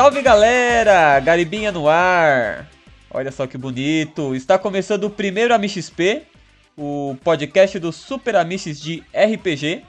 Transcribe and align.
Salve 0.00 0.22
galera! 0.22 1.20
Garibinha 1.20 1.70
no 1.70 1.86
ar! 1.86 2.66
Olha 3.10 3.30
só 3.30 3.46
que 3.46 3.58
bonito! 3.58 4.34
Está 4.34 4.58
começando 4.58 5.04
o 5.04 5.10
primeiro 5.10 5.52
AmiXP, 5.52 6.22
o 6.74 7.18
podcast 7.22 7.78
do 7.78 7.92
Super 7.92 8.36
Amiches 8.36 8.80
de 8.80 9.04
RPG. 9.12 9.84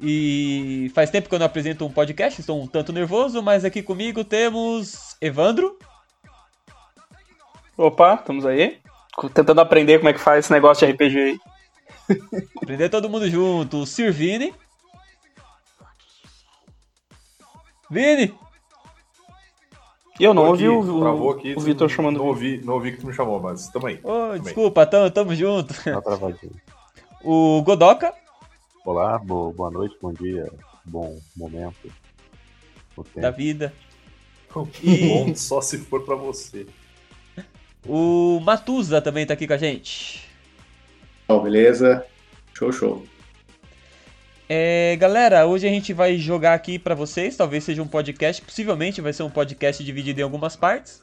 E 0.00 0.90
faz 0.96 1.10
tempo 1.10 1.28
que 1.28 1.34
eu 1.36 1.38
não 1.38 1.46
apresento 1.46 1.86
um 1.86 1.92
podcast, 1.92 2.40
estou 2.40 2.60
um 2.60 2.66
tanto 2.66 2.92
nervoso, 2.92 3.40
mas 3.40 3.64
aqui 3.64 3.84
comigo 3.84 4.24
temos 4.24 5.16
Evandro. 5.20 5.78
Opa, 7.78 8.14
estamos 8.14 8.44
aí. 8.44 8.80
Tentando 9.32 9.60
aprender 9.60 9.98
como 9.98 10.08
é 10.08 10.12
que 10.12 10.18
faz 10.18 10.44
esse 10.44 10.52
negócio 10.52 10.84
de 10.84 10.92
RPG 10.92 11.18
aí. 11.20 11.38
Aprender 12.60 12.88
todo 12.88 13.08
mundo 13.08 13.30
junto. 13.30 13.82
O 13.82 13.86
Sir 13.86 14.12
Vini. 14.12 14.52
Vini! 17.88 18.45
E 20.18 20.24
eu 20.24 20.32
não 20.32 20.46
ouvi 20.46 20.68
o, 20.68 20.80
o, 20.80 21.30
aqui, 21.30 21.54
o 21.56 21.60
Vitor 21.60 21.88
chamando. 21.90 22.18
Não 22.18 22.26
ouvi, 22.26 22.60
não 22.64 22.74
ouvi 22.74 22.92
que 22.92 22.98
tu 22.98 23.06
me 23.06 23.12
chamou, 23.12 23.38
mas 23.40 23.68
também. 23.68 24.00
Oh, 24.02 24.38
desculpa, 24.38 24.86
tamo, 24.86 25.10
tamo 25.10 25.34
junto. 25.34 25.74
Tá 25.82 26.00
travadinho. 26.00 26.52
O 27.28 27.60
Godoka. 27.62 28.14
Olá, 28.84 29.18
boa 29.18 29.68
noite, 29.68 29.96
bom 30.00 30.12
dia, 30.12 30.48
bom 30.84 31.18
momento. 31.36 31.90
Da 33.16 33.30
vida. 33.32 33.72
E... 34.80 35.08
Bom 35.08 35.34
só 35.34 35.60
se 35.60 35.78
for 35.78 36.04
pra 36.04 36.14
você. 36.14 36.66
O 37.84 38.40
Matusa 38.40 39.02
também 39.02 39.26
tá 39.26 39.34
aqui 39.34 39.46
com 39.46 39.54
a 39.54 39.58
gente. 39.58 40.24
Oh, 41.28 41.40
beleza? 41.40 42.06
Show, 42.54 42.72
show. 42.72 43.04
É, 44.48 44.94
galera, 44.96 45.44
hoje 45.44 45.66
a 45.66 45.70
gente 45.70 45.92
vai 45.92 46.16
jogar 46.16 46.54
aqui 46.54 46.78
para 46.78 46.94
vocês, 46.94 47.36
talvez 47.36 47.64
seja 47.64 47.82
um 47.82 47.86
podcast, 47.88 48.40
possivelmente 48.40 49.00
vai 49.00 49.12
ser 49.12 49.24
um 49.24 49.30
podcast 49.30 49.82
dividido 49.82 50.20
em 50.20 50.22
algumas 50.22 50.54
partes. 50.54 51.02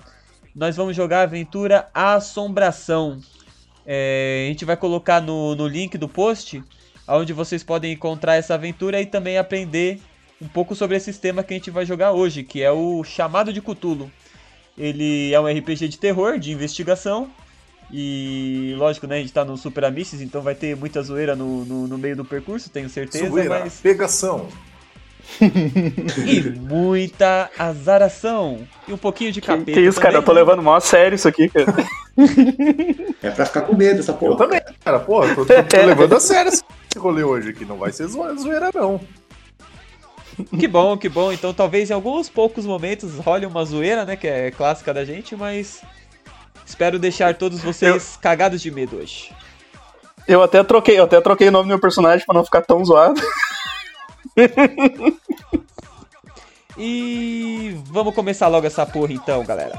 Nós 0.55 0.77
vamos 0.77 0.95
jogar 0.95 1.19
a 1.19 1.23
aventura 1.23 1.89
Assombração. 1.94 3.19
É, 3.85 4.45
a 4.45 4.50
gente 4.50 4.63
vai 4.63 4.77
colocar 4.77 5.22
no, 5.22 5.55
no 5.55 5.67
link 5.67 5.97
do 5.97 6.08
post, 6.08 6.63
onde 7.05 7.33
vocês 7.33 7.63
podem 7.63 7.91
encontrar 7.91 8.35
essa 8.35 8.53
aventura 8.53 9.02
e 9.02 9.05
também 9.05 9.38
aprender 9.38 10.00
um 10.41 10.47
pouco 10.47 10.73
sobre 10.73 10.95
esse 10.95 11.11
sistema 11.11 11.44
que 11.44 11.53
a 11.53 11.57
gente 11.57 11.69
vai 11.69 11.85
jogar 11.85 12.13
hoje, 12.13 12.44
que 12.44 12.61
é 12.61 12.72
o 12.72 13.03
Chamado 13.03 13.52
de 13.52 13.61
Cthulhu. 13.61 14.09
Ele 14.78 15.33
é 15.33 15.39
um 15.39 15.47
RPG 15.47 15.89
de 15.89 15.97
terror, 15.97 16.39
de 16.39 16.53
investigação, 16.53 17.30
e 17.95 18.73
lógico, 18.75 19.05
né? 19.05 19.17
A 19.17 19.19
gente 19.19 19.31
tá 19.31 19.45
no 19.45 19.55
Super 19.55 19.86
Amices, 19.86 20.19
então 20.19 20.41
vai 20.41 20.55
ter 20.55 20.75
muita 20.75 20.99
zoeira 21.03 21.36
no, 21.36 21.63
no, 21.63 21.88
no 21.88 21.95
meio 21.95 22.16
do 22.16 22.25
percurso, 22.25 22.67
tenho 22.67 22.89
certeza. 22.89 23.30
Zoeira, 23.30 23.59
mas... 23.59 23.75
pegação. 23.75 24.47
e 26.27 26.41
muita 26.59 27.52
azaração. 27.55 28.67
E 28.88 28.94
um 28.94 28.97
pouquinho 28.97 29.31
de 29.31 29.39
capeta. 29.41 29.66
Que, 29.66 29.73
que 29.73 29.80
isso, 29.81 30.00
também, 30.00 30.11
cara? 30.11 30.17
Eu 30.17 30.25
tô 30.25 30.31
levando 30.31 30.63
mó 30.63 30.75
a 30.75 30.81
sério 30.81 31.16
isso 31.16 31.27
aqui, 31.27 31.47
cara. 31.47 31.72
é 33.22 33.30
pra 33.30 33.45
ficar 33.45 33.61
com 33.61 33.75
medo 33.75 34.00
essa 34.00 34.11
porra. 34.11 34.33
Eu 34.33 34.38
também, 34.38 34.61
cara. 34.83 35.00
Pô, 35.00 35.23
eu 35.23 35.35
tô, 35.35 35.45
tô, 35.45 35.53
tô 35.63 35.78
levando 35.85 36.16
a 36.16 36.19
sério 36.19 36.52
esse 36.52 36.63
rolê 36.97 37.23
hoje 37.23 37.50
aqui. 37.50 37.63
Não 37.63 37.78
vai 37.78 37.91
ser 37.91 38.07
zoeira, 38.07 38.72
não. 38.73 39.00
Que 40.59 40.67
bom, 40.67 40.97
que 40.97 41.09
bom. 41.09 41.31
Então 41.31 41.53
talvez 41.53 41.91
em 41.91 41.94
alguns 41.94 42.28
poucos 42.28 42.66
momentos 42.66 43.19
role 43.19 43.45
uma 43.45 43.63
zoeira, 43.63 44.03
né? 44.03 44.16
Que 44.16 44.28
é 44.28 44.50
clássica 44.50 44.91
da 44.91 45.05
gente, 45.05 45.35
mas 45.35 45.83
Espero 46.66 46.97
deixar 47.00 47.36
todos 47.36 47.59
vocês 47.59 48.13
eu... 48.16 48.22
cagados 48.22 48.62
de 48.62 48.72
medo 48.72 48.97
hoje. 48.97 49.34
Eu 50.28 50.41
até 50.41 50.63
troquei, 50.63 51.00
eu 51.00 51.03
até 51.03 51.19
troquei 51.19 51.50
o 51.50 51.51
nome 51.51 51.66
do 51.66 51.69
meu 51.69 51.79
personagem 51.79 52.25
para 52.25 52.35
não 52.35 52.46
ficar 52.46 52.62
tão 52.62 52.84
zoado. 52.84 53.22
e 56.78 57.78
vamos 57.85 58.16
começar 58.16 58.47
logo 58.47 58.66
essa 58.66 58.85
porra 58.85 59.13
então, 59.13 59.44
galera. 59.44 59.78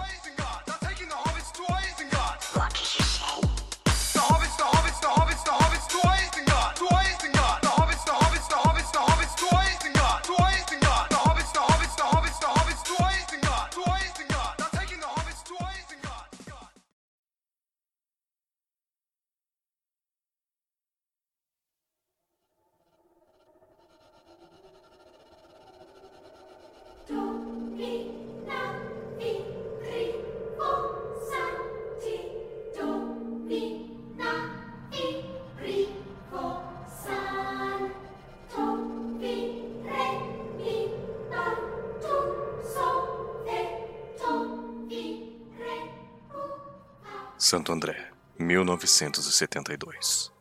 Santo 47.54 47.70
André, 47.70 48.10
1972. 48.36 50.32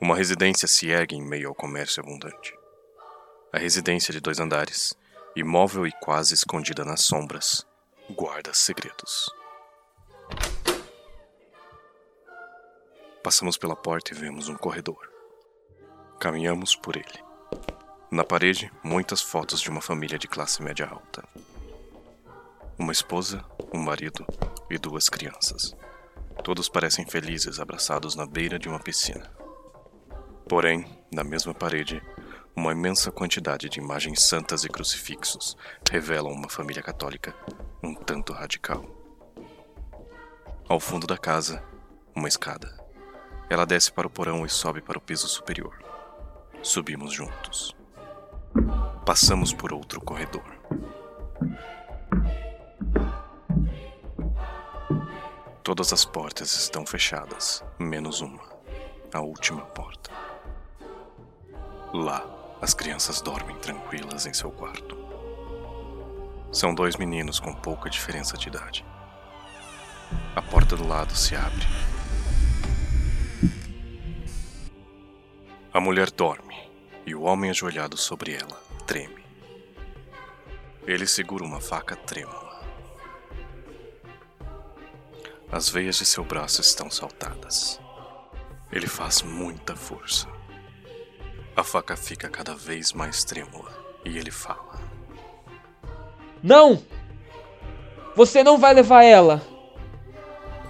Uma 0.00 0.14
residência 0.14 0.68
se 0.68 0.88
ergue 0.88 1.16
em 1.16 1.20
meio 1.20 1.48
ao 1.48 1.54
comércio 1.56 2.00
abundante. 2.00 2.56
A 3.52 3.58
residência 3.58 4.12
de 4.12 4.20
dois 4.20 4.38
andares, 4.38 4.96
imóvel 5.34 5.88
e 5.88 5.92
quase 6.00 6.32
escondida 6.34 6.84
nas 6.84 7.00
sombras, 7.00 7.66
guarda 8.08 8.54
segredos. 8.54 9.28
Passamos 13.24 13.56
pela 13.58 13.74
porta 13.74 14.14
e 14.14 14.16
vemos 14.16 14.48
um 14.48 14.54
corredor. 14.54 15.10
Caminhamos 16.20 16.76
por 16.76 16.96
ele. 16.96 17.24
Na 18.08 18.22
parede, 18.22 18.70
muitas 18.84 19.20
fotos 19.20 19.60
de 19.60 19.68
uma 19.68 19.80
família 19.80 20.16
de 20.16 20.28
classe 20.28 20.62
média 20.62 20.86
alta. 20.86 21.24
Uma 22.78 22.92
esposa, 22.92 23.44
um 23.74 23.82
marido 23.82 24.24
e 24.70 24.78
duas 24.78 25.08
crianças. 25.08 25.74
Todos 26.42 26.68
parecem 26.68 27.04
felizes 27.06 27.60
abraçados 27.60 28.14
na 28.14 28.26
beira 28.26 28.58
de 28.58 28.68
uma 28.68 28.80
piscina. 28.80 29.30
Porém, 30.48 30.84
na 31.12 31.22
mesma 31.22 31.54
parede, 31.54 32.02
uma 32.56 32.72
imensa 32.72 33.12
quantidade 33.12 33.68
de 33.68 33.78
imagens 33.78 34.22
santas 34.22 34.64
e 34.64 34.68
crucifixos 34.68 35.56
revelam 35.90 36.32
uma 36.32 36.48
família 36.48 36.82
católica 36.82 37.34
um 37.82 37.94
tanto 37.94 38.32
radical. 38.32 38.84
Ao 40.68 40.78
fundo 40.78 41.06
da 41.06 41.16
casa, 41.16 41.62
uma 42.14 42.28
escada. 42.28 42.78
Ela 43.48 43.66
desce 43.66 43.90
para 43.90 44.06
o 44.06 44.10
porão 44.10 44.44
e 44.44 44.48
sobe 44.48 44.80
para 44.80 44.98
o 44.98 45.00
piso 45.00 45.26
superior. 45.26 45.82
Subimos 46.62 47.12
juntos. 47.12 47.74
Passamos 49.04 49.52
por 49.52 49.72
outro 49.72 50.00
corredor. 50.00 50.60
Todas 55.70 55.92
as 55.92 56.04
portas 56.04 56.52
estão 56.54 56.84
fechadas, 56.84 57.62
menos 57.78 58.20
uma, 58.20 58.42
a 59.14 59.20
última 59.20 59.60
porta. 59.66 60.10
Lá, 61.94 62.26
as 62.60 62.74
crianças 62.74 63.20
dormem 63.20 63.56
tranquilas 63.58 64.26
em 64.26 64.32
seu 64.32 64.50
quarto. 64.50 64.98
São 66.50 66.74
dois 66.74 66.96
meninos 66.96 67.38
com 67.38 67.54
pouca 67.54 67.88
diferença 67.88 68.36
de 68.36 68.48
idade. 68.48 68.84
A 70.34 70.42
porta 70.42 70.74
do 70.76 70.88
lado 70.88 71.14
se 71.14 71.36
abre. 71.36 71.64
A 75.72 75.78
mulher 75.78 76.10
dorme 76.10 76.68
e 77.06 77.14
o 77.14 77.22
homem 77.22 77.48
ajoelhado 77.48 77.96
sobre 77.96 78.34
ela 78.34 78.60
treme. 78.88 79.24
Ele 80.84 81.06
segura 81.06 81.44
uma 81.44 81.60
faca 81.60 81.94
trêmula. 81.94 82.49
As 85.52 85.68
veias 85.68 85.96
de 85.96 86.06
seu 86.06 86.22
braço 86.22 86.60
estão 86.60 86.88
saltadas. 86.88 87.80
Ele 88.70 88.86
faz 88.86 89.20
muita 89.22 89.74
força. 89.74 90.28
A 91.56 91.64
faca 91.64 91.96
fica 91.96 92.28
cada 92.28 92.54
vez 92.54 92.92
mais 92.92 93.24
trêmula 93.24 93.72
e 94.04 94.16
ele 94.16 94.30
fala: 94.30 94.80
Não! 96.40 96.80
Você 98.14 98.44
não 98.44 98.58
vai 98.58 98.72
levar 98.72 99.02
ela! 99.02 99.42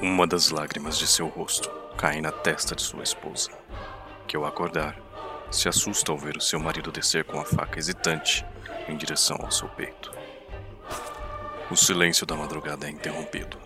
Uma 0.00 0.26
das 0.26 0.48
lágrimas 0.48 0.96
de 0.96 1.06
seu 1.06 1.26
rosto 1.28 1.70
cai 1.98 2.22
na 2.22 2.32
testa 2.32 2.74
de 2.74 2.80
sua 2.80 3.02
esposa, 3.02 3.50
que 4.26 4.34
ao 4.34 4.46
acordar 4.46 4.98
se 5.50 5.68
assusta 5.68 6.10
ao 6.10 6.16
ver 6.16 6.38
o 6.38 6.40
seu 6.40 6.58
marido 6.58 6.90
descer 6.90 7.24
com 7.24 7.38
a 7.38 7.44
faca 7.44 7.78
hesitante 7.78 8.46
em 8.88 8.96
direção 8.96 9.36
ao 9.42 9.50
seu 9.50 9.68
peito. 9.68 10.10
O 11.70 11.76
silêncio 11.76 12.24
da 12.24 12.34
madrugada 12.34 12.86
é 12.86 12.90
interrompido 12.90 13.58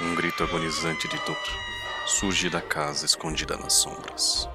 um 0.00 0.14
grito 0.14 0.44
agonizante 0.44 1.08
de 1.08 1.16
dor 1.24 1.36
surge 2.06 2.48
da 2.48 2.62
casa 2.62 3.04
escondida 3.04 3.56
nas 3.56 3.74
sombras. 3.74 4.48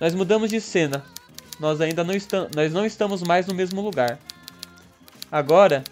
Nós 0.00 0.14
mudamos 0.14 0.50
de 0.50 0.60
cena. 0.60 1.04
Nós 1.58 1.80
ainda 1.80 2.04
não, 2.04 2.14
estamos, 2.14 2.50
nós 2.54 2.72
não 2.72 2.86
estamos 2.86 3.22
mais 3.22 3.46
no 3.46 3.54
mesmo 3.54 3.80
lugar. 3.80 4.18
Agora, 5.30 5.82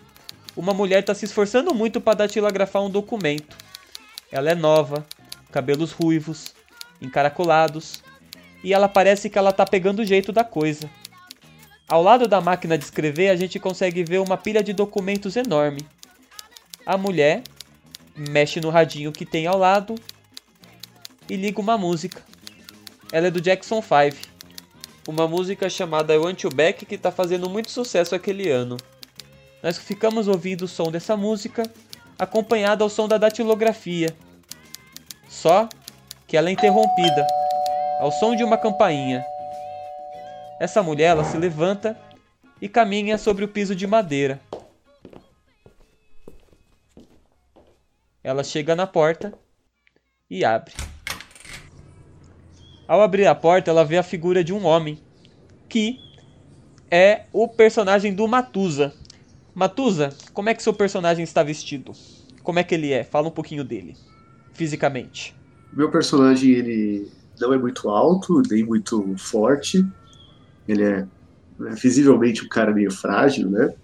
uma 0.57 0.73
mulher 0.73 1.01
está 1.01 1.15
se 1.15 1.25
esforçando 1.25 1.75
muito 1.75 2.01
para 2.01 2.19
datilografar 2.19 2.83
um 2.83 2.91
documento. 2.91 3.57
Ela 4.31 4.51
é 4.51 4.55
nova, 4.55 5.05
cabelos 5.51 5.93
ruivos, 5.93 6.55
encaracolados, 7.03 8.03
e 8.63 8.73
ela 8.73 8.89
parece 8.89 9.29
que 9.29 9.39
ela 9.39 9.53
tá 9.53 9.67
pegando 9.67 10.01
o 10.01 10.05
jeito 10.05 10.33
da 10.33 10.45
coisa. 10.45 10.89
Ao 11.89 12.03
lado 12.03 12.27
da 12.27 12.41
máquina 12.41 12.79
de 12.79 12.85
escrever, 12.85 13.29
a 13.29 13.37
gente 13.37 13.59
consegue 13.59 14.03
ver 14.03 14.19
uma 14.19 14.37
pilha 14.37 14.63
de 14.63 14.73
documentos 14.73 15.37
enorme. 15.37 15.87
A 16.85 16.97
mulher 16.97 17.43
mexe 18.17 18.61
no 18.61 18.71
radinho 18.71 19.13
que 19.13 19.27
tem 19.27 19.47
ao 19.47 19.59
lado 19.59 19.95
e 21.29 21.37
liga 21.37 21.61
uma 21.61 21.77
música. 21.77 22.23
Ela 23.13 23.29
é 23.29 23.31
do 23.31 23.41
Jackson 23.41 23.81
5, 23.81 24.17
uma 25.07 25.29
música 25.29 25.71
chamada 25.71 26.13
I 26.13 26.19
Want 26.19 26.43
You 26.43 26.51
Back 26.51 26.85
que 26.85 26.97
está 26.97 27.13
fazendo 27.13 27.49
muito 27.49 27.71
sucesso 27.71 28.15
aquele 28.15 28.51
ano. 28.51 28.77
Nós 29.63 29.79
ficamos 29.79 30.27
ouvindo 30.27 30.63
o 30.63 30.69
som 30.69 30.91
dessa 30.91 31.17
música, 31.17 31.63
acompanhado 32.19 32.83
ao 32.83 32.91
som 32.91 33.07
da 33.07 33.17
datilografia. 33.17 34.15
Só 35.29 35.69
que 36.27 36.37
ela 36.37 36.49
é 36.49 36.53
interrompida 36.53 37.27
ao 38.01 38.11
som 38.11 38.35
de 38.35 38.43
uma 38.43 38.59
campainha. 38.59 39.25
Essa 40.61 40.83
mulher 40.83 41.11
ela 41.11 41.25
se 41.25 41.37
levanta 41.37 41.97
e 42.61 42.69
caminha 42.69 43.19
sobre 43.19 43.45
o 43.45 43.49
piso 43.49 43.75
de 43.75 43.87
madeira. 43.87 44.41
Ela 48.23 48.43
chega 48.43 48.75
na 48.75 48.87
porta 48.87 49.33
e 50.29 50.45
abre. 50.45 50.75
Ao 52.89 53.03
abrir 53.03 53.27
a 53.27 53.35
porta, 53.35 53.71
ela 53.71 53.85
vê 53.85 53.99
a 53.99 54.03
figura 54.03 54.45
de 54.45 54.53
um 54.53 54.65
homem 54.65 54.99
que 55.69 55.99
é 56.91 57.25
o 57.33 57.49
personagem 57.49 58.15
do 58.15 58.29
Matusa. 58.29 58.93
Matusa, 59.55 60.11
como 60.33 60.49
é 60.49 60.55
que 60.55 60.63
seu 60.63 60.73
personagem 60.73 61.25
está 61.25 61.43
vestido? 61.43 61.93
Como 62.43 62.59
é 62.59 62.65
que 62.65 62.75
ele 62.75 62.93
é? 62.93 63.03
Fala 63.03 63.29
um 63.29 63.33
pouquinho 63.33 63.65
dele, 63.65 63.97
fisicamente. 64.53 65.35
Meu 65.73 65.91
personagem 65.91 66.53
ele 66.53 67.11
não 67.41 67.53
é 67.53 67.59
muito 67.59 67.89
alto, 67.89 68.41
nem 68.49 68.65
muito 68.65 69.15
forte. 69.19 69.85
Ele 70.69 70.85
é, 70.85 71.07
é 71.67 71.71
visivelmente 71.71 72.45
um 72.45 72.49
cara 72.49 72.73
meio 72.73 72.93
frágil, 72.93 73.51
né? 73.51 73.75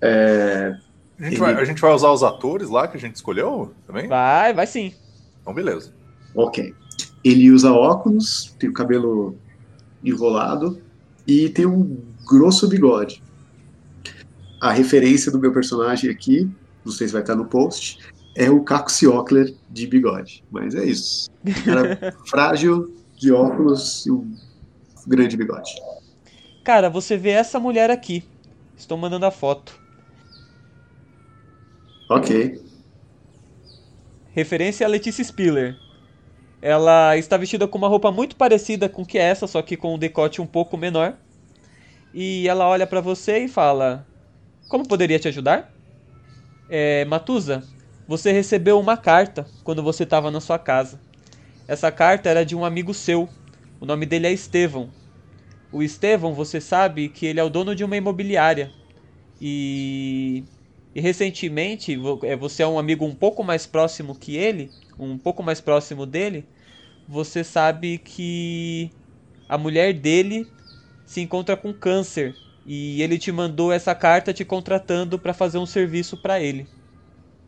É, 0.00 0.76
a, 1.18 1.22
gente 1.24 1.34
ele... 1.34 1.36
vai, 1.36 1.54
a 1.54 1.64
gente 1.64 1.80
vai 1.80 1.92
usar 1.92 2.10
os 2.10 2.22
atores 2.22 2.70
lá 2.70 2.88
que 2.88 2.96
a 2.96 3.00
gente 3.00 3.16
escolheu 3.16 3.74
também? 3.86 4.08
Vai, 4.08 4.54
vai 4.54 4.66
sim. 4.66 4.94
Então, 5.42 5.52
beleza. 5.52 5.92
Ok. 6.34 6.74
Ele 7.24 7.50
usa 7.50 7.72
óculos, 7.72 8.54
tem 8.58 8.68
o 8.68 8.72
cabelo 8.72 9.36
enrolado 10.02 10.80
e 11.26 11.48
tem 11.48 11.66
um 11.66 11.98
grosso 12.26 12.68
bigode. 12.68 13.22
A 14.60 14.72
referência 14.72 15.30
do 15.30 15.38
meu 15.38 15.52
personagem 15.52 16.10
aqui, 16.10 16.48
não 16.84 16.92
sei 16.92 17.06
se 17.06 17.12
vai 17.12 17.22
estar 17.22 17.34
no 17.34 17.46
post, 17.46 17.98
é 18.34 18.50
o 18.50 18.62
Caco 18.62 18.90
Ciocler 18.90 19.54
de 19.68 19.86
bigode. 19.86 20.44
Mas 20.50 20.74
é 20.74 20.84
isso. 20.84 21.30
Cara 21.64 22.14
frágil, 22.26 22.94
de 23.16 23.30
óculos 23.32 24.06
e 24.06 24.10
um 24.10 24.34
grande 25.06 25.36
bigode. 25.36 25.70
Cara, 26.64 26.88
você 26.88 27.16
vê 27.16 27.30
essa 27.30 27.60
mulher 27.60 27.90
aqui. 27.90 28.24
Estou 28.76 28.96
mandando 28.96 29.26
a 29.26 29.30
foto. 29.30 29.78
Ok. 32.08 32.60
Referência 34.32 34.86
a 34.86 34.88
Letícia 34.88 35.22
Spiller. 35.22 35.76
Ela 36.62 37.16
está 37.16 37.36
vestida 37.36 37.66
com 37.66 37.78
uma 37.78 37.88
roupa 37.88 38.10
muito 38.12 38.36
parecida 38.36 38.88
com 38.88 39.04
que 39.04 39.18
essa, 39.18 39.46
só 39.46 39.62
que 39.62 39.76
com 39.76 39.94
um 39.94 39.98
decote 39.98 40.42
um 40.42 40.46
pouco 40.46 40.76
menor. 40.76 41.16
E 42.12 42.46
ela 42.48 42.68
olha 42.68 42.86
para 42.86 43.00
você 43.00 43.38
e 43.44 43.48
fala: 43.48 44.06
Como 44.68 44.86
poderia 44.86 45.18
te 45.18 45.28
ajudar? 45.28 45.72
É, 46.68 47.04
Matusa, 47.06 47.64
você 48.06 48.32
recebeu 48.32 48.78
uma 48.78 48.96
carta 48.96 49.46
quando 49.64 49.82
você 49.82 50.02
estava 50.02 50.30
na 50.30 50.40
sua 50.40 50.58
casa. 50.58 51.00
Essa 51.66 51.90
carta 51.90 52.28
era 52.28 52.44
de 52.44 52.54
um 52.54 52.64
amigo 52.64 52.92
seu. 52.92 53.28
O 53.80 53.86
nome 53.86 54.04
dele 54.04 54.26
é 54.26 54.32
Estevão. 54.32 54.90
O 55.72 55.82
Estevão, 55.82 56.34
você 56.34 56.60
sabe 56.60 57.08
que 57.08 57.24
ele 57.24 57.38
é 57.40 57.44
o 57.44 57.48
dono 57.48 57.74
de 57.74 57.84
uma 57.84 57.96
imobiliária. 57.96 58.70
E, 59.40 60.44
e 60.94 61.00
recentemente, 61.00 61.96
é, 62.24 62.36
você 62.36 62.62
é 62.62 62.66
um 62.66 62.78
amigo 62.78 63.04
um 63.04 63.14
pouco 63.14 63.44
mais 63.44 63.66
próximo 63.66 64.14
que 64.18 64.36
ele, 64.36 64.70
um 64.98 65.16
pouco 65.16 65.42
mais 65.42 65.60
próximo 65.60 66.04
dele. 66.04 66.44
Você 67.08 67.44
sabe 67.44 67.98
que 67.98 68.90
a 69.48 69.56
mulher 69.58 69.92
dele 69.94 70.46
se 71.06 71.20
encontra 71.20 71.56
com 71.56 71.72
câncer 71.72 72.34
e 72.66 73.02
ele 73.02 73.18
te 73.18 73.32
mandou 73.32 73.72
essa 73.72 73.94
carta 73.94 74.32
te 74.32 74.44
contratando 74.44 75.18
para 75.18 75.34
fazer 75.34 75.58
um 75.58 75.66
serviço 75.66 76.16
para 76.16 76.40
ele. 76.40 76.68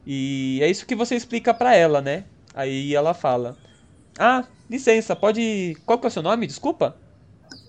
E 0.07 0.59
é 0.63 0.71
isso 0.71 0.87
que 0.87 0.95
você 0.97 1.15
explica 1.15 1.55
para 1.55 1.75
ela, 1.75 2.01
né? 2.01 2.25
Aí 2.55 2.95
ela 2.95 3.15
fala: 3.15 3.57
"Ah, 4.19 4.45
licença, 4.69 5.15
pode, 5.17 5.77
qual 5.87 5.99
que 5.99 6.07
é 6.07 6.09
o 6.09 6.11
seu 6.11 6.23
nome? 6.23 6.47
Desculpa?" 6.47 6.97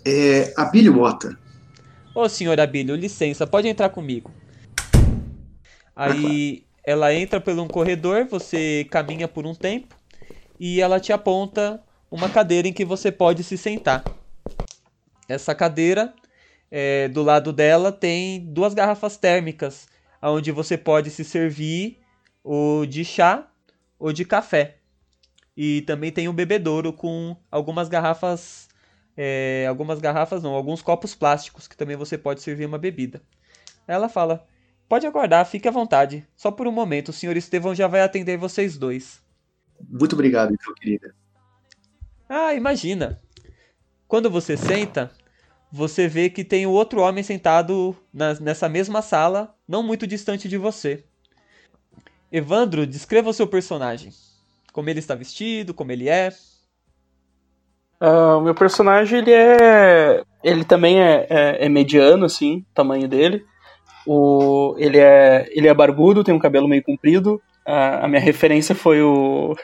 É 0.05 0.53
Abílio 0.57 0.93
Mota. 0.93 1.37
Ô, 2.15 2.27
senhor 2.29 2.59
Abílio, 2.59 2.95
licença, 2.95 3.47
pode 3.47 3.67
entrar 3.67 3.89
comigo. 3.89 4.31
Aí 5.95 6.63
ela 6.85 7.13
entra 7.13 7.39
por 7.39 7.57
um 7.57 7.67
corredor, 7.67 8.25
você 8.25 8.87
caminha 8.89 9.27
por 9.27 9.45
um 9.45 9.55
tempo 9.55 9.95
e 10.59 10.81
ela 10.81 10.99
te 10.99 11.13
aponta 11.13 11.81
uma 12.11 12.29
cadeira 12.29 12.67
em 12.67 12.73
que 12.73 12.85
você 12.85 13.11
pode 13.11 13.43
se 13.43 13.57
sentar. 13.57 14.05
Essa 15.27 15.55
cadeira, 15.55 16.13
é, 16.69 17.07
do 17.07 17.23
lado 17.23 17.53
dela, 17.53 17.91
tem 17.91 18.39
duas 18.39 18.73
garrafas 18.73 19.17
térmicas, 19.17 19.87
onde 20.21 20.51
você 20.51 20.77
pode 20.77 21.09
se 21.09 21.23
servir 21.23 21.99
ou 22.43 22.85
de 22.85 23.05
chá 23.05 23.47
ou 23.97 24.11
de 24.11 24.25
café. 24.25 24.77
E 25.55 25.81
também 25.83 26.11
tem 26.11 26.27
um 26.27 26.33
bebedouro 26.33 26.91
com 26.91 27.37
algumas 27.49 27.87
garrafas, 27.87 28.67
é, 29.15 29.65
algumas 29.69 29.99
garrafas 29.99 30.43
não, 30.43 30.53
alguns 30.53 30.81
copos 30.81 31.15
plásticos 31.15 31.67
que 31.67 31.77
também 31.77 31.95
você 31.95 32.17
pode 32.17 32.41
servir 32.41 32.65
uma 32.65 32.77
bebida. 32.77 33.21
Ela 33.87 34.09
fala: 34.09 34.45
Pode 34.93 35.07
aguardar, 35.07 35.43
fique 35.47 35.67
à 35.67 35.71
vontade. 35.71 36.23
Só 36.35 36.51
por 36.51 36.67
um 36.67 36.71
momento, 36.71 37.09
o 37.09 37.13
senhor 37.13 37.35
Estevão 37.35 37.73
já 37.73 37.87
vai 37.87 38.01
atender 38.01 38.37
vocês 38.37 38.77
dois. 38.77 39.23
Muito 39.89 40.13
obrigado, 40.13 40.53
então, 40.53 40.71
querida. 40.75 41.15
Ah, 42.29 42.53
imagina. 42.53 43.19
Quando 44.07 44.29
você 44.29 44.55
senta, 44.55 45.09
você 45.71 46.07
vê 46.07 46.29
que 46.29 46.43
tem 46.43 46.67
o 46.67 46.69
outro 46.69 47.01
homem 47.01 47.23
sentado 47.23 47.95
na, 48.13 48.35
nessa 48.35 48.69
mesma 48.69 49.01
sala, 49.01 49.55
não 49.67 49.81
muito 49.81 50.05
distante 50.05 50.47
de 50.47 50.59
você. 50.59 51.03
Evandro, 52.31 52.85
descreva 52.85 53.31
o 53.31 53.33
seu 53.33 53.47
personagem. 53.47 54.11
Como 54.71 54.91
ele 54.91 54.99
está 54.99 55.15
vestido, 55.15 55.73
como 55.73 55.91
ele 55.91 56.07
é. 56.07 56.29
Uh, 57.99 58.37
o 58.37 58.41
meu 58.41 58.53
personagem, 58.53 59.17
ele 59.17 59.31
é. 59.31 60.23
Ele 60.43 60.63
também 60.63 61.01
é, 61.01 61.25
é, 61.27 61.65
é 61.65 61.67
mediano, 61.67 62.25
assim, 62.25 62.57
o 62.57 62.75
tamanho 62.75 63.07
dele. 63.07 63.43
O, 64.05 64.75
ele, 64.77 64.97
é, 64.97 65.47
ele 65.51 65.67
é 65.67 65.73
barbudo, 65.73 66.23
tem 66.23 66.33
um 66.33 66.39
cabelo 66.39 66.67
meio 66.67 66.83
comprido. 66.83 67.41
Uh, 67.65 68.03
a 68.03 68.07
minha 68.07 68.21
referência 68.21 68.75
foi 68.75 69.01
o, 69.01 69.55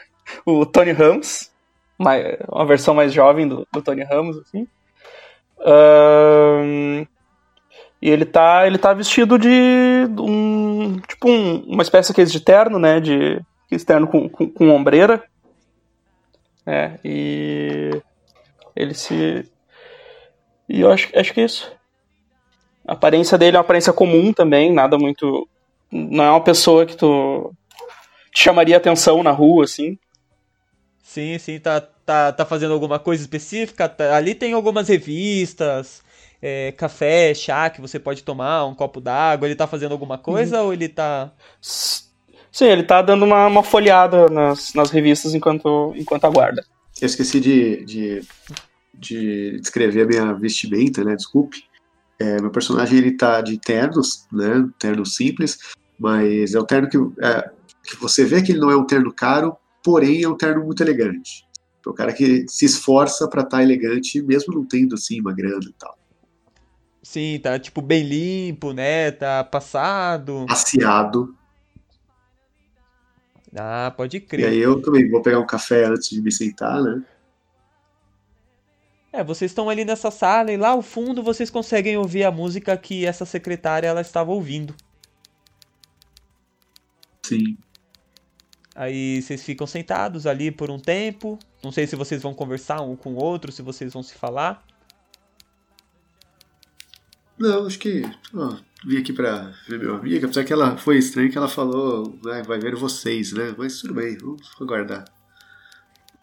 o 0.46 0.64
Tony 0.64 0.92
Ramos, 0.92 1.50
uma 1.98 2.64
versão 2.64 2.94
mais 2.94 3.12
jovem 3.12 3.46
do, 3.46 3.66
do 3.72 3.82
Tony 3.82 4.02
Ramos, 4.02 4.38
assim. 4.38 4.66
Uh, 5.58 7.06
e 8.02 8.08
ele 8.08 8.24
tá, 8.24 8.66
ele 8.66 8.78
tá 8.78 8.94
vestido 8.94 9.38
de 9.38 10.06
um. 10.18 10.98
Tipo 11.06 11.28
um, 11.28 11.58
uma 11.66 11.82
espécie 11.82 12.12
de 12.24 12.40
terno, 12.40 12.78
né? 12.78 12.98
De 12.98 13.44
terno 13.86 14.06
com, 14.06 14.28
com, 14.28 14.48
com 14.48 14.70
ombreira. 14.70 15.22
É, 16.66 16.98
e. 17.04 17.90
Ele 18.74 18.94
se. 18.94 19.46
E 20.68 20.80
eu 20.80 20.90
acho, 20.90 21.08
acho 21.14 21.34
que 21.34 21.40
é 21.40 21.44
isso. 21.44 21.70
A 22.90 22.94
aparência 22.94 23.38
dele 23.38 23.56
é 23.56 23.60
uma 23.60 23.64
aparência 23.64 23.92
comum 23.92 24.32
também, 24.32 24.72
nada 24.72 24.98
muito. 24.98 25.48
Não 25.92 26.24
é 26.24 26.30
uma 26.30 26.42
pessoa 26.42 26.84
que 26.84 26.96
tu 26.96 27.54
te 28.34 28.42
chamaria 28.42 28.76
atenção 28.76 29.22
na 29.22 29.30
rua, 29.30 29.62
assim. 29.62 29.96
Sim, 31.00 31.38
sim, 31.38 31.60
tá, 31.60 31.80
tá, 31.80 32.32
tá 32.32 32.44
fazendo 32.44 32.74
alguma 32.74 32.98
coisa 32.98 33.22
específica. 33.22 33.88
Tá, 33.88 34.16
ali 34.16 34.34
tem 34.34 34.54
algumas 34.54 34.88
revistas, 34.88 36.02
é, 36.42 36.72
café, 36.72 37.32
chá 37.32 37.70
que 37.70 37.80
você 37.80 37.96
pode 37.96 38.24
tomar, 38.24 38.66
um 38.66 38.74
copo 38.74 39.00
d'água. 39.00 39.46
Ele 39.46 39.54
tá 39.54 39.68
fazendo 39.68 39.92
alguma 39.92 40.18
coisa 40.18 40.58
uhum. 40.58 40.66
ou 40.66 40.72
ele 40.72 40.88
tá. 40.88 41.30
Sim, 41.60 42.64
ele 42.64 42.82
tá 42.82 43.02
dando 43.02 43.24
uma, 43.24 43.46
uma 43.46 43.62
folhada 43.62 44.28
nas, 44.28 44.74
nas 44.74 44.90
revistas 44.90 45.32
enquanto, 45.32 45.94
enquanto 45.94 46.24
aguarda. 46.24 46.64
Eu 47.00 47.06
esqueci 47.06 47.38
de, 47.38 47.84
de, 47.84 48.22
de 48.92 49.60
descrever 49.60 50.02
a 50.02 50.06
minha 50.06 50.34
vestimenta, 50.34 51.04
né? 51.04 51.14
Desculpe. 51.14 51.69
É, 52.20 52.40
meu 52.40 52.50
personagem 52.50 52.98
ele 52.98 53.16
tá 53.16 53.40
de 53.40 53.58
ternos, 53.58 54.26
né? 54.30 54.68
Terno 54.78 55.06
simples, 55.06 55.58
mas 55.98 56.54
é 56.54 56.60
um 56.60 56.66
terno 56.66 56.86
que, 56.88 56.98
é, 57.24 57.50
que 57.82 57.96
você 57.96 58.24
vê 58.24 58.42
que 58.42 58.52
ele 58.52 58.60
não 58.60 58.70
é 58.70 58.76
um 58.76 58.84
terno 58.86 59.10
caro, 59.12 59.56
porém 59.82 60.22
é 60.22 60.28
um 60.28 60.36
terno 60.36 60.62
muito 60.64 60.82
elegante. 60.82 61.46
É 61.84 61.88
o 61.88 61.94
cara 61.94 62.12
que 62.12 62.44
se 62.46 62.66
esforça 62.66 63.26
pra 63.26 63.40
estar 63.40 63.62
elegante, 63.62 64.20
mesmo 64.20 64.52
não 64.54 64.66
tendo, 64.66 64.94
assim, 64.94 65.18
uma 65.18 65.32
grana 65.32 65.64
e 65.64 65.72
tal. 65.72 65.98
Sim, 67.02 67.40
tá 67.42 67.58
tipo 67.58 67.80
bem 67.80 68.04
limpo, 68.06 68.74
né? 68.74 69.10
Tá 69.10 69.42
passado. 69.42 70.44
Passeado. 70.46 71.34
Ah, 73.56 73.92
pode 73.96 74.18
E 74.18 74.20
crer. 74.20 74.46
aí 74.46 74.58
eu 74.58 74.80
também 74.82 75.08
vou 75.10 75.22
pegar 75.22 75.40
um 75.40 75.46
café 75.46 75.86
antes 75.86 76.10
de 76.10 76.20
me 76.20 76.30
sentar, 76.30 76.82
né? 76.82 77.02
É, 79.12 79.24
vocês 79.24 79.50
estão 79.50 79.68
ali 79.68 79.84
nessa 79.84 80.10
sala 80.10 80.52
e 80.52 80.56
lá 80.56 80.68
ao 80.68 80.82
fundo 80.82 81.22
vocês 81.22 81.50
conseguem 81.50 81.96
ouvir 81.96 82.24
a 82.24 82.30
música 82.30 82.76
que 82.76 83.04
essa 83.04 83.24
secretária 83.24 83.88
ela 83.88 84.00
estava 84.00 84.30
ouvindo. 84.30 84.74
Sim. 87.22 87.56
Aí 88.74 89.20
vocês 89.20 89.42
ficam 89.42 89.66
sentados 89.66 90.26
ali 90.26 90.50
por 90.50 90.70
um 90.70 90.78
tempo. 90.78 91.38
Não 91.62 91.72
sei 91.72 91.86
se 91.86 91.96
vocês 91.96 92.22
vão 92.22 92.32
conversar 92.32 92.80
um 92.82 92.94
com 92.94 93.14
o 93.14 93.22
outro, 93.22 93.50
se 93.50 93.62
vocês 93.62 93.92
vão 93.92 94.02
se 94.02 94.14
falar. 94.14 94.64
Não, 97.36 97.66
acho 97.66 97.78
que. 97.78 98.02
Ó, 98.34 98.56
vim 98.86 98.98
aqui 98.98 99.12
pra 99.12 99.52
ver 99.66 99.78
meu 99.78 99.96
amigo, 99.96 100.26
apesar 100.26 100.44
que 100.44 100.52
ela 100.52 100.76
foi 100.76 100.98
estranho 100.98 101.30
que 101.30 101.38
ela 101.38 101.48
falou, 101.48 102.18
né, 102.24 102.42
vai 102.42 102.58
ver 102.58 102.76
vocês, 102.76 103.32
né? 103.32 103.54
Mas 103.56 103.80
tudo 103.80 103.94
bem, 103.94 104.16
vamos 104.18 104.50
aguardar. 104.60 105.04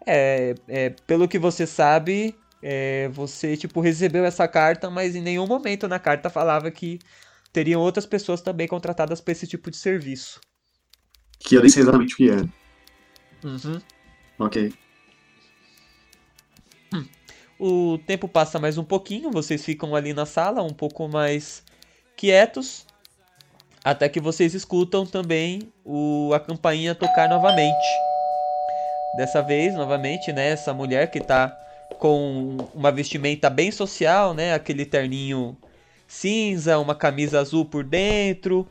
É, 0.06 0.56
é, 0.68 0.90
pelo 1.06 1.28
que 1.28 1.38
você 1.38 1.68
sabe, 1.68 2.36
é, 2.62 3.08
você 3.10 3.56
tipo 3.56 3.82
recebeu 3.82 4.26
essa 4.26 4.48
carta, 4.48 4.90
mas 4.90 5.16
em 5.16 5.22
nenhum 5.22 5.48
momento 5.48 5.88
na 5.88 6.00
carta 6.00 6.30
falava 6.30 6.72
que 6.72 7.00
teriam 7.54 7.82
outras 7.82 8.06
pessoas 8.06 8.42
também 8.42 8.68
contratadas 8.68 9.22
para 9.22 9.32
esse 9.32 9.48
tipo 9.48 9.72
de 9.72 9.78
serviço. 9.78 10.40
Que 11.40 11.56
eu 11.56 11.62
nem 11.62 11.70
sei 11.70 11.84
exatamente 11.84 12.14
o 12.14 12.18
que 12.18 12.30
é. 12.30 12.38
Uhum. 13.46 13.82
Ok. 14.40 14.74
O 17.60 17.98
tempo 18.06 18.28
passa 18.28 18.60
mais 18.60 18.78
um 18.78 18.84
pouquinho, 18.84 19.32
vocês 19.32 19.66
ficam 19.66 19.96
ali 19.96 20.14
na 20.14 20.28
sala 20.28 20.62
um 20.62 20.74
pouco 20.74 21.08
mais 21.08 21.64
quietos, 22.16 22.86
até 23.84 24.08
que 24.08 24.20
vocês 24.20 24.54
escutam 24.54 25.08
também 25.08 25.74
o, 25.84 26.32
a 26.36 26.40
campainha 26.40 26.94
tocar 26.94 27.28
novamente. 27.28 27.88
Dessa 29.16 29.42
vez, 29.42 29.74
novamente, 29.74 30.32
né, 30.32 30.50
essa 30.50 30.72
mulher 30.72 31.10
que 31.10 31.20
tá 31.20 31.58
com 32.00 32.58
uma 32.74 32.92
vestimenta 32.92 33.50
bem 33.50 33.72
social, 33.72 34.34
né, 34.34 34.54
aquele 34.54 34.86
terninho 34.86 35.58
cinza, 36.08 36.78
uma 36.80 36.96
camisa 36.96 37.40
azul 37.40 37.66
por 37.66 37.84
dentro. 37.84 38.68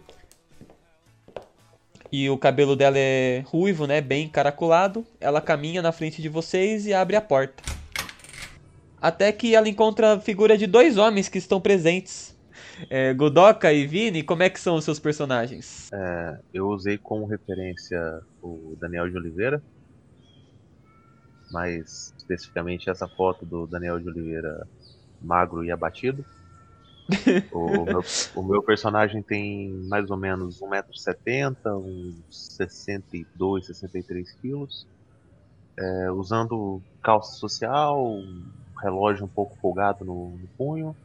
E 2.10 2.30
o 2.30 2.38
cabelo 2.38 2.76
dela 2.76 2.96
é 2.98 3.42
ruivo, 3.46 3.86
né, 3.86 4.00
bem 4.00 4.26
encaracolado. 4.26 5.04
Ela 5.20 5.40
caminha 5.40 5.82
na 5.82 5.92
frente 5.92 6.22
de 6.22 6.28
vocês 6.28 6.86
e 6.86 6.94
abre 6.94 7.16
a 7.16 7.20
porta. 7.20 7.62
Até 9.00 9.30
que 9.32 9.54
ela 9.54 9.68
encontra 9.68 10.14
a 10.14 10.20
figura 10.20 10.56
de 10.56 10.66
dois 10.66 10.96
homens 10.96 11.28
que 11.28 11.38
estão 11.38 11.60
presentes. 11.60 12.34
É, 12.90 13.12
Godoka 13.12 13.72
e 13.72 13.86
Vini, 13.86 14.22
como 14.22 14.42
é 14.42 14.50
que 14.50 14.60
são 14.60 14.76
os 14.76 14.84
seus 14.84 14.98
personagens? 14.98 15.90
Eu 16.52 16.68
usei 16.68 16.96
como 16.96 17.26
referência 17.26 17.98
o 18.42 18.76
Daniel 18.78 19.08
de 19.10 19.16
Oliveira, 19.16 19.62
mais 21.50 22.12
especificamente 22.16 22.90
essa 22.90 23.08
foto 23.08 23.44
do 23.46 23.66
Daniel 23.66 23.98
de 23.98 24.08
Oliveira 24.08 24.66
magro 25.20 25.64
e 25.64 25.70
abatido. 25.70 26.24
O 27.52 27.84
meu, 27.84 28.00
o 28.34 28.42
meu 28.42 28.62
personagem 28.62 29.22
tem 29.22 29.72
mais 29.88 30.10
ou 30.10 30.16
menos 30.16 30.60
1,70m, 30.60 31.56
uns 31.78 32.56
62, 32.56 33.66
63 33.66 34.32
quilos. 34.40 34.86
É, 35.78 36.10
usando 36.10 36.82
calça 37.02 37.38
social, 37.38 38.18
relógio 38.82 39.24
um 39.24 39.28
pouco 39.28 39.56
folgado 39.60 40.04
no, 40.04 40.30
no 40.30 40.48
punho, 40.56 40.96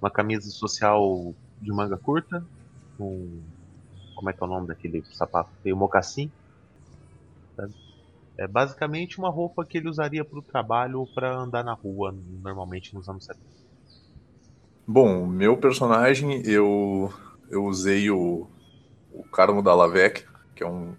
uma 0.00 0.10
camisa 0.10 0.48
social 0.50 1.34
de 1.60 1.72
manga 1.72 1.98
curta, 1.98 2.42
um 2.98 3.42
como 4.16 4.30
é 4.30 4.32
que 4.32 4.42
é 4.42 4.46
o 4.46 4.48
nome 4.48 4.66
daquele 4.66 5.04
sapato? 5.12 5.50
Tem 5.62 5.72
o 5.72 5.76
mocassim. 5.76 6.32
sabe? 7.54 7.85
É 8.38 8.46
basicamente 8.46 9.18
uma 9.18 9.30
roupa 9.30 9.64
que 9.64 9.78
ele 9.78 9.88
usaria 9.88 10.24
para 10.24 10.38
o 10.38 10.42
trabalho 10.42 11.00
ou 11.00 11.06
para 11.06 11.34
andar 11.34 11.64
na 11.64 11.72
rua, 11.72 12.14
normalmente 12.42 12.94
nos 12.94 13.08
anos 13.08 13.24
70. 13.24 13.40
Bom, 14.86 15.26
meu 15.26 15.56
personagem, 15.56 16.42
eu, 16.44 17.12
eu 17.50 17.64
usei 17.64 18.10
o, 18.10 18.46
o 19.12 19.24
Carmo 19.24 19.62
Dallavec, 19.62 20.24
que 20.54 20.62
é 20.62 20.66
um, 20.66 20.94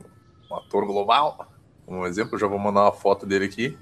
um 0.52 0.56
ator 0.56 0.86
global. 0.86 1.48
Um 1.88 2.06
exemplo, 2.06 2.36
eu 2.36 2.40
já 2.40 2.48
vou 2.48 2.60
mandar 2.60 2.82
uma 2.82 2.92
foto 2.92 3.26
dele 3.26 3.46
aqui. 3.46 3.78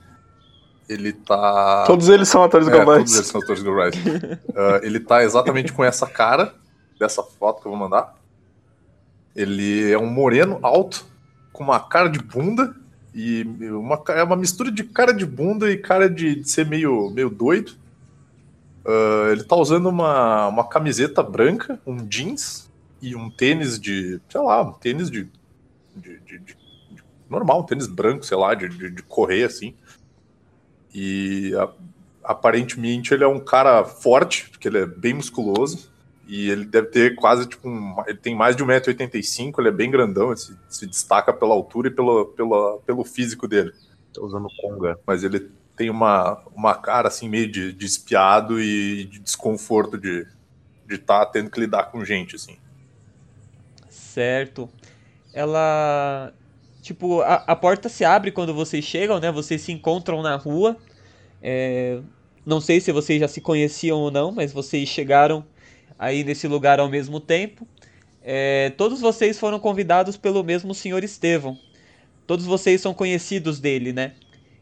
Ele 0.88 1.12
tá. 1.12 1.86
Todos 1.88 2.10
eles 2.10 2.28
são 2.30 2.44
atores 2.44 2.68
É, 2.68 2.72
globais. 2.72 3.00
todos 3.00 3.16
eles 3.16 3.28
são 3.28 3.42
atores 3.42 3.64
globais. 3.64 3.96
Ah, 4.58 4.80
ele 4.84 5.00
tá 5.02 5.24
exatamente 5.24 5.74
com 5.74 5.84
essa 5.84 6.08
cara, 6.08 6.54
dessa 7.00 7.22
foto 7.24 7.62
que 7.62 7.68
eu 7.68 7.72
vou 7.72 7.80
mandar. 7.80 8.16
Ele 9.36 9.92
é 9.92 9.98
um 9.98 10.06
moreno 10.10 10.60
alto, 10.62 11.06
com 11.52 11.64
uma 11.64 11.80
cara 11.80 12.08
de 12.10 12.20
bunda, 12.20 12.74
e 13.16 13.44
uma, 13.72 14.04
é 14.10 14.22
uma 14.22 14.36
mistura 14.36 14.70
de 14.70 14.84
cara 14.84 15.14
de 15.14 15.26
bunda 15.26 15.72
e 15.72 15.78
cara 15.78 16.10
de, 16.10 16.36
de 16.36 16.50
ser 16.50 16.66
meio, 16.66 17.10
meio 17.12 17.30
doido. 17.30 17.74
Ah, 18.86 19.30
ele 19.32 19.44
tá 19.44 19.56
usando 19.56 19.88
uma, 19.88 20.48
uma 20.48 20.68
camiseta 20.68 21.24
branca, 21.24 21.80
um 21.88 21.98
jeans 22.06 22.70
e 23.02 23.16
um 23.16 23.30
tênis 23.30 23.80
de, 23.80 24.20
sei 24.30 24.42
lá, 24.42 24.62
um 24.62 24.74
tênis 24.74 25.10
de, 25.10 25.28
de, 25.96 26.20
de- 26.20 26.40
de- 26.40 26.58
normal, 27.30 27.62
um 27.62 27.66
tênis 27.66 27.88
branco, 27.88 28.26
sei 28.26 28.38
lá, 28.38 28.54
de, 28.54 28.70
de, 28.70 28.92
de 28.92 29.02
correr 29.04 29.44
assim. 29.46 29.74
E 30.94 31.54
a- 31.56 31.70
aparentemente 32.24 33.14
ele 33.14 33.24
é 33.24 33.28
um 33.28 33.40
cara 33.40 33.84
forte, 33.84 34.50
porque 34.50 34.68
ele 34.68 34.80
é 34.80 34.86
bem 34.86 35.14
musculoso. 35.14 35.90
E 36.28 36.50
ele 36.50 36.66
deve 36.66 36.88
ter 36.88 37.16
quase, 37.16 37.48
tipo, 37.48 37.70
um, 37.70 37.96
ele 38.08 38.18
tem 38.18 38.34
mais 38.36 38.56
de 38.56 38.64
1,85m, 38.64 39.54
ele 39.60 39.68
é 39.68 39.72
bem 39.72 39.92
grandão, 39.92 40.30
ele 40.30 40.38
se, 40.38 40.58
se 40.68 40.88
destaca 40.88 41.32
pela 41.32 41.54
altura 41.54 41.88
e 41.88 41.92
pelo, 41.92 42.26
pela, 42.28 42.80
pelo 42.80 43.04
físico 43.04 43.48
dele. 43.48 43.72
Tô 44.12 44.26
usando 44.26 44.48
conga. 44.60 45.00
Mas 45.06 45.24
ele 45.24 45.52
tem 45.76 45.90
uma, 45.90 46.42
uma 46.56 46.74
cara, 46.74 47.10
assim, 47.10 47.30
meio 47.30 47.52
de, 47.52 47.72
de 47.74 47.86
espiado 47.86 48.60
e 48.60 49.06
de 49.06 49.20
desconforto 49.20 49.98
de 49.98 50.26
estar 50.90 51.26
tendo 51.28 51.52
que 51.52 51.60
lidar 51.60 51.92
com 51.92 52.04
gente, 52.04 52.36
assim. 52.36 52.58
Certo. 53.90 54.70
Ela. 55.34 56.34
Tipo, 56.82 57.22
a, 57.22 57.36
a 57.48 57.56
porta 57.56 57.90
se 57.90 58.06
abre 58.06 58.32
quando 58.32 58.54
vocês 58.54 58.84
chegam, 58.86 59.20
né? 59.20 59.32
Vocês 59.32 59.62
se 59.62 59.72
encontram 59.72 60.22
na 60.22 60.36
rua. 60.36 60.78
É, 61.42 62.00
Não 62.46 62.62
sei 62.62 62.80
se 62.80 62.92
vocês 62.92 63.20
já 63.20 63.28
se 63.28 63.42
conheciam 63.42 63.98
ou 64.00 64.10
não, 64.10 64.32
mas 64.32 64.54
vocês 64.54 64.88
chegaram 64.88 65.46
aí 65.98 66.24
nesse 66.24 66.48
lugar 66.48 66.80
ao 66.80 66.90
mesmo 66.90 67.20
tempo. 67.20 67.68
É, 68.22 68.72
Todos 68.78 69.02
vocês 69.02 69.40
foram 69.40 69.60
convidados 69.60 70.18
pelo 70.18 70.44
mesmo 70.44 70.74
senhor 70.74 71.04
Estevão. 71.04 71.58
Todos 72.26 72.46
vocês 72.46 72.82
são 72.82 72.94
conhecidos 72.94 73.60
dele, 73.60 73.94
né? 73.94 74.14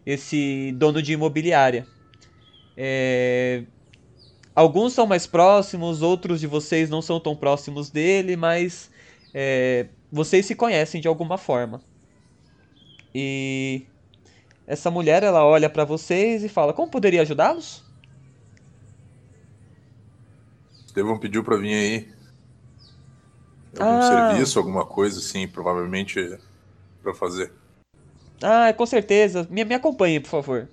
Esse 0.06 0.74
dono 0.78 1.02
de 1.02 1.14
imobiliária. 1.14 1.88
É, 2.76 3.64
Alguns 4.56 4.94
são 4.94 5.08
mais 5.08 5.26
próximos, 5.26 6.04
outros 6.04 6.40
de 6.40 6.46
vocês 6.46 6.90
não 6.90 7.02
são 7.02 7.20
tão 7.20 7.36
próximos 7.36 7.90
dele, 7.90 8.36
mas 8.36 8.92
é, 9.34 9.88
vocês 10.12 10.46
se 10.46 10.54
conhecem 10.54 11.02
de 11.02 11.08
alguma 11.08 11.40
forma. 11.40 11.82
E 13.16 13.84
essa 14.68 14.92
mulher, 14.92 15.24
ela 15.24 15.44
olha 15.44 15.70
pra 15.70 15.86
vocês 15.86 16.44
e 16.44 16.50
fala: 16.50 16.72
Como 16.72 16.92
poderia 16.92 17.24
ajudá-los? 17.24 17.83
Estevão 20.94 21.18
pediu 21.18 21.44
pra 21.44 21.58
vir 21.58 21.74
aí. 21.74 22.08
Algum 23.80 23.98
Ah. 23.98 24.30
serviço, 24.30 24.60
alguma 24.60 24.86
coisa, 24.86 25.18
assim, 25.18 25.48
provavelmente 25.48 26.38
pra 27.02 27.16
fazer. 27.16 27.52
Ah, 28.44 28.72
com 28.74 28.86
certeza. 28.86 29.48
Me, 29.50 29.66
me 29.66 29.74
acompanhe, 29.74 30.20
por 30.20 30.30
favor. 30.30 30.70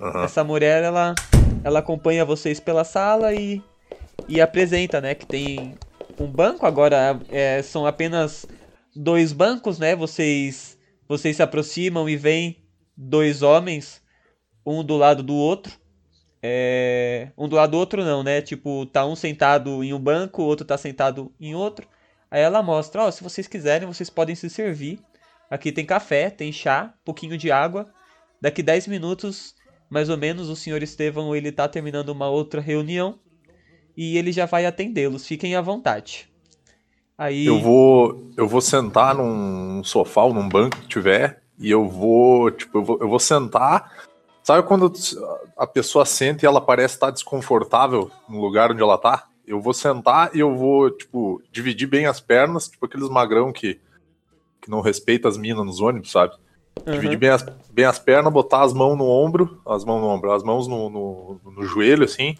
Aham. 0.00 0.22
Essa 0.22 0.44
mulher, 0.44 0.84
ela, 0.84 1.16
ela 1.64 1.80
acompanha 1.80 2.24
vocês 2.24 2.60
pela 2.60 2.84
sala 2.84 3.34
e, 3.34 3.60
e 4.28 4.40
apresenta, 4.40 5.00
né, 5.00 5.16
que 5.16 5.26
tem 5.26 5.74
um 6.16 6.28
banco. 6.28 6.64
Agora 6.64 7.18
é, 7.28 7.60
são 7.60 7.84
apenas 7.86 8.46
dois 8.94 9.32
bancos, 9.32 9.80
né? 9.80 9.96
Vocês, 9.96 10.78
vocês 11.08 11.34
se 11.34 11.42
aproximam 11.42 12.08
e 12.08 12.16
veem 12.16 12.62
dois 12.96 13.42
homens, 13.42 14.00
um 14.64 14.84
do 14.84 14.96
lado 14.96 15.24
do 15.24 15.34
outro. 15.34 15.72
É, 16.48 17.32
um 17.36 17.48
do 17.48 17.56
lado 17.56 17.72
do 17.72 17.76
outro 17.76 18.04
não, 18.04 18.22
né? 18.22 18.40
Tipo, 18.40 18.86
tá 18.86 19.04
um 19.04 19.16
sentado 19.16 19.82
em 19.82 19.92
um 19.92 19.98
banco, 19.98 20.42
o 20.42 20.44
outro 20.44 20.64
tá 20.64 20.78
sentado 20.78 21.32
em 21.40 21.56
outro. 21.56 21.88
Aí 22.30 22.40
ela 22.40 22.62
mostra, 22.62 23.02
ó, 23.02 23.10
se 23.10 23.20
vocês 23.20 23.48
quiserem, 23.48 23.88
vocês 23.88 24.08
podem 24.08 24.36
se 24.36 24.48
servir. 24.48 25.00
Aqui 25.50 25.72
tem 25.72 25.84
café, 25.84 26.30
tem 26.30 26.52
chá, 26.52 26.94
pouquinho 27.04 27.36
de 27.36 27.50
água. 27.50 27.92
Daqui 28.40 28.62
10 28.62 28.86
minutos, 28.86 29.56
mais 29.90 30.08
ou 30.08 30.16
menos, 30.16 30.48
o 30.48 30.54
senhor 30.54 30.82
Estevão 30.84 31.34
ele 31.34 31.50
tá 31.50 31.66
terminando 31.66 32.10
uma 32.10 32.28
outra 32.28 32.60
reunião 32.60 33.18
e 33.96 34.16
ele 34.16 34.30
já 34.30 34.46
vai 34.46 34.66
atendê-los. 34.66 35.26
Fiquem 35.26 35.56
à 35.56 35.60
vontade. 35.60 36.28
Aí 37.18 37.46
Eu 37.46 37.60
vou, 37.60 38.30
eu 38.36 38.46
vou 38.46 38.60
sentar 38.60 39.16
num 39.16 39.82
sofá 39.82 40.22
ou 40.22 40.34
num 40.34 40.48
banco 40.48 40.76
que 40.76 40.86
tiver 40.86 41.42
e 41.58 41.70
eu 41.70 41.88
vou, 41.88 42.52
tipo, 42.52 42.78
eu 42.78 42.84
vou, 42.84 42.98
eu 43.00 43.08
vou 43.08 43.18
sentar 43.18 43.90
Sabe 44.46 44.64
quando 44.64 44.92
a 45.58 45.66
pessoa 45.66 46.04
senta 46.04 46.44
e 46.44 46.46
ela 46.46 46.60
parece 46.60 46.94
estar 46.94 47.10
desconfortável 47.10 48.12
no 48.28 48.40
lugar 48.40 48.70
onde 48.70 48.80
ela 48.80 48.96
tá? 48.96 49.26
Eu 49.44 49.60
vou 49.60 49.74
sentar 49.74 50.30
e 50.36 50.38
eu 50.38 50.54
vou, 50.54 50.88
tipo, 50.88 51.42
dividir 51.50 51.88
bem 51.88 52.06
as 52.06 52.20
pernas, 52.20 52.68
tipo 52.68 52.86
aqueles 52.86 53.08
magrão 53.08 53.52
que, 53.52 53.80
que 54.60 54.70
não 54.70 54.80
respeita 54.80 55.26
as 55.26 55.36
minas 55.36 55.66
nos 55.66 55.80
ônibus, 55.80 56.12
sabe? 56.12 56.36
Dividir 56.88 57.18
bem 57.18 57.30
as, 57.30 57.42
bem 57.72 57.86
as 57.86 57.98
pernas, 57.98 58.32
botar 58.32 58.62
as 58.62 58.72
mãos 58.72 58.96
no 58.96 59.08
ombro, 59.08 59.60
as 59.66 59.84
mãos 59.84 60.00
no 60.00 60.06
ombro, 60.06 60.30
as 60.30 60.44
mãos 60.44 60.68
no, 60.68 60.90
no, 60.90 61.40
no 61.44 61.64
joelho, 61.64 62.04
assim. 62.04 62.38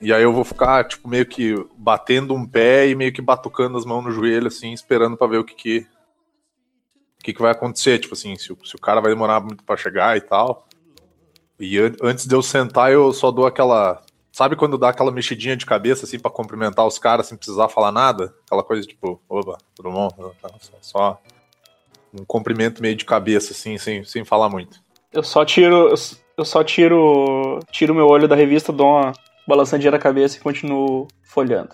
E 0.00 0.14
aí 0.14 0.22
eu 0.22 0.32
vou 0.32 0.44
ficar, 0.44 0.88
tipo, 0.88 1.06
meio 1.06 1.26
que 1.26 1.54
batendo 1.76 2.32
um 2.32 2.46
pé 2.46 2.88
e 2.88 2.94
meio 2.94 3.12
que 3.12 3.20
batucando 3.20 3.76
as 3.76 3.84
mãos 3.84 4.02
no 4.02 4.10
joelho, 4.10 4.46
assim, 4.46 4.72
esperando 4.72 5.14
pra 5.14 5.26
ver 5.26 5.40
o 5.40 5.44
que 5.44 5.54
que, 5.54 5.86
o 7.20 7.22
que, 7.22 7.34
que 7.34 7.42
vai 7.42 7.52
acontecer. 7.52 7.98
Tipo 7.98 8.14
assim, 8.14 8.34
se, 8.34 8.46
se 8.46 8.76
o 8.76 8.80
cara 8.80 9.02
vai 9.02 9.12
demorar 9.12 9.40
muito 9.40 9.62
pra 9.62 9.76
chegar 9.76 10.16
e 10.16 10.22
tal. 10.22 10.66
E 11.58 11.78
an- 11.78 11.92
antes 12.02 12.26
de 12.26 12.34
eu 12.34 12.42
sentar, 12.42 12.92
eu 12.92 13.12
só 13.12 13.30
dou 13.30 13.46
aquela. 13.46 14.02
Sabe 14.32 14.56
quando 14.56 14.76
dá 14.76 14.88
aquela 14.88 15.12
mexidinha 15.12 15.56
de 15.56 15.64
cabeça, 15.64 16.04
assim, 16.04 16.18
pra 16.18 16.30
cumprimentar 16.30 16.84
os 16.86 16.98
caras 16.98 17.26
sem 17.26 17.38
precisar 17.38 17.68
falar 17.68 17.92
nada? 17.92 18.34
Aquela 18.46 18.64
coisa 18.64 18.86
tipo, 18.86 19.20
opa, 19.28 19.58
tudo 19.76 19.90
bom? 19.92 20.08
Só, 20.60 20.78
só 20.80 21.20
um 22.12 22.24
cumprimento 22.24 22.82
meio 22.82 22.96
de 22.96 23.04
cabeça, 23.04 23.52
assim, 23.52 23.78
sem, 23.78 24.02
sem 24.04 24.24
falar 24.24 24.48
muito. 24.48 24.80
Eu 25.12 25.22
só 25.22 25.44
tiro. 25.44 25.94
Eu 26.36 26.44
só 26.44 26.64
tiro. 26.64 27.60
Tiro 27.70 27.94
meu 27.94 28.08
olho 28.08 28.26
da 28.26 28.34
revista, 28.34 28.72
dou 28.72 28.88
uma 28.88 29.12
balançadinha 29.46 29.92
na 29.92 29.98
cabeça 30.00 30.36
e 30.36 30.40
continuo 30.40 31.06
folhando. 31.22 31.70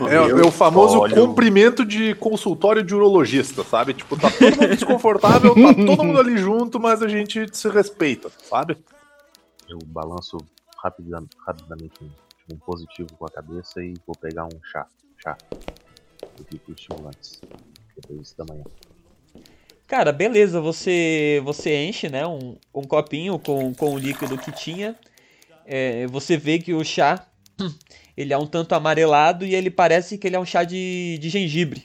É, 0.00 0.14
é 0.14 0.46
o 0.46 0.50
famoso 0.50 0.98
olho- 0.98 1.14
cumprimento 1.14 1.84
de 1.84 2.14
consultório 2.16 2.82
de 2.82 2.94
urologista, 2.94 3.62
sabe? 3.62 3.94
Tipo, 3.94 4.16
tá 4.18 4.30
todo 4.30 4.50
mundo 4.56 4.68
desconfortável, 4.68 5.54
tá 5.54 5.74
todo 5.74 6.04
mundo 6.04 6.18
ali 6.18 6.36
junto, 6.36 6.80
mas 6.80 7.00
a 7.02 7.08
gente 7.08 7.46
se 7.56 7.68
respeita, 7.68 8.28
sabe? 8.48 8.76
Eu 9.68 9.78
balanço 9.86 10.36
rapida- 10.82 11.22
rapidamente 11.46 11.94
um, 12.52 12.56
positivo 12.58 13.08
com 13.18 13.24
a 13.26 13.30
cabeça 13.30 13.82
e 13.82 13.94
vou 14.06 14.16
pegar 14.20 14.44
um 14.46 14.60
chá. 14.70 14.86
Chá. 15.22 15.36
Eu 16.38 16.44
fico 16.50 16.72
estimulantes. 16.72 17.40
Depois 17.96 18.34
da 18.36 18.44
manhã. 18.48 18.64
Cara, 19.86 20.12
beleza, 20.12 20.60
você 20.60 21.40
você 21.44 21.84
enche, 21.84 22.08
né, 22.08 22.26
um, 22.26 22.56
um 22.74 22.82
copinho 22.82 23.38
com, 23.38 23.72
com 23.74 23.94
o 23.94 23.98
líquido 23.98 24.36
que 24.38 24.50
tinha. 24.50 24.96
É, 25.64 26.06
você 26.08 26.36
vê 26.36 26.58
que 26.58 26.74
o 26.74 26.82
chá, 26.84 27.26
ele 28.16 28.32
é 28.32 28.38
um 28.38 28.46
tanto 28.46 28.74
amarelado 28.74 29.44
e 29.44 29.54
ele 29.54 29.70
parece 29.70 30.18
que 30.18 30.26
ele 30.26 30.36
é 30.36 30.40
um 30.40 30.44
chá 30.44 30.64
de, 30.64 31.18
de 31.18 31.28
gengibre. 31.28 31.84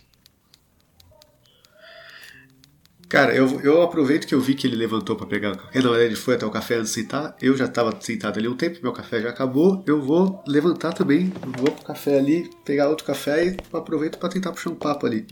Cara, 3.10 3.34
eu, 3.34 3.60
eu 3.62 3.82
aproveito 3.82 4.28
que 4.28 4.36
eu 4.36 4.40
vi 4.40 4.54
que 4.54 4.68
ele 4.68 4.76
levantou 4.76 5.16
pra 5.16 5.26
pegar 5.26 5.54
o 5.54 5.72
verdade, 5.74 6.04
ele 6.04 6.16
foi 6.16 6.36
até 6.36 6.46
o 6.46 6.52
café 6.52 6.76
antes 6.76 6.94
de 6.94 7.02
sentar. 7.02 7.36
Eu 7.42 7.58
já 7.58 7.68
tava 7.68 7.92
sentado 8.00 8.38
ali 8.38 8.48
um 8.48 8.56
tempo, 8.56 8.78
meu 8.84 8.94
café 8.94 9.20
já 9.20 9.30
acabou. 9.30 9.84
Eu 9.88 10.00
vou 10.00 10.44
levantar 10.48 10.94
também, 10.94 11.34
vou 11.58 11.72
pro 11.72 11.86
café 11.86 12.20
ali, 12.20 12.48
pegar 12.64 12.88
outro 12.88 13.08
café 13.08 13.48
e 13.48 13.58
aproveito 13.74 14.20
pra 14.20 14.30
tentar 14.30 14.52
puxar 14.52 14.70
um 14.70 14.76
papo 14.76 15.08
ali. 15.08 15.26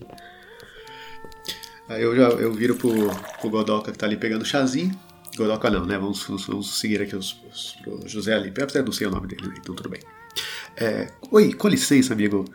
Aí 1.88 2.02
eu 2.02 2.16
já 2.16 2.30
eu 2.30 2.52
viro 2.52 2.76
pro, 2.76 2.92
pro 3.40 3.50
Godoka 3.52 3.92
que 3.92 3.98
tá 3.98 4.08
ali 4.08 4.18
pegando 4.18 4.44
chazinho. 4.44 4.92
Godoka 5.38 5.70
não, 5.70 5.86
né? 5.86 6.00
Vamos, 6.00 6.24
vamos, 6.24 6.48
vamos 6.48 6.80
seguir 6.80 7.00
aqui 7.04 7.16
os, 7.16 7.40
os, 7.48 7.76
pro 7.84 8.02
José 8.08 8.34
ali. 8.34 8.52
Eu 8.58 8.64
até 8.64 8.82
não 8.82 8.92
sei 8.92 9.06
o 9.06 9.12
nome 9.12 9.28
dele, 9.28 9.50
né? 9.50 9.56
então 9.60 9.76
tudo 9.76 9.88
bem. 9.88 10.02
É, 10.80 11.08
oi, 11.32 11.54
com 11.54 11.68
licença, 11.68 12.14
amigo. 12.14 12.46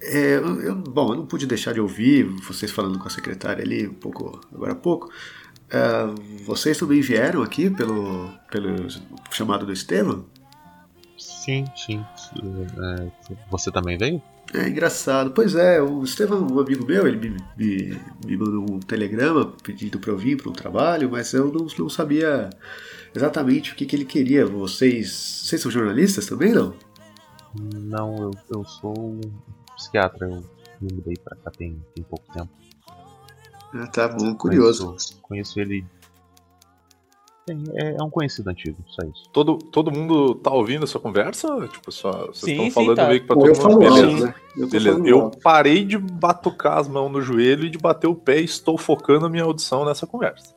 É, 0.00 0.36
eu, 0.36 0.74
bom, 0.74 1.12
eu 1.12 1.16
não 1.16 1.26
pude 1.26 1.46
deixar 1.46 1.72
de 1.72 1.80
ouvir 1.80 2.24
vocês 2.24 2.70
falando 2.70 2.98
com 2.98 3.06
a 3.06 3.10
secretária 3.10 3.64
ali 3.64 3.88
um 3.88 3.94
pouco, 3.94 4.40
agora 4.52 4.72
há 4.72 4.76
pouco. 4.76 5.10
É, 5.70 6.06
vocês 6.44 6.76
também 6.76 7.00
vieram 7.00 7.42
aqui 7.42 7.70
pelo, 7.70 8.28
pelo 8.50 8.86
chamado 9.30 9.64
do 9.64 9.72
Estevam? 9.72 10.26
Sim, 11.16 11.64
sim. 11.74 12.04
É, 12.36 13.10
você 13.50 13.72
também 13.72 13.96
veio? 13.96 14.20
É 14.52 14.68
engraçado. 14.68 15.30
Pois 15.30 15.54
é, 15.54 15.80
o 15.80 16.04
Estevam, 16.04 16.46
um 16.46 16.60
amigo 16.60 16.84
meu, 16.84 17.08
ele 17.08 17.16
me, 17.16 17.36
me, 17.56 18.00
me 18.26 18.36
mandou 18.36 18.66
um 18.70 18.78
telegrama 18.80 19.54
pedindo 19.62 19.98
para 19.98 20.10
eu 20.10 20.18
vir 20.18 20.36
para 20.36 20.50
um 20.50 20.52
trabalho, 20.52 21.10
mas 21.10 21.32
eu 21.32 21.50
não, 21.50 21.66
não 21.78 21.88
sabia 21.88 22.50
exatamente 23.14 23.72
o 23.72 23.74
que, 23.74 23.86
que 23.86 23.96
ele 23.96 24.04
queria. 24.04 24.44
Vocês, 24.44 25.10
vocês 25.44 25.62
são 25.62 25.70
jornalistas 25.70 26.26
também, 26.26 26.52
não? 26.52 26.74
Não, 27.60 28.16
eu, 28.16 28.30
eu 28.54 28.64
sou 28.64 28.92
um 28.98 29.20
psiquiatra. 29.76 30.26
Eu 30.28 30.42
me 30.80 30.92
mudei 30.92 31.14
pra 31.22 31.36
cá 31.36 31.50
tem, 31.50 31.80
tem 31.94 32.04
pouco 32.04 32.24
tempo. 32.32 32.48
Ah, 33.74 33.86
tá 33.88 34.08
bom, 34.08 34.34
curioso. 34.34 34.86
Conheço, 34.86 35.18
conheço 35.22 35.60
ele. 35.60 35.84
Bem, 37.46 37.62
É, 37.74 37.96
é 37.96 38.02
um 38.02 38.08
conhecido 38.08 38.48
antigo, 38.48 38.78
só 38.86 39.02
isso. 39.06 39.28
Todo, 39.30 39.58
todo 39.58 39.90
mundo 39.92 40.34
tá 40.36 40.50
ouvindo 40.50 40.84
essa 40.84 40.98
conversa? 40.98 41.48
Tipo, 41.68 41.92
só, 41.92 42.28
vocês 42.28 42.56
estão 42.56 42.70
falando 42.70 42.96
tá. 42.96 43.08
meio 43.08 43.20
que 43.20 43.26
pra 43.26 43.36
todo 43.36 43.46
eu 43.48 43.52
mundo. 43.54 43.62
falo 43.62 43.78
Beleza. 43.78 44.06
alto, 44.06 44.24
né? 44.26 44.34
Eu 44.56 44.68
Beleza. 44.68 45.02
Eu 45.06 45.20
alto. 45.20 45.38
parei 45.40 45.84
de 45.84 45.98
batucar 45.98 46.78
as 46.78 46.88
mãos 46.88 47.10
no 47.12 47.20
joelho 47.20 47.64
e 47.66 47.70
de 47.70 47.76
bater 47.78 48.06
o 48.06 48.14
pé 48.14 48.40
e 48.40 48.44
estou 48.44 48.78
focando 48.78 49.26
a 49.26 49.28
minha 49.28 49.44
audição 49.44 49.84
nessa 49.84 50.06
conversa. 50.06 50.54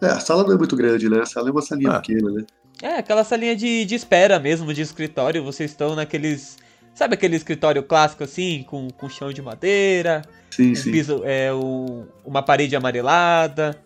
É, 0.00 0.06
a 0.06 0.20
sala 0.20 0.44
não 0.44 0.52
é 0.52 0.56
muito 0.56 0.76
grande, 0.76 1.08
né? 1.08 1.22
A 1.22 1.26
sala 1.26 1.48
é 1.48 1.52
uma 1.52 1.62
salinha 1.62 1.90
Ah. 1.90 2.00
pequena, 2.00 2.30
né? 2.30 2.46
É, 2.82 2.96
aquela 2.96 3.24
salinha 3.24 3.56
de, 3.56 3.84
de 3.84 3.94
espera 3.94 4.38
mesmo, 4.38 4.72
de 4.72 4.82
escritório. 4.82 5.42
Vocês 5.42 5.70
estão 5.70 5.94
naqueles. 5.94 6.56
Sabe 6.94 7.14
aquele 7.14 7.36
escritório 7.36 7.82
clássico 7.82 8.24
assim, 8.24 8.64
com, 8.68 8.88
com 8.90 9.08
chão 9.08 9.32
de 9.32 9.40
madeira, 9.40 10.22
Sim, 10.50 10.72
um 10.72 10.74
sim. 10.74 10.90
piso, 10.90 11.22
é, 11.24 11.52
o, 11.52 12.06
uma 12.24 12.42
parede 12.42 12.74
amarelada, 12.74 13.80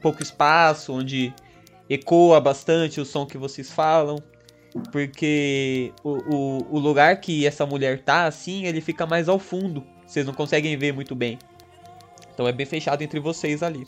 pouco 0.00 0.22
espaço, 0.22 0.92
onde 0.94 1.34
ecoa 1.90 2.40
bastante 2.40 3.00
o 3.00 3.04
som 3.04 3.26
que 3.26 3.36
vocês 3.36 3.70
falam. 3.70 4.22
Porque 4.90 5.92
o, 6.02 6.10
o, 6.10 6.66
o 6.76 6.78
lugar 6.78 7.20
que 7.20 7.46
essa 7.46 7.64
mulher 7.64 8.00
tá, 8.00 8.24
assim, 8.24 8.64
ele 8.64 8.80
fica 8.80 9.06
mais 9.06 9.28
ao 9.28 9.38
fundo. 9.38 9.84
Vocês 10.06 10.26
não 10.26 10.34
conseguem 10.34 10.76
ver 10.76 10.92
muito 10.92 11.14
bem. 11.14 11.38
Então 12.32 12.48
é 12.48 12.52
bem 12.52 12.66
fechado 12.66 13.02
entre 13.02 13.20
vocês 13.20 13.62
ali. 13.62 13.84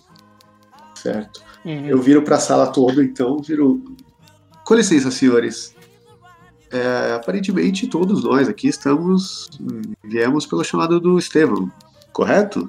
Certo. 0.95 1.43
Uhum. 1.65 1.87
Eu 1.87 2.01
viro 2.01 2.23
pra 2.23 2.39
sala 2.39 2.69
toda, 2.69 3.03
então, 3.03 3.39
viro. 3.39 3.83
Com 4.67 4.75
licença, 4.75 5.11
senhores. 5.11 5.75
É, 6.71 7.15
aparentemente 7.15 7.87
todos 7.87 8.25
nós 8.25 8.49
aqui 8.49 8.69
estamos. 8.69 9.49
viemos 10.03 10.47
pelo 10.47 10.65
chamado 10.65 10.99
do 11.01 11.19
Estevam, 11.19 11.71
correto? 12.13 12.69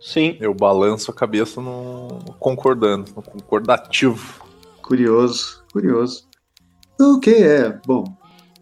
Sim. 0.00 0.36
Eu 0.40 0.52
balanço 0.52 1.10
a 1.10 1.14
cabeça 1.14 1.60
no 1.60 2.08
concordando, 2.38 3.10
no 3.16 3.22
concordativo. 3.22 4.42
Curioso, 4.82 5.64
curioso. 5.72 6.28
Ok, 7.00 7.32
é. 7.42 7.80
Bom. 7.86 8.04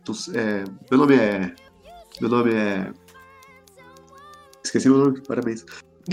tu- 0.05 0.13
é, 0.35 0.65
meu 0.91 0.99
nome 1.01 1.17
é. 1.17 1.55
Meu 2.21 2.31
nome 2.31 2.53
é. 2.55 2.93
Esqueci 4.63 4.89
meu 4.89 4.99
nome, 4.99 5.21
parabéns. 5.23 5.65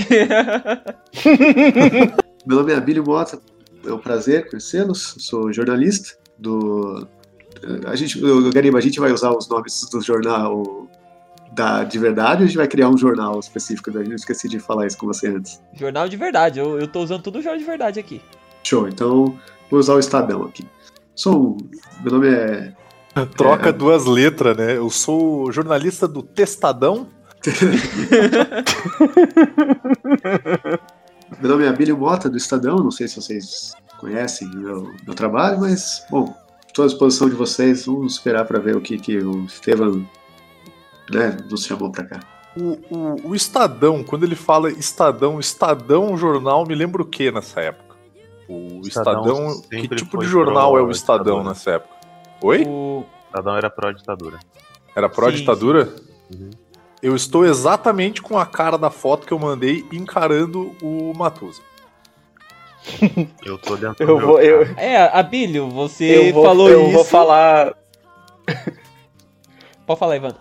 Meu 2.46 2.58
nome 2.60 2.72
é 2.72 2.76
Abílio 2.78 3.04
Mota, 3.04 3.42
é 3.86 3.94
um 3.94 4.00
prazer 4.00 4.50
conhecê-los. 4.50 5.16
Sou 5.20 5.52
jornalista 5.54 6.18
do. 6.38 7.08
A 7.88 7.96
gente, 7.96 8.24
o 8.24 8.52
Gariba, 8.52 8.78
a 8.78 8.82
gente 8.82 9.00
vai 9.00 9.12
usar 9.12 9.32
os 9.32 9.48
nomes 9.50 9.82
do 9.92 10.00
jornal 10.02 10.88
da, 11.54 11.84
de 11.84 11.98
verdade 11.98 12.42
ou 12.42 12.44
a 12.44 12.48
gente 12.48 12.58
vai 12.58 12.68
criar 12.68 12.88
um 12.90 12.98
jornal 12.98 13.40
específico? 13.40 13.90
Eu 13.90 14.14
esqueci 14.14 14.48
de 14.48 14.60
falar 14.60 14.86
isso 14.86 14.96
com 14.98 15.08
você 15.08 15.28
antes. 15.30 15.60
Jornal 15.74 16.08
de 16.08 16.16
verdade, 16.18 16.60
eu, 16.60 16.80
eu 16.80 16.88
tô 16.88 17.02
usando 17.02 17.24
tudo 17.24 17.42
jornal 17.42 17.58
de 17.58 17.64
verdade 17.66 18.00
aqui. 18.00 18.22
Show, 18.64 18.88
então 18.88 19.36
vou 19.72 19.80
usar 19.80 19.96
o 19.96 20.00
Estadão 20.00 20.44
aqui. 20.44 20.68
Sou. 21.16 21.54
um- 21.54 21.58
Meu 22.04 22.14
nome 22.14 22.28
é. 22.30 22.74
Troca 23.36 23.74
duas 23.74 24.06
letras, 24.06 24.56
né? 24.56 24.78
Eu 24.78 24.92
sou 24.92 25.52
jornalista 25.52 26.08
do 26.08 26.22
Testadão. 26.22 27.08
Meu 31.40 31.52
nome 31.52 31.66
é 31.66 31.68
Abílio 31.68 31.98
Mota, 31.98 32.30
do 32.30 32.38
Estadão. 32.38 32.78
Não 32.78 32.92
sei 32.92 33.08
se 33.08 33.16
vocês 33.22 33.74
conhecem 34.00 34.48
o 34.48 34.58
meu, 34.58 34.94
meu 35.06 35.16
trabalho, 35.16 35.60
mas, 35.60 36.06
bom, 36.10 36.34
estou 36.66 36.84
à 36.86 36.88
disposição 36.88 37.30
de 37.30 37.36
vocês. 37.36 37.86
Vamos 37.86 38.14
esperar 38.14 38.46
para 38.46 38.60
ver 38.60 38.76
o 38.76 38.82
que, 38.82 38.98
que 38.98 39.18
o 39.18 39.46
Estevam 39.46 40.08
né, 41.12 41.38
nos 41.50 41.66
chamou 41.66 41.92
para 41.92 42.06
cá. 42.06 42.20
O, 42.56 42.96
o, 42.96 43.30
o 43.30 43.36
Estadão, 43.36 44.04
quando 44.04 44.24
ele 44.24 44.36
fala 44.36 44.72
Estadão, 44.72 45.40
Estadão 45.40 46.18
jornal, 46.18 46.66
me 46.66 46.74
lembra 46.74 47.02
o 47.02 47.06
que 47.06 47.32
nessa 47.32 47.62
época? 47.62 47.96
O 48.48 48.82
Estadão 48.88 49.50
Estadão, 49.50 49.62
que 49.70 49.88
tipo 49.90 50.18
de 50.18 50.26
jornal 50.26 50.78
é 50.78 50.82
o. 50.82 50.90
Estadão 50.90 51.44
nessa 51.44 51.72
época? 51.72 51.94
Oi? 52.42 52.64
O, 52.66 52.70
O 52.70 53.06
Estadão 53.28 53.58
era 53.58 53.70
pró-ditadura. 53.70 54.40
Era 54.96 55.10
pró-ditadura? 55.10 55.94
Uhum. 56.34 56.50
Eu 57.02 57.16
estou 57.16 57.46
exatamente 57.46 58.22
com 58.22 58.38
a 58.40 58.46
cara 58.46 58.78
da 58.78 58.90
foto 58.90 59.28
que 59.28 59.34
eu 59.34 59.40
mandei 59.40 59.86
encarando 59.92 60.76
o 60.82 61.14
Matusa. 61.16 61.62
Eu 63.46 63.58
tô 63.58 63.76
dentro 63.76 64.02
Eu 64.04 64.08
do 64.08 64.18
meu 64.18 64.28
vou- 64.28 64.42
eu-. 64.42 64.64
É, 64.78 64.98
Abílio, 65.18 65.70
você 65.70 66.30
Eu 66.30 66.34
vou, 66.34 66.44
falou 66.44 66.70
eu 66.70 66.84
isso. 66.84 66.92
vou 66.94 67.04
falar. 67.04 67.76
Pode 69.86 70.00
falar, 70.00 70.16
Ivan. 70.16 70.36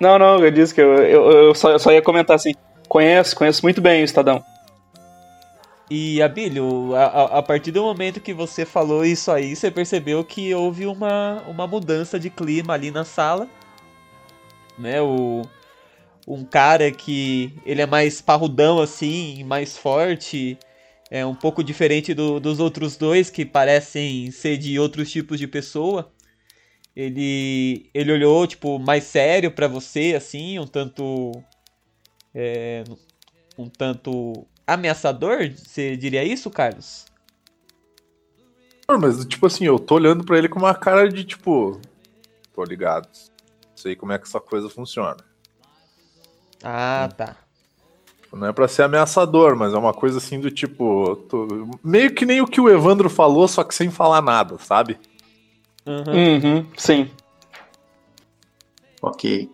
Não, 0.00 0.18
não, 0.18 0.38
eu 0.44 0.50
disse 0.50 0.74
que 0.74 0.80
eu, 0.80 0.94
eu, 0.94 1.30
eu 1.30 1.54
só, 1.54 1.70
eu 1.70 1.78
só 1.78 1.92
ia 1.92 2.02
comentar 2.02 2.36
assim. 2.36 2.54
Conheço, 2.88 3.36
conheço 3.36 3.62
muito 3.62 3.80
bem 3.80 4.02
o 4.02 4.04
Estadão. 4.04 4.42
E, 5.90 6.22
Abílio, 6.22 6.94
a, 6.94 7.38
a, 7.38 7.42
partir 7.42 7.70
do 7.70 7.82
momento 7.82 8.20
que 8.20 8.32
você 8.32 8.64
falou 8.64 9.04
isso 9.04 9.30
aí, 9.30 9.54
você 9.54 9.70
percebeu 9.70 10.24
que 10.24 10.54
houve 10.54 10.86
uma, 10.86 11.42
uma 11.46 11.66
mudança 11.66 12.18
de 12.18 12.30
clima 12.30 12.72
ali 12.72 12.90
na 12.90 13.04
sala. 13.04 13.46
Né, 14.78 15.00
o, 15.00 15.42
um 16.26 16.44
cara 16.44 16.90
que 16.90 17.52
ele 17.64 17.82
é 17.82 17.86
mais 17.86 18.20
parrudão 18.20 18.80
assim, 18.80 19.44
mais 19.44 19.76
forte, 19.76 20.58
é 21.10 21.24
um 21.26 21.34
pouco 21.34 21.62
diferente 21.62 22.14
do, 22.14 22.40
dos 22.40 22.58
outros 22.58 22.96
dois 22.96 23.30
que 23.30 23.44
parecem 23.44 24.30
ser 24.30 24.56
de 24.56 24.78
outros 24.78 25.10
tipos 25.10 25.38
de 25.38 25.46
pessoa. 25.46 26.10
Ele 26.94 27.90
ele 27.94 28.12
olhou 28.12 28.46
tipo 28.46 28.78
mais 28.78 29.04
sério 29.04 29.50
para 29.50 29.66
você 29.66 30.14
assim, 30.16 30.58
um 30.58 30.66
tanto 30.66 31.32
é, 32.34 32.84
um 33.58 33.68
tanto 33.68 34.46
ameaçador? 34.66 35.50
Você 35.54 35.96
diria 35.96 36.24
isso, 36.24 36.50
Carlos? 36.50 37.06
Mas, 38.88 39.24
tipo 39.24 39.46
assim, 39.46 39.64
eu 39.64 39.78
tô 39.78 39.94
olhando 39.94 40.24
para 40.24 40.38
ele 40.38 40.48
com 40.48 40.58
uma 40.58 40.74
cara 40.74 41.08
de 41.08 41.24
tipo. 41.24 41.80
Tô 42.54 42.62
ligado. 42.64 43.08
Sei 43.82 43.96
como 43.96 44.12
é 44.12 44.18
que 44.18 44.28
essa 44.28 44.38
coisa 44.38 44.68
funciona. 44.68 45.16
Ah, 46.62 47.08
tá. 47.16 47.36
Não 48.32 48.46
é 48.46 48.52
para 48.52 48.68
ser 48.68 48.84
ameaçador, 48.84 49.56
mas 49.56 49.74
é 49.74 49.76
uma 49.76 49.92
coisa 49.92 50.18
assim 50.18 50.38
do 50.38 50.52
tipo. 50.52 51.16
Tô... 51.28 51.68
Meio 51.82 52.14
que 52.14 52.24
nem 52.24 52.40
o 52.40 52.46
que 52.46 52.60
o 52.60 52.70
Evandro 52.70 53.10
falou, 53.10 53.48
só 53.48 53.64
que 53.64 53.74
sem 53.74 53.90
falar 53.90 54.22
nada, 54.22 54.56
sabe? 54.58 55.00
Uhum, 55.84 56.44
uhum 56.44 56.66
sim. 56.76 57.10
Ok. 59.02 59.50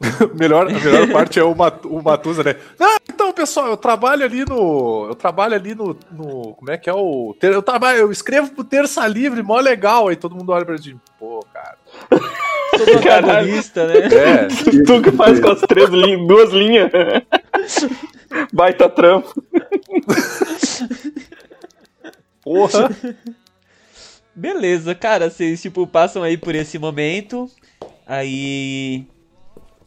melhor, 0.40 0.68
a 0.68 0.72
melhor 0.72 1.12
parte 1.12 1.38
é 1.38 1.44
o, 1.44 1.54
Mat, 1.54 1.84
o 1.84 2.02
Matusa, 2.02 2.42
né? 2.42 2.56
Ah, 2.80 2.96
então, 3.08 3.30
pessoal, 3.30 3.68
eu 3.68 3.76
trabalho 3.76 4.24
ali 4.24 4.42
no. 4.46 5.06
Eu 5.08 5.14
trabalho 5.14 5.54
ali 5.54 5.74
no. 5.74 5.94
no 6.10 6.54
como 6.54 6.70
é 6.70 6.78
que 6.78 6.88
é 6.88 6.94
o. 6.94 7.36
Eu 7.42 7.62
trabalho, 7.62 7.98
eu 7.98 8.10
escrevo 8.10 8.52
pro 8.52 8.64
Terça 8.64 9.06
Livre, 9.06 9.42
mó 9.42 9.60
legal. 9.60 10.08
Aí 10.08 10.16
todo 10.16 10.34
mundo 10.34 10.50
olha 10.50 10.64
pra 10.64 10.78
gente, 10.78 11.00
pô, 11.18 11.44
cara. 11.52 11.76
Todo 12.76 12.96
antagonista, 12.98 13.86
né? 13.86 13.94
É. 13.98 14.48
tu 14.84 15.02
que 15.02 15.12
faz 15.12 15.40
com 15.40 15.50
as 15.50 15.60
três 15.60 15.90
linhas, 15.90 16.26
duas 16.26 16.52
linhas. 16.52 16.90
Baita 18.52 18.88
trampo. 18.88 19.32
Porra. 22.42 22.90
Beleza, 24.34 24.94
cara, 24.94 25.30
vocês 25.30 25.62
tipo 25.62 25.86
passam 25.86 26.22
aí 26.22 26.36
por 26.36 26.54
esse 26.54 26.78
momento. 26.78 27.50
Aí 28.06 29.06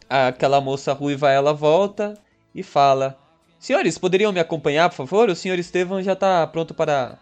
aquela 0.10 0.60
moça 0.60 0.91
ruiva 0.91 1.30
ela 1.30 1.54
volta 1.54 2.15
e 2.54 2.63
fala: 2.63 3.17
Senhores, 3.60 3.97
poderiam 3.97 4.32
me 4.32 4.39
acompanhar, 4.39 4.89
por 4.89 4.95
favor? 4.95 5.30
O 5.30 5.36
senhor 5.36 5.60
Estevam 5.60 6.02
já 6.02 6.13
está 6.13 6.47
pronto 6.47 6.73
para 6.73 7.17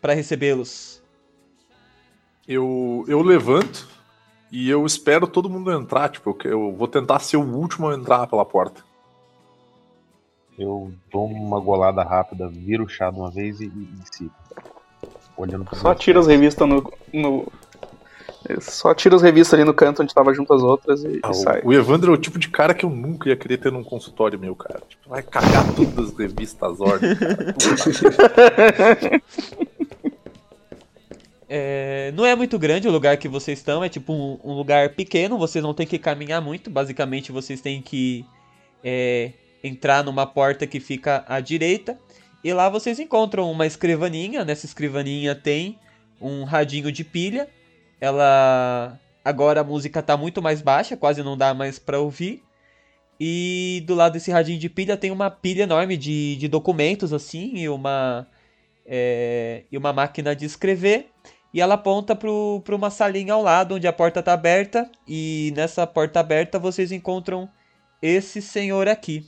para 0.00 0.14
recebê-los. 0.14 1.02
Eu 2.46 3.04
eu 3.08 3.20
levanto 3.22 3.88
e 4.50 4.68
eu 4.68 4.84
espero 4.84 5.26
todo 5.26 5.50
mundo 5.50 5.70
entrar, 5.70 6.08
tipo, 6.08 6.36
eu 6.44 6.72
vou 6.72 6.88
tentar 6.88 7.18
ser 7.20 7.36
o 7.36 7.42
último 7.42 7.88
a 7.88 7.94
entrar 7.94 8.26
pela 8.26 8.44
porta. 8.44 8.82
Eu 10.58 10.92
dou 11.10 11.26
uma 11.26 11.60
golada 11.60 12.02
rápida, 12.02 12.48
viro 12.48 12.84
o 12.84 12.88
chá 12.88 13.10
de 13.10 13.18
uma 13.18 13.30
vez 13.30 13.60
e, 13.60 13.66
e, 13.66 13.68
e 13.68 14.16
sigo. 14.16 14.34
Olhando 15.36 15.66
Só 15.74 15.94
tira 15.94 16.20
as 16.20 16.26
revistas 16.26 16.68
no, 16.68 16.92
no, 17.14 17.50
só 18.60 18.94
tira 18.94 19.16
as 19.16 19.22
revistas 19.22 19.54
ali 19.54 19.64
no 19.64 19.72
canto 19.72 20.02
onde 20.02 20.14
tava 20.14 20.34
junto 20.34 20.52
as 20.52 20.62
outras 20.62 21.02
e, 21.04 21.20
ah, 21.22 21.30
e 21.30 21.34
sai. 21.34 21.62
O 21.64 21.72
Evandro 21.72 22.12
é 22.12 22.14
o 22.14 22.18
tipo 22.18 22.38
de 22.38 22.48
cara 22.48 22.74
que 22.74 22.84
eu 22.84 22.90
nunca 22.90 23.28
ia 23.28 23.36
querer 23.36 23.58
ter 23.58 23.70
num 23.70 23.84
consultório 23.84 24.38
meu, 24.38 24.56
cara. 24.56 24.82
Tipo, 24.88 25.08
vai 25.08 25.22
cagar 25.22 25.64
todas 25.74 26.10
as 26.10 26.18
revistas, 26.18 26.72
as 26.72 26.80
ordens. 26.80 27.18
é, 31.50 32.12
não 32.14 32.24
é 32.24 32.34
muito 32.34 32.58
grande 32.58 32.88
o 32.88 32.92
lugar 32.92 33.16
que 33.16 33.28
vocês 33.28 33.58
estão, 33.58 33.84
é 33.84 33.88
tipo 33.88 34.12
um, 34.12 34.38
um, 34.42 34.54
lugar 34.54 34.90
pequeno, 34.90 35.36
vocês 35.36 35.62
não 35.62 35.74
tem 35.74 35.86
que 35.86 35.98
caminhar 35.98 36.40
muito. 36.40 36.70
Basicamente, 36.70 37.32
vocês 37.32 37.60
têm 37.60 37.82
que 37.82 38.24
é, 38.82 39.32
entrar 39.62 40.04
numa 40.04 40.24
porta 40.24 40.66
que 40.66 40.78
fica 40.78 41.24
à 41.28 41.40
direita. 41.40 41.98
E 42.42 42.52
lá 42.54 42.68
vocês 42.68 42.98
encontram 42.98 43.50
uma 43.50 43.66
escrivaninha. 43.66 44.44
Nessa 44.44 44.64
escrivaninha 44.64 45.34
tem 45.34 45.78
um 46.20 46.44
radinho 46.44 46.90
de 46.92 47.04
pilha 47.04 47.48
ela 48.00 48.98
agora 49.24 49.60
a 49.60 49.64
música 49.64 50.02
tá 50.02 50.16
muito 50.16 50.40
mais 50.40 50.62
baixa, 50.62 50.96
quase 50.96 51.22
não 51.22 51.36
dá 51.36 51.52
mais 51.52 51.78
para 51.78 52.00
ouvir. 52.00 52.42
E 53.20 53.84
do 53.86 53.94
lado 53.94 54.14
desse 54.14 54.30
radinho 54.30 54.58
de 54.58 54.70
pilha 54.70 54.96
tem 54.96 55.10
uma 55.10 55.30
pilha 55.30 55.64
enorme 55.64 55.96
de, 55.96 56.36
de 56.36 56.48
documentos 56.48 57.12
assim 57.12 57.52
e 57.54 57.68
uma 57.68 58.26
é, 58.86 59.64
e 59.70 59.76
uma 59.76 59.92
máquina 59.92 60.34
de 60.34 60.46
escrever. 60.46 61.10
E 61.52 61.60
ela 61.60 61.74
aponta 61.74 62.14
para 62.14 62.76
uma 62.76 62.90
salinha 62.90 63.32
ao 63.32 63.42
lado 63.42 63.74
onde 63.74 63.86
a 63.86 63.92
porta 63.92 64.20
está 64.20 64.32
aberta. 64.32 64.90
E 65.06 65.52
nessa 65.56 65.86
porta 65.86 66.20
aberta 66.20 66.58
vocês 66.58 66.92
encontram 66.92 67.48
esse 68.00 68.40
senhor 68.40 68.88
aqui. 68.88 69.26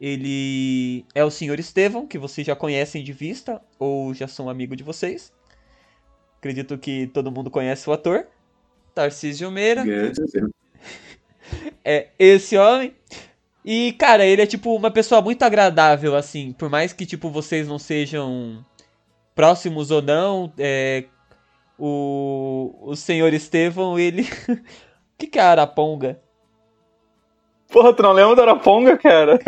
Ele 0.00 1.04
é 1.14 1.24
o 1.24 1.30
senhor 1.30 1.58
Estevão, 1.58 2.06
que 2.06 2.18
vocês 2.18 2.46
já 2.46 2.54
conhecem 2.54 3.02
de 3.02 3.12
vista 3.12 3.60
ou 3.78 4.14
já 4.14 4.28
são 4.28 4.48
amigo 4.48 4.76
de 4.76 4.84
vocês. 4.84 5.32
Acredito 6.38 6.78
que 6.78 7.08
todo 7.08 7.32
mundo 7.32 7.50
conhece 7.50 7.88
o 7.90 7.92
ator. 7.92 8.26
Tarcísio 8.94 9.50
Meira. 9.50 9.84
É 11.84 12.08
esse 12.18 12.56
homem. 12.56 12.94
E, 13.64 13.92
cara, 13.92 14.24
ele 14.24 14.42
é 14.42 14.46
tipo 14.46 14.74
uma 14.74 14.90
pessoa 14.90 15.20
muito 15.20 15.42
agradável, 15.42 16.14
assim. 16.14 16.52
Por 16.52 16.68
mais 16.68 16.92
que, 16.92 17.04
tipo, 17.04 17.30
vocês 17.30 17.66
não 17.66 17.78
sejam 17.78 18.64
próximos 19.34 19.90
ou 19.90 20.02
não, 20.02 20.52
é, 20.58 21.04
o, 21.78 22.74
o 22.82 22.96
senhor 22.96 23.32
Estevão, 23.32 23.98
ele. 23.98 24.22
o 24.48 24.58
que, 25.16 25.26
que 25.26 25.38
é 25.38 25.42
a 25.42 25.50
Araponga? 25.50 26.20
Porra, 27.68 27.92
tu 27.92 28.02
não 28.02 28.12
lembra 28.12 28.36
da 28.36 28.42
Araponga, 28.42 28.96
cara? 28.96 29.38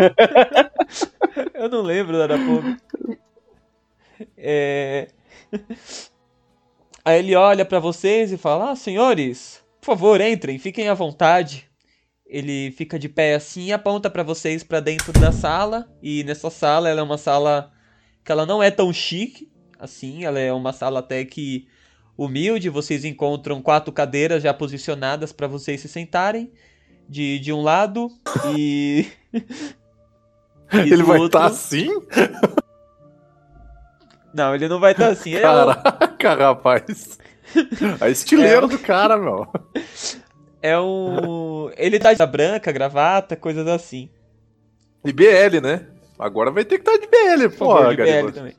Eu 1.54 1.68
não 1.68 1.82
lembro 1.82 2.16
da 2.16 2.24
Araponga. 2.24 2.76
É. 4.36 5.08
Aí 7.02 7.18
ele 7.18 7.34
olha 7.34 7.64
para 7.64 7.80
vocês 7.80 8.30
e 8.30 8.36
fala: 8.36 8.70
ah, 8.70 8.76
senhores, 8.76 9.64
por 9.80 9.86
favor, 9.86 10.20
entrem, 10.20 10.58
fiquem 10.58 10.88
à 10.88 10.94
vontade. 10.94 11.68
Ele 12.26 12.70
fica 12.72 12.96
de 12.96 13.08
pé 13.08 13.34
assim 13.34 13.66
e 13.66 13.72
aponta 13.72 14.08
para 14.08 14.22
vocês 14.22 14.62
para 14.62 14.78
dentro 14.78 15.12
da 15.14 15.32
sala. 15.32 15.90
E 16.00 16.22
nessa 16.22 16.48
sala, 16.50 16.88
ela 16.88 17.00
é 17.00 17.02
uma 17.02 17.18
sala 17.18 17.72
que 18.22 18.30
ela 18.30 18.46
não 18.46 18.62
é 18.62 18.70
tão 18.70 18.92
chique 18.92 19.50
assim, 19.80 20.24
ela 20.24 20.38
é 20.38 20.52
uma 20.52 20.72
sala 20.72 21.00
até 21.00 21.24
que 21.24 21.66
humilde. 22.24 22.68
Vocês 22.68 23.04
encontram 23.04 23.62
quatro 23.62 23.92
cadeiras 23.92 24.42
já 24.42 24.52
posicionadas 24.52 25.32
para 25.32 25.46
vocês 25.46 25.80
se 25.80 25.88
sentarem 25.88 26.52
de, 27.08 27.38
de 27.38 27.52
um 27.52 27.62
lado 27.62 28.08
e. 28.54 29.06
e 29.32 30.92
ele 30.92 31.02
vai 31.02 31.24
estar 31.24 31.40
tá 31.40 31.46
assim? 31.46 31.88
Não, 34.34 34.54
ele 34.54 34.68
não 34.68 34.78
vai 34.78 34.92
estar 34.92 35.06
tá 35.06 35.12
assim. 35.12 35.34
É 35.34 35.40
Caraca, 35.40 36.34
rapaz. 36.34 37.18
A 38.00 38.08
estileira 38.08 38.66
é... 38.66 38.68
do 38.68 38.78
cara, 38.78 39.16
meu. 39.16 39.48
É 40.62 40.78
um. 40.78 41.70
Ele 41.76 41.98
tá 41.98 42.12
de 42.12 42.26
branca, 42.26 42.70
gravata, 42.70 43.34
coisas 43.34 43.66
assim. 43.66 44.10
E 45.04 45.12
BL, 45.12 45.60
né? 45.62 45.86
Agora 46.18 46.50
vai 46.50 46.66
ter 46.66 46.78
que 46.78 46.88
estar 46.88 46.92
tá 46.92 46.98
de 46.98 47.06
BL, 47.08 47.56
pô. 47.56 47.82
De 47.88 47.96
BL 47.96 48.30
também. 48.30 48.54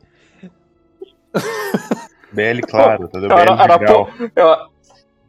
BL, 2.31 2.61
claro, 2.67 3.07
tá 3.07 3.19
BL 3.19 3.31
Ara, 3.31 3.53
Arapo... 3.53 4.09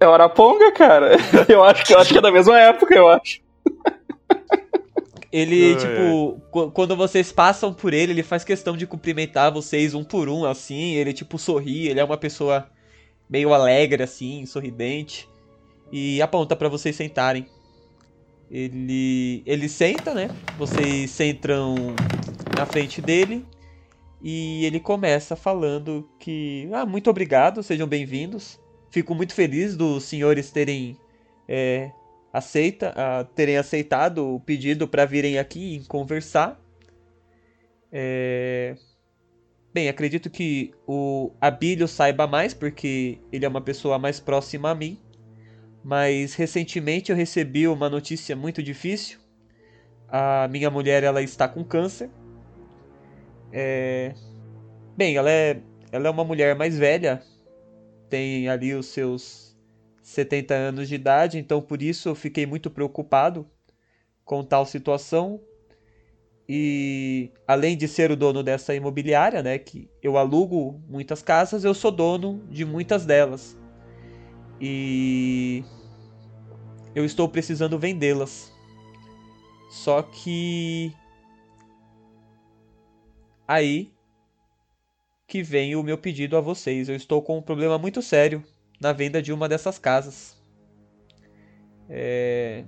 É 0.00 0.06
o 0.08 0.12
Araponga, 0.12 0.72
cara. 0.72 1.16
Eu 1.48 1.62
acho, 1.62 1.84
que, 1.84 1.94
eu 1.94 1.98
acho 2.00 2.12
que 2.12 2.18
é 2.18 2.20
da 2.20 2.32
mesma 2.32 2.58
época, 2.58 2.92
eu 2.92 3.08
acho. 3.08 3.40
Ele, 5.30 5.76
tipo, 5.76 6.42
quando 6.74 6.96
vocês 6.96 7.30
passam 7.30 7.72
por 7.72 7.94
ele, 7.94 8.12
ele 8.12 8.22
faz 8.22 8.42
questão 8.44 8.76
de 8.76 8.86
cumprimentar 8.86 9.50
vocês 9.52 9.94
um 9.94 10.02
por 10.04 10.28
um, 10.28 10.44
assim. 10.44 10.94
Ele, 10.94 11.12
tipo, 11.12 11.38
sorri. 11.38 11.88
Ele 11.88 12.00
é 12.00 12.04
uma 12.04 12.18
pessoa 12.18 12.68
meio 13.30 13.54
alegre, 13.54 14.02
assim, 14.02 14.44
sorridente. 14.44 15.28
E 15.90 16.20
aponta 16.20 16.54
para 16.54 16.68
vocês 16.68 16.96
sentarem. 16.96 17.46
Ele, 18.50 19.42
ele 19.46 19.68
senta, 19.68 20.12
né? 20.12 20.28
Vocês 20.58 21.10
sentam 21.10 21.76
na 22.58 22.66
frente 22.66 23.00
dele. 23.00 23.46
E 24.22 24.64
ele 24.64 24.78
começa 24.78 25.34
falando 25.34 26.08
que. 26.18 26.68
Ah, 26.72 26.86
muito 26.86 27.10
obrigado, 27.10 27.62
sejam 27.62 27.88
bem-vindos. 27.88 28.60
Fico 28.90 29.14
muito 29.14 29.34
feliz 29.34 29.76
dos 29.76 30.04
senhores 30.04 30.50
terem 30.50 30.96
é, 31.48 31.90
aceita, 32.32 32.90
uh, 32.92 33.24
terem 33.34 33.56
aceitado 33.56 34.34
o 34.34 34.40
pedido 34.40 34.86
para 34.86 35.04
virem 35.04 35.38
aqui 35.38 35.76
e 35.76 35.84
conversar. 35.86 36.60
É... 37.90 38.76
Bem, 39.74 39.88
acredito 39.88 40.30
que 40.30 40.72
o 40.86 41.32
Abílio 41.40 41.88
saiba 41.88 42.26
mais, 42.26 42.54
porque 42.54 43.18
ele 43.32 43.44
é 43.44 43.48
uma 43.48 43.60
pessoa 43.60 43.98
mais 43.98 44.20
próxima 44.20 44.70
a 44.70 44.74
mim. 44.74 45.00
Mas 45.82 46.34
recentemente 46.34 47.10
eu 47.10 47.16
recebi 47.16 47.66
uma 47.66 47.90
notícia 47.90 48.36
muito 48.36 48.62
difícil. 48.62 49.18
A 50.08 50.46
minha 50.48 50.70
mulher 50.70 51.02
ela 51.02 51.22
está 51.22 51.48
com 51.48 51.64
câncer. 51.64 52.10
É... 53.52 54.14
Bem, 54.96 55.16
ela 55.16 55.30
é, 55.30 55.60
ela 55.90 56.08
é 56.08 56.10
uma 56.10 56.24
mulher 56.24 56.56
mais 56.56 56.78
velha, 56.78 57.22
tem 58.08 58.48
ali 58.48 58.74
os 58.74 58.86
seus 58.86 59.56
70 60.02 60.54
anos 60.54 60.88
de 60.88 60.94
idade, 60.94 61.38
então 61.38 61.60
por 61.62 61.82
isso 61.82 62.08
eu 62.08 62.14
fiquei 62.14 62.44
muito 62.46 62.70
preocupado 62.70 63.46
com 64.24 64.42
tal 64.44 64.66
situação. 64.66 65.40
E 66.48 67.30
além 67.46 67.76
de 67.76 67.86
ser 67.86 68.10
o 68.10 68.16
dono 68.16 68.42
dessa 68.42 68.74
imobiliária, 68.74 69.42
né, 69.42 69.58
que 69.58 69.88
eu 70.02 70.18
alugo 70.18 70.80
muitas 70.88 71.22
casas, 71.22 71.64
eu 71.64 71.72
sou 71.72 71.90
dono 71.90 72.42
de 72.50 72.64
muitas 72.64 73.06
delas. 73.06 73.56
E 74.60 75.64
eu 76.94 77.04
estou 77.04 77.28
precisando 77.28 77.78
vendê-las. 77.78 78.52
Só 79.70 80.02
que 80.02 80.92
aí 83.46 83.92
que 85.26 85.42
vem 85.42 85.74
o 85.76 85.82
meu 85.82 85.96
pedido 85.96 86.36
a 86.36 86.40
vocês. 86.40 86.88
Eu 86.88 86.96
estou 86.96 87.22
com 87.22 87.38
um 87.38 87.42
problema 87.42 87.78
muito 87.78 88.02
sério 88.02 88.44
na 88.80 88.92
venda 88.92 89.22
de 89.22 89.32
uma 89.32 89.48
dessas 89.48 89.78
casas. 89.78 90.36
É... 91.88 92.64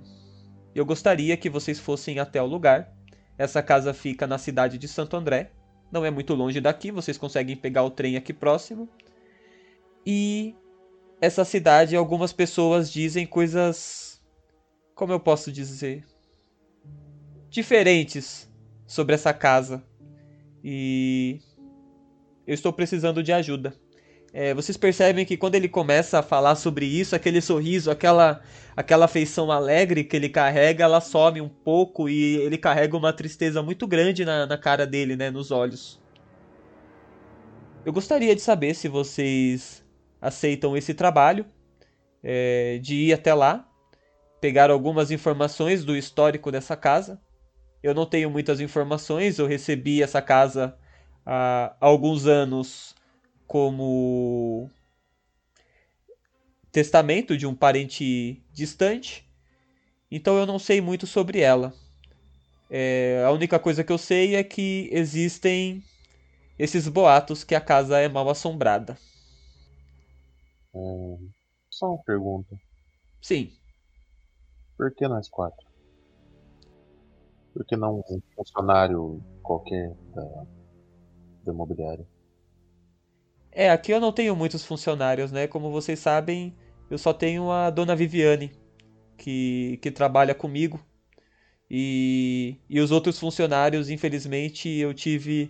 Eu 0.73 0.85
gostaria 0.85 1.37
que 1.37 1.49
vocês 1.49 1.79
fossem 1.79 2.19
até 2.19 2.41
o 2.41 2.45
lugar. 2.45 2.93
Essa 3.37 3.61
casa 3.61 3.93
fica 3.93 4.25
na 4.25 4.37
cidade 4.37 4.77
de 4.77 4.87
Santo 4.87 5.15
André. 5.15 5.51
Não 5.91 6.03
é 6.03 6.11
muito 6.11 6.33
longe 6.33 6.59
daqui, 6.59 6.91
vocês 6.91 7.17
conseguem 7.17 7.55
pegar 7.55 7.83
o 7.83 7.91
trem 7.91 8.17
aqui 8.17 8.33
próximo. 8.33 8.89
E 10.05 10.55
essa 11.21 11.45
cidade, 11.45 11.95
algumas 11.95 12.33
pessoas 12.33 12.91
dizem 12.91 13.25
coisas. 13.25 14.21
Como 14.93 15.13
eu 15.13 15.19
posso 15.19 15.51
dizer? 15.51 16.05
Diferentes 17.49 18.51
sobre 18.85 19.15
essa 19.15 19.33
casa. 19.33 19.83
E 20.67 21.41
eu 22.47 22.55
estou 22.55 22.73
precisando 22.73 23.21
de 23.21 23.31
ajuda. 23.31 23.75
É, 24.33 24.51
vocês 24.51 24.75
percebem 24.75 25.23
que 25.23 25.37
quando 25.37 25.53
ele 25.53 25.69
começa 25.69 26.17
a 26.17 26.23
falar 26.23 26.55
sobre 26.55 26.87
isso, 26.87 27.15
aquele 27.15 27.39
sorriso, 27.39 27.91
aquela, 27.91 28.41
aquela 28.75 29.07
feição 29.07 29.51
alegre 29.51 30.03
que 30.03 30.15
ele 30.15 30.27
carrega, 30.27 30.83
ela 30.83 30.99
some 30.99 31.39
um 31.39 31.47
pouco 31.47 32.09
e 32.09 32.37
ele 32.37 32.57
carrega 32.57 32.97
uma 32.97 33.13
tristeza 33.13 33.61
muito 33.61 33.85
grande 33.85 34.25
na, 34.25 34.47
na 34.47 34.57
cara 34.57 34.87
dele, 34.87 35.15
né, 35.15 35.29
nos 35.29 35.51
olhos. 35.51 36.01
Eu 37.85 37.93
gostaria 37.93 38.33
de 38.33 38.41
saber 38.41 38.73
se 38.73 38.87
vocês 38.87 39.85
aceitam 40.19 40.75
esse 40.75 40.95
trabalho, 40.95 41.45
é, 42.23 42.79
de 42.81 42.95
ir 42.95 43.13
até 43.13 43.35
lá, 43.35 43.69
pegar 44.41 44.71
algumas 44.71 45.11
informações 45.11 45.85
do 45.85 45.95
histórico 45.95 46.51
dessa 46.51 46.75
casa. 46.75 47.21
Eu 47.85 47.93
não 47.93 48.07
tenho 48.07 48.31
muitas 48.31 48.59
informações, 48.59 49.37
eu 49.37 49.45
recebi 49.45 50.01
essa 50.01 50.19
casa 50.19 50.75
há 51.23 51.75
alguns 51.79 52.25
anos 52.25 52.95
como 53.45 54.67
testamento 56.71 57.37
de 57.37 57.45
um 57.45 57.53
parente 57.53 58.41
distante, 58.51 59.23
então 60.09 60.35
eu 60.35 60.47
não 60.47 60.57
sei 60.57 60.81
muito 60.81 61.05
sobre 61.05 61.41
ela. 61.41 61.75
É, 62.71 63.23
a 63.23 63.29
única 63.29 63.59
coisa 63.59 63.83
que 63.83 63.91
eu 63.91 63.99
sei 63.99 64.35
é 64.35 64.43
que 64.43 64.89
existem 64.91 65.83
esses 66.57 66.87
boatos 66.87 67.43
que 67.43 67.53
a 67.53 67.61
casa 67.61 67.99
é 67.99 68.09
mal 68.09 68.27
assombrada. 68.31 68.97
Hum, 70.73 71.29
só 71.69 71.89
uma 71.91 72.03
pergunta. 72.03 72.59
Sim. 73.21 73.51
Por 74.75 74.91
que 74.95 75.07
nós 75.07 75.29
quatro? 75.29 75.64
Por 77.55 77.65
que 77.65 77.77
não 77.77 78.03
um 78.09 78.21
funcionário 78.35 79.23
qualquer 79.41 79.95
da, 80.13 80.45
da 81.45 81.53
imobiliária? 81.53 82.05
É, 83.49 83.69
aqui 83.69 83.93
eu 83.93 84.01
não 84.01 84.11
tenho 84.11 84.35
muitos 84.35 84.65
funcionários, 84.65 85.31
né? 85.31 85.47
Como 85.47 85.71
vocês 85.71 85.99
sabem, 85.99 86.53
eu 86.89 86.97
só 86.97 87.13
tenho 87.13 87.49
a 87.49 87.69
dona 87.69 87.95
Viviane, 87.95 88.51
que, 89.17 89.79
que 89.81 89.89
trabalha 89.89 90.35
comigo. 90.35 90.81
E, 91.71 92.57
e 92.69 92.81
os 92.81 92.91
outros 92.91 93.17
funcionários, 93.17 93.89
infelizmente, 93.89 94.67
eu 94.67 94.93
tive 94.93 95.49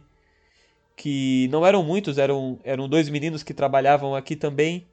que. 0.95 1.47
Não 1.51 1.65
eram 1.65 1.83
muitos, 1.83 2.19
eram, 2.19 2.59
eram 2.63 2.87
dois 2.87 3.09
meninos 3.09 3.41
que 3.41 3.51
trabalhavam 3.51 4.13
aqui 4.13 4.35
também. 4.35 4.87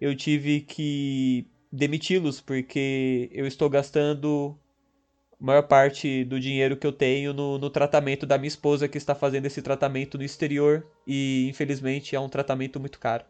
Eu 0.00 0.16
tive 0.16 0.62
que 0.62 1.46
demiti-los 1.70 2.40
porque 2.40 3.28
eu 3.30 3.46
estou 3.46 3.68
gastando 3.68 4.58
maior 5.40 5.62
parte 5.62 6.24
do 6.24 6.38
dinheiro 6.38 6.76
que 6.76 6.86
eu 6.86 6.92
tenho 6.92 7.32
no, 7.32 7.56
no, 7.58 7.70
tratamento 7.70 8.26
da 8.26 8.36
minha 8.36 8.48
esposa, 8.48 8.86
que 8.86 8.98
está 8.98 9.14
fazendo 9.14 9.46
esse 9.46 9.62
tratamento 9.62 10.18
no 10.18 10.24
exterior 10.24 10.86
e 11.06 11.48
infelizmente 11.48 12.14
é 12.14 12.20
um 12.20 12.28
tratamento 12.28 12.78
muito 12.78 12.98
caro. 13.00 13.24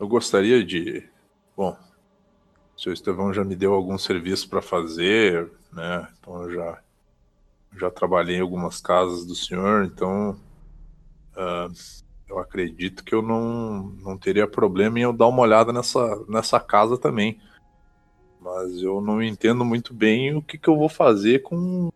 Eu 0.00 0.08
gostaria 0.08 0.64
de. 0.64 1.06
Bom, 1.56 1.76
o 2.76 2.80
seu 2.80 2.92
Estevão 2.92 3.32
já 3.34 3.44
me 3.44 3.54
deu 3.54 3.74
algum 3.74 3.98
serviço 3.98 4.48
para 4.48 4.62
fazer, 4.62 5.50
né? 5.72 6.08
Então 6.18 6.42
eu 6.44 6.54
já, 6.54 6.78
já 7.76 7.90
trabalhei 7.90 8.36
em 8.36 8.40
algumas 8.40 8.80
casas 8.80 9.26
do 9.26 9.34
senhor, 9.34 9.84
então 9.84 10.40
uh, 11.36 11.72
eu 12.28 12.38
acredito 12.38 13.04
que 13.04 13.14
eu 13.14 13.20
não, 13.20 13.90
não 14.02 14.16
teria 14.16 14.46
problema 14.46 14.98
em 14.98 15.02
eu 15.02 15.12
dar 15.12 15.26
uma 15.26 15.42
olhada 15.42 15.72
nessa, 15.72 16.24
nessa 16.28 16.60
casa 16.60 16.96
também. 16.96 17.40
Mas 18.54 18.82
eu 18.82 19.00
não 19.00 19.22
entendo 19.22 19.64
muito 19.64 19.92
bem 19.92 20.34
o 20.34 20.40
que, 20.40 20.56
que 20.56 20.68
eu 20.68 20.76
vou 20.76 20.88
fazer 20.88 21.42
com, 21.42 21.92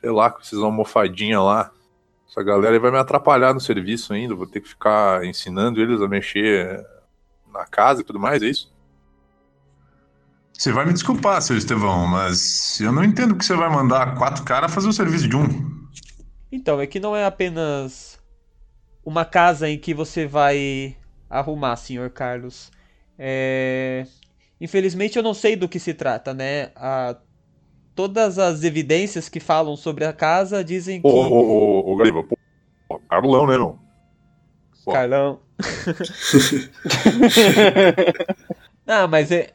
sei 0.00 0.10
lá, 0.10 0.30
com 0.30 0.40
esses 0.40 0.58
almofadinhas 0.58 1.42
lá. 1.42 1.72
Essa 2.28 2.42
galera 2.42 2.78
vai 2.78 2.90
me 2.90 2.98
atrapalhar 2.98 3.52
no 3.52 3.60
serviço 3.60 4.12
ainda. 4.12 4.34
Vou 4.34 4.46
ter 4.46 4.60
que 4.60 4.68
ficar 4.68 5.24
ensinando 5.24 5.80
eles 5.80 6.00
a 6.00 6.08
mexer 6.08 6.86
na 7.52 7.66
casa 7.66 8.00
e 8.00 8.04
tudo 8.04 8.18
mais, 8.18 8.42
é 8.42 8.46
isso? 8.46 8.72
Você 10.52 10.70
vai 10.70 10.86
me 10.86 10.92
desculpar, 10.92 11.42
seu 11.42 11.56
Estevão, 11.56 12.06
mas 12.06 12.80
eu 12.80 12.92
não 12.92 13.02
entendo 13.02 13.34
que 13.34 13.44
você 13.44 13.56
vai 13.56 13.68
mandar 13.68 14.14
quatro 14.16 14.44
caras 14.44 14.72
fazer 14.72 14.88
o 14.88 14.92
serviço 14.92 15.28
de 15.28 15.36
um. 15.36 15.88
Então, 16.52 16.80
é 16.80 16.86
que 16.86 17.00
não 17.00 17.16
é 17.16 17.24
apenas 17.24 18.20
uma 19.04 19.24
casa 19.24 19.68
em 19.68 19.76
que 19.76 19.92
você 19.92 20.26
vai 20.26 20.96
arrumar, 21.28 21.74
senhor 21.76 22.10
Carlos. 22.10 22.70
É... 23.18 24.06
Infelizmente 24.62 25.16
eu 25.16 25.22
não 25.24 25.34
sei 25.34 25.56
do 25.56 25.68
que 25.68 25.80
se 25.80 25.92
trata, 25.92 26.32
né? 26.32 26.70
A... 26.76 27.16
Todas 27.96 28.38
as 28.38 28.62
evidências 28.62 29.28
que 29.28 29.40
falam 29.40 29.74
sobre 29.76 30.04
a 30.04 30.12
casa 30.12 30.62
dizem 30.62 31.02
que. 31.02 31.08
Ô, 31.08 31.10
ô, 31.10 31.42
ô, 31.42 31.92
ô, 31.92 31.96
Gariba, 31.96 32.22
pô, 32.22 32.38
Carlão, 33.10 33.48
né, 33.48 33.58
não? 33.58 33.76
Pô. 34.84 34.92
Carlão. 34.92 35.40
ah, 38.86 39.08
mas 39.08 39.32
é. 39.32 39.50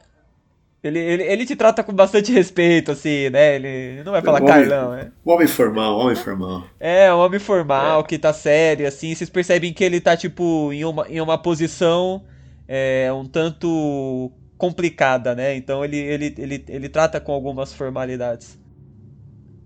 Ele, 0.84 1.00
ele, 1.00 1.24
ele 1.24 1.46
te 1.46 1.56
trata 1.56 1.84
com 1.84 1.94
bastante 1.94 2.34
respeito, 2.34 2.92
assim, 2.92 3.30
né? 3.30 3.56
Ele 3.56 4.04
não 4.04 4.12
vai 4.12 4.22
falar 4.22 4.42
homem, 4.42 4.54
Carlão, 4.54 4.92
né? 4.92 5.12
Homem 5.26 5.48
formal, 5.48 5.98
homem 5.98 6.16
formal. 6.16 6.64
É, 6.80 7.12
um 7.14 7.18
homem 7.18 7.40
formal, 7.40 8.02
é. 8.02 8.04
que 8.04 8.20
tá 8.20 8.34
sério, 8.34 8.86
assim. 8.86 9.16
Vocês 9.16 9.30
percebem 9.30 9.74
que 9.74 9.86
ele 9.86 10.02
tá, 10.02 10.18
tipo, 10.18 10.74
em 10.74 10.84
uma, 10.84 11.08
em 11.08 11.22
uma 11.22 11.38
posição 11.38 12.26
é, 12.68 13.10
um 13.14 13.26
tanto 13.26 14.34
complicada, 14.58 15.36
né? 15.36 15.56
Então 15.56 15.84
ele, 15.86 15.98
ele, 15.98 16.36
ele, 16.38 16.66
ele 16.68 16.90
trata 16.90 17.20
com 17.20 17.32
algumas 17.32 17.74
formalidades. 17.74 18.58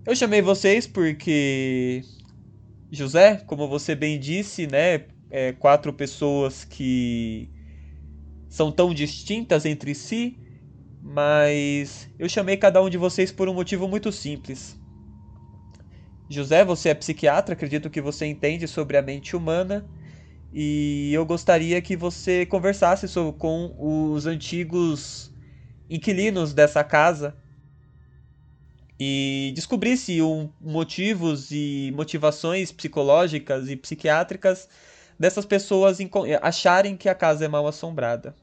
Eu 0.04 0.14
chamei 0.14 0.42
vocês 0.42 0.86
porque 0.86 2.02
José, 2.90 3.36
como 3.46 3.68
você 3.68 3.94
bem 3.94 4.18
disse, 4.18 4.66
né? 4.66 5.06
É, 5.30 5.52
quatro 5.52 5.94
pessoas 5.94 6.62
que 6.62 7.48
são 8.50 8.70
tão 8.70 8.92
distintas 8.92 9.64
entre 9.64 9.94
si, 9.94 10.36
mas 11.00 12.10
eu 12.18 12.28
chamei 12.28 12.58
cada 12.58 12.82
um 12.82 12.90
de 12.90 12.98
vocês 12.98 13.32
por 13.32 13.48
um 13.48 13.54
motivo 13.54 13.88
muito 13.88 14.12
simples. 14.12 14.78
José, 16.28 16.64
você 16.64 16.90
é 16.90 16.94
psiquiatra, 16.94 17.54
acredito 17.54 17.88
que 17.88 18.00
você 18.00 18.26
entende 18.26 18.68
sobre 18.68 18.98
a 18.98 19.02
mente 19.02 19.34
humana 19.34 19.86
e 20.52 21.10
eu 21.14 21.24
gostaria 21.24 21.80
que 21.80 21.96
você 21.96 22.44
conversasse 22.44 23.08
sobre, 23.08 23.38
com 23.38 23.74
os 23.78 24.26
antigos 24.26 25.32
inquilinos 25.88 26.52
dessa 26.52 26.84
casa 26.84 27.34
e 29.00 29.52
descobrisse 29.54 30.20
um, 30.20 30.50
motivos 30.60 31.50
e 31.50 31.92
motivações 31.96 32.70
psicológicas 32.70 33.68
e 33.68 33.76
psiquiátricas 33.76 34.68
dessas 35.18 35.46
pessoas 35.46 35.98
acharem 36.40 36.96
que 36.96 37.08
a 37.08 37.14
casa 37.14 37.44
é 37.44 37.48
mal 37.48 37.66
assombrada. 37.66 38.34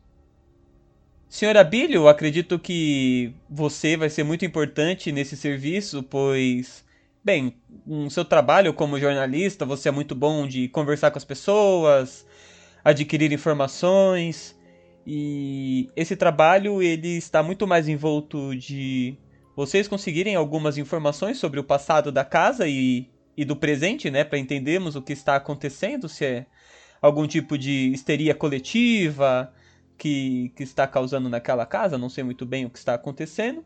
Senhora 1.30 1.62
Abílio, 1.62 2.08
acredito 2.08 2.58
que 2.58 3.34
você 3.48 3.96
vai 3.96 4.10
ser 4.10 4.24
muito 4.24 4.44
importante 4.44 5.12
nesse 5.12 5.38
serviço, 5.38 6.02
pois 6.02 6.84
Bem, 7.24 7.58
no 7.86 8.10
seu 8.10 8.24
trabalho 8.24 8.74
como 8.74 8.98
jornalista, 8.98 9.66
você 9.66 9.90
é 9.90 9.92
muito 9.92 10.16
bom 10.16 10.48
de 10.48 10.70
conversar 10.70 11.12
com 11.12 11.18
as 11.18 11.26
pessoas, 11.26 12.26
adquirir 12.84 13.32
informações. 13.34 14.58
E 15.06 15.90
esse 15.96 16.16
trabalho 16.16 16.82
ele 16.82 17.18
está 17.18 17.44
muito 17.44 17.68
mais 17.68 17.90
envolto 17.90 18.56
de 18.56 19.18
vocês 19.56 19.88
conseguirem 19.88 20.36
algumas 20.36 20.78
informações 20.78 21.38
sobre 21.38 21.60
o 21.60 21.64
passado 21.64 22.10
da 22.10 22.24
casa 22.24 22.68
e, 22.68 23.10
e 23.36 23.44
do 23.44 23.56
presente, 23.56 24.10
né, 24.10 24.24
para 24.24 24.38
entendermos 24.40 24.96
o 24.96 25.02
que 25.02 25.12
está 25.12 25.36
acontecendo, 25.36 26.08
se 26.08 26.24
é 26.24 26.46
algum 27.02 27.28
tipo 27.28 27.58
de 27.58 27.92
histeria 27.92 28.34
coletiva 28.34 29.54
que, 29.98 30.54
que 30.56 30.64
está 30.64 30.88
causando 30.88 31.28
naquela 31.28 31.66
casa, 31.66 31.98
não 31.98 32.08
sei 32.08 32.24
muito 32.24 32.46
bem 32.46 32.66
o 32.66 32.70
que 32.70 32.78
está 32.78 32.94
acontecendo. 32.94 33.66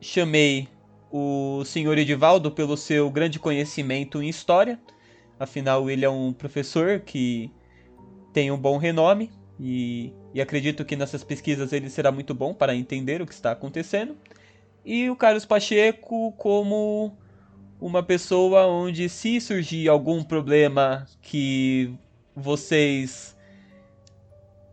Chamei 0.00 0.68
o 1.16 1.64
senhor 1.64 1.96
Edivaldo 1.96 2.50
pelo 2.50 2.76
seu 2.76 3.08
grande 3.08 3.38
conhecimento 3.38 4.20
em 4.20 4.28
história, 4.28 4.80
afinal 5.38 5.88
ele 5.88 6.04
é 6.04 6.10
um 6.10 6.32
professor 6.32 6.98
que 6.98 7.52
tem 8.32 8.50
um 8.50 8.58
bom 8.58 8.78
renome 8.78 9.30
e, 9.60 10.12
e 10.34 10.40
acredito 10.40 10.84
que 10.84 10.96
nessas 10.96 11.22
pesquisas 11.22 11.72
ele 11.72 11.88
será 11.88 12.10
muito 12.10 12.34
bom 12.34 12.52
para 12.52 12.74
entender 12.74 13.22
o 13.22 13.26
que 13.26 13.32
está 13.32 13.52
acontecendo. 13.52 14.16
E 14.84 15.08
o 15.08 15.14
Carlos 15.14 15.44
Pacheco 15.44 16.32
como 16.32 17.16
uma 17.80 18.02
pessoa 18.02 18.66
onde 18.66 19.08
se 19.08 19.40
surgir 19.40 19.88
algum 19.88 20.20
problema 20.20 21.06
que 21.22 21.94
vocês 22.34 23.33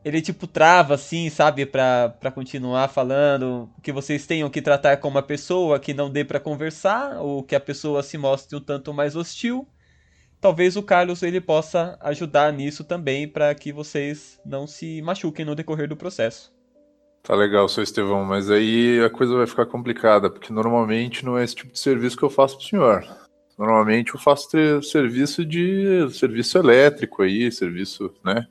ele 0.04 0.22
tipo 0.22 0.48
trava 0.48 0.96
assim, 0.96 1.30
sabe, 1.30 1.66
para 1.66 2.32
continuar 2.34 2.88
falando, 2.88 3.70
que 3.82 3.92
vocês 3.92 4.26
tenham 4.26 4.50
que 4.50 4.62
tratar 4.62 4.98
com 4.98 5.08
uma 5.08 5.24
pessoa 5.24 5.80
que 5.80 5.94
não 5.94 6.10
dê 6.10 6.24
para 6.24 6.40
conversar 6.40 7.22
ou 7.22 7.44
que 7.44 7.56
a 7.56 7.60
pessoa 7.60 8.04
se 8.04 8.18
mostre 8.18 8.58
um 8.58 8.62
tanto 8.62 8.94
mais 8.94 9.16
hostil 9.16 9.68
talvez 10.42 10.76
o 10.76 10.82
Carlos 10.82 11.22
ele 11.22 11.40
possa 11.40 11.98
ajudar 12.02 12.52
nisso 12.52 12.84
também 12.84 13.28
para 13.28 13.54
que 13.54 13.72
vocês 13.72 14.42
não 14.44 14.66
se 14.66 15.02
machuquem 15.04 15.46
no 15.46 15.56
decorrer 15.56 15.88
do 15.88 15.96
processo. 15.96 16.52
Tá 17.22 17.36
legal, 17.36 17.70
seu 17.70 17.84
Estevão, 17.84 18.26
mas 18.26 18.50
aí 18.50 19.00
a 19.00 19.10
coisa 19.10 19.36
vai 19.36 19.46
ficar 19.46 19.68
complicada, 19.68 20.28
porque 20.28 20.52
normalmente 20.52 21.24
não 21.24 21.38
é 21.38 21.44
esse 21.44 21.56
tipo 21.56 21.72
de 21.72 21.78
serviço 21.78 22.18
que 22.18 22.24
eu 22.24 22.32
faço 22.32 22.58
pro 22.58 22.66
senhor. 22.66 23.06
Normalmente 23.56 24.16
eu 24.16 24.20
faço 24.20 24.50
serviço 24.82 25.46
de 25.46 26.10
serviço 26.10 26.58
elétrico 26.58 27.22
aí, 27.22 27.52
serviço, 27.52 28.12
né? 28.26 28.48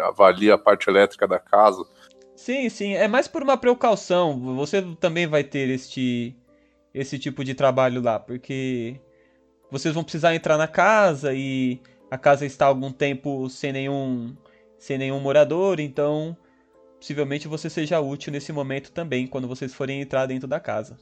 Avalia 0.00 0.54
a 0.54 0.58
parte 0.58 0.88
elétrica 0.88 1.26
da 1.26 1.38
casa. 1.38 1.84
Sim, 2.36 2.68
sim, 2.68 2.94
é 2.94 3.06
mais 3.06 3.28
por 3.28 3.42
uma 3.42 3.56
precaução. 3.56 4.38
Você 4.56 4.82
também 5.00 5.26
vai 5.26 5.44
ter 5.44 5.68
este 5.70 6.36
esse 6.92 7.18
tipo 7.18 7.42
de 7.44 7.54
trabalho 7.54 8.00
lá, 8.00 8.20
porque 8.20 9.00
vocês 9.70 9.92
vão 9.92 10.04
precisar 10.04 10.34
entrar 10.34 10.56
na 10.56 10.68
casa 10.68 11.34
e 11.34 11.80
a 12.08 12.16
casa 12.16 12.46
está 12.46 12.66
há 12.66 12.68
algum 12.68 12.92
tempo 12.92 13.48
sem 13.48 13.72
nenhum 13.72 14.36
sem 14.78 14.96
nenhum 14.98 15.18
morador, 15.18 15.80
então 15.80 16.36
possivelmente 17.00 17.48
você 17.48 17.68
seja 17.68 18.00
útil 18.00 18.32
nesse 18.32 18.52
momento 18.52 18.92
também 18.92 19.26
quando 19.26 19.48
vocês 19.48 19.74
forem 19.74 20.00
entrar 20.00 20.26
dentro 20.26 20.46
da 20.46 20.60
casa. 20.60 20.96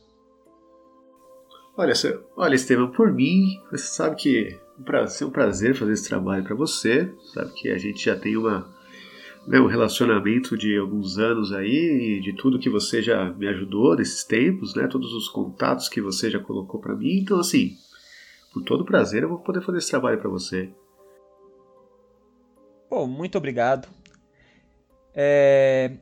Olha, 1.76 1.92
olha 2.36 2.54
Estevam, 2.54 2.90
por 2.90 3.12
mim, 3.12 3.60
você 3.70 3.86
sabe 3.86 4.16
que 4.16 4.58
vai 4.78 5.06
ser 5.08 5.24
um 5.24 5.30
prazer 5.30 5.74
fazer 5.74 5.92
esse 5.92 6.08
trabalho 6.08 6.44
para 6.44 6.54
você. 6.54 7.10
Sabe 7.32 7.52
que 7.54 7.70
a 7.70 7.78
gente 7.78 8.04
já 8.04 8.16
tem 8.16 8.36
uma, 8.36 8.72
né, 9.46 9.60
um 9.60 9.66
relacionamento 9.66 10.56
de 10.56 10.76
alguns 10.76 11.18
anos 11.18 11.52
aí, 11.52 12.20
de 12.20 12.32
tudo 12.34 12.58
que 12.58 12.70
você 12.70 13.02
já 13.02 13.24
me 13.32 13.46
ajudou 13.48 13.96
nesses 13.96 14.24
tempos, 14.24 14.74
né, 14.74 14.86
todos 14.86 15.12
os 15.12 15.28
contatos 15.28 15.88
que 15.88 16.00
você 16.00 16.30
já 16.30 16.38
colocou 16.38 16.80
para 16.80 16.94
mim. 16.94 17.18
Então, 17.18 17.38
assim, 17.38 17.76
com 18.52 18.62
todo 18.62 18.84
prazer 18.84 19.22
eu 19.22 19.28
vou 19.28 19.38
poder 19.38 19.62
fazer 19.62 19.78
esse 19.78 19.90
trabalho 19.90 20.18
para 20.18 20.30
você. 20.30 20.70
Pô, 22.88 23.06
muito 23.06 23.38
obrigado. 23.38 23.88
É... 25.14 25.92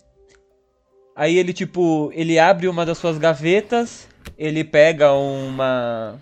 Aí 1.14 1.36
ele, 1.36 1.52
tipo, 1.52 2.10
ele 2.14 2.38
abre 2.38 2.66
uma 2.68 2.84
das 2.86 2.98
suas 2.98 3.18
gavetas, 3.18 4.08
ele 4.38 4.64
pega 4.64 5.12
uma 5.12 6.20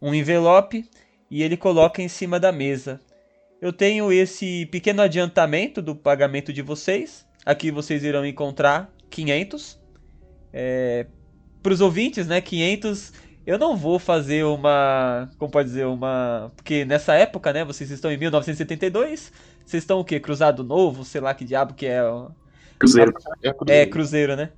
um 0.00 0.12
envelope 0.14 0.84
e 1.30 1.42
ele 1.42 1.56
coloca 1.56 2.02
em 2.02 2.08
cima 2.08 2.38
da 2.38 2.52
mesa. 2.52 3.00
Eu 3.64 3.72
tenho 3.72 4.12
esse 4.12 4.66
pequeno 4.66 5.00
adiantamento 5.00 5.80
do 5.80 5.96
pagamento 5.96 6.52
de 6.52 6.60
vocês. 6.60 7.26
Aqui 7.46 7.70
vocês 7.70 8.04
irão 8.04 8.26
encontrar 8.26 8.92
500. 9.08 9.80
É, 10.52 11.06
Para 11.62 11.72
os 11.72 11.80
ouvintes, 11.80 12.26
né? 12.26 12.42
500 12.42 13.14
eu 13.46 13.58
não 13.58 13.74
vou 13.74 13.98
fazer 13.98 14.44
uma. 14.44 15.30
Como 15.38 15.50
pode 15.50 15.70
dizer? 15.70 15.86
Uma. 15.86 16.52
Porque 16.54 16.84
nessa 16.84 17.14
época, 17.14 17.54
né? 17.54 17.64
Vocês 17.64 17.90
estão 17.90 18.12
em 18.12 18.18
1972. 18.18 19.32
Vocês 19.64 19.82
estão 19.82 19.98
o 19.98 20.04
quê? 20.04 20.20
Cruzado 20.20 20.62
Novo? 20.62 21.02
Sei 21.02 21.22
lá 21.22 21.32
que 21.32 21.46
diabo 21.46 21.72
que 21.72 21.86
é. 21.86 22.02
Cruzeiro. 22.78 23.14
É, 23.42 23.50
cruzeiro, 23.50 23.82
é, 23.82 23.86
cruzeiro 23.86 24.36
né? 24.36 24.50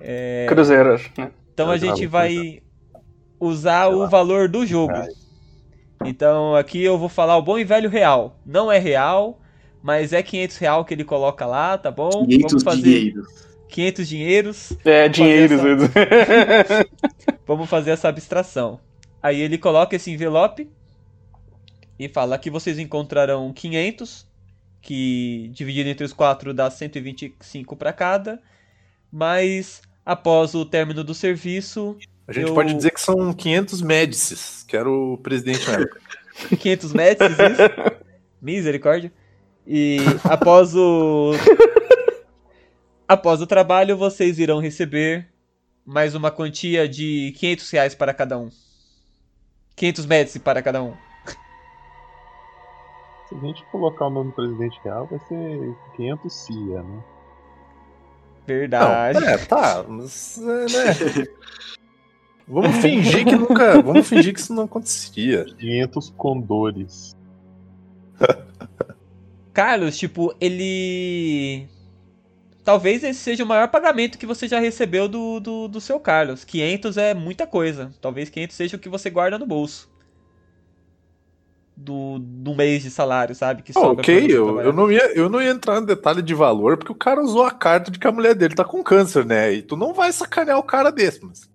É... 0.00 0.46
Cruzeiro, 0.48 1.00
né? 1.16 1.30
Então 1.52 1.70
a 1.70 1.76
gente 1.76 2.04
vai 2.08 2.60
usar 3.38 3.86
o 3.86 4.08
valor 4.08 4.48
do 4.48 4.66
jogo. 4.66 4.92
Então 6.04 6.54
aqui 6.54 6.82
eu 6.82 6.98
vou 6.98 7.08
falar 7.08 7.36
o 7.36 7.42
bom 7.42 7.58
e 7.58 7.64
velho 7.64 7.88
real. 7.88 8.38
Não 8.44 8.70
é 8.70 8.78
real, 8.78 9.40
mas 9.82 10.12
é 10.12 10.22
500 10.22 10.56
real 10.58 10.84
que 10.84 10.94
ele 10.94 11.04
coloca 11.04 11.46
lá, 11.46 11.76
tá 11.76 11.90
bom? 11.90 12.26
500 12.26 12.52
Vamos 12.52 12.62
fazer... 12.62 12.82
dinheiros. 12.82 13.44
500 13.68 14.08
dinheiros. 14.08 14.72
É, 14.84 15.08
dinheiros. 15.08 15.60
Essa... 15.60 16.86
Vamos 17.46 17.68
fazer 17.68 17.90
essa 17.90 18.08
abstração. 18.08 18.78
Aí 19.22 19.40
ele 19.40 19.58
coloca 19.58 19.96
esse 19.96 20.10
envelope 20.10 20.70
e 21.98 22.08
fala 22.08 22.38
que 22.38 22.50
vocês 22.50 22.78
encontrarão 22.78 23.52
500, 23.52 24.26
que 24.80 25.50
dividido 25.52 25.88
entre 25.88 26.04
os 26.04 26.12
quatro 26.12 26.52
dá 26.52 26.70
125 26.70 27.76
para 27.76 27.92
cada, 27.92 28.40
mas 29.10 29.82
após 30.04 30.54
o 30.54 30.64
término 30.64 31.02
do 31.02 31.14
serviço. 31.14 31.96
A 32.26 32.32
gente 32.32 32.48
eu... 32.48 32.54
pode 32.54 32.72
dizer 32.74 32.90
que 32.90 33.00
são 33.00 33.32
500 33.32 33.82
médicis, 33.82 34.64
que 34.66 34.76
era 34.76 34.90
o 34.90 35.18
presidente 35.18 35.66
na 35.68 35.78
época. 35.78 36.00
500 36.58 36.92
médicis, 36.92 37.38
isso? 37.38 38.02
Misericórdia. 38.40 39.12
E 39.66 39.98
após 40.24 40.74
o 40.74 41.32
Após 43.06 43.42
o 43.42 43.46
trabalho, 43.46 43.98
vocês 43.98 44.38
irão 44.38 44.58
receber 44.60 45.28
mais 45.84 46.14
uma 46.14 46.30
quantia 46.30 46.88
de 46.88 47.34
500 47.36 47.70
reais 47.70 47.94
para 47.94 48.14
cada 48.14 48.38
um. 48.38 48.50
500 49.76 50.06
médici 50.06 50.40
para 50.40 50.62
cada 50.62 50.82
um. 50.82 50.94
Se 53.28 53.34
a 53.34 53.38
gente 53.40 53.62
colocar 53.66 54.06
o 54.06 54.10
nome 54.10 54.30
do 54.30 54.34
presidente 54.34 54.80
real, 54.82 55.06
vai 55.06 55.18
ser 55.20 55.76
500 55.96 56.32
CIA, 56.32 56.82
né? 56.82 57.04
Verdade. 58.46 59.20
Não, 59.20 59.28
é, 59.28 59.38
tá. 59.38 59.84
Mas, 59.86 60.38
é, 60.38 60.42
né? 60.42 61.26
vamos 62.46 62.76
fingir 62.76 63.24
que 63.24 63.36
nunca. 63.36 63.80
Vamos 63.82 64.08
fingir 64.08 64.32
que 64.32 64.40
isso 64.40 64.54
não 64.54 64.64
acontecia. 64.64 65.44
500 65.58 66.10
condores. 66.16 67.16
Carlos, 69.52 69.96
tipo, 69.96 70.34
ele 70.40 71.68
Talvez 72.64 73.04
esse 73.04 73.20
seja 73.20 73.44
o 73.44 73.46
maior 73.46 73.68
pagamento 73.68 74.16
que 74.16 74.24
você 74.24 74.48
já 74.48 74.58
recebeu 74.58 75.06
do, 75.06 75.38
do, 75.38 75.68
do, 75.68 75.80
seu 75.82 76.00
Carlos. 76.00 76.44
500 76.44 76.96
é 76.96 77.12
muita 77.12 77.46
coisa. 77.46 77.92
Talvez 78.00 78.30
500 78.30 78.56
seja 78.56 78.76
o 78.76 78.80
que 78.80 78.88
você 78.88 79.10
guarda 79.10 79.38
no 79.38 79.46
bolso. 79.46 79.92
Do, 81.76 82.18
do 82.20 82.54
mês 82.54 82.82
de 82.84 82.90
salário, 82.90 83.34
sabe? 83.34 83.62
Que 83.62 83.72
oh, 83.76 83.90
ok, 83.92 84.26
eu, 84.30 84.60
eu, 84.60 84.72
não 84.72 84.90
ia, 84.90 85.12
eu 85.14 85.28
não 85.28 85.42
ia 85.42 85.50
entrar 85.50 85.80
no 85.80 85.86
detalhe 85.86 86.22
de 86.22 86.32
valor, 86.32 86.78
porque 86.78 86.92
o 86.92 86.96
cara 86.96 87.20
usou 87.20 87.44
a 87.44 87.50
carta 87.50 87.90
de 87.90 87.98
que 87.98 88.06
a 88.06 88.12
mulher 88.12 88.34
dele 88.34 88.54
tá 88.54 88.64
com 88.64 88.82
câncer, 88.82 89.26
né? 89.26 89.52
E 89.52 89.60
tu 89.60 89.76
não 89.76 89.92
vai 89.92 90.10
sacanear 90.12 90.58
o 90.58 90.62
cara 90.62 90.90
desse, 90.90 91.22
mas. 91.22 91.50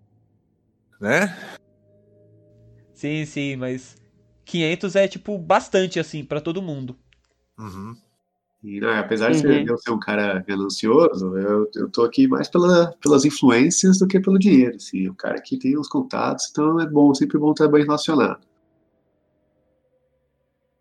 Né? 1.00 1.36
Sim, 2.94 3.26
sim, 3.26 3.56
mas 3.56 3.96
500 4.44 4.96
é, 4.96 5.08
tipo, 5.08 5.38
bastante, 5.38 6.00
assim, 6.00 6.24
para 6.24 6.42
todo 6.42 6.62
mundo. 6.62 6.96
Uhum. 7.58 7.96
E, 8.62 8.82
né, 8.82 9.00
apesar 9.00 9.32
de 9.32 9.46
uhum. 9.46 9.66
eu 9.68 9.78
ser 9.78 9.92
um 9.92 10.00
cara 10.00 10.44
ganancioso, 10.46 11.38
eu, 11.38 11.70
eu 11.76 11.90
tô 11.90 12.04
aqui 12.04 12.28
mais 12.28 12.50
pela, 12.50 12.94
pelas 13.02 13.24
influências 13.24 14.00
do 14.00 14.08
que 14.08 14.20
pelo 14.20 14.38
dinheiro. 14.38 14.76
Assim. 14.76 15.08
O 15.08 15.16
cara 15.16 15.42
que 15.42 15.58
tem 15.58 15.78
os 15.78 15.88
contatos, 15.88 16.50
então 16.52 16.80
é 16.82 16.86
bom, 16.86 17.14
sempre 17.14 17.38
bom 17.38 17.52
estar 17.52 17.70
bem 17.70 17.84
relacionado. 17.84 18.42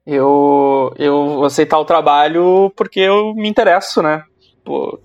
Eu, 0.04 0.92
eu 0.98 1.26
vou 1.26 1.44
aceitar 1.44 1.78
o 1.78 1.84
trabalho 1.84 2.72
porque 2.74 2.98
eu 2.98 3.34
me 3.34 3.48
interesso, 3.48 4.02
né? 4.02 4.24
Por, 4.64 5.00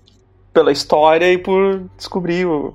pela 0.52 0.72
história 0.72 1.30
e 1.32 1.38
por 1.38 1.88
descobrir 1.96 2.46
o, 2.46 2.74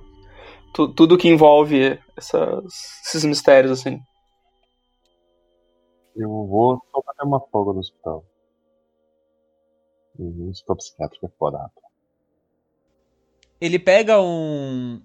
tu, 0.74 0.88
tudo 0.88 1.18
que 1.18 1.28
envolve 1.28 2.00
essas, 2.20 3.02
esses 3.06 3.24
mistérios, 3.26 3.72
assim. 3.72 4.00
Eu 6.16 6.30
vou 6.30 6.82
só 6.92 7.02
uma 7.24 7.40
folga 7.40 7.74
no 7.74 7.80
hospital. 7.80 8.26
Uhum, 10.18 10.52
estou 10.52 10.76
psiquiátrico 10.76 11.26
é 11.26 11.30
foda. 11.38 11.72
Ele 13.62 13.80
pega 13.80 14.22
um 14.22 15.02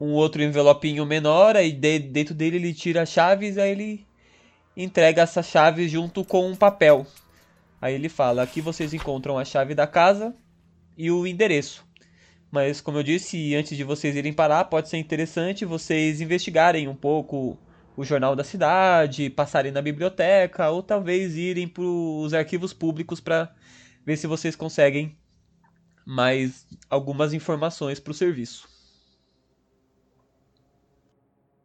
um 0.00 0.12
outro 0.12 0.42
envelopinho 0.42 1.06
menor, 1.06 1.56
aí 1.56 1.72
de, 1.72 1.98
dentro 1.98 2.34
dele 2.34 2.56
ele 2.56 2.74
tira 2.74 3.02
as 3.02 3.08
chaves, 3.08 3.56
aí 3.56 3.70
ele 3.70 4.06
entrega 4.76 5.22
essa 5.22 5.42
chave 5.42 5.88
junto 5.88 6.24
com 6.24 6.46
um 6.46 6.56
papel. 6.56 7.06
Aí 7.80 7.94
ele 7.94 8.08
fala: 8.08 8.42
aqui 8.42 8.60
vocês 8.60 8.92
encontram 8.92 9.38
a 9.38 9.44
chave 9.44 9.74
da 9.74 9.86
casa 9.86 10.34
e 10.96 11.10
o 11.10 11.26
endereço. 11.26 11.83
Mas 12.54 12.80
como 12.80 12.98
eu 12.98 13.02
disse, 13.02 13.52
antes 13.56 13.76
de 13.76 13.82
vocês 13.82 14.14
irem 14.14 14.32
parar, 14.32 14.66
pode 14.66 14.88
ser 14.88 14.96
interessante 14.96 15.64
vocês 15.64 16.20
investigarem 16.20 16.86
um 16.86 16.94
pouco 16.94 17.58
o 17.96 18.04
jornal 18.04 18.36
da 18.36 18.44
cidade, 18.44 19.28
passarem 19.28 19.72
na 19.72 19.82
biblioteca 19.82 20.70
ou 20.70 20.80
talvez 20.80 21.34
irem 21.36 21.66
para 21.66 21.82
os 21.82 22.32
arquivos 22.32 22.72
públicos 22.72 23.18
para 23.20 23.52
ver 24.06 24.16
se 24.16 24.28
vocês 24.28 24.54
conseguem 24.54 25.18
mais 26.06 26.64
algumas 26.88 27.32
informações 27.34 27.98
para 27.98 28.12
o 28.12 28.14
serviço. 28.14 28.68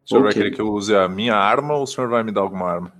O 0.05 0.09
senhor 0.09 0.23
vai 0.23 0.33
Ok. 0.33 0.35
querer 0.35 0.51
que 0.51 0.59
eu 0.59 0.67
use 0.67 0.93
a 0.93 1.07
minha 1.07 1.35
arma 1.35 1.73
ou 1.75 1.83
o 1.83 1.87
senhor 1.87 2.09
vai 2.09 2.21
me 2.21 2.33
dar 2.33 2.41
alguma 2.41 2.69
arma? 2.69 2.93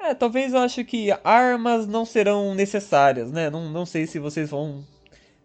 É, 0.00 0.14
talvez 0.14 0.52
eu 0.52 0.60
acho 0.60 0.84
que 0.84 1.08
armas 1.24 1.86
não 1.86 2.04
serão 2.04 2.54
necessárias, 2.54 3.30
né? 3.32 3.50
Não, 3.50 3.68
não 3.70 3.84
sei 3.84 4.06
se 4.06 4.18
vocês 4.18 4.50
vão. 4.50 4.86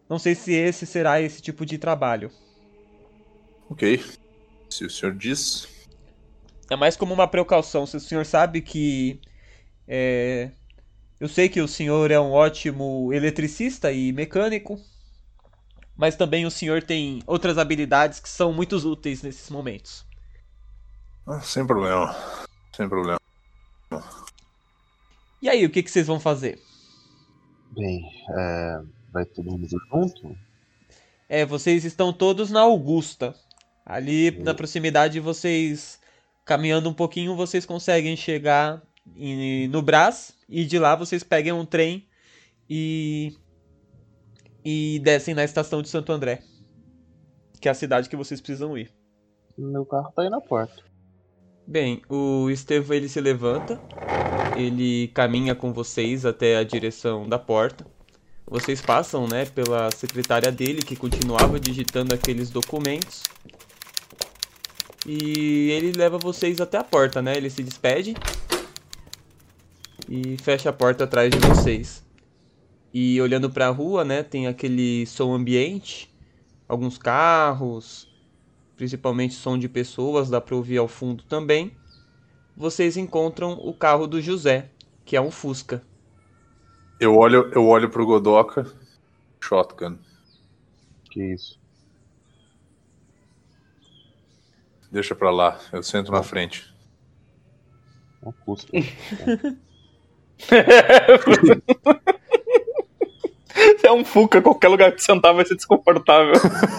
Não 0.10 0.20
sei 0.20 0.36
se 0.36 0.54
esse 0.54 0.86
será 0.86 1.22
esse 1.22 1.42
tipo 1.42 1.66
de 1.66 1.78
trabalho. 1.78 2.32
Ok. 3.70 4.04
Se 4.70 4.86
o 4.86 4.90
senhor 4.90 5.16
diz. 5.16 5.68
É 6.70 6.76
mais 6.76 6.96
como 6.96 7.14
uma 7.14 7.28
precaução. 7.28 7.86
Se 7.86 7.98
o 7.98 8.00
senhor 8.00 8.26
sabe 8.26 8.62
que. 8.62 9.20
é, 9.88 10.52
eu 11.20 11.30
sei 11.30 11.48
que 11.48 11.62
o 11.62 11.68
senhor 11.68 12.12
é 12.12 12.20
um 12.20 12.32
ótimo 12.32 13.14
eletricista 13.14 13.92
e 13.92 14.12
mecânico, 14.12 14.80
mas 15.96 16.16
também 16.16 16.46
o 16.46 16.52
senhor 16.52 16.84
tem 16.84 17.22
outras 17.26 17.58
habilidades 17.58 18.20
que 18.20 18.28
são 18.28 18.52
muito 18.52 18.76
úteis 18.76 19.22
nesses 19.22 19.50
momentos. 19.50 20.06
Ah, 21.26 21.40
sem 21.40 21.66
problema. 21.66 22.14
Sem 22.76 22.90
problema. 22.90 23.20
E 25.42 25.48
aí, 25.48 25.66
o 25.66 25.70
que, 25.70 25.84
que 25.84 25.92
vocês 25.92 26.08
vão 26.08 26.20
fazer? 26.20 26.62
Bem, 27.72 28.02
é, 28.30 28.82
vai 29.14 29.26
todo 29.26 29.52
mundo 29.52 29.68
junto? 29.70 30.36
É, 31.30 31.46
vocês 31.46 31.86
estão 31.86 32.12
todos 32.12 32.52
na 32.52 32.62
Augusta. 32.62 33.34
Ali 33.86 34.32
na 34.32 34.54
proximidade, 34.54 35.20
vocês 35.20 36.00
caminhando 36.46 36.90
um 36.90 36.94
pouquinho, 36.94 37.36
vocês 37.36 37.66
conseguem 37.66 38.16
chegar 38.16 38.82
em- 39.16 39.68
no 39.68 39.82
Brás 39.82 40.34
e 40.48 40.66
de 40.66 40.80
lá 40.80 40.96
vocês 40.96 41.24
pegam 41.24 41.60
um 41.60 41.66
trem 41.66 42.08
e 42.70 43.34
e 44.66 45.00
descem 45.04 45.34
na 45.34 45.44
estação 45.44 45.82
de 45.82 45.90
Santo 45.90 46.14
André, 46.14 46.42
que 47.60 47.68
é 47.68 47.72
a 47.72 47.76
cidade 47.76 48.08
que 48.08 48.16
vocês 48.16 48.40
precisam 48.40 48.78
ir. 48.78 48.90
Meu 49.58 49.86
carro 49.86 50.10
tá 50.16 50.22
aí 50.22 50.30
na 50.30 50.40
porta. 50.40 50.82
Bem, 51.68 52.02
o 52.10 52.50
Estevão 52.50 52.96
ele 52.96 53.10
se 53.10 53.20
levanta, 53.20 53.80
ele 54.58 55.10
caminha 55.10 55.54
com 55.54 55.74
vocês 55.74 56.26
até 56.26 56.56
a 56.56 56.64
direção 56.64 57.28
da 57.28 57.38
porta. 57.38 57.86
Vocês 58.46 58.82
passam, 58.82 59.28
né, 59.28 59.46
pela 59.46 59.90
secretária 59.92 60.52
dele 60.52 60.82
que 60.82 60.96
continuava 60.96 61.60
digitando 61.60 62.14
aqueles 62.14 62.50
documentos. 62.50 63.24
E 65.06 65.72
ele 65.72 65.92
leva 65.92 66.18
vocês 66.18 66.62
até 66.62 66.78
a 66.78 66.84
porta, 66.84 67.22
né? 67.22 67.36
Ele 67.36 67.50
se 67.50 67.64
despede 67.64 68.14
e 70.08 70.38
fecha 70.38 70.70
a 70.70 70.74
porta 70.74 71.04
atrás 71.04 71.32
de 71.32 71.40
vocês. 71.40 72.04
E 72.94 73.20
olhando 73.20 73.50
pra 73.50 73.70
rua, 73.70 74.06
né, 74.06 74.22
tem 74.22 74.46
aquele 74.46 75.06
som 75.08 75.34
ambiente, 75.34 76.14
alguns 76.68 76.98
carros, 76.98 78.08
principalmente 78.76 79.34
som 79.34 79.58
de 79.58 79.68
pessoas, 79.68 80.30
dá 80.30 80.40
pra 80.40 80.56
ouvir 80.56 80.78
ao 80.78 80.88
fundo 80.88 81.24
também. 81.24 81.76
Vocês 82.56 82.98
encontram 82.98 83.54
o 83.54 83.74
carro 83.74 84.06
do 84.06 84.22
José, 84.22 84.70
que 85.04 85.16
é 85.16 85.22
um 85.22 85.32
Fusca. 85.32 85.82
Eu 87.04 87.18
olho, 87.18 87.52
eu 87.54 87.68
olho 87.68 87.90
pro 87.90 88.06
Godoka. 88.06 88.66
Shotgun. 89.42 89.98
Que 91.12 91.34
isso? 91.34 91.60
Deixa 94.90 95.14
pra 95.14 95.30
lá. 95.30 95.60
Eu 95.74 95.84
sento 95.84 96.14
na 96.14 96.24
frente. 96.24 96.74
Não 98.24 98.32
custa. 98.32 98.72
é 103.84 103.92
um 103.92 104.06
Fuca, 104.06 104.42
qualquer 104.42 104.70
lugar 104.70 104.94
que 104.94 105.04
sentar 105.04 105.34
vai 105.34 105.46
ser 105.46 105.56
desconfortável. 105.56 106.36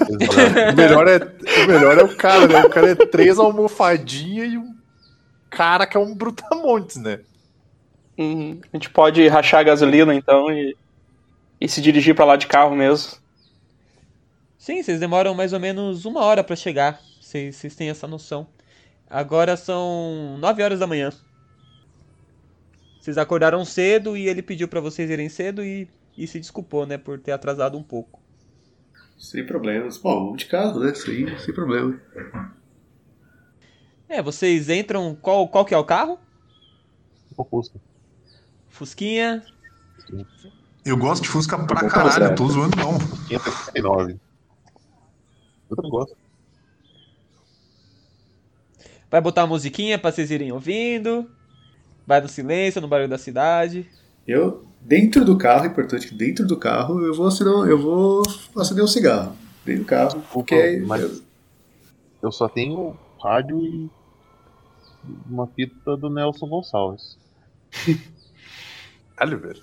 O 0.08 0.74
melhor 0.74 1.06
é, 1.06 1.18
o 1.18 1.66
melhor 1.66 1.98
é 1.98 2.02
o 2.02 2.16
cara, 2.16 2.48
né? 2.48 2.64
O 2.64 2.70
cara 2.70 2.92
é 2.92 2.94
três 2.94 3.38
almofadinhas 3.38 4.54
e 4.54 4.56
um 4.56 4.74
cara 5.50 5.86
que 5.86 5.98
é 5.98 6.00
um 6.00 6.14
brutamontes, 6.14 6.96
né? 6.96 7.20
Uhum. 8.16 8.60
A 8.72 8.76
gente 8.76 8.90
pode 8.90 9.26
rachar 9.28 9.60
a 9.60 9.64
gasolina 9.64 10.14
então 10.14 10.50
e, 10.50 10.76
e 11.60 11.68
se 11.68 11.80
dirigir 11.80 12.14
pra 12.14 12.24
lá 12.24 12.36
de 12.36 12.46
carro 12.46 12.74
mesmo. 12.74 13.18
Sim, 14.56 14.82
vocês 14.82 15.00
demoram 15.00 15.34
mais 15.34 15.52
ou 15.52 15.60
menos 15.60 16.04
uma 16.04 16.20
hora 16.20 16.42
pra 16.42 16.56
chegar. 16.56 17.00
Vocês, 17.20 17.56
vocês 17.56 17.74
têm 17.74 17.90
essa 17.90 18.06
noção. 18.06 18.46
Agora 19.08 19.56
são 19.56 20.36
9 20.38 20.62
horas 20.62 20.78
da 20.78 20.86
manhã. 20.86 21.10
Vocês 23.00 23.18
acordaram 23.18 23.64
cedo 23.64 24.16
e 24.16 24.28
ele 24.28 24.40
pediu 24.40 24.66
pra 24.66 24.80
vocês 24.80 25.10
irem 25.10 25.28
cedo 25.28 25.62
e, 25.62 25.86
e 26.16 26.26
se 26.26 26.40
desculpou, 26.40 26.86
né, 26.86 26.96
por 26.96 27.18
ter 27.18 27.32
atrasado 27.32 27.76
um 27.76 27.82
pouco. 27.82 28.22
Sem 29.18 29.44
problemas. 29.44 29.98
Bom, 29.98 30.24
vamos 30.24 30.38
de 30.38 30.46
carro, 30.46 30.80
né? 30.80 30.94
Sem, 30.94 31.38
sem 31.38 31.54
problema. 31.54 32.00
É, 34.08 34.22
vocês 34.22 34.70
entram. 34.70 35.16
Qual, 35.20 35.46
qual 35.48 35.64
que 35.64 35.74
é 35.74 35.78
o 35.78 35.84
carro? 35.84 36.18
Não 37.36 37.44
custa. 37.44 37.78
Fusquinha. 38.74 39.42
Eu 40.84 40.96
gosto 40.96 41.22
de 41.22 41.28
Fusca 41.28 41.56
pra 41.64 41.80
Bom, 41.82 41.88
caralho, 41.88 42.12
certo. 42.12 42.30
eu 42.30 42.34
tô 42.36 42.48
zoando 42.48 42.76
não. 42.76 42.98
539. 43.28 44.16
Eu 45.70 45.76
também 45.76 45.90
gosto. 45.90 46.16
Vai 49.10 49.20
botar 49.20 49.42
a 49.42 49.46
musiquinha 49.46 49.98
pra 49.98 50.10
vocês 50.10 50.30
irem 50.30 50.52
ouvindo. 50.52 51.30
Vai 52.06 52.20
no 52.20 52.28
silêncio, 52.28 52.80
no 52.80 52.88
barulho 52.88 53.08
da 53.08 53.16
cidade. 53.16 53.88
Eu, 54.26 54.66
dentro 54.80 55.24
do 55.24 55.38
carro, 55.38 55.64
é 55.64 55.68
importante 55.68 56.08
que 56.08 56.14
dentro 56.14 56.46
do 56.46 56.56
carro 56.56 57.00
eu 57.04 57.14
vou 57.14 57.26
acender, 57.28 57.52
eu 57.52 57.78
vou 57.80 58.22
acender 58.56 58.84
um 58.84 58.88
cigarro. 58.88 59.36
Dentro 59.64 59.84
do 59.84 59.86
carro. 59.86 60.22
Porque 60.32 60.54
é 60.54 60.80
mas- 60.80 61.00
eu- 61.02 61.22
Eu 62.22 62.32
só 62.32 62.48
tenho 62.48 62.96
rádio 63.22 63.58
e 63.62 63.90
uma 65.28 65.46
fita 65.46 65.94
do 65.96 66.08
Nelson 66.10 66.46
Gonçalves. 66.48 67.16
Caralho, 69.16 69.38
velho. 69.38 69.62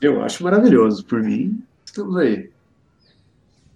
eu 0.00 0.22
acho 0.22 0.42
maravilhoso. 0.42 1.04
Por 1.04 1.22
mim, 1.22 1.62
estamos 1.84 2.16
aí. 2.16 2.50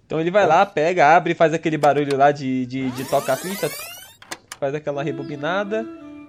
Então 0.05 0.19
ele 0.19 0.31
vai 0.31 0.45
lá, 0.45 0.65
pega, 0.65 1.15
abre, 1.15 1.33
faz 1.33 1.53
aquele 1.53 1.77
barulho 1.77 2.17
lá 2.17 2.31
de, 2.31 2.65
de, 2.65 2.91
de 2.91 3.05
toca-fita, 3.05 3.69
faz 4.59 4.75
aquela 4.75 5.01
rebobinada 5.01 5.87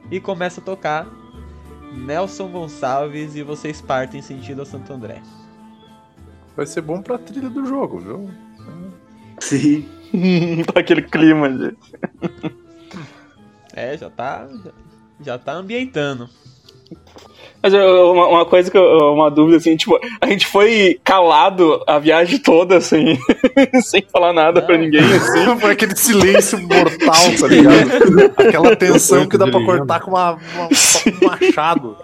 e 0.08 0.20
começa 0.20 0.60
a 0.60 0.64
tocar 0.64 1.06
Nelson 1.92 2.48
Gonçalves 2.48 3.34
e 3.34 3.42
vocês 3.42 3.80
partem 3.80 4.22
sentido 4.22 4.62
a 4.62 4.66
Santo 4.66 4.92
André. 4.92 5.20
Vai 6.56 6.66
ser 6.66 6.82
bom 6.82 7.02
pra 7.02 7.18
trilha 7.18 7.50
do 7.50 7.66
jogo, 7.66 7.98
viu? 7.98 8.30
Sim. 9.40 9.88
pra 10.70 10.80
aquele 10.80 11.02
clima 11.02 11.50
de. 11.50 11.76
É, 13.72 13.96
já 13.96 14.10
tá. 14.10 14.48
Já, 14.64 14.70
já 15.20 15.38
tá 15.38 15.54
ambientando. 15.54 16.28
Mas 17.62 17.72
uma, 17.74 18.26
uma 18.26 18.44
coisa 18.44 18.70
que 18.70 18.76
eu, 18.76 19.12
uma 19.14 19.30
dúvida 19.30 19.58
assim, 19.58 19.76
tipo, 19.76 19.98
a 20.20 20.26
gente 20.26 20.46
foi 20.46 20.98
calado 21.04 21.80
a 21.86 21.98
viagem 21.98 22.38
toda, 22.38 22.76
assim, 22.78 23.16
sem 23.84 24.02
falar 24.10 24.32
nada 24.32 24.60
pra 24.60 24.76
Não. 24.76 24.84
ninguém, 24.84 25.00
assim. 25.14 25.58
Foi 25.60 25.70
aquele 25.70 25.94
silêncio 25.94 26.58
mortal, 26.60 27.14
tá 27.40 27.46
ligado? 27.46 28.32
Aquela 28.36 28.74
tensão 28.74 29.28
que 29.28 29.38
dá 29.38 29.46
pra 29.46 29.64
cortar 29.64 30.00
com, 30.00 30.10
uma, 30.10 30.32
uma- 30.32 30.68
com 30.68 31.24
um 31.24 31.28
machado. 31.28 31.96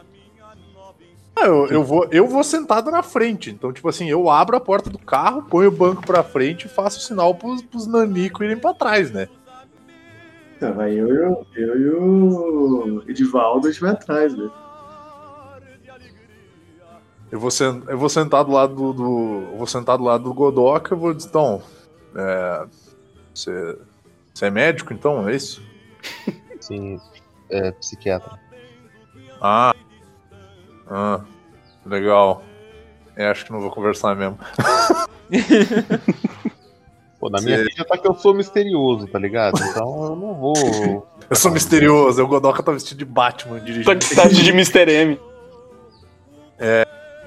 Ah, 1.40 1.46
eu, 1.46 1.66
eu, 1.68 1.84
vou, 1.84 2.06
eu 2.10 2.26
vou 2.26 2.42
sentado 2.42 2.90
na 2.90 3.02
frente. 3.02 3.50
Então, 3.50 3.72
tipo 3.72 3.88
assim, 3.88 4.08
eu 4.10 4.28
abro 4.28 4.56
a 4.56 4.60
porta 4.60 4.90
do 4.90 4.98
carro, 4.98 5.42
ponho 5.42 5.68
o 5.68 5.72
banco 5.72 6.04
pra 6.04 6.22
frente 6.24 6.64
e 6.66 6.68
faço 6.68 7.00
sinal 7.00 7.34
pros, 7.34 7.62
pros 7.62 7.86
nanico 7.86 8.42
irem 8.42 8.56
pra 8.56 8.74
trás, 8.74 9.10
né? 9.12 9.28
Ah, 10.60 10.70
vai 10.72 10.92
eu, 10.92 11.08
eu, 11.08 11.46
eu 11.56 11.76
e 11.78 11.88
o 11.90 13.04
Edivaldo 13.08 13.68
a 13.68 13.70
gente 13.70 13.80
vai 13.80 13.90
atrás, 13.90 14.36
né? 14.36 14.48
Eu 17.30 17.38
vou, 17.38 17.50
sen- 17.50 17.82
eu 17.88 17.98
vou 17.98 18.08
sentar 18.08 18.44
do 18.44 18.52
lado 18.52 18.74
do, 18.74 18.92
do- 18.92 19.42
eu 19.52 19.56
vou 19.58 19.66
sentar 19.66 19.98
do 19.98 20.04
lado 20.04 20.24
do 20.24 20.32
Godoka 20.34 20.94
e 20.94 20.98
vou 20.98 21.12
dizer, 21.12 21.28
então, 21.28 21.62
é, 22.14 22.64
você, 23.34 23.78
você 24.32 24.46
é 24.46 24.50
médico, 24.50 24.92
então, 24.94 25.28
é 25.28 25.34
isso? 25.36 25.62
Sim, 26.60 26.98
é 27.50 27.70
psiquiatra. 27.72 28.38
Ah, 29.40 29.74
ah, 30.90 31.20
legal. 31.84 32.42
É, 33.14 33.28
acho 33.28 33.44
que 33.44 33.52
não 33.52 33.60
vou 33.60 33.70
conversar 33.70 34.14
mesmo. 34.16 34.38
Pô, 37.20 37.28
na 37.28 37.40
minha 37.40 37.58
Cê- 37.58 37.64
ficha 37.64 37.84
tá 37.84 37.98
que 37.98 38.06
eu 38.06 38.14
sou 38.14 38.32
misterioso, 38.32 39.06
tá 39.08 39.18
ligado? 39.18 39.58
Então 39.60 40.04
eu 40.04 40.16
não 40.16 40.34
vou. 40.34 41.06
Eu 41.28 41.36
sou 41.36 41.50
misterioso, 41.50 42.22
o 42.22 42.26
Godoka 42.26 42.62
tá 42.62 42.72
vestido 42.72 42.96
de 42.96 43.04
Batman 43.04 43.58
Tá 43.58 43.64
dirigindo. 43.66 43.94
de 43.96 44.04
cidade 44.04 44.42
de 44.42 44.50
Mr. 44.50 44.90
M. 44.90 45.20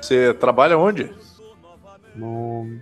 Você 0.01 0.33
trabalha 0.33 0.77
onde? 0.77 1.13
No. 2.15 2.79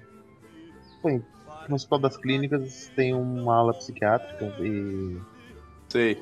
Bem, 1.04 1.24
no 1.68 1.76
Hospital 1.76 2.00
das 2.00 2.18
Clínicas 2.18 2.92
tem 2.96 3.14
uma 3.14 3.56
ala 3.56 3.74
psiquiátrica 3.74 4.46
e. 4.60 5.18
Sei. 5.90 6.22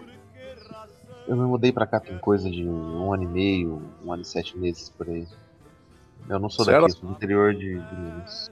Eu 1.27 1.35
me 1.35 1.43
mudei 1.43 1.71
pra 1.71 1.85
cá 1.85 1.99
tem 1.99 2.17
coisa 2.17 2.49
de 2.49 2.65
um 2.65 3.13
ano 3.13 3.23
e 3.23 3.27
meio, 3.27 3.81
um 4.03 4.11
ano 4.11 4.21
e 4.21 4.25
sete 4.25 4.57
meses 4.57 4.89
por 4.89 5.09
aí. 5.09 5.27
Eu 6.29 6.39
não 6.39 6.49
sou 6.49 6.65
Sério? 6.65 6.81
daqui, 6.81 6.93
sou 6.93 7.09
do 7.09 7.15
interior 7.15 7.53
de, 7.53 7.79
de 7.79 7.95
Minas. 7.95 8.51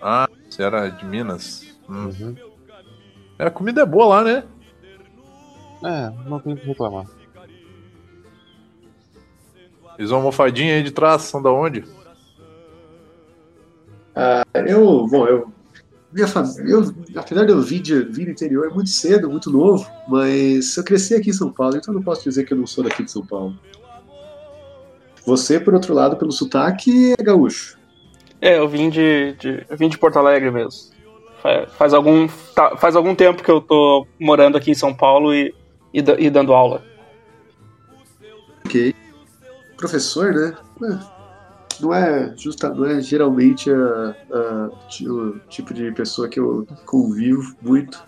Ah, 0.00 0.28
você 0.48 0.62
era 0.62 0.88
de 0.88 1.04
Minas? 1.04 1.78
Hum. 1.88 2.10
Uhum. 2.20 2.36
É, 3.38 3.46
a 3.46 3.50
comida 3.50 3.82
é 3.82 3.86
boa 3.86 4.06
lá, 4.06 4.24
né? 4.24 4.44
É, 5.82 6.28
não 6.28 6.40
tenho 6.40 6.56
o 6.56 6.58
que 6.58 6.66
reclamar. 6.66 7.06
E 9.98 10.04
os 10.04 10.12
almofadinhos 10.12 10.74
aí 10.76 10.82
de 10.82 10.90
trás 10.92 11.22
são 11.22 11.42
da 11.42 11.50
onde? 11.52 11.84
Eu, 14.66 15.06
bom, 15.08 15.26
eu. 15.26 15.52
Minha 16.10 16.26
família, 16.26 16.62
eu, 16.72 16.82
apesar 17.16 17.44
de 17.44 17.52
eu 17.52 17.60
vir, 17.60 17.80
de, 17.80 18.02
vir 18.04 18.24
do 18.24 18.30
interior, 18.30 18.66
é 18.70 18.74
muito 18.74 18.88
cedo, 18.88 19.28
muito 19.30 19.50
novo, 19.50 19.86
mas 20.08 20.74
eu 20.76 20.82
cresci 20.82 21.14
aqui 21.14 21.28
em 21.30 21.34
São 21.34 21.52
Paulo, 21.52 21.76
então 21.76 21.92
eu 21.92 21.98
não 21.98 22.02
posso 22.02 22.24
dizer 22.24 22.44
que 22.44 22.52
eu 22.54 22.56
não 22.56 22.66
sou 22.66 22.82
daqui 22.82 23.02
de 23.04 23.10
São 23.10 23.26
Paulo. 23.26 23.54
Você, 25.26 25.60
por 25.60 25.74
outro 25.74 25.92
lado, 25.92 26.16
pelo 26.16 26.32
sotaque, 26.32 27.12
é 27.18 27.22
gaúcho. 27.22 27.76
É, 28.40 28.56
eu 28.58 28.66
vim 28.66 28.88
de, 28.88 29.34
de- 29.34 29.66
eu 29.68 29.76
vim 29.76 29.88
de 29.90 29.98
Porto 29.98 30.18
Alegre 30.18 30.50
mesmo. 30.50 30.70
Fa- 31.42 31.66
Faz 31.76 31.92
algum, 31.92 32.26
tá- 32.54 32.76
faz 32.78 32.96
algum 32.96 33.14
tempo 33.14 33.42
que 33.42 33.50
eu 33.50 33.60
tô 33.60 34.06
morando 34.18 34.56
aqui 34.56 34.70
em 34.70 34.74
São 34.74 34.94
Paulo 34.94 35.34
e, 35.34 35.54
e, 35.92 35.98
e 36.18 36.30
dando 36.30 36.54
aula. 36.54 36.82
Ok. 38.64 38.94
Professor, 39.78 40.34
né? 40.34 40.54
É, 40.82 41.18
Não 41.80 41.94
é, 41.94 42.34
justa, 42.36 42.68
não 42.70 42.84
é 42.84 43.00
geralmente 43.00 43.70
a- 43.70 44.16
a- 44.32 44.70
o 45.08 45.38
tipo 45.48 45.72
de 45.72 45.92
pessoa 45.92 46.28
que 46.28 46.40
eu 46.40 46.66
convivo 46.84 47.54
muito. 47.62 48.02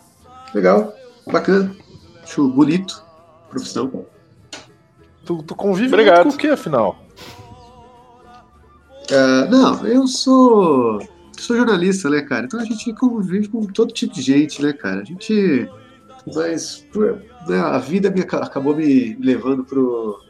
Legal, 0.52 0.92
bacana, 1.30 1.72
acho 2.20 2.48
bonito, 2.48 3.00
profissão. 3.48 4.04
Tu, 5.24 5.42
tu 5.44 5.54
convive 5.54 5.86
Obrigado. 5.94 6.24
muito 6.24 6.30
com 6.30 6.34
o 6.34 6.38
que, 6.40 6.48
afinal? 6.48 6.98
Ah, 9.12 9.46
não, 9.48 9.86
eu 9.86 10.06
sou, 10.08 11.00
sou 11.38 11.56
jornalista, 11.56 12.10
né, 12.10 12.22
cara? 12.22 12.46
Então 12.46 12.58
a 12.58 12.64
gente 12.64 12.92
convive 12.94 13.46
com 13.48 13.60
todo 13.66 13.92
tipo 13.92 14.12
de 14.14 14.22
gente, 14.22 14.60
né, 14.62 14.72
cara? 14.72 15.02
A 15.02 15.04
gente. 15.04 15.68
Mas 16.34 16.84
por- 16.92 17.22
né, 17.48 17.58
a 17.60 17.78
vida 17.78 18.10
me, 18.10 18.20
aca- 18.22 18.38
acabou 18.44 18.74
me 18.76 19.14
levando 19.20 19.64
pro, 19.64 20.20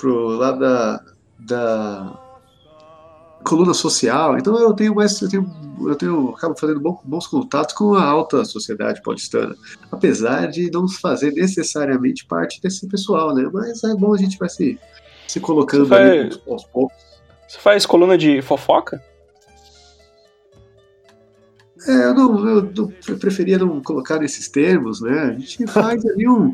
pro 0.00 0.28
lado 0.36 0.58
da, 0.60 1.04
da 1.38 2.18
coluna 3.44 3.74
social. 3.74 4.38
Então 4.38 4.58
eu 4.58 4.72
tenho 4.72 4.94
mais. 4.94 5.20
Eu 5.20 5.28
tenho, 5.28 5.50
eu 5.82 5.94
tenho 5.94 6.30
acabo 6.30 6.58
fazendo 6.58 6.80
bom- 6.80 7.00
bons 7.04 7.26
contatos 7.26 7.74
com 7.74 7.94
a 7.94 8.04
alta 8.04 8.44
sociedade 8.44 9.02
paulistana. 9.02 9.54
Apesar 9.92 10.46
de 10.46 10.70
não 10.70 10.88
fazer 10.88 11.32
necessariamente 11.32 12.24
parte 12.26 12.60
desse 12.60 12.86
pessoal, 12.88 13.34
né? 13.34 13.48
Mas 13.52 13.84
é 13.84 13.94
bom 13.94 14.14
a 14.14 14.18
gente 14.18 14.38
vai 14.38 14.48
se, 14.48 14.78
se 15.28 15.38
colocando 15.40 15.86
Você 15.86 15.94
ali 15.94 16.30
faz- 16.30 16.42
aos 16.48 16.64
poucos. 16.64 16.96
Você 17.48 17.58
faz 17.58 17.84
coluna 17.86 18.16
de 18.16 18.40
fofoca? 18.42 19.02
É, 21.88 21.92
eu 22.04 22.14
não, 22.14 22.48
eu 22.48 22.62
não- 22.76 22.92
eu 23.08 23.18
preferia 23.18 23.58
não 23.58 23.80
colocar 23.82 24.18
nesses 24.18 24.48
termos, 24.48 25.00
né? 25.00 25.18
A 25.22 25.32
gente 25.32 25.66
faz 25.66 26.04
ali 26.04 26.28
um. 26.28 26.52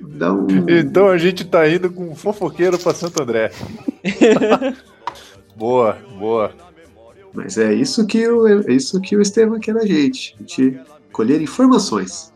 Dá 0.00 0.32
um. 0.32 0.46
Então 0.68 1.08
a 1.08 1.18
gente 1.18 1.44
tá 1.44 1.68
indo 1.68 1.90
com 1.90 2.10
um 2.10 2.14
fofoqueiro 2.14 2.78
pra 2.78 2.94
Santo 2.94 3.22
André. 3.22 3.50
boa, 5.54 5.98
boa. 6.18 6.52
Mas 7.32 7.58
é 7.58 7.72
isso 7.72 8.06
que 8.06 8.26
o, 8.26 8.46
é 8.46 8.72
isso 8.72 9.00
que 9.00 9.16
o 9.16 9.20
Estevam 9.20 9.60
quer 9.60 9.74
da 9.74 9.86
gente. 9.86 10.34
A 10.36 10.42
gente 10.42 10.80
colher 11.12 11.40
informações. 11.40 12.32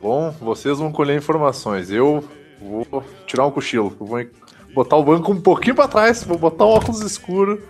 Bom, 0.00 0.34
vocês 0.40 0.78
vão 0.78 0.90
colher 0.90 1.16
informações. 1.16 1.90
Eu 1.90 2.24
vou 2.60 3.04
tirar 3.26 3.46
um 3.46 3.50
cochilo. 3.50 3.94
Eu 4.00 4.06
vou 4.06 4.26
botar 4.74 4.96
o 4.96 5.04
banco 5.04 5.32
um 5.32 5.40
pouquinho 5.40 5.74
pra 5.74 5.88
trás, 5.88 6.24
vou 6.24 6.38
botar 6.38 6.64
o 6.64 6.70
óculos 6.70 7.00
escuro 7.00 7.62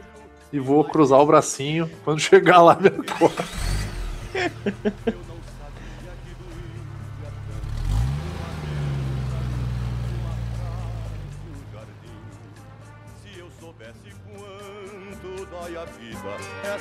e 0.52 0.58
vou 0.58 0.84
cruzar 0.84 1.20
o 1.20 1.26
bracinho. 1.26 1.90
Quando 2.04 2.20
chegar 2.20 2.62
lá, 2.62 2.78
me 2.80 2.88
acorda. 2.88 3.44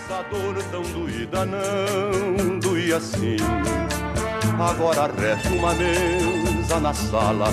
essa 0.06 0.22
dor 0.24 0.64
tão 0.72 0.84
doída 0.84 1.45
não 1.45 2.60
doía 2.60 2.97
assim. 2.97 3.38
Agora 4.60 5.12
resta 5.12 5.49
uma 5.49 5.74
mesa 5.74 6.80
na 6.80 6.93
sala 6.93 7.47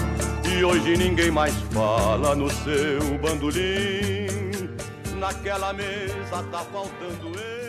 e 0.47 0.63
hoje 0.63 0.97
ninguém 0.97 1.31
mais 1.31 1.55
fala 1.73 2.35
no 2.35 2.51
seu 2.51 3.19
bandolim. 3.19 4.27
Naquela 5.19 5.73
mesa 5.73 6.43
tá 6.51 6.59
faltando 6.59 7.29
ele. 7.39 7.62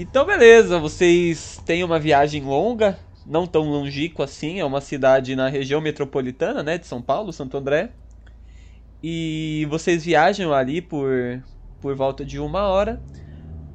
Então, 0.00 0.24
beleza, 0.24 0.78
vocês 0.78 1.60
têm 1.66 1.82
uma 1.82 1.98
viagem 1.98 2.44
longa, 2.44 2.96
não 3.26 3.48
tão 3.48 3.68
longínqua 3.68 4.26
assim, 4.26 4.60
é 4.60 4.64
uma 4.64 4.80
cidade 4.80 5.34
na 5.34 5.48
região 5.48 5.80
metropolitana, 5.80 6.62
né, 6.62 6.78
de 6.78 6.86
São 6.86 7.02
Paulo, 7.02 7.32
Santo 7.32 7.56
André. 7.56 7.90
E 9.02 9.66
vocês 9.68 10.04
viajam 10.04 10.54
ali 10.54 10.80
por, 10.80 11.42
por 11.80 11.96
volta 11.96 12.24
de 12.24 12.38
uma 12.38 12.68
hora, 12.68 13.02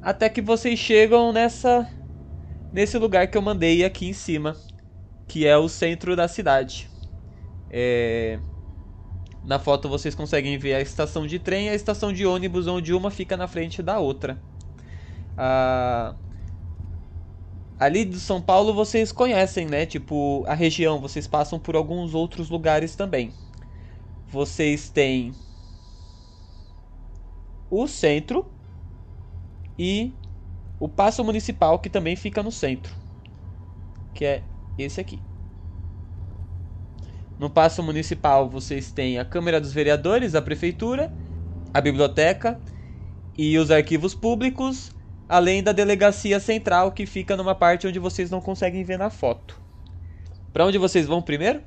até 0.00 0.30
que 0.30 0.40
vocês 0.40 0.78
chegam 0.78 1.30
nessa 1.30 1.86
nesse 2.72 2.96
lugar 2.96 3.26
que 3.26 3.36
eu 3.36 3.42
mandei 3.42 3.84
aqui 3.84 4.06
em 4.06 4.14
cima, 4.14 4.56
que 5.28 5.46
é 5.46 5.58
o 5.58 5.68
centro 5.68 6.16
da 6.16 6.26
cidade. 6.26 6.88
É, 7.70 8.38
na 9.44 9.58
foto 9.58 9.90
vocês 9.90 10.14
conseguem 10.14 10.56
ver 10.56 10.72
a 10.72 10.80
estação 10.80 11.26
de 11.26 11.38
trem 11.38 11.66
e 11.66 11.68
a 11.68 11.74
estação 11.74 12.10
de 12.10 12.24
ônibus, 12.24 12.66
onde 12.66 12.94
uma 12.94 13.10
fica 13.10 13.36
na 13.36 13.46
frente 13.46 13.82
da 13.82 13.98
outra. 13.98 14.38
Ali 17.78 18.04
de 18.04 18.20
São 18.20 18.40
Paulo 18.40 18.72
vocês 18.72 19.12
conhecem, 19.12 19.66
né? 19.66 19.84
Tipo, 19.84 20.44
a 20.46 20.54
região, 20.54 21.00
vocês 21.00 21.26
passam 21.26 21.58
por 21.58 21.74
alguns 21.76 22.14
outros 22.14 22.48
lugares 22.48 22.94
também. 22.94 23.32
Vocês 24.28 24.88
têm 24.88 25.32
o 27.70 27.86
centro 27.86 28.46
e 29.78 30.12
o 30.78 30.88
passo 30.88 31.24
municipal 31.24 31.78
que 31.78 31.90
também 31.90 32.14
fica 32.14 32.42
no 32.42 32.52
centro, 32.52 32.94
que 34.14 34.24
é 34.24 34.42
esse 34.78 35.00
aqui. 35.00 35.20
No 37.38 37.50
passo 37.50 37.82
municipal 37.82 38.48
vocês 38.48 38.92
têm 38.92 39.18
a 39.18 39.24
Câmara 39.24 39.60
dos 39.60 39.72
Vereadores, 39.72 40.36
a 40.36 40.42
prefeitura, 40.42 41.12
a 41.72 41.80
biblioteca 41.80 42.60
e 43.36 43.58
os 43.58 43.72
arquivos 43.72 44.14
públicos, 44.14 44.93
além 45.28 45.62
da 45.62 45.72
delegacia 45.72 46.38
central 46.40 46.92
que 46.92 47.06
fica 47.06 47.36
numa 47.36 47.54
parte 47.54 47.86
onde 47.86 47.98
vocês 47.98 48.30
não 48.30 48.40
conseguem 48.40 48.84
ver 48.84 48.98
na 48.98 49.10
foto. 49.10 49.60
Para 50.52 50.66
onde 50.66 50.78
vocês 50.78 51.06
vão 51.06 51.22
primeiro? 51.22 51.62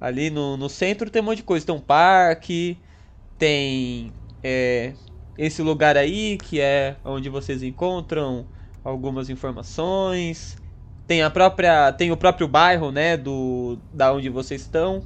Ali 0.00 0.30
no, 0.30 0.56
no 0.56 0.68
centro 0.68 1.10
tem 1.10 1.22
um 1.22 1.26
monte 1.26 1.38
de 1.38 1.42
coisa. 1.44 1.64
Tem 1.64 1.74
um 1.74 1.80
parque, 1.80 2.76
tem 3.38 4.12
é, 4.42 4.94
esse 5.38 5.62
lugar 5.62 5.96
aí 5.96 6.38
que 6.38 6.60
é 6.60 6.96
onde 7.04 7.28
vocês 7.28 7.62
encontram 7.62 8.46
algumas 8.82 9.30
informações. 9.30 10.56
Tem 11.06 11.22
a 11.22 11.30
própria, 11.30 11.92
tem 11.92 12.10
o 12.10 12.16
próprio 12.16 12.48
bairro, 12.48 12.90
né, 12.90 13.16
do 13.16 13.78
da 13.92 14.12
onde 14.12 14.28
vocês 14.28 14.62
estão, 14.62 15.02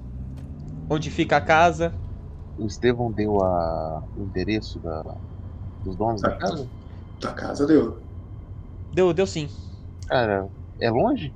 onde 0.88 1.10
fica 1.10 1.36
a 1.36 1.40
casa. 1.40 1.94
O 2.56 2.66
Estevão 2.66 3.12
deu 3.12 3.42
a, 3.42 4.02
o 4.14 4.22
endereço 4.24 4.78
da, 4.80 5.02
dos 5.84 5.96
donos 5.96 6.22
da 6.22 6.32
casa? 6.32 6.70
Da 7.20 7.32
casa 7.32 7.66
deu. 7.66 7.98
Deu, 8.92 9.12
deu 9.12 9.26
sim. 9.26 9.48
Cara, 10.06 10.46
é 10.80 10.90
longe? 10.90 11.32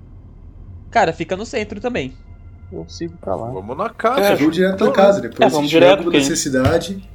Cara, 0.91 1.13
fica 1.13 1.37
no 1.37 1.47
centro 1.47 1.81
também. 1.81 2.15
Eu 2.73 2.89
sigo 2.89 3.17
pra 3.19 3.35
lá. 3.35 3.51
Vamos 3.51 3.77
na 3.77 3.91
casa. 3.91 4.21
É, 4.21 4.37
vamos 4.37 4.55
direto 4.55 4.85
na 4.85 4.93
casa. 4.93 5.21
Depois, 5.21 5.41
É, 5.41 5.49
vamos 5.55 5.71
direto, 5.71 6.03
porque- 6.05 6.19
necessidade. 6.19 7.09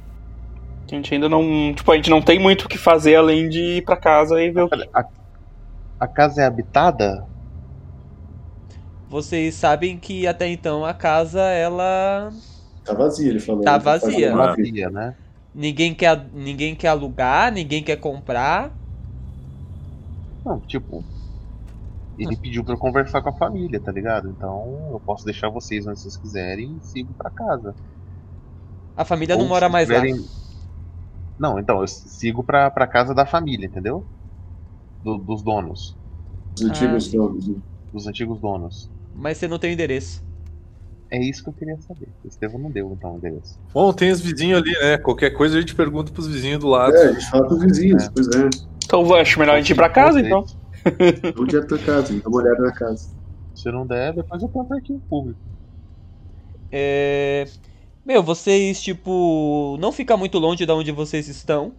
A 0.90 0.94
gente 0.94 1.12
ainda 1.14 1.28
não. 1.28 1.72
Tipo, 1.74 1.90
a 1.92 1.96
gente 1.96 2.10
não 2.10 2.22
tem 2.22 2.38
muito 2.38 2.62
o 2.66 2.68
que 2.68 2.78
fazer 2.78 3.16
além 3.16 3.48
de 3.48 3.60
ir 3.78 3.84
pra 3.84 3.96
casa 3.96 4.40
e 4.40 4.50
ver 4.50 4.62
o 4.62 4.68
que. 4.68 4.88
A, 4.94 5.04
a 5.98 6.06
casa 6.06 6.42
é 6.42 6.44
habitada? 6.46 7.24
Vocês 9.08 9.54
sabem 9.54 9.98
que 9.98 10.26
até 10.26 10.48
então 10.48 10.84
a 10.84 10.92
casa 10.92 11.40
ela 11.40 12.30
Tá 12.84 12.92
vazia, 12.92 13.30
ele 13.30 13.40
falou. 13.40 13.62
Tá 13.62 13.78
vazia. 13.78 14.32
uma 14.34 14.48
Vazia, 14.48 14.90
né? 14.90 15.14
Ninguém 15.56 15.94
quer, 15.94 16.32
ninguém 16.32 16.76
quer 16.76 16.88
alugar, 16.88 17.50
ninguém 17.52 17.82
quer 17.82 17.96
comprar. 17.98 18.78
Não, 20.44 20.60
tipo. 20.62 21.04
Ele 22.18 22.36
pediu 22.36 22.64
pra 22.64 22.74
eu 22.74 22.78
conversar 22.78 23.22
com 23.22 23.30
a 23.30 23.36
família, 23.38 23.80
tá 23.80 23.92
ligado? 23.92 24.28
Então 24.28 24.90
eu 24.92 25.00
posso 25.00 25.24
deixar 25.24 25.48
vocês 25.50 25.86
onde 25.86 26.00
vocês 26.00 26.16
quiserem 26.16 26.76
e 26.76 26.82
sigo 26.82 27.14
pra 27.14 27.30
casa. 27.30 27.74
A 28.96 29.04
família 29.04 29.36
não 29.36 29.44
Ou 29.44 29.48
mora 29.48 29.68
se 29.68 29.70
mais 29.70 29.88
lá. 29.88 30.02
Não, 31.38 31.58
então 31.58 31.80
eu 31.80 31.86
sigo 31.88 32.44
pra, 32.44 32.70
pra 32.70 32.86
casa 32.86 33.14
da 33.14 33.26
família, 33.26 33.66
entendeu? 33.66 34.06
Do- 35.02 35.18
dos 35.18 35.42
donos. 35.44 35.96
Os 36.56 36.62
antigos 36.64 37.10
donos. 37.12 37.48
né? 37.48 37.62
Dos 37.92 38.06
antigos 38.06 38.40
donos. 38.40 38.90
Mas 39.12 39.38
você 39.38 39.48
não 39.48 39.58
tem 39.58 39.70
o 39.70 39.72
endereço. 39.74 40.22
É 41.10 41.18
isso 41.18 41.42
que 41.42 41.50
eu 41.50 41.52
queria 41.52 41.76
saber. 41.80 42.08
O 42.24 42.28
Estevão 42.28 42.58
não 42.58 42.70
deu, 42.70 42.92
então, 42.92 43.14
o 43.14 43.16
endereço. 43.18 43.58
Bom, 43.72 43.92
tem 43.92 44.10
os 44.10 44.20
vizinhos 44.20 44.60
ali, 44.60 44.72
né? 44.72 44.98
Qualquer 44.98 45.30
coisa 45.30 45.56
a 45.56 45.60
gente 45.60 45.74
pergunta 45.74 46.10
pros 46.12 46.26
vizinhos 46.26 46.58
do 46.58 46.68
lado. 46.68 46.94
É, 46.96 47.08
a 47.08 47.12
gente 47.12 47.30
fala 47.30 47.46
com 47.46 47.54
os 47.54 47.62
vizinhos, 47.62 48.08
pois 48.08 48.26
é. 48.28 48.50
Então 48.84 49.14
acho 49.14 49.38
melhor 49.38 49.54
a 49.54 49.58
gente 49.58 49.70
ir 49.70 49.74
pra 49.74 49.88
casa, 49.88 50.20
então. 50.20 50.44
Vamos 51.34 51.48
direto 51.48 51.68
pra 51.68 51.78
casa, 51.78 52.12
dá 52.12 52.28
uma 52.28 52.38
olhada 52.38 52.62
na 52.62 52.72
casa. 52.72 53.14
Se 53.54 53.70
não 53.70 53.86
der, 53.86 54.14
depois 54.14 54.42
eu 54.42 54.48
ponto 54.48 54.74
aqui 54.74 54.92
o 54.92 55.00
público. 55.00 55.40
É... 56.70 57.46
Meu, 58.04 58.22
vocês, 58.22 58.80
tipo, 58.82 59.76
não 59.80 59.90
fica 59.90 60.16
muito 60.16 60.38
longe 60.38 60.64
de 60.64 60.72
onde 60.72 60.92
vocês 60.92 61.26
estão. 61.28 61.72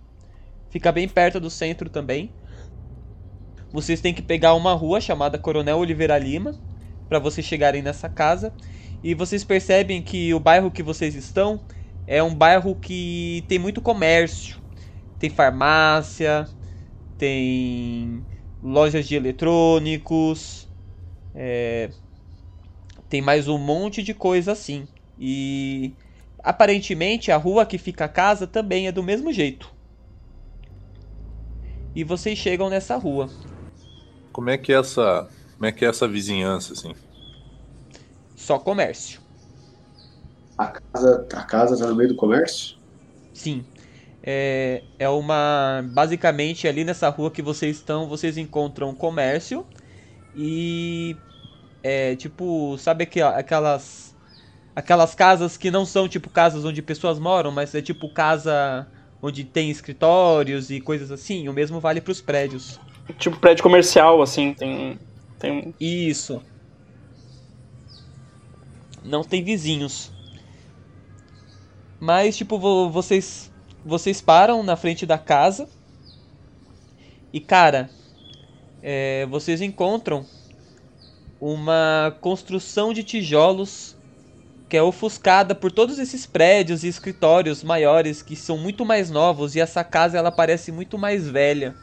Fica 0.69 0.91
bem 0.91 1.07
perto 1.07 1.39
do 1.39 1.49
centro 1.49 1.89
também. 1.89 2.31
Vocês 3.71 4.01
têm 4.01 4.13
que 4.13 4.21
pegar 4.21 4.53
uma 4.53 4.73
rua 4.73 4.99
chamada 4.99 5.37
Coronel 5.37 5.77
Oliveira 5.77 6.17
Lima 6.17 6.55
para 7.07 7.19
vocês 7.19 7.45
chegarem 7.45 7.81
nessa 7.81 8.09
casa. 8.09 8.53
E 9.07 9.13
vocês 9.13 9.41
percebem 9.41 10.01
que 10.01 10.33
o 10.33 10.39
bairro 10.39 10.69
que 10.69 10.83
vocês 10.83 11.15
estão 11.15 11.61
é 12.05 12.21
um 12.21 12.35
bairro 12.35 12.75
que 12.75 13.41
tem 13.47 13.57
muito 13.57 13.79
comércio. 13.79 14.59
Tem 15.17 15.29
farmácia, 15.29 16.45
tem 17.17 18.21
lojas 18.61 19.07
de 19.07 19.15
eletrônicos, 19.15 20.67
é, 21.33 21.89
tem 23.07 23.21
mais 23.21 23.47
um 23.47 23.57
monte 23.57 24.03
de 24.03 24.13
coisa 24.13 24.51
assim. 24.51 24.85
E 25.17 25.93
aparentemente 26.39 27.31
a 27.31 27.37
rua 27.37 27.65
que 27.65 27.77
fica 27.77 28.03
a 28.03 28.09
casa 28.09 28.45
também 28.45 28.87
é 28.87 28.91
do 28.91 29.01
mesmo 29.01 29.31
jeito. 29.31 29.73
E 31.95 32.03
vocês 32.03 32.37
chegam 32.37 32.69
nessa 32.69 32.97
rua. 32.97 33.29
Como 34.33 34.49
é 34.49 34.57
que 34.57 34.73
é 34.73 34.75
essa. 34.77 35.29
Como 35.53 35.65
é 35.65 35.71
que 35.71 35.85
é 35.85 35.87
essa 35.87 36.09
vizinhança, 36.09 36.73
assim? 36.73 36.93
Só 38.37 38.59
comércio. 38.59 39.19
A 40.57 40.67
casa, 40.67 41.27
a 41.33 41.43
casa 41.43 41.77
tá 41.77 41.87
no 41.87 41.95
meio 41.95 42.09
do 42.09 42.15
comércio? 42.15 42.77
Sim. 43.33 43.65
É, 44.23 44.83
é 44.99 45.09
uma. 45.09 45.83
Basicamente, 45.91 46.67
ali 46.67 46.83
nessa 46.83 47.09
rua 47.09 47.31
que 47.31 47.41
vocês 47.41 47.77
estão, 47.77 48.07
vocês 48.07 48.37
encontram 48.37 48.93
comércio. 48.93 49.65
E. 50.35 51.17
É 51.83 52.15
tipo. 52.15 52.77
Sabe 52.77 53.03
aqu- 53.05 53.21
aquelas. 53.23 54.15
Aquelas 54.75 55.15
casas 55.15 55.57
que 55.57 55.71
não 55.71 55.83
são 55.85 56.07
tipo 56.07 56.29
casas 56.29 56.63
onde 56.63 56.83
pessoas 56.83 57.17
moram, 57.17 57.51
mas 57.51 57.73
é 57.73 57.81
tipo 57.81 58.07
casa 58.13 58.87
onde 59.19 59.43
tem 59.43 59.71
escritórios 59.71 60.69
e 60.69 60.79
coisas 60.79 61.11
assim. 61.11 61.49
O 61.49 61.53
mesmo 61.53 61.79
vale 61.79 61.99
para 61.99 62.11
os 62.11 62.21
prédios. 62.21 62.79
Tipo 63.17 63.39
prédio 63.39 63.63
comercial, 63.63 64.21
assim, 64.21 64.53
tem. 64.53 64.99
Tem 65.39 65.51
um. 65.51 65.73
Isso. 65.79 66.39
Não 69.07 69.23
tem 69.23 69.43
vizinhos. 69.43 70.11
Mas, 71.99 72.37
tipo, 72.37 72.59
vo- 72.59 72.89
vocês. 72.89 73.51
Vocês 73.85 74.19
param 74.21 74.61
na 74.63 74.75
frente 74.75 75.05
da 75.05 75.17
casa. 75.17 75.67
E, 77.31 77.39
cara. 77.39 77.89
é, 78.81 79.25
vocês 79.27 79.61
encontram 79.61 80.25
uma 81.39 82.15
construção 82.21 82.93
de 82.93 83.03
tijolos 83.03 83.95
que 84.69 84.75
é 84.77 84.81
ofuscada 84.83 85.55
por 85.55 85.71
todos 85.71 85.97
esses 85.99 86.25
prédios 86.25 86.83
e 86.83 86.87
escritórios 86.87 87.63
maiores 87.63 88.21
que 88.21 88.35
são 88.35 88.57
muito 88.57 88.85
mais 88.85 89.09
novos 89.09 89.55
e 89.55 89.59
essa 89.61 89.83
casa 89.83 90.17
ela 90.17 90.31
parece 90.31 90.71
muito 90.71 90.97
mais 90.97 91.27
velha. 91.27 91.75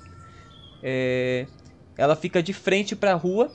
É, 0.83 1.47
ela 1.97 2.17
fica 2.17 2.43
de 2.43 2.53
frente 2.53 2.95
para 2.97 3.13
a 3.13 3.17
rua 3.17 3.51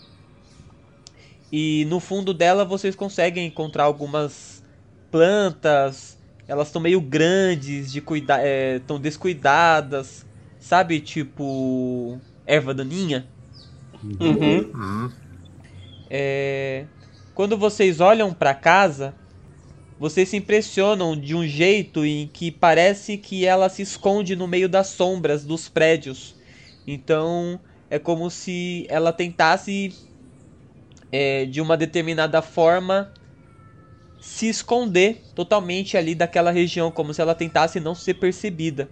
e 1.51 1.85
no 1.85 1.99
fundo 1.99 2.33
dela 2.33 2.65
vocês 2.65 2.95
conseguem 2.95 3.47
encontrar 3.47 3.83
algumas 3.85 4.63
plantas. 5.11 6.17
Elas 6.47 6.67
estão 6.67 6.81
meio 6.81 6.99
grandes, 7.01 7.91
de 7.91 8.01
cuida 8.01 8.39
estão 8.77 8.99
descuidadas, 8.99 10.25
sabe? 10.59 10.99
Tipo 10.99 12.19
erva 12.45 12.73
daninha. 12.73 13.27
Uhum. 14.19 14.71
Hum, 14.73 15.11
É, 16.09 16.85
Quando 17.33 17.57
vocês 17.57 17.99
olham 17.99 18.33
para 18.33 18.53
casa, 18.55 19.15
vocês 19.99 20.29
se 20.29 20.37
impressionam 20.37 21.15
de 21.19 21.35
um 21.35 21.45
jeito 21.45 22.05
em 22.05 22.27
que 22.27 22.51
parece 22.51 23.17
que 23.17 23.45
ela 23.45 23.69
se 23.69 23.81
esconde 23.81 24.35
no 24.35 24.47
meio 24.47 24.69
das 24.69 24.87
sombras 24.87 25.45
dos 25.45 25.67
prédios. 25.69 26.35
Então 26.87 27.59
é 27.89 27.99
como 27.99 28.29
se 28.29 28.85
ela 28.89 29.11
tentasse, 29.11 29.93
é, 31.11 31.45
de 31.45 31.61
uma 31.61 31.77
determinada 31.77 32.41
forma, 32.41 33.11
se 34.19 34.47
esconder 34.49 35.23
totalmente 35.33 35.97
ali 35.97 36.13
daquela 36.15 36.51
região, 36.51 36.91
como 36.91 37.13
se 37.13 37.21
ela 37.21 37.35
tentasse 37.35 37.79
não 37.79 37.95
ser 37.95 38.15
percebida. 38.15 38.89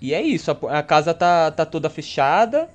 E 0.00 0.14
é 0.14 0.22
isso, 0.22 0.50
a, 0.50 0.78
a 0.78 0.82
casa 0.82 1.12
tá, 1.14 1.50
tá 1.50 1.66
toda 1.66 1.90
fechada. 1.90 2.70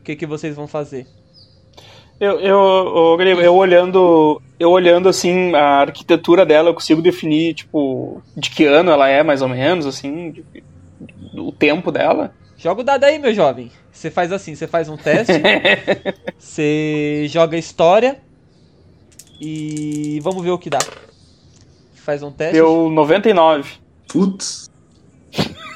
O 0.00 0.02
que, 0.04 0.16
que 0.16 0.26
vocês 0.26 0.54
vão 0.56 0.66
fazer? 0.66 1.06
Eu, 2.18 2.38
eu, 2.40 3.16
Grego, 3.16 3.40
eu 3.40 3.54
olhando, 3.54 4.40
eu 4.58 4.70
olhando 4.70 5.08
assim 5.08 5.54
a 5.54 5.80
arquitetura 5.80 6.44
dela, 6.44 6.68
eu 6.68 6.74
consigo 6.74 7.00
definir 7.00 7.54
tipo 7.54 8.22
de 8.36 8.50
que 8.50 8.66
ano 8.66 8.90
ela 8.90 9.08
é 9.08 9.22
mais 9.22 9.40
ou 9.40 9.48
menos, 9.48 9.86
assim, 9.86 10.32
de- 10.32 10.44
o 11.34 11.50
tempo 11.50 11.90
dela. 11.90 12.34
Joga 12.58 12.82
o 12.82 12.84
dado 12.84 13.04
aí, 13.04 13.18
meu 13.18 13.32
jovem. 13.34 13.72
Você 13.92 14.10
faz 14.10 14.32
assim, 14.32 14.54
você 14.54 14.66
faz 14.66 14.88
um 14.88 14.96
teste, 14.96 15.32
você 16.38 17.26
joga 17.28 17.56
história 17.56 18.20
e 19.40 20.20
vamos 20.22 20.42
ver 20.42 20.50
o 20.50 20.58
que 20.58 20.70
dá. 20.70 20.78
Faz 21.96 22.22
um 22.22 22.30
teste. 22.30 22.54
Deu 22.54 22.88
99. 22.90 23.72
Putz, 24.08 24.70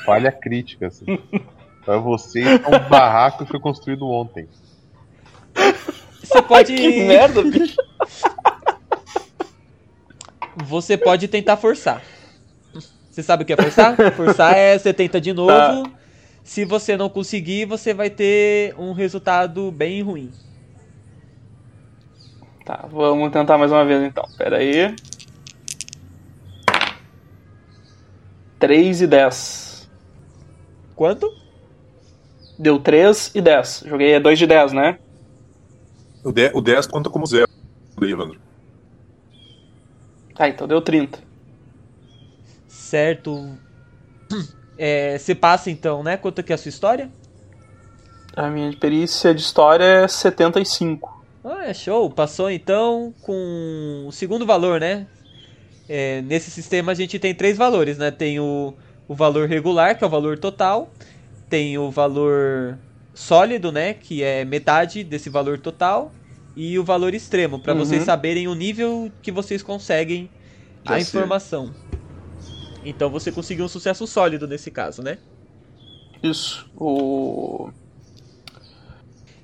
Falha 0.05 0.31
crítica, 0.33 0.87
assim. 0.89 1.19
pra 1.85 1.99
você, 1.99 2.43
é 2.43 2.77
um 2.77 2.89
barraco 2.89 3.45
que 3.45 3.51
foi 3.51 3.61
construído 3.61 4.07
ontem. 4.09 4.49
Você 6.23 6.41
pode, 6.43 6.75
Que 6.75 7.05
merda, 7.05 7.43
bicho. 7.43 7.77
você 10.65 10.97
pode 10.97 11.29
tentar 11.29 11.57
forçar. 11.57 12.03
Você 13.11 13.23
sabe 13.23 13.45
o 13.45 13.47
que 13.47 13.53
é 13.53 13.57
forçar? 13.57 13.97
Forçar 14.13 14.57
é 14.57 14.77
você 14.79 14.93
tenta 14.93 15.21
de 15.21 15.33
novo. 15.33 15.89
Se 16.45 16.65
você 16.67 16.95
não 16.95 17.09
conseguir, 17.09 17.65
você 17.65 17.95
vai 17.95 18.11
ter 18.11 18.75
um 18.79 18.93
resultado 18.93 19.73
bem 19.73 20.03
ruim. 20.03 20.31
Tá, 22.67 22.87
vamos 22.91 23.33
tentar 23.33 23.57
mais 23.57 23.73
uma 23.73 23.85
vez 23.85 24.03
então. 24.03 24.25
Pera 24.37 24.59
aí. 24.59 24.95
3 28.59 29.01
e 29.01 29.07
10. 29.07 29.91
Quanto? 30.95 31.35
Deu 32.59 32.79
3 32.79 33.33
e 33.35 33.41
10. 33.41 33.85
Joguei 33.87 34.21
2 34.21 34.39
de 34.39 34.47
10, 34.47 34.73
né? 34.73 34.99
o, 36.25 36.33
10, 36.33 36.55
o 36.55 36.61
10 36.61 36.87
conta 36.87 37.11
como 37.11 37.27
zero, 37.27 37.49
Evandro. 38.01 38.41
Tá, 40.35 40.49
então 40.49 40.67
deu 40.67 40.81
30. 40.81 41.19
Certo. 42.67 43.59
É, 44.77 45.17
você 45.19 45.35
passa 45.35 45.71
então, 45.71 46.03
né? 46.03 46.17
Quanto 46.17 46.43
que 46.43 46.53
é 46.53 46.55
a 46.55 46.59
sua 46.59 46.69
história? 46.69 47.11
A 48.37 48.49
minha 48.49 48.73
perícia 48.77 49.33
de 49.35 49.41
história 49.41 49.85
é 49.85 50.09
75. 50.09 51.23
Ah, 51.45 51.67
é 51.67 51.75
show. 51.75 52.11
Passou 52.11 52.51
então 52.51 53.15
com 53.23 54.05
o 54.09 54.13
segundo 54.13 54.45
valor, 54.45 54.81
né? 54.81 55.07
É, 55.89 56.23
nesse 56.23 56.51
sistema 56.51 56.93
a 56.93 56.95
gente 56.95 57.19
tem 57.19 57.35
três 57.35 57.57
valores, 57.57 57.99
né? 57.99 58.11
Tem 58.11 58.41
o, 58.41 58.75
o 59.07 59.15
valor 59.15 59.47
regular, 59.49 59.97
que 59.97 60.03
é 60.03 60.07
o 60.07 60.11
valor 60.11 60.39
total. 60.39 60.91
Tem 61.49 61.79
o 61.79 61.91
valor 61.91 62.79
sólido, 63.15 63.71
né? 63.71 63.95
Que 63.95 64.23
é 64.23 64.45
metade 64.45 65.05
desse 65.05 65.29
valor 65.31 65.59
total. 65.59 66.11
E 66.57 66.79
o 66.79 66.85
valor 66.85 67.15
extremo, 67.15 67.59
para 67.59 67.73
Uhum. 67.75 67.81
vocês 67.81 68.03
saberem 68.05 68.49
o 68.49 68.55
nível 68.55 69.11
que 69.23 69.31
vocês 69.31 69.63
conseguem 69.63 70.31
a 70.85 70.93
sei. 70.95 71.03
informação. 71.03 71.73
Então 72.85 73.11
você 73.11 73.33
conseguiu 73.33 73.65
um 73.65 73.69
sucesso 73.69 74.07
sólido 74.07 74.47
nesse 74.47 74.71
caso, 74.71 75.03
né? 75.03 75.19
Isso. 76.23 76.71
O. 76.77 77.73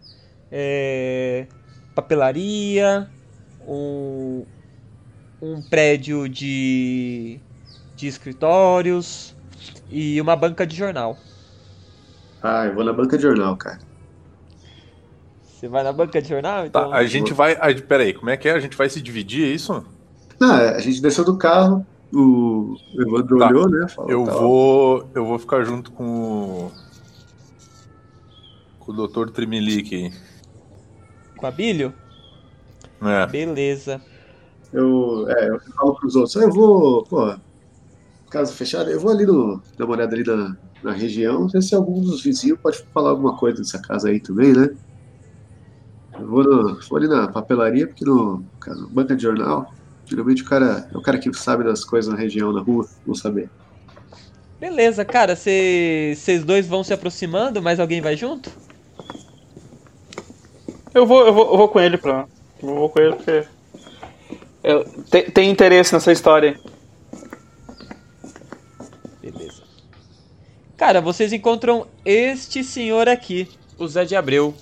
é, 0.52 1.48
papelaria, 1.94 3.10
um, 3.68 4.46
um 5.42 5.62
prédio 5.62 6.28
de, 6.28 7.40
de 7.96 8.08
escritórios 8.08 9.36
e 9.92 10.20
uma 10.22 10.36
banca 10.36 10.66
de 10.66 10.76
jornal. 10.76 11.18
Ah, 12.42 12.66
eu 12.66 12.74
vou 12.74 12.84
na 12.84 12.94
banca 12.94 13.18
de 13.18 13.24
jornal, 13.24 13.56
cara. 13.58 13.80
Você 15.42 15.68
vai 15.68 15.84
na 15.84 15.94
banca 15.94 16.22
de 16.22 16.28
jornal? 16.28 16.70
Tá, 16.70 16.82
Então, 16.82 16.94
a 16.94 17.06
gente 17.06 17.34
vai. 17.34 17.54
A, 17.54 17.74
peraí, 17.82 18.14
como 18.14 18.30
é 18.30 18.38
que 18.38 18.50
é? 18.50 18.52
A 18.54 18.60
gente 18.60 18.76
vai 18.76 18.90
se 18.90 19.02
dividir, 19.02 19.46
é 19.46 19.50
isso? 19.50 19.86
Não, 20.40 20.52
a 20.54 20.80
gente 20.80 21.02
desceu 21.02 21.24
do 21.24 21.38
carro, 21.38 21.86
o 22.14 22.76
Evandro 22.94 23.38
Tá. 23.40 23.48
olhou, 23.48 23.70
né? 23.70 23.88
Falou, 23.88 24.10
Eu 24.12 24.26
tá, 24.26 24.32
vou. 24.34 25.10
Eu 25.16 25.26
vou 25.26 25.40
ficar 25.40 25.64
junto 25.64 25.92
com 25.92 26.04
o. 26.06 26.72
Com 28.80 28.92
o 28.92 29.08
Dr. 29.08 29.30
Trimilique. 29.30 30.12
com 31.38 31.48
a 31.48 31.52
Bilho? 31.52 31.94
É. 33.02 33.26
Beleza. 33.28 34.02
Eu, 34.72 35.26
é, 35.30 35.50
eu 35.50 35.60
falo 35.76 35.96
pros 35.96 36.16
outros, 36.16 36.36
"Ah, 36.38 36.42
eu 36.44 36.50
vou, 36.52 37.04
pô, 37.04 37.36
casa 38.30 38.52
fechada, 38.52 38.90
eu 38.90 39.00
vou 39.00 39.12
ali 39.12 39.26
no, 39.26 39.62
dar 39.78 39.86
uma 39.86 39.94
olhada 39.96 40.16
ali 40.16 40.24
na, 40.26 40.58
na 40.82 40.92
região, 40.94 41.48
ver 41.48 41.62
se 41.62 41.76
algum 41.76 42.02
dos 42.02 42.24
vizinhos 42.24 42.58
pode 42.60 42.84
falar 42.94 43.12
alguma 43.12 43.38
coisa 43.38 43.58
dessa 43.60 43.80
casa 43.80 44.10
aí 44.10 44.20
também, 44.20 44.52
né? 44.54 44.70
Eu 46.20 46.28
vou, 46.28 46.44
no, 46.44 46.80
vou 46.90 46.98
ali 46.98 47.08
na 47.08 47.28
papelaria, 47.28 47.88
porque 47.88 48.04
no 48.06 48.44
cara, 48.60 48.78
banca 48.90 49.16
de 49.16 49.22
jornal, 49.24 49.72
geralmente 50.06 50.44
o 50.44 50.46
cara 50.46 50.88
é 50.92 50.98
o 50.98 51.02
cara 51.02 51.18
que 51.18 51.34
sabe 51.34 51.64
das 51.64 51.84
coisas 51.84 52.12
na 52.12 52.20
região, 52.20 52.52
na 52.52 52.62
rua, 52.62 52.88
vou 53.06 53.16
saber. 53.16 53.50
Beleza, 54.60 55.04
cara, 55.04 55.36
vocês 55.36 56.44
dois 56.46 56.66
vão 56.66 56.84
se 56.84 56.94
aproximando, 56.94 57.62
mas 57.62 57.80
alguém 57.80 58.00
vai 58.00 58.16
junto? 58.16 58.50
Eu 60.94 61.06
vou, 61.06 61.26
eu 61.26 61.34
vou, 61.34 61.52
eu 61.52 61.58
vou 61.58 61.68
com 61.68 61.80
ele 61.80 61.98
pra. 61.98 62.28
Eu 62.62 62.76
vou 62.76 62.90
com 62.90 63.02
ele 63.02 63.16
porque. 63.16 63.46
Eu, 64.64 64.86
tem, 65.10 65.26
tem 65.26 65.50
interesse 65.50 65.94
nessa 65.94 66.12
história. 66.12 66.58
Beleza. 69.22 69.64
Cara, 70.78 71.02
vocês 71.02 71.34
encontram 71.34 71.88
este 72.06 72.64
senhor 72.64 73.10
aqui, 73.10 73.50
o 73.78 73.88
Zé 73.88 74.06
de 74.06 74.16
Abreu. 74.16 74.54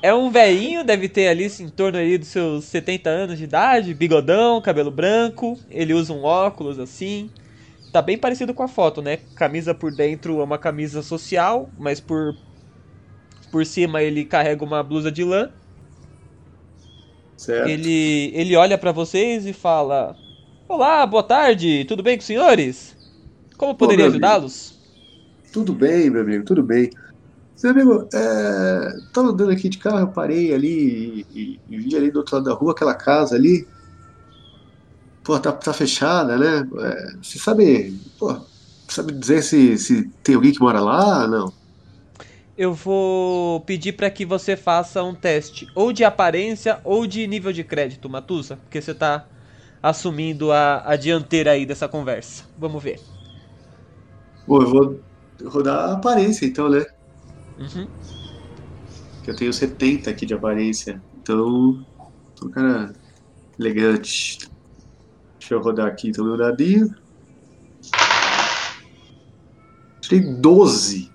É 0.00 0.14
um 0.14 0.30
velhinho, 0.30 0.84
deve 0.84 1.08
ter 1.08 1.28
ali 1.28 1.46
em 1.60 1.68
torno 1.68 1.98
ali 1.98 2.18
dos 2.18 2.28
seus 2.28 2.64
70 2.64 3.10
anos 3.10 3.38
de 3.38 3.44
idade, 3.44 3.94
bigodão, 3.94 4.60
cabelo 4.60 4.90
branco, 4.90 5.58
ele 5.70 5.92
usa 5.92 6.12
um 6.12 6.22
óculos 6.22 6.78
assim. 6.78 7.30
Tá 7.92 8.00
bem 8.00 8.16
parecido 8.16 8.54
com 8.54 8.62
a 8.62 8.68
foto, 8.68 9.02
né? 9.02 9.18
Camisa 9.34 9.74
por 9.74 9.90
dentro 9.90 10.40
é 10.40 10.44
uma 10.44 10.58
camisa 10.58 11.02
social, 11.02 11.68
mas 11.78 12.00
por 12.00 12.36
por 13.50 13.64
cima 13.64 14.02
ele 14.02 14.24
carrega 14.24 14.64
uma 14.64 14.82
blusa 14.82 15.10
de 15.10 15.24
lã. 15.24 15.50
Certo? 17.36 17.68
Ele, 17.68 18.30
ele 18.34 18.56
olha 18.56 18.76
pra 18.76 18.92
vocês 18.92 19.46
e 19.46 19.52
fala: 19.52 20.16
Olá, 20.68 21.06
boa 21.06 21.22
tarde, 21.22 21.84
tudo 21.86 22.02
bem 22.02 22.16
com 22.16 22.20
os 22.20 22.26
senhores? 22.26 22.96
Como 23.56 23.74
poderia 23.74 24.06
ajudá-los? 24.06 24.78
Tudo 25.52 25.72
bem, 25.72 26.10
meu 26.10 26.22
amigo, 26.22 26.44
tudo 26.44 26.62
bem. 26.62 26.90
Meu 27.62 27.72
amigo, 27.72 28.08
é, 28.14 29.00
tava 29.12 29.28
andando 29.30 29.50
aqui 29.52 29.68
de 29.68 29.78
carro, 29.78 29.98
eu 30.00 30.12
parei 30.12 30.54
ali 30.54 30.68
e, 31.28 31.60
e- 31.66 31.76
e 31.76 31.78
vi 31.78 31.96
ali 31.96 32.10
do 32.10 32.18
outro 32.20 32.36
lado 32.36 32.44
da 32.44 32.54
rua 32.54 32.72
aquela 32.72 32.94
casa 32.96 33.34
ali. 33.36 33.68
Pô, 35.22 35.38
tá, 35.40 35.52
tá 35.52 35.72
fechada, 35.74 36.38
né? 36.38 36.58
É, 36.60 37.16
você 37.22 37.38
sabe, 37.38 38.00
pô, 38.16 38.48
sabe 38.90 39.12
dizer 39.12 39.42
se, 39.42 39.76
se 39.78 40.10
tem 40.22 40.34
alguém 40.34 40.52
que 40.52 40.60
mora 40.60 40.80
lá? 40.80 41.26
Não. 41.28 41.54
Eu 42.56 42.74
vou 42.74 43.60
pedir 43.60 43.92
pra 43.92 44.10
que 44.10 44.24
você 44.24 44.56
faça 44.56 45.02
um 45.04 45.14
teste 45.14 45.66
ou 45.74 45.92
de 45.92 46.04
aparência 46.04 46.80
ou 46.84 47.06
de 47.06 47.26
nível 47.26 47.52
de 47.52 47.62
crédito, 47.62 48.08
Matusa, 48.10 48.56
porque 48.56 48.80
você 48.82 48.94
tá 48.94 49.28
assumindo 49.82 50.50
a, 50.50 50.82
a 50.90 50.96
dianteira 50.96 51.52
aí 51.52 51.64
dessa 51.64 51.88
conversa. 51.88 52.44
Vamos 52.56 52.82
ver. 52.82 53.00
Pô, 54.44 54.62
eu 54.62 54.68
vou 54.70 55.04
rodar 55.50 55.90
a 55.90 55.92
aparência 55.94 56.44
então, 56.46 56.68
né? 56.68 56.84
Uhum. 57.58 57.88
Eu 59.26 59.36
tenho 59.36 59.52
70 59.52 60.10
aqui 60.10 60.24
de 60.24 60.34
aparência. 60.34 61.02
Então, 61.20 61.84
um 62.42 62.50
cara 62.50 62.92
elegante. 63.58 64.38
Deixa 65.38 65.54
eu 65.54 65.60
rodar 65.60 65.86
aqui 65.86 66.08
então 66.08 66.24
meu 66.24 66.36
dadinho. 66.36 66.94
Tirei 70.00 70.20
12. 70.20 71.10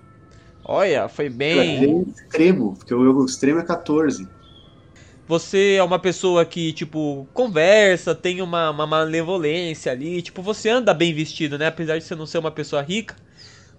Olha, 0.63 1.09
foi 1.09 1.29
bem. 1.29 2.03
extremo, 2.07 2.75
porque 2.77 2.93
o 2.93 2.99
meu 2.99 3.25
extremo 3.25 3.59
é 3.59 3.65
14. 3.65 4.27
Você 5.27 5.75
é 5.75 5.83
uma 5.83 5.99
pessoa 5.99 6.45
que, 6.45 6.73
tipo, 6.73 7.27
conversa, 7.33 8.13
tem 8.13 8.41
uma, 8.41 8.69
uma 8.69 8.85
malevolência 8.85 9.91
ali. 9.91 10.21
Tipo, 10.21 10.41
você 10.41 10.69
anda 10.69 10.93
bem 10.93 11.13
vestido, 11.13 11.57
né? 11.57 11.67
Apesar 11.67 11.97
de 11.97 12.03
você 12.03 12.13
não 12.13 12.25
ser 12.25 12.37
uma 12.37 12.51
pessoa 12.51 12.81
rica, 12.81 13.15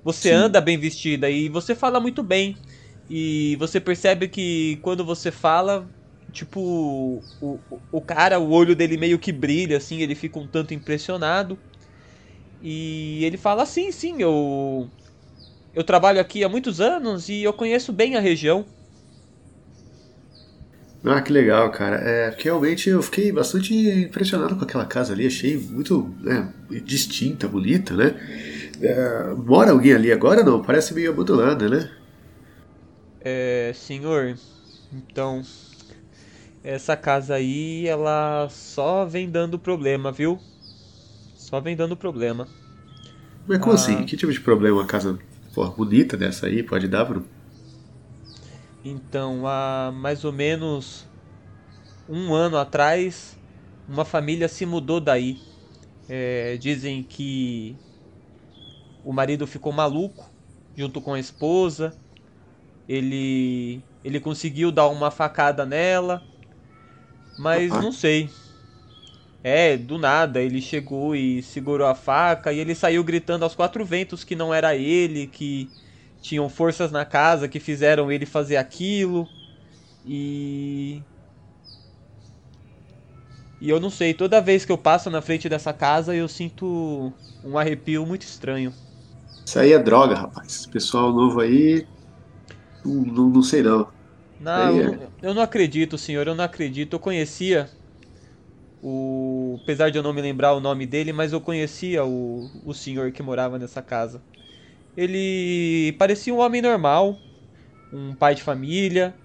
você 0.05 0.29
Sim. 0.29 0.35
anda 0.35 0.61
bem 0.61 0.79
vestida 0.79 1.31
e 1.31 1.49
você 1.49 1.75
fala 1.75 1.99
muito 1.99 2.23
bem. 2.23 2.57
E 3.09 3.57
você 3.59 3.81
percebe 3.81 4.29
que 4.29 4.79
quando 4.83 5.05
você 5.05 5.31
fala, 5.31 5.89
tipo, 6.33 6.61
o, 7.41 7.59
o, 7.91 8.01
cara, 8.01 8.39
o 8.39 8.51
olho 8.51 8.77
dele 8.77 8.97
meio 8.97 9.19
que 9.19 9.33
brilha, 9.33 9.77
assim, 9.79 10.01
ele 10.01 10.15
fica 10.15 10.39
um 10.39 10.47
tanto 10.47 10.75
impressionado. 10.75 11.59
E 12.63 13.25
ele 13.25 13.37
fala: 13.37 13.67
Sim, 13.67 13.91
sim, 13.91 14.21
eu. 14.21 14.89
Eu 15.75 15.83
trabalho 15.83 16.21
aqui 16.21 16.45
há 16.45 16.49
muitos 16.49 16.81
anos 16.81 17.29
e 17.29 17.43
eu 17.43 17.53
conheço 17.53 17.93
bem 17.93 18.15
a 18.17 18.21
região. 18.21 18.65
Ah, 21.05 21.21
que 21.21 21.31
legal, 21.31 21.71
cara. 21.71 21.97
É, 21.97 22.35
realmente 22.39 22.89
eu 22.89 23.03
fiquei 23.03 23.31
bastante 23.31 23.75
impressionado 23.75 24.57
com 24.57 24.65
aquela 24.65 24.87
casa 24.87 25.13
ali. 25.13 25.27
Achei 25.27 25.59
muito 25.59 26.09
né, 26.23 26.51
distinta, 26.85 27.47
bonita, 27.47 27.95
né? 27.95 28.15
É, 28.87 29.35
mora 29.35 29.71
alguém 29.73 29.95
ali 29.95 30.13
agora? 30.13 30.43
Não, 30.45 30.63
parece 30.63 30.95
meio 30.95 31.11
abandonada, 31.11 31.69
né? 31.69 31.91
É, 33.21 33.73
senhor, 33.75 34.39
então 34.93 35.43
essa 36.63 36.97
casa 36.97 37.35
aí, 37.35 37.87
ela 37.87 38.49
só 38.51 39.05
vem 39.05 39.31
dando 39.31 39.59
problema, 39.59 40.11
viu? 40.11 40.41
Só 41.37 41.61
vem 41.61 41.77
dando 41.77 41.97
problema. 41.97 42.49
Mas 43.47 43.59
como 43.59 43.75
Ah. 43.75 43.75
assim? 43.75 44.05
Que 44.05 44.17
tipo 44.17 44.33
de 44.33 44.41
problema 44.41 44.79
uma 44.79 44.87
casa 44.87 45.19
bonita 45.77 46.17
dessa 46.17 46.47
aí 46.47 46.63
pode 46.63 46.89
dar, 46.89 47.05
Bruno? 47.05 47.27
Então, 48.85 49.47
há 49.47 49.91
mais 49.95 50.25
ou 50.25 50.33
menos 50.33 51.07
um 52.09 52.35
ano 52.35 52.57
atrás, 52.59 53.39
uma 53.89 54.05
família 54.05 54.49
se 54.49 54.67
mudou 54.67 55.01
daí. 55.01 55.39
É, 56.09 56.57
dizem 56.59 57.03
que 57.03 57.77
o 59.05 59.13
marido 59.13 59.47
ficou 59.47 59.73
maluco 59.73 60.31
junto 60.77 61.01
com 61.01 61.15
a 61.15 61.21
esposa. 61.21 61.97
Ele 62.89 63.85
ele 64.03 64.21
conseguiu 64.21 64.71
dar 64.73 64.89
uma 64.89 65.11
facada 65.11 65.65
nela, 65.65 66.29
mas 67.37 67.77
não 67.79 67.93
sei. 67.93 68.31
É, 69.43 69.77
do 69.77 69.99
nada 69.99 70.41
ele 70.43 70.61
chegou 70.63 71.15
e 71.15 71.43
segurou 71.43 71.87
a 71.87 71.95
faca 71.95 72.53
e 72.53 72.59
ele 72.59 72.75
saiu 72.75 73.05
gritando 73.05 73.45
aos 73.45 73.55
quatro 73.55 73.85
ventos 73.85 74.25
que 74.25 74.35
não 74.35 74.55
era 74.55 74.75
ele, 74.75 75.27
que 75.27 75.71
tinham 76.21 76.49
forças 76.49 76.91
na 76.91 77.05
casa 77.05 77.49
que 77.49 77.61
fizeram 77.61 78.11
ele 78.11 78.25
fazer 78.27 78.57
aquilo. 78.57 79.31
E. 80.05 81.05
E 83.61 83.69
eu 83.71 83.81
não 83.81 83.91
sei, 83.91 84.13
toda 84.15 84.41
vez 84.41 84.65
que 84.65 84.73
eu 84.73 84.79
passo 84.79 85.11
na 85.11 85.23
frente 85.23 85.49
dessa 85.49 85.73
casa 85.73 86.15
eu 86.15 86.29
sinto 86.29 87.13
um 87.43 87.57
arrepio 87.59 88.05
muito 88.07 88.23
estranho. 88.23 88.75
Isso 89.47 89.59
aí 89.59 89.73
é 89.73 89.79
droga, 89.79 90.15
rapaz. 90.17 90.67
Pessoal 90.71 91.13
novo 91.13 91.41
aí. 91.41 91.87
Não, 92.85 93.05
não, 93.05 93.31
não 93.31 93.43
sei 93.43 93.63
não. 93.63 93.93
Não, 94.39 94.53
é- 94.53 94.87
eu, 94.87 94.95
não- 94.95 95.13
eu 95.23 95.35
não 95.35 95.43
acredito, 95.43 95.99
senhor, 95.99 96.27
eu 96.29 96.35
não 96.35 96.45
acredito. 96.45 96.95
Eu 96.95 97.01
conhecia 97.01 97.73
o. 98.81 99.59
Apesar 99.63 99.91
de 99.91 99.99
eu 99.99 100.03
não 100.03 100.13
me 100.13 100.21
lembrar 100.23 100.55
o 100.55 100.61
nome 100.61 100.87
dele, 100.87 101.13
mas 101.13 101.33
eu 101.33 101.41
conhecia 101.41 102.05
o, 102.05 102.51
o 102.65 102.75
senhor 102.75 103.13
que 103.13 103.23
morava 103.23 103.59
nessa 103.59 103.83
casa. 103.83 104.23
Ele 104.97 105.95
parecia 105.99 106.35
um 106.35 106.39
homem 106.41 106.63
normal, 106.63 107.25
um 107.93 108.15
pai 108.17 108.35
de 108.37 108.43
família, 108.43 109.19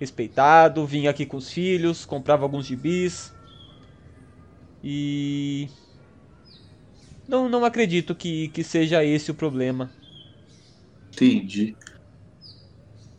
respeitado, 0.00 0.86
vinha 0.86 1.10
aqui 1.10 1.24
com 1.26 1.36
os 1.36 1.50
filhos, 1.52 2.04
comprava 2.06 2.44
alguns 2.44 2.66
gibis. 2.66 3.34
E. 4.82 5.68
Não, 7.28 7.48
não 7.48 7.64
acredito 7.64 8.14
que, 8.14 8.48
que 8.48 8.64
seja 8.64 9.04
esse 9.04 9.30
o 9.30 9.34
problema. 9.34 9.90
Entendi. 11.12 11.76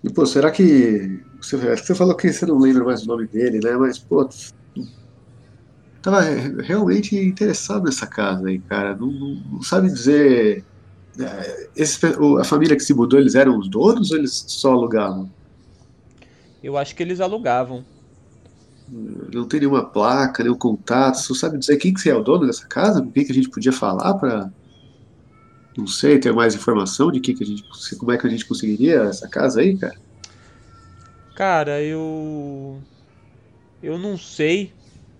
E, 0.03 0.11
pô, 0.11 0.25
será 0.25 0.49
que. 0.51 1.21
Você, 1.41 1.55
acho 1.55 1.81
que 1.81 1.87
você 1.87 1.95
falou 1.95 2.15
que 2.15 2.31
você 2.31 2.45
não 2.45 2.57
lembra 2.57 2.83
mais 2.83 3.03
o 3.03 3.07
nome 3.07 3.27
dele, 3.27 3.59
né? 3.63 3.77
Mas, 3.77 3.99
pô. 3.99 4.27
Tava 6.01 6.21
re- 6.21 6.61
realmente 6.63 7.15
interessado 7.15 7.83
nessa 7.83 8.07
casa 8.07 8.47
aí, 8.47 8.59
cara. 8.59 8.95
Não, 8.95 9.07
não- 9.11 9.35
não 9.53 9.61
sabe 9.61 9.87
dizer. 9.89 10.65
é, 11.19 11.85
pe- 11.99 12.17
o- 12.19 12.37
a 12.37 12.43
família 12.45 12.75
que 12.77 12.83
se 12.83 12.93
mudou, 12.93 13.19
eles 13.19 13.35
eram 13.35 13.57
os 13.59 13.69
donos 13.69 14.11
ou 14.11 14.17
eles 14.17 14.45
só 14.47 14.71
alugavam? 14.71 15.29
Eu 16.63 16.77
acho 16.77 16.95
que 16.95 17.03
eles 17.03 17.19
alugavam. 17.19 17.83
Não 18.91 19.47
tem 19.47 19.59
nenhuma 19.59 19.85
placa, 19.85 20.43
nenhum 20.43 20.57
contato. 20.57 21.15
Você 21.15 21.33
sabe 21.35 21.57
dizer 21.57 21.77
quem 21.77 21.93
que 21.93 22.09
é 22.09 22.15
o 22.15 22.23
dono 22.23 22.47
dessa 22.47 22.67
casa? 22.67 23.01
Com 23.01 23.11
quem 23.11 23.25
que 23.25 23.31
a 23.31 23.35
gente 23.35 23.49
podia 23.49 23.71
falar 23.71 24.13
para 24.15 24.51
não 25.77 25.87
sei, 25.87 26.19
ter 26.19 26.33
mais 26.33 26.55
informação 26.55 27.11
de 27.11 27.19
que 27.19 27.33
que 27.33 27.43
a 27.43 27.47
gente, 27.47 27.63
como 27.97 28.11
é 28.11 28.17
que 28.17 28.27
a 28.27 28.29
gente 28.29 28.45
conseguiria 28.45 29.03
essa 29.03 29.27
casa 29.29 29.61
aí, 29.61 29.77
cara? 29.77 29.95
Cara, 31.35 31.81
eu. 31.81 32.81
Eu 33.81 33.97
não 33.97 34.17
sei. 34.17 34.73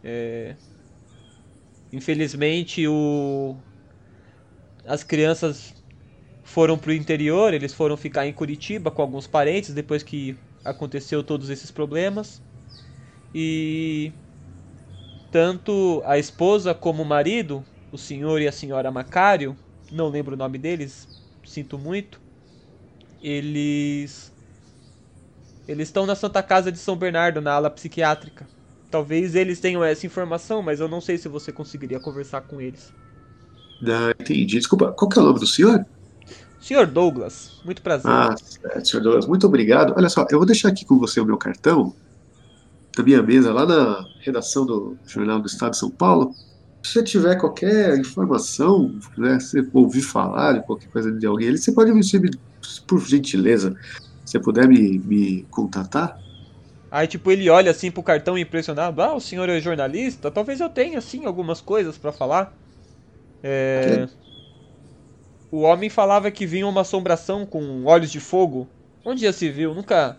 É, 0.04 0.56
Infelizmente, 1.92 2.88
o. 2.88 3.56
As 4.86 5.04
crianças 5.04 5.74
foram 6.44 6.78
pro 6.78 6.94
interior, 6.94 7.54
eles 7.54 7.74
foram 7.74 7.98
ficar 7.98 8.26
em 8.26 8.34
Curitiba 8.34 8.90
com 8.90 9.02
alguns 9.02 9.28
parentes 9.28 9.74
depois 9.74 10.02
que 10.02 10.38
aconteceu 10.64 11.24
todos 11.24 11.50
esses 11.50 11.70
problemas. 11.70 12.42
E. 13.34 14.12
Tanto 15.32 16.02
a 16.06 16.18
esposa 16.18 16.74
como 16.74 17.04
o 17.04 17.06
marido, 17.06 17.64
o 17.92 17.98
senhor 17.98 18.42
e 18.42 18.48
a 18.48 18.52
senhora 18.52 18.90
Macário, 18.90 19.56
não 19.92 20.10
lembro 20.10 20.34
o 20.34 20.38
nome 20.38 20.58
deles, 20.58 21.08
sinto 21.46 21.78
muito. 21.78 22.20
Eles 23.22 24.34
eles 25.68 25.88
estão 25.88 26.08
na 26.08 26.16
Santa 26.16 26.42
Casa 26.42 26.72
de 26.72 26.80
São 26.80 26.96
Bernardo, 26.96 27.42
na 27.42 27.54
ala 27.54 27.70
psiquiátrica. 27.70 28.48
Talvez 28.90 29.36
eles 29.36 29.60
tenham 29.60 29.84
essa 29.84 30.04
informação, 30.04 30.64
mas 30.64 30.80
eu 30.80 30.88
não 30.88 31.00
sei 31.00 31.16
se 31.16 31.30
você 31.30 31.52
conseguiria 31.52 32.00
conversar 32.00 32.42
com 32.42 32.60
eles. 32.60 32.92
Ah, 33.84 34.10
entendi. 34.20 34.58
Desculpa, 34.58 34.92
qual 34.92 35.08
que 35.08 35.20
é 35.20 35.22
o 35.22 35.26
nome 35.26 35.40
do 35.40 35.46
senhor? 35.46 35.86
Senhor 36.60 36.88
Douglas, 36.88 37.62
muito 37.64 37.84
prazer. 37.84 38.10
Ah, 38.10 38.36
certo, 38.36 38.88
senhor 38.88 39.04
Douglas, 39.04 39.28
muito 39.28 39.46
obrigado. 39.46 39.94
Olha 39.96 40.10
só, 40.10 40.26
eu 40.32 40.40
vou 40.40 40.46
deixar 40.46 40.70
aqui 40.70 40.84
com 40.86 40.98
você 40.98 41.22
o 41.22 41.26
meu 41.26 41.38
cartão, 41.38 41.94
na 43.00 43.04
minha 43.04 43.24
mesa, 43.24 43.54
lá 43.54 43.66
na 43.66 44.06
redação 44.20 44.66
do 44.66 44.98
Jornal 45.08 45.40
do 45.40 45.48
Estado 45.48 45.72
de 45.72 45.78
São 45.78 45.90
Paulo. 45.90 46.36
Se 46.84 46.94
você 46.94 47.04
tiver 47.04 47.36
qualquer 47.36 47.98
informação, 47.98 48.94
né, 49.18 49.40
se 49.40 49.62
você 49.62 49.70
ouvir 49.74 50.02
falar 50.02 50.54
de 50.54 50.66
qualquer 50.66 50.90
coisa 50.90 51.12
de 51.12 51.26
alguém 51.26 51.50
ali, 51.50 51.58
você 51.58 51.72
pode 51.72 51.92
me, 51.92 52.02
por 52.88 53.00
gentileza, 53.02 53.76
se 54.26 54.34
você 54.34 54.40
puder 54.40 54.68
me, 54.68 55.00
me 55.00 55.46
contatar. 55.50 56.20
Aí, 56.92 57.08
tipo, 57.08 57.32
ele 57.32 57.50
olha 57.50 57.72
assim 57.72 57.92
pro 57.92 58.02
cartão 58.02 58.38
impressionado. 58.38 59.02
Ah, 59.02 59.14
o 59.14 59.22
senhor 59.22 59.48
é 59.48 59.60
jornalista? 59.60 60.32
Talvez 60.32 60.60
eu 60.60 60.70
tenha, 60.70 61.00
sim, 61.02 61.26
algumas 61.26 61.62
coisas 61.62 61.98
pra 61.98 62.12
falar. 62.12 62.54
É... 63.44 64.08
O 65.52 65.62
homem 65.62 65.90
falava 65.90 66.32
que 66.32 66.46
vinha 66.46 66.68
uma 66.68 66.82
assombração 66.82 67.46
com 67.46 67.86
olhos 67.86 68.12
de 68.12 68.20
fogo. 68.20 68.68
Onde 69.06 69.22
já 69.22 69.32
se 69.32 69.50
viu? 69.50 69.74
Nunca... 69.76 70.18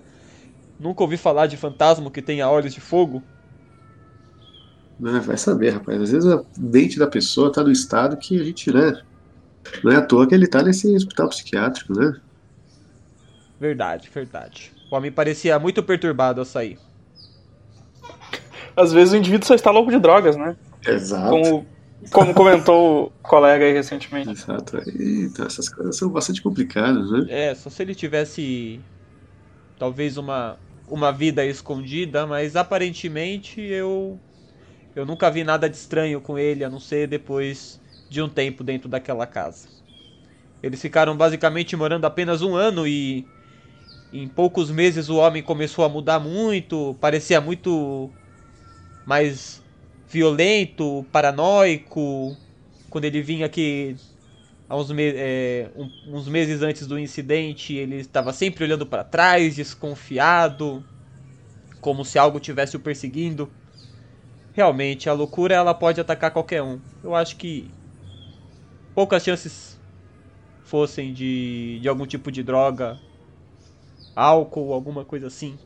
Nunca 0.81 1.03
ouvi 1.03 1.19
falar 1.19 1.47
de 1.47 1.59
fantasma 1.59 2.11
que 2.11 2.23
tenha 2.23 2.49
olhos 2.49 2.73
de 2.73 2.81
fogo. 2.81 3.23
Né, 4.99 5.21
vai 5.21 5.37
saber, 5.37 5.75
rapaz. 5.75 6.01
Às 6.01 6.11
vezes 6.11 6.33
a 6.33 6.43
mente 6.59 6.99
da 6.99 7.07
pessoa 7.07 7.53
tá 7.53 7.63
no 7.63 7.71
estado 7.71 8.17
que 8.17 8.41
a 8.41 8.45
gente, 8.45 8.73
né? 8.73 9.03
Não 9.85 9.93
é 9.93 9.97
à 9.97 10.03
toa 10.03 10.27
que 10.27 10.35
ele 10.35 10.47
tá 10.47 10.63
nesse 10.63 10.89
hospital 10.97 11.29
psiquiátrico, 11.29 11.93
né? 11.93 12.19
Verdade, 13.61 14.09
verdade. 14.13 14.73
O 14.91 14.97
homem 14.97 15.13
parecia 15.13 15.59
muito 15.59 15.83
perturbado 15.83 16.41
ao 16.41 16.47
sair. 16.47 16.79
Às 18.75 18.91
vezes 18.91 19.13
o 19.13 19.17
indivíduo 19.17 19.47
só 19.47 19.55
está 19.55 19.71
louco 19.71 19.91
de 19.91 19.99
drogas, 19.99 20.35
né? 20.35 20.57
Exato. 20.87 21.29
Como, 21.29 21.67
como 22.11 22.35
comentou 22.35 23.07
o 23.07 23.11
colega 23.23 23.67
aí 23.67 23.73
recentemente. 23.75 24.31
Exato. 24.31 24.79
Então, 24.89 25.47
essas 25.47 25.69
coisas 25.69 25.95
são 25.97 26.09
bastante 26.09 26.41
complicadas, 26.41 27.11
né? 27.11 27.27
É, 27.29 27.55
só 27.55 27.69
se 27.69 27.83
ele 27.83 27.95
tivesse 27.95 28.81
talvez 29.79 30.17
uma 30.17 30.59
uma 30.91 31.13
vida 31.13 31.45
escondida, 31.47 32.27
mas 32.27 32.57
aparentemente 32.57 33.61
eu 33.61 34.19
eu 34.95 35.07
nunca 35.07 35.31
vi 35.31 35.45
nada 35.45 35.71
de 35.71 35.77
estranho 35.77 36.21
com 36.21 36.37
ele, 36.39 36.65
a 36.65 36.69
não 36.69 36.81
ser 36.81 37.07
depois 37.07 37.81
de 38.09 38.21
um 38.21 38.29
tempo 38.29 38.65
dentro 38.65 38.89
daquela 38.89 39.27
casa. 39.27 39.69
Eles 40.63 40.83
ficaram 40.83 41.17
basicamente 41.17 41.77
morando 41.77 42.05
apenas 42.05 42.43
um 42.43 42.55
ano 42.57 42.87
e 42.87 43.25
em 44.13 44.29
poucos 44.29 44.71
meses 44.71 45.09
o 45.09 45.17
homem 45.17 45.43
começou 45.43 45.85
a 45.85 45.89
mudar 45.89 46.19
muito, 46.19 46.97
parecia 47.01 47.41
muito 47.41 48.11
mais 49.07 49.63
violento, 50.09 51.07
paranoico. 51.13 52.37
Quando 52.91 53.05
ele 53.05 53.23
vinha 53.23 53.47
aqui 53.47 53.97
uns, 54.77 54.91
me 54.91 55.13
é, 55.15 55.71
um- 55.77 55.91
uns 56.05 56.29
meses 56.29 56.63
antes 56.63 56.87
do 56.87 56.99
incidente, 56.99 57.75
ele 57.75 57.97
estava 57.97 58.33
sempre 58.33 58.65
olhando 58.65 58.87
para 58.87 59.05
trás, 59.05 59.57
desconfiado, 59.57 60.85
como 61.81 62.05
se 62.05 62.19
algo 62.19 62.41
tivesse 62.41 62.77
o 62.77 62.81
perseguindo. 62.81 63.53
Realmente, 64.53 65.09
a 65.09 65.13
loucura 65.13 65.55
ela 65.57 65.75
pode 65.75 66.01
atacar 66.01 66.31
qualquer 66.33 66.63
um. 66.63 66.81
Eu 67.03 67.15
acho 67.17 67.37
que 67.37 67.75
poucas 68.95 69.23
chances 69.25 69.81
fossem 70.63 71.13
de, 71.15 71.81
de 71.83 71.89
algum 71.89 72.07
tipo 72.07 72.33
de 72.33 72.43
droga, 72.43 73.03
álcool, 74.15 74.73
alguma 74.73 75.05
coisa 75.05 75.27
assim. 75.27 75.59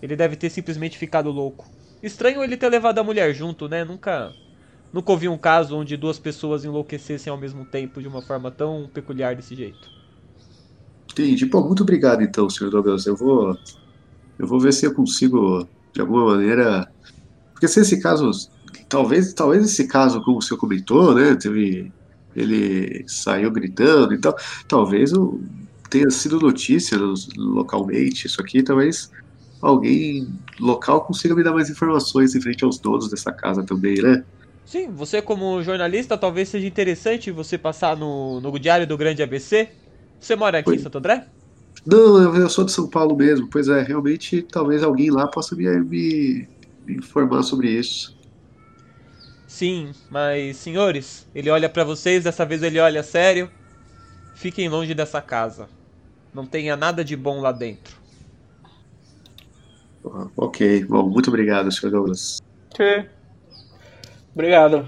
Ele 0.00 0.16
deve 0.16 0.36
ter 0.36 0.50
simplesmente 0.50 0.98
ficado 0.98 1.30
louco. 1.30 1.70
Estranho 2.02 2.42
ele 2.44 2.56
ter 2.56 2.68
levado 2.68 2.98
a 2.98 3.04
mulher 3.04 3.34
junto, 3.34 3.68
né? 3.68 3.84
Nunca 3.84 4.36
Nunca 4.96 5.12
ouvi 5.12 5.28
um 5.28 5.36
caso 5.36 5.76
onde 5.76 5.94
duas 5.94 6.18
pessoas 6.18 6.64
enlouquecessem 6.64 7.30
ao 7.30 7.36
mesmo 7.36 7.66
tempo 7.66 8.00
de 8.00 8.08
uma 8.08 8.22
forma 8.22 8.50
tão 8.50 8.88
peculiar 8.94 9.36
desse 9.36 9.54
jeito. 9.54 9.90
Entendi. 11.12 11.44
Pô, 11.44 11.60
muito 11.60 11.82
obrigado 11.82 12.22
então, 12.22 12.48
senhor 12.48 12.70
Douglas. 12.70 13.04
Eu 13.04 13.14
vou, 13.14 13.54
eu 14.38 14.46
vou 14.46 14.58
ver 14.58 14.72
se 14.72 14.86
eu 14.86 14.94
consigo, 14.94 15.68
de 15.92 16.00
alguma 16.00 16.24
maneira. 16.24 16.90
Porque 17.52 17.68
se 17.68 17.80
esse 17.80 18.00
caso. 18.00 18.30
Talvez, 18.88 19.34
talvez 19.34 19.66
esse 19.66 19.86
caso, 19.86 20.22
como 20.22 20.38
o 20.38 20.42
senhor 20.42 20.58
comentou, 20.58 21.14
né? 21.14 21.34
Teve. 21.34 21.92
Ele 22.34 23.04
saiu 23.06 23.50
gritando 23.50 24.14
e 24.14 24.18
tal. 24.18 24.34
Talvez 24.66 25.12
o, 25.12 25.38
tenha 25.90 26.08
sido 26.08 26.40
notícia 26.40 26.96
localmente. 27.36 28.28
Isso 28.28 28.40
aqui, 28.40 28.62
talvez 28.62 29.10
alguém 29.60 30.26
local 30.58 31.04
consiga 31.04 31.34
me 31.34 31.44
dar 31.44 31.52
mais 31.52 31.68
informações 31.68 32.34
em 32.34 32.40
frente 32.40 32.64
aos 32.64 32.78
donos 32.78 33.10
dessa 33.10 33.30
casa 33.30 33.62
também, 33.62 34.00
né? 34.00 34.24
Sim, 34.66 34.92
você 34.92 35.22
como 35.22 35.62
jornalista 35.62 36.18
talvez 36.18 36.48
seja 36.50 36.66
interessante 36.66 37.30
você 37.30 37.56
passar 37.56 37.96
no, 37.96 38.40
no 38.40 38.58
Diário 38.58 38.86
do 38.86 38.96
Grande 38.98 39.22
ABC. 39.22 39.72
Você 40.20 40.34
mora 40.36 40.58
aqui 40.58 40.74
em 40.74 40.78
Oi. 40.78 40.78
Santo 40.78 40.98
André? 40.98 41.28
Não, 41.86 42.34
eu 42.36 42.48
sou 42.50 42.64
de 42.64 42.72
São 42.72 42.88
Paulo 42.90 43.16
mesmo. 43.16 43.48
Pois 43.50 43.68
é, 43.68 43.82
realmente, 43.82 44.42
talvez 44.42 44.82
alguém 44.82 45.10
lá 45.10 45.28
possa 45.28 45.54
me, 45.56 45.64
me- 45.84 46.48
informar 46.88 47.42
sobre 47.42 47.70
isso. 47.70 48.16
Sim, 49.46 49.92
mas 50.10 50.56
senhores, 50.58 51.28
ele 51.34 51.50
olha 51.50 51.68
pra 51.68 51.84
vocês, 51.84 52.24
dessa 52.24 52.44
vez 52.44 52.62
ele 52.62 52.78
olha 52.80 53.02
sério. 53.02 53.50
Fiquem 54.34 54.68
longe 54.68 54.94
dessa 54.94 55.22
casa. 55.22 55.70
Não 56.34 56.46
tenha 56.46 56.76
nada 56.76 57.04
de 57.04 57.16
bom 57.16 57.40
lá 57.40 57.52
dentro. 57.52 58.00
Ah, 60.04 60.30
Ok, 60.36 60.84
bom, 60.88 61.08
muito 61.10 61.28
obrigado, 61.28 61.70
senhor 61.72 61.90
Douglas. 61.92 62.38
Ok. 62.74 63.15
Obrigado. 64.36 64.84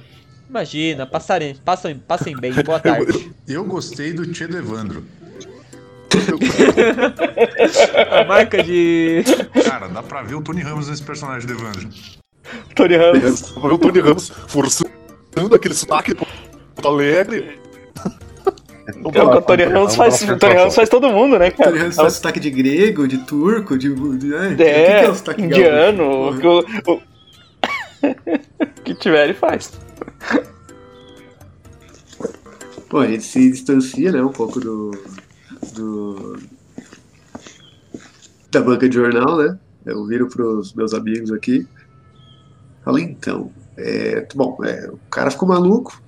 Imagina, 0.50 1.06
passarem, 1.06 1.54
passem, 1.64 1.96
passem 1.98 2.36
bem, 2.36 2.52
boa 2.52 2.78
tarde. 2.78 3.32
Eu 3.48 3.64
gostei 3.64 4.12
do 4.12 4.26
Tchê 4.30 4.46
do 4.46 4.58
Evandro. 4.58 5.02
A 8.10 8.24
marca 8.24 8.62
de. 8.62 9.24
Cara, 9.64 9.88
dá 9.88 10.02
pra 10.02 10.22
ver 10.22 10.34
o 10.34 10.42
Tony 10.42 10.60
Ramos 10.60 10.88
nesse 10.88 11.02
personagem 11.02 11.46
do 11.46 11.54
Evandro. 11.54 11.88
Tony 12.74 12.96
Ramos. 12.96 13.56
O 13.56 13.78
Tony 13.78 14.00
Ramos 14.00 14.28
forçando 14.48 14.90
aquele 15.54 15.74
sotaque 15.74 16.14
Porto 16.14 16.86
Alegre. 16.86 17.58
O 19.04 19.42
Tony 19.42 19.64
Ramos 19.64 19.94
faz, 19.94 20.22
o 20.22 20.36
Tony 20.38 20.54
Ramos 20.54 20.74
faz 20.74 20.88
todo 20.90 21.08
mundo, 21.10 21.38
né, 21.38 21.50
cara? 21.50 21.70
Tony 21.70 21.80
Ramos 21.82 21.96
faz 21.96 22.12
sotaque 22.14 22.40
de 22.40 22.50
grego, 22.50 23.08
de 23.08 23.18
turco, 23.18 23.78
de. 23.78 23.88
de 24.16 24.34
é, 24.34 24.48
o 24.48 24.56
que 24.56 24.62
É, 24.62 25.00
que 25.00 25.06
é 25.06 25.10
o 25.10 25.14
sotaque 25.14 25.42
indiano, 25.42 26.04
o- 26.04 26.92
o 26.94 27.00
que 28.84 28.94
tiver 28.94 29.24
ele 29.24 29.34
faz. 29.34 29.72
Pô, 32.88 32.98
a 32.98 33.06
gente 33.06 33.24
se 33.24 33.50
distancia, 33.50 34.12
né, 34.12 34.22
um 34.22 34.32
pouco 34.32 34.60
do. 34.60 34.90
do 35.74 36.38
da 38.50 38.62
banca 38.62 38.88
de 38.88 38.94
jornal, 38.94 39.36
né? 39.36 39.58
Eu 39.84 40.06
viro 40.06 40.28
pros 40.28 40.72
meus 40.72 40.94
amigos 40.94 41.30
aqui. 41.30 41.66
Falo, 42.82 42.98
então, 42.98 43.52
é, 43.76 44.26
bom, 44.34 44.58
é, 44.64 44.88
o 44.90 44.98
cara 45.10 45.30
ficou 45.30 45.48
maluco. 45.48 46.02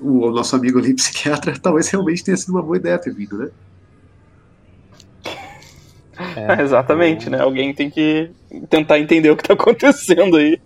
O, 0.00 0.30
nosso 0.30 0.56
amigo 0.56 0.78
ali, 0.78 0.92
psiquiatra, 0.96 1.58
talvez 1.58 1.88
realmente 1.88 2.24
tenha 2.24 2.36
sido 2.36 2.50
uma 2.50 2.62
boa 2.62 2.76
ideia 2.76 2.98
ter 2.98 3.12
vindo, 3.12 3.36
né? 3.38 3.50
É, 6.18 6.60
Exatamente, 6.62 7.28
né? 7.28 7.40
Alguém 7.40 7.74
tem 7.74 7.90
que 7.90 8.30
tentar 8.68 8.98
entender 8.98 9.30
o 9.30 9.36
que 9.36 9.42
tá 9.42 9.54
acontecendo 9.54 10.36
aí. 10.36 10.60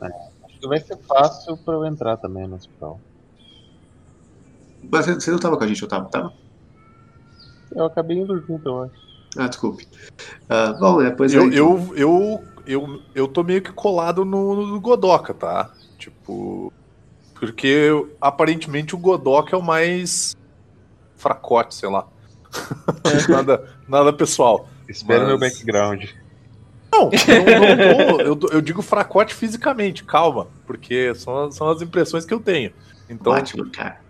Acho 0.00 0.60
que 0.60 0.68
vai 0.68 0.80
ser 0.80 0.96
fácil 0.98 1.56
pra 1.58 1.74
eu 1.74 1.84
entrar 1.84 2.16
também 2.16 2.46
no 2.46 2.56
hospital. 2.56 3.00
Mas 4.90 5.06
você 5.06 5.30
não 5.30 5.38
tava 5.38 5.56
com 5.56 5.64
a 5.64 5.66
gente, 5.66 5.82
eu 5.82 5.88
tava, 5.88 6.08
tava? 6.08 6.32
Eu 7.74 7.86
acabei 7.86 8.18
indo 8.18 8.38
junto, 8.40 8.68
eu 8.68 8.82
acho. 8.84 9.06
Ah, 9.36 9.48
desculpe. 9.48 9.86
Ah, 10.48 10.72
bom, 10.72 11.02
é, 11.02 11.10
pois 11.10 11.34
é. 11.34 11.38
Eu, 11.38 11.46
então. 11.46 11.56
eu, 11.56 11.96
eu, 11.96 12.44
eu, 12.66 13.02
eu 13.14 13.28
tô 13.28 13.42
meio 13.42 13.60
que 13.60 13.72
colado 13.72 14.24
no, 14.24 14.66
no 14.66 14.80
Godoka, 14.80 15.34
tá? 15.34 15.70
Tipo. 15.98 16.72
Porque 17.34 17.90
aparentemente 18.18 18.94
o 18.94 18.98
Godoka 18.98 19.54
é 19.54 19.58
o 19.58 19.62
mais 19.62 20.34
fracote, 21.16 21.74
sei 21.74 21.90
lá. 21.90 22.06
nada, 23.28 23.68
nada 23.86 24.12
pessoal. 24.12 24.68
Espera 24.88 25.20
Mas- 25.20 25.28
meu 25.28 25.38
background. 25.38 26.04
Não, 26.92 27.10
não, 27.10 28.06
não, 28.16 28.20
eu, 28.20 28.38
eu 28.52 28.60
digo 28.62 28.80
fracote 28.80 29.34
fisicamente, 29.34 30.04
calma. 30.04 30.46
Porque 30.66 31.14
são, 31.14 31.50
são 31.50 31.68
as 31.68 31.82
impressões 31.82 32.24
que 32.24 32.32
eu 32.32 32.40
tenho. 32.40 32.72
Então, 33.10 33.32
Batman, 33.32 33.68
cara. 33.70 34.00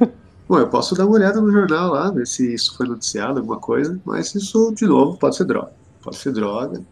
Bom, 0.48 0.58
eu 0.58 0.68
posso 0.68 0.94
dar 0.94 1.06
uma 1.06 1.14
olhada 1.14 1.40
no 1.40 1.52
jornal 1.52 1.92
lá, 1.92 2.10
ver 2.10 2.26
se 2.26 2.52
isso 2.54 2.76
foi 2.76 2.88
noticiado, 2.88 3.38
alguma 3.38 3.58
coisa, 3.58 4.00
mas 4.04 4.34
isso, 4.34 4.72
de 4.74 4.86
novo, 4.86 5.18
pode 5.18 5.36
ser 5.36 5.44
droga. 5.44 5.72
Pode 6.02 6.16
ser 6.16 6.32
droga. 6.32 6.82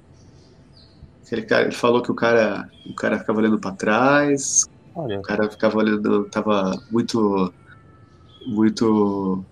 Aquele 1.24 1.42
cara, 1.42 1.64
ele 1.64 1.72
falou 1.74 2.02
que 2.02 2.10
o 2.10 2.14
cara, 2.14 2.70
o 2.84 2.94
cara 2.94 3.18
ficava 3.18 3.38
olhando 3.40 3.58
pra 3.58 3.72
trás, 3.72 4.64
Olha, 4.94 5.18
o 5.18 5.22
cara 5.22 5.50
ficava 5.50 5.76
olhando, 5.76 6.24
tava 6.26 6.80
muito, 6.90 7.52
muito 8.46 9.44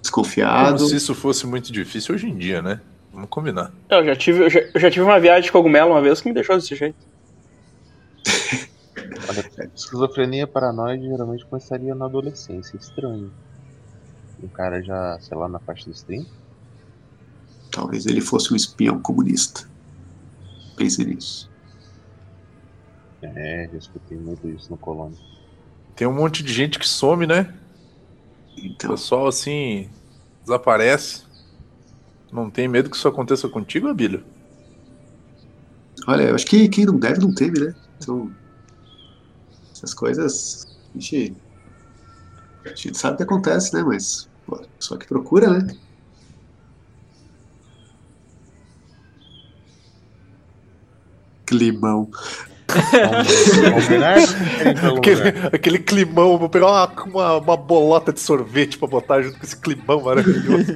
desconfiado. 0.00 0.76
como 0.76 0.88
se 0.88 0.96
isso 0.96 1.14
fosse 1.14 1.46
muito 1.46 1.72
difícil 1.72 2.14
hoje 2.14 2.28
em 2.28 2.36
dia, 2.36 2.62
né? 2.62 2.80
Vamos 3.12 3.28
combinar. 3.28 3.72
Eu 3.88 4.04
já 4.04 4.16
tive, 4.16 4.44
eu 4.44 4.50
já, 4.50 4.60
eu 4.60 4.80
já 4.80 4.90
tive 4.90 5.04
uma 5.04 5.18
viagem 5.18 5.42
de 5.42 5.52
cogumelo 5.52 5.90
uma 5.90 6.00
vez 6.00 6.20
que 6.20 6.28
me 6.28 6.34
deixou 6.34 6.56
desse 6.56 6.74
jeito. 6.74 6.96
olha, 9.28 9.70
esquizofrenia 9.74 10.46
paranoide 10.46 11.06
geralmente 11.06 11.44
começaria 11.44 11.94
na 11.94 12.06
adolescência. 12.06 12.76
Estranho. 12.76 13.32
Um 14.42 14.48
cara 14.48 14.82
já, 14.82 15.18
sei 15.20 15.36
lá, 15.36 15.48
na 15.48 15.58
faixa 15.58 15.90
dos 15.90 16.02
30. 16.02 16.30
Talvez 17.70 18.06
ele 18.06 18.20
fosse 18.20 18.52
um 18.52 18.56
espião 18.56 19.00
comunista. 19.00 19.68
Pense 20.76 21.04
nisso. 21.04 21.50
É, 23.22 23.68
já 23.70 23.78
escutei 23.78 24.16
muito 24.16 24.48
isso 24.48 24.70
no 24.70 24.78
Colônia. 24.78 25.18
Tem 25.94 26.06
um 26.06 26.14
monte 26.14 26.42
de 26.42 26.52
gente 26.52 26.78
que 26.78 26.88
some, 26.88 27.26
né? 27.26 27.52
O 28.62 28.66
Então, 28.66 28.90
pessoal 28.90 29.26
assim 29.26 29.90
desaparece. 30.42 31.24
Não 32.32 32.50
tem 32.50 32.68
medo 32.68 32.90
que 32.90 32.96
isso 32.96 33.08
aconteça 33.08 33.48
contigo, 33.48 33.88
Abílio? 33.88 34.24
olha, 36.06 36.24
eu 36.30 36.34
acho 36.34 36.46
que 36.46 36.68
quem 36.68 36.84
não 36.86 36.98
deve 36.98 37.20
não 37.20 37.32
teme, 37.34 37.60
né? 37.60 37.74
Então, 37.96 38.30
essas 39.74 39.94
coisas, 39.94 40.64
a 40.94 40.98
gente, 40.98 41.36
a 42.64 42.68
gente 42.70 42.96
sabe 42.98 43.14
o 43.14 43.16
que 43.18 43.22
acontece, 43.24 43.74
né? 43.74 43.82
Mas, 43.82 44.28
pô, 44.46 44.60
só 44.78 44.96
que 44.96 45.06
procura, 45.06 45.48
né? 45.58 45.74
Climão. 51.46 52.08
Algum 54.84 54.98
Aquele, 54.98 55.22
aquele 55.52 55.78
climão, 55.78 56.38
vou 56.38 56.48
pegar 56.48 56.66
uma, 56.66 56.86
uma, 57.04 57.36
uma 57.38 57.56
bolota 57.56 58.12
de 58.12 58.20
sorvete 58.20 58.78
pra 58.78 58.88
botar 58.88 59.22
junto 59.22 59.38
com 59.38 59.44
esse 59.44 59.56
climão 59.56 60.02
maravilhoso. 60.02 60.66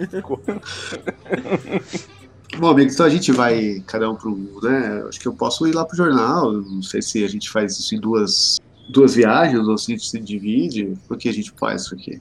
Bom, 2.59 2.69
amigos, 2.69 2.95
então 2.95 3.07
a 3.07 3.11
gente 3.11 3.33
vai 3.33 3.83
cada 3.87 4.09
um 4.11 4.15
para 4.15 4.29
um, 4.29 4.61
né? 4.63 5.05
Acho 5.09 5.19
que 5.19 5.27
eu 5.27 5.33
posso 5.35 5.67
ir 5.67 5.75
lá 5.75 5.85
pro 5.85 5.97
jornal. 5.97 6.53
Não 6.53 6.83
sei 6.83 7.03
se 7.03 7.25
a 7.25 7.29
gente 7.29 7.51
faz 7.51 7.79
isso 7.79 7.95
em 7.95 8.01
duas, 8.01 8.61
duas 8.89 9.15
viagens 9.15 9.67
ou 9.67 9.77
se 9.77 9.93
a 9.93 9.97
gente 9.97 10.09
se 10.09 10.21
divide. 10.21 10.93
Por 11.09 11.17
que 11.17 11.29
a 11.29 11.33
gente 11.33 11.53
faz 11.59 11.83
isso 11.83 11.95
aqui? 11.95 12.21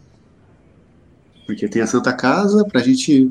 Porque 1.45 1.67
tem 1.67 1.82
a 1.82 1.88
Santa 1.88 2.13
Casa 2.13 2.65
pra 2.65 2.82
gente 2.82 3.30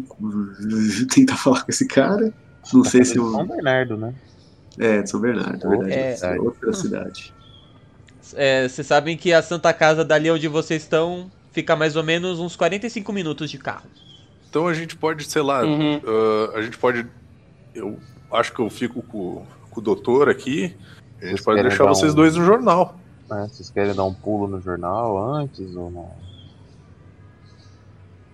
tentar 1.12 1.36
falar 1.36 1.62
com 1.62 1.70
esse 1.70 1.86
cara. 1.86 2.32
Não 2.72 2.84
sei 2.84 3.05
se 3.05 3.14
São 3.14 3.40
eu. 3.40 3.47
Bernardo, 3.47 3.97
né? 3.97 4.14
É, 4.79 5.03
de 5.03 5.11
São 5.11 5.20
Bernardo, 5.20 5.66
é 5.66 5.68
verdade. 5.68 5.93
É. 5.93 6.37
É 6.37 6.41
outra 6.41 6.73
cidade. 6.73 7.35
É, 8.35 8.66
vocês 8.68 8.87
sabem 8.87 9.16
que 9.16 9.33
a 9.33 9.43
Santa 9.43 9.73
Casa 9.75 10.05
dali 10.05 10.31
onde 10.31 10.49
vocês 10.49 10.83
estão 10.83 11.31
fica 11.53 11.77
mais 11.77 11.97
ou 11.97 12.03
menos 12.03 12.41
uns 12.41 12.57
45 12.57 13.12
minutos 13.12 13.51
de 13.51 13.59
carro. 13.59 13.85
Então 14.49 14.66
a 14.66 14.75
gente 14.75 14.97
pode, 14.97 15.25
sei 15.25 15.43
lá, 15.43 15.62
Uhum. 15.64 16.01
ah, 16.55 16.59
a 16.59 16.62
gente 16.62 16.79
pode. 16.79 17.07
Eu 17.75 17.99
acho 18.33 18.53
que 18.53 18.61
eu 18.61 18.70
fico 18.70 19.03
com, 19.03 19.45
com 19.70 19.81
o 19.81 19.83
doutor 19.83 20.29
aqui. 20.31 20.75
A 21.20 21.27
gente 21.27 21.33
Vocês 21.37 21.41
pode 21.45 21.62
deixar 21.62 21.85
vocês 21.85 22.12
um- 22.12 22.16
dois 22.16 22.37
no 22.37 22.45
jornal. 22.45 22.97
É, 23.31 23.47
Vocês 23.49 23.70
querem 23.70 23.95
dar 23.95 24.05
um 24.05 24.12
pulo 24.14 24.47
no 24.47 24.61
jornal 24.61 25.16
antes 25.37 25.75
ou 25.77 25.91
não? 25.91 26.11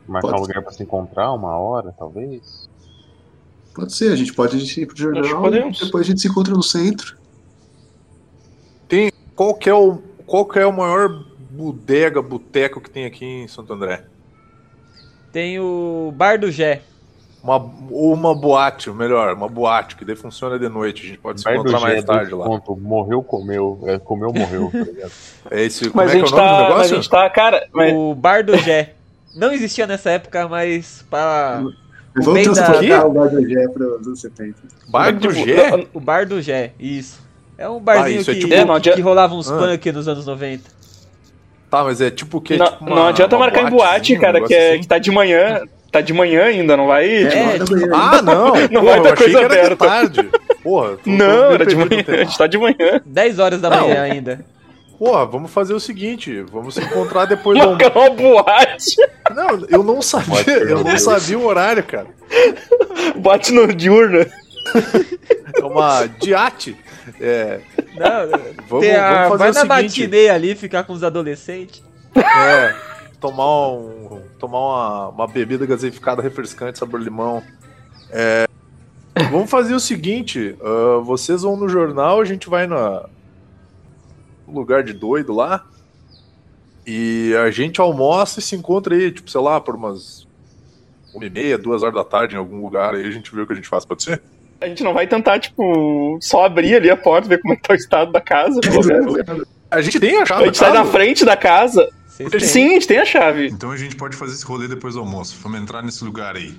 Marcar 0.06 0.28
Pode 0.28 0.40
um 0.40 0.42
lugar 0.46 0.62
pra 0.62 0.72
se 0.72 0.82
encontrar, 0.82 1.32
uma 1.32 1.56
hora, 1.58 1.92
talvez? 1.96 2.67
Pode 3.78 3.94
ser, 3.94 4.12
a 4.12 4.16
gente 4.16 4.32
pode 4.32 4.56
ir 4.56 4.86
pro 4.86 4.94
Acho 4.96 5.22
que 5.22 5.28
jornal 5.28 5.54
e 5.54 5.70
depois 5.70 6.04
a 6.04 6.10
gente 6.10 6.20
se 6.20 6.26
encontra 6.26 6.52
no 6.52 6.64
centro. 6.64 7.16
Qual 9.36 9.54
que 9.54 9.70
é 9.70 9.74
o, 9.74 9.98
qual 10.26 10.44
que 10.44 10.58
é 10.58 10.66
o 10.66 10.72
maior 10.72 11.24
bodega, 11.48 12.20
boteco 12.20 12.80
que 12.80 12.90
tem 12.90 13.04
aqui 13.04 13.24
em 13.24 13.46
Santo 13.46 13.72
André? 13.72 14.02
Tem 15.32 15.60
o 15.60 16.12
Bar 16.16 16.40
do 16.40 16.50
Gé. 16.50 16.82
Uma, 17.40 17.54
ou 17.88 18.12
uma 18.12 18.34
boate, 18.34 18.90
ou 18.90 18.96
melhor, 18.96 19.32
uma 19.32 19.48
boate, 19.48 19.94
que 19.94 20.04
daí 20.04 20.16
funciona 20.16 20.58
de 20.58 20.68
noite. 20.68 21.04
A 21.04 21.06
gente 21.10 21.18
pode 21.18 21.38
se 21.38 21.44
Bar 21.44 21.54
do 21.54 21.60
encontrar 21.60 21.80
mais 21.80 22.00
Gé, 22.00 22.02
tarde 22.02 22.34
lá. 22.34 22.46
ponto, 22.46 22.74
morreu, 22.74 23.22
comeu. 23.22 23.78
É, 23.86 23.96
comeu, 24.00 24.32
morreu, 24.32 24.70
tá 24.72 24.78
ligado? 24.78 25.12
É 25.52 25.62
esse, 25.62 25.88
como 25.88 26.04
Mas 26.04 26.12
é 26.12 26.14
a 26.14 26.16
que 26.16 26.20
é 26.20 26.24
o 26.24 26.26
gente 26.26 26.36
nome 26.36 26.48
do 26.48 26.52
tá. 26.52 26.52
Mas 26.52 26.64
a 26.64 26.68
negócio? 26.68 26.96
gente 26.96 27.08
tá, 27.08 27.30
cara. 27.30 27.68
Mas, 27.72 27.92
O 27.94 28.12
Bar 28.16 28.44
do 28.44 28.56
Gé. 28.58 28.94
Não 29.36 29.52
existia 29.52 29.86
nessa 29.86 30.10
época, 30.10 30.48
mas 30.48 31.04
para 31.08 31.62
Vamos 32.24 32.42
transportar 32.42 33.06
o 33.06 33.10
Bar 33.12 33.28
do 33.28 33.48
Gé 33.48 33.68
para 33.68 33.86
os 34.00 34.06
anos 34.06 34.20
70. 34.20 34.54
Bar 34.88 35.12
do 35.12 35.28
tipo, 35.32 35.46
Gé? 35.46 35.70
não- 35.70 35.86
o 35.94 36.00
Bar 36.00 36.26
do 36.26 36.40
Gé, 36.42 36.72
isso. 36.78 37.20
É 37.56 37.68
um 37.68 37.80
barzinho 37.80 38.20
isso 38.20 38.30
é 38.30 38.34
que, 38.34 38.40
tipo- 38.40 38.54
É, 38.54 38.64
não 38.64 38.74
adianta- 38.74 38.96
que 38.96 39.02
rolava 39.02 39.34
uns 39.34 39.50
Ah. 39.50 39.58
punk 39.58 39.90
nos 39.92 40.06
anos 40.06 40.24
90. 40.26 40.70
Tá, 41.70 41.82
mas 41.84 42.00
é 42.00 42.10
tipo 42.10 42.38
o 42.38 42.40
quê? 42.40 42.56
não, 42.56 42.66
Tipo 42.66 42.84
uma- 42.84 42.96
não 42.96 43.06
adianta 43.08 43.36
marcar 43.38 43.60
em 43.62 43.70
boate, 43.70 43.76
boatezinha, 43.76 44.18
um 44.18 44.22
cara, 44.22 44.40
que, 44.46 44.54
é, 44.54 44.70
assim? 44.70 44.80
que 44.80 44.86
tá 44.88 44.98
de 44.98 45.10
manhã. 45.10 45.60
Tá 45.90 46.00
de 46.02 46.12
manhã 46.12 46.44
ainda, 46.44 46.76
não 46.76 46.86
vai? 46.86 47.08
É, 47.24 47.58
tipo, 47.58 47.64
da 47.64 47.76
manhã. 47.76 47.92
Ah, 47.94 48.22
não! 48.22 48.54
Não 48.70 48.80
Pô, 48.82 48.86
vai 48.86 48.98
achei 49.12 49.14
coisa 49.16 49.30
que 49.30 49.36
era 49.44 49.48
de 49.48 49.58
aberta. 49.58 49.76
tarde. 49.86 50.28
Porra, 50.62 50.88
tô- 50.90 50.96
tô 50.98 51.10
não, 51.10 51.16
meio 51.26 51.52
era 51.52 51.66
de 51.66 51.76
manhã. 51.76 52.04
A 52.08 52.16
gente 52.24 52.38
tá 52.38 52.46
de 52.46 52.58
manhã. 52.58 53.00
10 53.06 53.38
horas 53.38 53.60
da 53.60 53.70
Não. 53.70 53.88
manhã 53.88 54.02
ainda. 54.02 54.44
Porra, 54.98 55.24
vamos 55.26 55.50
fazer 55.52 55.74
o 55.74 55.80
seguinte, 55.80 56.42
vamos 56.50 56.74
se 56.74 56.82
encontrar 56.82 57.24
depois 57.26 57.56
do 57.60 57.64
almoço. 57.64 57.92
Uma 57.94 58.10
boate. 58.10 58.96
Não, 59.34 59.66
eu 59.70 59.82
não 59.84 60.02
sabia, 60.02 60.58
eu 60.58 60.82
não 60.82 60.98
sabia 60.98 61.38
o 61.38 61.44
horário, 61.46 61.84
cara. 61.84 62.08
Boate 63.16 63.52
no 63.52 63.72
diurno. 63.72 64.18
É 65.56 65.64
uma 65.64 66.06
diate. 66.06 66.76
É, 67.20 67.60
Não, 67.94 68.38
vamos, 68.68 68.84
tem 68.86 68.96
a- 68.96 69.22
vamos 69.24 69.38
vai 69.38 69.52
fazer 69.52 69.66
na 69.68 69.74
o 69.74 69.76
seguinte. 69.78 70.00
matinê 70.02 70.28
ali, 70.28 70.54
ficar 70.56 70.82
com 70.84 70.92
os 70.92 71.02
adolescentes. 71.04 71.82
É, 72.14 72.74
tomar 73.20 73.68
um, 73.70 74.20
tomar 74.38 74.58
uma, 74.58 75.08
uma 75.10 75.26
bebida 75.28 75.64
gaseificada 75.64 76.20
refrescante, 76.20 76.78
sabor 76.78 77.00
limão. 77.00 77.42
É, 78.10 78.46
vamos 79.30 79.48
fazer 79.50 79.74
o 79.74 79.80
seguinte, 79.80 80.56
ah, 80.60 81.00
vocês 81.02 81.42
vão 81.42 81.56
no 81.56 81.68
jornal, 81.68 82.20
a 82.20 82.24
gente 82.24 82.48
vai 82.48 82.66
na 82.66 83.00
no 83.00 83.08
lugar 84.52 84.82
de 84.82 84.92
doido 84.92 85.34
lá 85.34 85.64
E 86.86 87.34
a 87.44 87.50
gente 87.50 87.80
almoça 87.80 88.40
e 88.40 88.42
se 88.42 88.56
encontra 88.56 88.94
aí, 88.94 89.10
tipo, 89.10 89.30
sei 89.30 89.40
lá, 89.40 89.60
por 89.60 89.74
umas 89.74 90.26
uma 91.14 91.24
e 91.24 91.30
meia, 91.30 91.58
duas 91.58 91.82
horas 91.82 91.94
da 91.94 92.04
tarde 92.04 92.34
em 92.34 92.38
algum 92.38 92.62
lugar, 92.62 92.94
aí 92.94 93.06
a 93.06 93.10
gente 93.10 93.34
vê 93.34 93.40
o 93.40 93.46
que 93.46 93.52
a 93.52 93.56
gente 93.56 93.68
faz, 93.68 93.84
pode 93.84 94.02
ser? 94.02 94.22
A 94.60 94.66
gente 94.66 94.82
não 94.82 94.92
vai 94.92 95.06
tentar, 95.06 95.38
tipo, 95.38 96.18
só 96.20 96.44
abrir 96.44 96.74
ali 96.74 96.90
a 96.90 96.96
porta, 96.96 97.28
ver 97.28 97.40
como 97.40 97.54
é 97.54 97.56
que 97.56 97.62
tá 97.62 97.74
o 97.74 97.76
estado 97.76 98.12
da 98.12 98.20
casa, 98.20 98.60
pelo 98.60 98.84
menos. 98.84 99.46
A 99.70 99.80
gente 99.80 100.00
tem 100.00 100.16
a 100.16 100.26
chave 100.26 100.42
A 100.42 100.46
gente 100.46 100.58
sai 100.58 100.72
na 100.72 100.84
frente 100.84 101.24
da 101.24 101.36
casa. 101.36 101.88
Têm. 102.16 102.40
Sim, 102.40 102.70
a 102.70 102.72
gente 102.74 102.88
tem 102.88 102.98
a 102.98 103.04
chave. 103.04 103.48
Então 103.48 103.70
a 103.70 103.76
gente 103.76 103.94
pode 103.94 104.16
fazer 104.16 104.32
esse 104.34 104.44
rolê 104.44 104.66
depois 104.66 104.94
do 104.94 105.00
almoço. 105.00 105.36
Vamos 105.40 105.60
entrar 105.60 105.82
nesse 105.82 106.02
lugar 106.02 106.34
aí. 106.34 106.54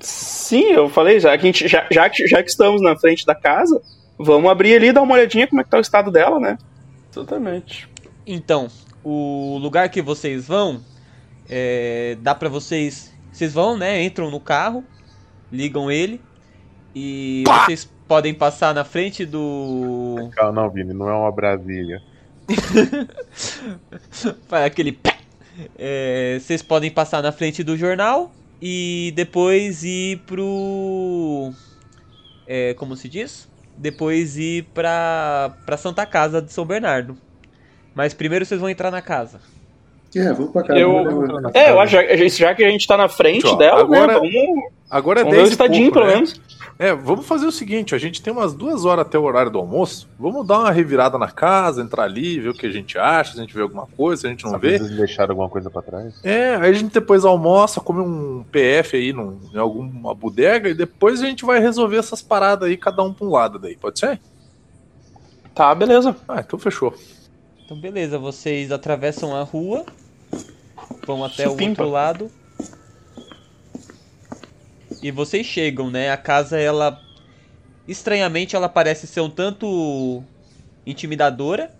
Sim, 0.00 0.72
eu 0.72 0.88
falei, 0.88 1.18
já 1.18 1.36
que, 1.38 1.44
a 1.44 1.46
gente, 1.46 1.68
já, 1.68 1.86
já, 1.90 2.10
que, 2.10 2.26
já 2.26 2.42
que 2.42 2.50
estamos 2.50 2.82
na 2.82 2.96
frente 2.96 3.24
da 3.24 3.34
casa, 3.34 3.80
vamos 4.18 4.50
abrir 4.50 4.76
ali 4.76 4.88
e 4.88 4.92
dar 4.92 5.02
uma 5.02 5.14
olhadinha 5.14 5.46
como 5.46 5.60
é 5.60 5.64
que 5.64 5.70
tá 5.70 5.78
o 5.78 5.80
estado 5.80 6.10
dela, 6.10 6.38
né? 6.38 6.58
Exatamente. 7.10 7.88
Então, 8.26 8.68
o 9.02 9.58
lugar 9.58 9.88
que 9.88 10.02
vocês 10.02 10.46
vão, 10.46 10.82
é, 11.48 12.16
dá 12.20 12.34
pra 12.34 12.48
vocês. 12.48 13.12
Vocês 13.32 13.52
vão, 13.52 13.76
né? 13.76 14.02
Entram 14.02 14.30
no 14.30 14.40
carro, 14.40 14.84
ligam 15.50 15.90
ele 15.90 16.20
e 16.94 17.44
vocês 17.46 17.88
podem 18.06 18.34
passar 18.34 18.74
na 18.74 18.84
frente 18.84 19.24
do. 19.24 20.30
Calma, 20.32 20.62
não, 20.62 20.70
Vini, 20.70 20.92
não 20.92 21.08
é 21.08 21.14
uma 21.14 21.30
Brasília. 21.30 22.02
Faz 24.48 24.64
aquele. 24.64 24.92
pá. 24.92 25.16
É, 25.76 26.38
vocês 26.40 26.62
podem 26.62 26.90
passar 26.90 27.22
na 27.22 27.32
frente 27.32 27.64
do 27.64 27.76
jornal 27.76 28.32
e 28.60 29.12
depois 29.14 29.84
ir 29.84 30.18
pro. 30.26 31.52
É, 32.46 32.74
como 32.74 32.96
se 32.96 33.08
diz? 33.08 33.48
Depois 33.78 34.36
ir 34.36 34.64
pra, 34.74 35.52
pra 35.64 35.76
Santa 35.76 36.04
Casa 36.04 36.42
de 36.42 36.52
São 36.52 36.64
Bernardo. 36.66 37.16
Mas 37.94 38.12
primeiro 38.12 38.44
vocês 38.44 38.60
vão 38.60 38.68
entrar 38.68 38.90
na 38.90 39.00
casa. 39.00 39.40
É, 40.16 40.32
vamos 40.32 40.50
pra 40.52 40.62
cá. 40.64 40.76
Eu-. 40.76 41.50
É, 41.54 41.70
eu 41.70 41.80
acho 41.80 41.92
já, 41.92 42.02
já 42.26 42.54
que 42.54 42.64
a 42.64 42.70
gente 42.70 42.86
tá 42.86 42.96
na 42.96 43.08
frente 43.08 43.46
Ó, 43.46 43.54
dela, 43.56 43.80
agora- 43.80 44.20
né? 44.20 44.30
Vamos, 44.30 44.64
Agora 44.90 45.20
é 45.20 45.22
vamos 45.22 45.36
ver 45.36 45.42
o 45.42 45.44
10 45.44 45.52
estadinho, 45.52 45.92
pouco, 45.92 45.98
pelo 46.00 46.06
né? 46.06 46.14
menos. 46.14 46.40
É, 46.78 46.94
vamos 46.94 47.26
fazer 47.26 47.44
o 47.44 47.50
seguinte, 47.50 47.92
a 47.92 47.98
gente 47.98 48.22
tem 48.22 48.32
umas 48.32 48.54
duas 48.54 48.84
horas 48.84 49.04
até 49.04 49.18
o 49.18 49.24
horário 49.24 49.50
do 49.50 49.58
almoço, 49.58 50.08
vamos 50.16 50.46
dar 50.46 50.60
uma 50.60 50.70
revirada 50.70 51.18
na 51.18 51.28
casa, 51.28 51.82
entrar 51.82 52.04
ali, 52.04 52.38
ver 52.38 52.50
o 52.50 52.54
que 52.54 52.66
a 52.66 52.70
gente 52.70 52.96
acha, 52.96 53.32
se 53.32 53.38
a 53.38 53.42
gente 53.42 53.52
vê 53.52 53.62
alguma 53.62 53.84
coisa, 53.84 54.20
se 54.20 54.26
a 54.28 54.30
gente 54.30 54.44
não 54.44 54.52
Sabe 54.52 54.68
vê. 54.68 54.74
Eles 54.76 54.90
deixaram 54.96 55.32
alguma 55.32 55.48
coisa 55.48 55.68
pra 55.68 55.82
trás? 55.82 56.14
É, 56.22 56.54
aí 56.54 56.70
a 56.70 56.72
gente 56.72 56.92
depois 56.92 57.24
almoça, 57.24 57.80
come 57.80 58.00
um 58.00 58.44
PF 58.44 58.96
aí 58.96 59.12
num, 59.12 59.40
em 59.52 59.58
alguma 59.58 60.14
bodega 60.14 60.68
e 60.68 60.74
depois 60.74 61.20
a 61.20 61.26
gente 61.26 61.44
vai 61.44 61.58
resolver 61.58 61.96
essas 61.96 62.22
paradas 62.22 62.68
aí, 62.68 62.76
cada 62.76 63.02
um 63.02 63.12
pra 63.12 63.26
um 63.26 63.30
lado 63.30 63.58
daí, 63.58 63.76
pode 63.76 63.98
ser? 63.98 64.20
Tá, 65.52 65.74
beleza. 65.74 66.14
Ah, 66.28 66.38
então 66.38 66.60
fechou. 66.60 66.94
Então 67.64 67.76
beleza, 67.76 68.20
vocês 68.20 68.70
atravessam 68.70 69.34
a 69.34 69.42
rua, 69.42 69.84
vão 71.04 71.24
até 71.24 71.48
o 71.48 71.50
Supimpa. 71.50 71.82
outro 71.82 71.92
lado. 71.92 72.30
E 75.02 75.10
vocês 75.10 75.46
chegam, 75.46 75.90
né? 75.90 76.10
A 76.10 76.16
casa, 76.16 76.58
ela. 76.58 77.00
Estranhamente, 77.86 78.54
ela 78.56 78.68
parece 78.68 79.06
ser 79.06 79.20
um 79.20 79.30
tanto 79.30 80.22
intimidadora. 80.84 81.70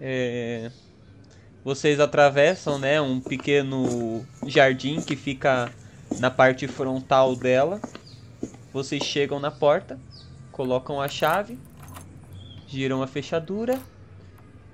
É, 0.00 0.70
Vocês 1.64 1.98
atravessam, 1.98 2.78
né? 2.78 3.00
Um 3.00 3.20
pequeno 3.20 4.24
jardim 4.46 5.00
que 5.00 5.16
fica 5.16 5.72
na 6.20 6.30
parte 6.30 6.68
frontal 6.68 7.34
dela. 7.34 7.80
Vocês 8.72 9.02
chegam 9.02 9.40
na 9.40 9.50
porta, 9.50 9.98
colocam 10.52 11.00
a 11.00 11.08
chave, 11.08 11.58
giram 12.68 13.02
a 13.02 13.06
fechadura 13.06 13.80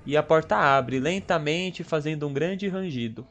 e 0.05 0.17
a 0.17 0.21
porta 0.21 0.57
abre 0.57 0.99
lentamente, 0.99 1.83
fazendo 1.83 2.27
um 2.27 2.33
grande 2.33 2.67
rangido. 2.67 3.25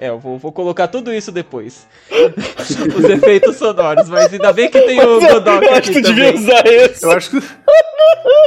É, 0.00 0.08
eu 0.08 0.18
vou, 0.18 0.38
vou 0.38 0.50
colocar 0.50 0.88
tudo 0.88 1.12
isso 1.12 1.30
depois. 1.30 1.86
Os 2.96 3.04
efeitos 3.04 3.56
sonoros, 3.56 4.08
mas 4.08 4.32
ainda 4.32 4.50
bem 4.50 4.70
que 4.70 4.80
tem 4.80 4.98
o 4.98 5.20
Godok 5.20 5.62
eu 5.62 5.70
acho 5.70 5.78
aqui 5.78 5.92
que 5.92 6.00
tu 6.00 6.08
devia 6.14 6.32
também. 6.32 6.40
usar 6.42 6.66
esse. 6.66 7.04
Eu 7.04 7.10
acho 7.10 7.30
que. 7.30 7.40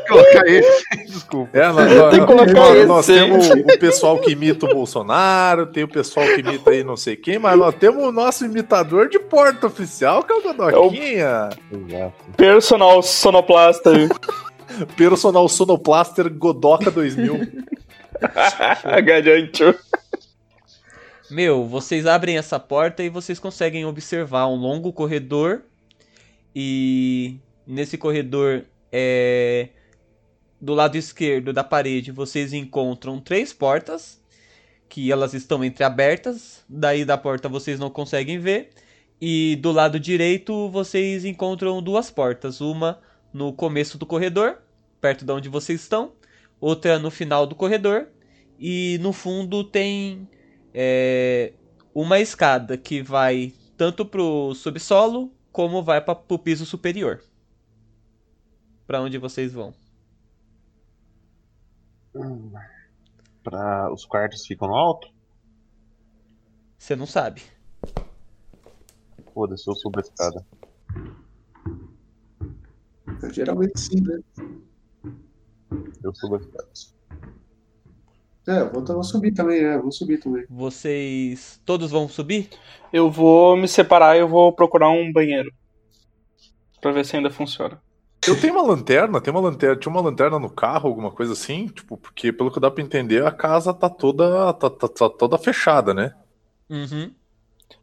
Colocar 0.07 0.45
esse, 0.47 0.83
desculpa. 1.07 1.57
É, 1.57 1.67
nós, 1.71 2.11
Tem 2.11 2.19
que 2.19 2.25
colocar 2.25 2.53
nós- 2.53 2.75
esse, 2.77 2.85
nós 2.85 3.05
temos 3.05 3.49
o 3.49 3.79
pessoal 3.79 4.17
que 4.19 4.31
imita 4.31 4.65
o 4.65 4.69
Bolsonaro, 4.73 5.67
tem 5.67 5.83
o 5.83 5.87
pessoal 5.87 6.25
que 6.25 6.41
imita 6.41 6.71
aí 6.71 6.83
não 6.83 6.97
sei 6.97 7.15
quem, 7.15 7.39
mas 7.39 7.57
nós 7.57 7.73
temos 7.75 8.03
o 8.03 8.11
nosso 8.11 8.43
imitador 8.45 9.07
de 9.07 9.17
porta 9.19 9.67
oficial, 9.67 10.23
que 10.23 10.33
é 10.33 10.35
o 10.35 10.41
Godoquinha. 10.41 11.49
Exato. 11.71 12.13
Personal 12.35 13.01
sonoplasta 13.01 13.91
aí. 13.91 14.09
Personal 14.97 15.47
Sonoplaster 15.47 16.29
Godoca 16.33 16.89
2000. 16.91 17.47
Garanto. 19.05 19.75
Meu, 21.33 21.65
vocês 21.65 22.05
abrem 22.05 22.37
essa 22.37 22.59
porta 22.59 23.01
e 23.01 23.09
vocês 23.09 23.39
conseguem 23.39 23.85
observar 23.85 24.47
um 24.47 24.55
longo 24.55 24.93
corredor. 24.93 25.63
E 26.55 27.39
nesse 27.65 27.97
corredor, 27.97 28.65
é, 28.91 29.69
do 30.61 30.75
lado 30.75 30.95
esquerdo 30.95 31.51
da 31.51 31.63
parede, 31.63 32.11
vocês 32.11 32.53
encontram 32.53 33.19
três 33.19 33.51
portas. 33.51 34.21
Que 34.87 35.11
elas 35.11 35.33
estão 35.33 35.65
entreabertas. 35.65 36.63
Daí 36.69 37.03
da 37.03 37.17
porta 37.17 37.49
vocês 37.49 37.79
não 37.79 37.89
conseguem 37.89 38.37
ver. 38.37 38.69
E 39.19 39.55
do 39.55 39.71
lado 39.71 39.99
direito 39.99 40.69
vocês 40.69 41.25
encontram 41.25 41.81
duas 41.81 42.11
portas. 42.11 42.61
Uma 42.61 42.99
no 43.33 43.51
começo 43.51 43.97
do 43.97 44.05
corredor, 44.05 44.59
perto 45.01 45.25
de 45.25 45.31
onde 45.31 45.49
vocês 45.49 45.81
estão. 45.81 46.11
Outra 46.61 46.99
no 46.99 47.09
final 47.09 47.47
do 47.47 47.55
corredor. 47.55 48.09
E 48.59 48.99
no 49.01 49.11
fundo 49.11 49.63
tem 49.63 50.27
é, 50.73 51.53
uma 51.93 52.19
escada 52.19 52.77
que 52.77 53.01
vai 53.01 53.53
tanto 53.77 54.05
pro 54.05 54.53
subsolo 54.55 55.31
como 55.51 55.83
vai 55.83 56.01
para 56.01 56.19
o 56.29 56.39
piso 56.39 56.65
superior. 56.65 57.23
Para 58.87 59.01
onde 59.01 59.17
vocês 59.17 59.53
vão? 59.53 59.73
Pra... 63.43 63.91
Os 63.91 64.05
quartos 64.05 64.45
ficam 64.45 64.67
no 64.67 64.75
alto? 64.75 65.11
Você 66.77 66.95
não 66.95 67.05
sabe. 67.05 67.41
Foda-se, 69.33 69.67
eu 69.67 69.75
subo 69.75 69.99
a 69.99 70.01
escada. 70.01 70.45
Geralmente 73.31 73.79
sim, 73.79 74.01
né? 74.01 74.19
Eu 76.03 76.13
subo 76.13 76.35
a 76.35 76.39
escada. 76.39 76.92
É, 78.47 78.59
eu 78.59 78.71
vou, 78.71 78.81
eu 78.81 78.93
vou 78.95 79.03
subir 79.03 79.33
também, 79.33 79.59
é, 79.63 79.77
vou 79.77 79.91
subir 79.91 80.19
também. 80.19 80.45
Vocês 80.49 81.61
todos 81.65 81.91
vão 81.91 82.07
subir? 82.09 82.49
Eu 82.91 83.09
vou 83.09 83.55
me 83.55 83.67
separar 83.67 84.15
e 84.15 84.19
eu 84.19 84.27
vou 84.27 84.51
procurar 84.51 84.89
um 84.89 85.11
banheiro. 85.11 85.51
Pra 86.81 86.91
ver 86.91 87.05
se 87.05 87.15
ainda 87.15 87.29
funciona. 87.31 87.81
Eu 88.27 88.39
tenho 88.39 88.53
uma 88.53 88.63
lanterna, 88.63 89.19
tem 89.19 89.33
uma 89.33 89.39
lanterna, 89.41 89.75
tinha 89.75 89.91
uma 89.91 90.01
lanterna 90.01 90.39
no 90.39 90.49
carro, 90.49 90.87
alguma 90.87 91.11
coisa 91.11 91.33
assim, 91.33 91.67
tipo, 91.67 91.97
porque 91.97 92.31
pelo 92.31 92.51
que 92.51 92.59
dá 92.59 92.71
pra 92.71 92.83
entender, 92.83 93.25
a 93.25 93.31
casa 93.31 93.73
tá 93.73 93.89
toda, 93.89 94.53
tá, 94.53 94.69
tá- 94.69 94.87
tá 94.87 95.09
toda 95.09 95.37
fechada, 95.37 95.93
né? 95.93 96.13
Uhum. 96.69 97.11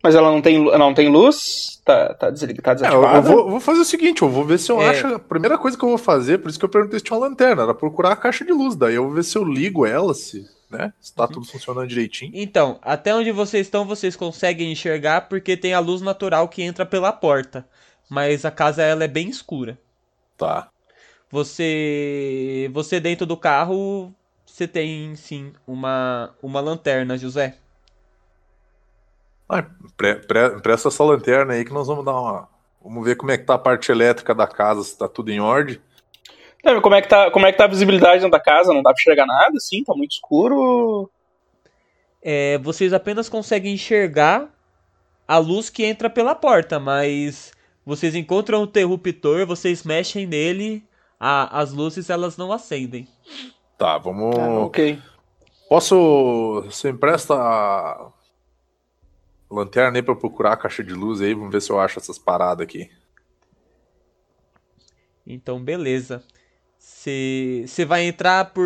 Mas 0.03 0.15
ela 0.15 0.31
não 0.31 0.41
tem, 0.41 0.59
não 0.65 0.95
tem 0.95 1.09
luz? 1.11 1.81
Tá, 1.85 2.15
tá, 2.15 2.31
deslig- 2.31 2.61
tá 2.63 2.71
É, 2.71 2.73
eu, 2.73 2.77
desativada? 2.77 3.21
vou, 3.21 3.39
eu 3.41 3.51
vou 3.51 3.61
fazer 3.61 3.81
o 3.81 3.85
seguinte, 3.85 4.23
eu 4.23 4.31
vou 4.31 4.45
ver 4.45 4.59
se 4.59 4.73
eu 4.73 4.81
É. 4.81 4.89
acho. 4.91 5.07
A 5.07 5.19
primeira 5.19 5.59
coisa 5.59 5.77
que 5.77 5.85
eu 5.85 5.89
vou 5.91 5.99
fazer, 5.99 6.39
por 6.39 6.49
isso 6.49 6.59
que 6.59 6.65
eu 6.65 6.69
perguntei 6.71 6.99
se 6.99 7.05
tinha 7.05 7.19
uma 7.19 7.27
lanterna, 7.29 7.63
era 7.65 7.75
procurar 7.75 8.13
a 8.13 8.17
caixa 8.17 8.45
de 8.45 8.53
luz. 8.53 8.75
Daí 8.77 8.95
eu 8.95 9.05
vou 9.05 9.13
ver 9.13 9.25
se 9.25 9.37
eu 9.37 9.45
ligo 9.45 9.85
ela, 9.85 10.15
se, 10.15 10.49
né? 10.71 10.93
Se 11.01 11.15
tá 11.15 11.27
tudo 11.27 11.45
funcionando 11.47 11.87
direitinho. 11.89 12.33
Então, 12.35 12.79
até 12.83 13.15
onde 13.15 13.31
vocês 13.31 13.67
estão, 13.67 13.85
vocês 13.85 14.17
conseguem 14.17 14.73
enxergar 14.73 15.29
porque 15.29 15.57
tem 15.57 15.75
a 15.75 15.81
luz 15.81 16.01
natural 16.01 16.49
que 16.49 16.63
entra 16.63 16.87
pela 16.87 17.13
porta. 17.13 17.67
Mas 18.09 18.45
a 18.45 18.51
casa 18.51 18.83
ela 18.83 19.05
é 19.05 19.09
bem 19.09 19.29
escura. 19.29 19.79
Tá. 20.37 20.69
Você, 21.31 22.69
você 22.73 22.99
dentro 22.99 23.25
do 23.25 23.37
carro, 23.37 24.13
você 24.45 24.67
tem 24.67 25.15
sim 25.15 25.53
uma 25.67 26.35
uma 26.43 26.61
lanterna, 26.61 27.17
José. 27.17 27.55
Ah, 29.51 29.65
pre- 29.97 30.17
pre- 30.17 30.61
presta 30.61 30.89
essa 30.89 31.03
lanterna 31.05 31.55
aí 31.55 31.65
que 31.65 31.73
nós 31.73 31.87
vamos 31.89 32.05
dar 32.05 32.13
uma. 32.13 32.49
Vamos 32.83 33.05
ver 33.05 33.17
como 33.17 33.31
é 33.33 33.37
que 33.39 33.45
tá 33.45 33.55
a 33.55 33.59
parte 33.59 33.91
elétrica 33.93 34.35
da 34.35 34.47
casa, 34.47 34.83
se 34.83 34.97
tá 34.97 35.07
tudo 35.09 35.31
em 35.31 35.41
ordem. 35.41 35.79
Não, 36.65 36.81
como 36.81 36.95
é 36.95 37.03
que 37.03 37.09
tá, 37.09 37.31
como 37.31 37.47
é 37.47 37.53
que 37.53 37.59
tá 37.59 37.65
a 37.65 37.69
visibilidade 37.69 38.17
dentro 38.23 38.31
da 38.31 38.41
casa? 38.41 38.73
Não 38.73 38.83
dá 38.83 38.93
pra 38.93 39.01
enxergar 39.01 39.27
nada, 39.27 39.57
assim? 39.57 39.83
Tá 39.85 39.95
muito 39.95 40.13
escuro? 40.13 41.11
É, 42.23 42.59
vocês 42.59 42.93
apenas 42.93 43.29
conseguem 43.29 43.75
enxergar 43.75 44.49
a 45.27 45.39
luz 45.39 45.71
que 45.71 45.85
entra 45.85 46.09
pela 46.11 46.35
porta, 46.35 46.79
mas 46.79 47.53
vocês 47.85 48.15
encontram 48.15 48.61
o 48.61 48.65
interruptor, 48.65 49.47
vocês 49.47 49.83
mexem 49.85 50.27
nele, 50.27 50.85
a- 51.19 51.61
as 51.61 51.73
luzes 51.73 52.09
elas 52.11 52.37
não 52.37 52.53
acendem. 52.53 53.09
Tá, 53.79 53.97
vamos. 53.99 54.37
Ah, 54.39 54.61
ok. 54.61 54.99
Posso. 55.69 56.63
Você 56.67 56.91
empresta 56.91 57.35
lanterna 59.51 59.99
aí 59.99 60.03
pra 60.03 60.15
procurar 60.15 60.53
a 60.53 60.57
caixa 60.57 60.85
de 60.85 60.95
luz 60.95 61.21
aí? 61.21 61.35
Vamos 61.35 61.51
ver 61.51 61.61
se 61.61 61.71
eu 61.71 61.81
acho 61.81 61.99
essas 61.99 62.19
paradas 62.19 62.63
aqui. 62.63 62.91
Então, 65.27 65.63
beleza. 65.63 66.23
Você 66.79 67.85
vai 67.87 68.05
entrar 68.05 68.47
por, 68.47 68.65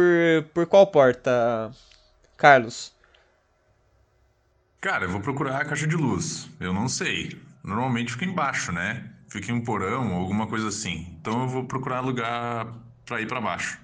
por 0.53 0.67
qual 0.67 0.87
porta, 0.87 1.71
Carlos? 2.37 2.93
Cara, 4.81 5.05
eu 5.05 5.11
vou 5.11 5.21
procurar 5.21 5.61
a 5.61 5.65
caixa 5.65 5.87
de 5.87 5.97
luz. 5.97 6.49
Eu 6.61 6.73
não 6.73 6.89
sei. 6.89 7.41
Normalmente 7.63 8.13
fica 8.13 8.25
embaixo, 8.25 8.71
né? 8.71 9.11
Fica 9.29 9.51
em 9.51 9.55
um 9.55 9.65
porão 9.65 10.15
ou 10.15 10.21
alguma 10.21 10.47
coisa 10.47 10.69
assim. 10.69 11.17
Então 11.21 11.43
eu 11.43 11.49
vou 11.49 11.65
procurar 11.65 12.01
lugar 12.01 12.73
pra 13.05 13.21
ir 13.21 13.27
pra 13.27 13.41
baixo. 13.41 13.84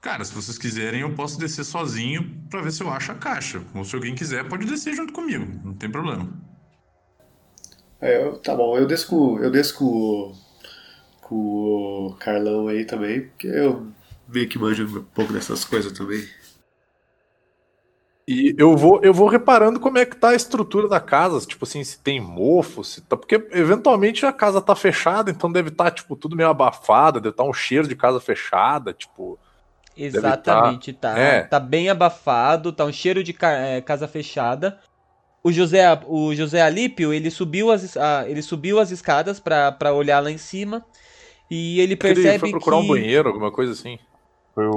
Cara, 0.00 0.24
se 0.24 0.32
vocês 0.32 0.56
quiserem, 0.56 1.00
eu 1.00 1.14
posso 1.14 1.38
descer 1.38 1.64
sozinho 1.64 2.40
pra 2.48 2.62
ver 2.62 2.70
se 2.72 2.82
eu 2.82 2.90
acho 2.90 3.10
a 3.12 3.14
caixa. 3.16 3.62
Ou 3.74 3.84
se 3.84 3.94
alguém 3.94 4.14
quiser, 4.14 4.48
pode 4.48 4.64
descer 4.66 4.94
junto 4.94 5.12
comigo. 5.12 5.44
Não 5.64 5.74
tem 5.74 5.90
problema. 5.90 6.28
É, 8.00 8.22
eu- 8.24 8.38
tá 8.38 8.54
bom, 8.54 8.76
eu 8.76 8.86
desço, 8.86 9.08
com- 9.08 9.38
eu 9.40 9.50
desço 9.50 9.76
com, 9.76 9.84
o- 9.84 10.32
com 11.20 12.06
o 12.08 12.14
Carlão 12.18 12.68
aí 12.68 12.84
também, 12.84 13.22
porque 13.28 13.48
eu 13.48 13.88
meio 14.28 14.48
que 14.48 14.58
manjo 14.58 14.84
um 15.00 15.04
pouco 15.04 15.32
dessas 15.32 15.64
coisas 15.64 15.92
também. 15.92 16.24
E 18.26 18.54
eu 18.58 18.76
vou, 18.76 19.00
eu 19.02 19.12
vou 19.14 19.26
reparando 19.26 19.80
como 19.80 19.96
é 19.96 20.04
que 20.04 20.14
tá 20.14 20.30
a 20.30 20.34
estrutura 20.34 20.86
da 20.86 21.00
casa, 21.00 21.40
tipo 21.46 21.64
assim, 21.64 21.82
se 21.82 21.98
tem 21.98 22.20
mofo, 22.20 22.84
se 22.84 23.00
tá, 23.00 23.16
porque 23.16 23.36
eventualmente 23.52 24.26
a 24.26 24.32
casa 24.32 24.60
tá 24.60 24.76
fechada, 24.76 25.30
então 25.30 25.50
deve 25.50 25.70
estar 25.70 25.90
tipo 25.90 26.14
tudo 26.14 26.36
meio 26.36 26.50
abafado, 26.50 27.20
deve 27.20 27.32
estar 27.32 27.44
um 27.44 27.54
cheiro 27.54 27.88
de 27.88 27.96
casa 27.96 28.20
fechada, 28.20 28.92
tipo, 28.92 29.38
Exatamente, 29.98 30.92
tá. 30.92 31.18
É. 31.18 31.40
Tá 31.42 31.58
bem 31.58 31.88
abafado, 31.88 32.72
tá 32.72 32.84
um 32.84 32.92
cheiro 32.92 33.24
de 33.24 33.32
ca- 33.32 33.52
é, 33.52 33.80
casa 33.80 34.06
fechada. 34.06 34.78
O 35.42 35.50
José, 35.52 35.84
o 36.06 36.34
José 36.34 36.60
Alípio, 36.62 37.12
ele 37.12 37.30
subiu 37.30 37.70
as, 37.70 37.96
ah, 37.96 38.24
ele 38.28 38.42
subiu 38.42 38.78
as 38.78 38.90
escadas 38.90 39.40
pra, 39.40 39.72
pra 39.72 39.92
olhar 39.92 40.20
lá 40.22 40.30
em 40.30 40.38
cima 40.38 40.84
e 41.50 41.80
ele 41.80 41.96
percebe 41.96 42.28
ele 42.28 42.38
foi 42.38 42.50
procurar 42.50 42.76
que... 42.78 42.82
um 42.84 42.88
banheiro, 42.88 43.28
alguma 43.28 43.50
coisa 43.50 43.72
assim. 43.72 43.98
Foi 44.54 44.66
o, 44.66 44.72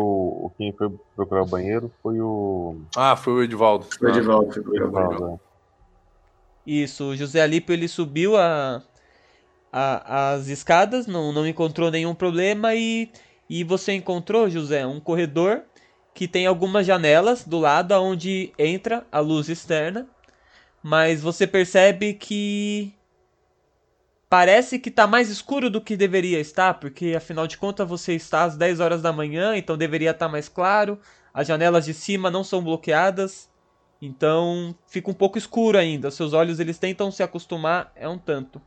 o 0.46 0.52
quem 0.58 0.72
foi 0.74 0.90
procurar 1.16 1.42
o 1.42 1.48
banheiro 1.48 1.92
foi 2.04 2.20
o 2.22 2.78
Ah, 2.96 3.16
foi 3.16 3.34
o 3.34 3.44
Edivaldo. 3.44 3.88
O 4.02 4.08
Edivaldo 4.08 4.54
foi 4.54 4.64
o. 4.64 4.76
Edivaldo? 4.76 5.40
Isso, 6.66 7.06
o 7.06 7.16
José 7.18 7.42
Alípio 7.42 7.74
ele 7.74 7.88
subiu 7.88 8.38
a, 8.38 8.82
a- 9.74 10.34
as 10.34 10.48
escadas, 10.48 11.08
não, 11.08 11.32
não 11.34 11.48
encontrou 11.48 11.90
nenhum 11.90 12.14
problema 12.14 12.76
e, 12.76 13.10
e 13.52 13.66
você 13.66 13.92
encontrou, 13.92 14.50
José, 14.50 14.88
um 14.88 15.02
corredor 15.02 15.64
que 16.14 16.26
tem 16.26 16.48
algumas 16.48 16.86
janelas 16.86 17.44
do 17.44 17.60
lado 17.60 17.92
onde 17.96 18.54
entra 18.58 19.06
a 19.12 19.20
luz 19.20 19.50
externa, 19.50 20.08
mas 20.82 21.22
você 21.22 21.46
percebe 21.46 22.14
que 22.14 22.94
parece 24.30 24.80
que 24.80 24.88
está 24.88 25.06
mais 25.06 25.30
escuro 25.30 25.70
do 25.70 25.82
que 25.82 25.98
deveria 25.98 26.40
estar, 26.40 26.76
porque 26.76 27.14
afinal 27.14 27.46
de 27.46 27.58
contas 27.58 27.86
você 27.90 28.16
está 28.16 28.44
às 28.46 28.56
10 28.56 28.80
horas 28.80 29.02
da 29.02 29.12
manhã, 29.12 29.58
então 29.58 29.78
deveria 29.78 30.12
estar 30.12 30.30
mais 30.30 30.48
claro. 30.48 30.98
As 31.34 31.46
janelas 31.46 31.84
de 31.84 31.94
cima 31.94 32.32
não 32.32 32.46
são 32.46 32.64
bloqueadas. 32.64 33.52
Então 34.02 34.74
fica 34.88 35.12
um 35.12 35.14
pouco 35.14 35.38
escuro 35.38 35.78
ainda. 35.78 36.10
Seus 36.10 36.32
olhos 36.32 36.62
eles 36.62 36.80
tentam 36.80 37.12
se 37.12 37.22
acostumar, 37.22 37.92
é 37.98 38.08
um 38.08 38.18
tanto. 38.18 38.62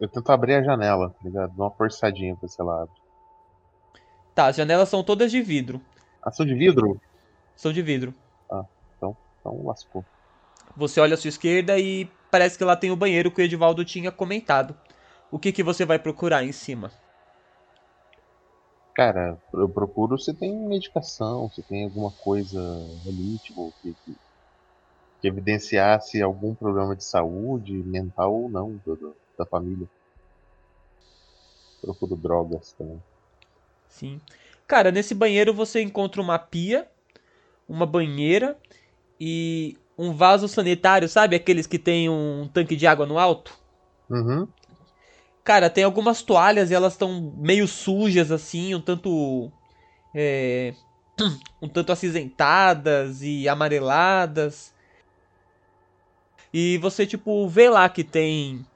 Eu 0.00 0.08
tento 0.08 0.32
abrir 0.32 0.54
a 0.54 0.62
janela, 0.64 1.10
tá 1.10 1.20
ligado? 1.22 1.54
Dá 1.56 1.62
uma 1.62 1.70
forçadinha 1.70 2.34
pra 2.34 2.46
esse 2.46 2.60
lado. 2.60 2.90
Tá, 4.36 4.48
as 4.48 4.56
janelas 4.56 4.90
são 4.90 5.02
todas 5.02 5.30
de 5.32 5.40
vidro. 5.40 5.80
Ação 6.22 6.44
de 6.44 6.54
vidro? 6.54 7.00
São 7.56 7.72
de 7.72 7.80
vidro. 7.80 8.12
Então 8.98 9.16
lascou. 9.64 10.04
Você 10.76 11.00
olha 11.00 11.14
à 11.14 11.16
sua 11.16 11.28
esquerda 11.30 11.78
e 11.78 12.04
parece 12.30 12.58
que 12.58 12.64
lá 12.64 12.76
tem 12.76 12.90
o 12.90 12.96
banheiro 12.96 13.30
que 13.30 13.40
o 13.40 13.44
Edivaldo 13.44 13.82
tinha 13.82 14.12
comentado. 14.12 14.76
O 15.30 15.38
que, 15.38 15.52
que 15.52 15.62
você 15.62 15.86
vai 15.86 15.98
procurar 15.98 16.44
em 16.44 16.52
cima? 16.52 16.90
Cara, 18.94 19.38
eu 19.54 19.68
procuro 19.70 20.18
se 20.18 20.34
tem 20.34 20.54
medicação, 20.68 21.50
se 21.50 21.62
tem 21.62 21.84
alguma 21.84 22.10
coisa 22.10 22.60
ali, 23.06 23.38
tipo, 23.38 23.72
que, 23.80 23.94
que, 24.04 24.16
que 25.22 25.28
evidenciasse 25.28 26.20
algum 26.20 26.54
problema 26.54 26.94
de 26.94 27.04
saúde, 27.04 27.72
mental 27.84 28.34
ou 28.34 28.50
não, 28.50 28.72
do- 28.84 28.96
do- 28.96 29.16
da 29.38 29.46
família. 29.46 29.86
Procuro 31.80 32.16
drogas 32.16 32.74
também. 32.76 33.00
Sim. 33.88 34.20
Cara, 34.66 34.90
nesse 34.90 35.14
banheiro 35.14 35.54
você 35.54 35.82
encontra 35.82 36.20
uma 36.20 36.38
pia, 36.38 36.88
uma 37.68 37.86
banheira 37.86 38.58
e 39.20 39.76
um 39.96 40.12
vaso 40.12 40.48
sanitário, 40.48 41.08
sabe? 41.08 41.36
Aqueles 41.36 41.66
que 41.66 41.78
tem 41.78 42.08
um 42.08 42.48
tanque 42.52 42.76
de 42.76 42.86
água 42.86 43.06
no 43.06 43.18
alto? 43.18 43.56
Uhum. 44.10 44.46
Cara, 45.42 45.70
tem 45.70 45.84
algumas 45.84 46.22
toalhas 46.22 46.70
e 46.70 46.74
elas 46.74 46.94
estão 46.94 47.32
meio 47.36 47.68
sujas 47.68 48.32
assim, 48.32 48.74
um 48.74 48.80
tanto. 48.80 49.50
é, 50.14 50.74
um 51.62 51.68
tanto 51.68 51.92
acinzentadas 51.92 53.22
e 53.22 53.48
amareladas. 53.48 54.74
E 56.52 56.78
você, 56.78 57.06
tipo, 57.06 57.48
vê 57.48 57.68
lá 57.68 57.88
que 57.88 58.02
tem. 58.02 58.66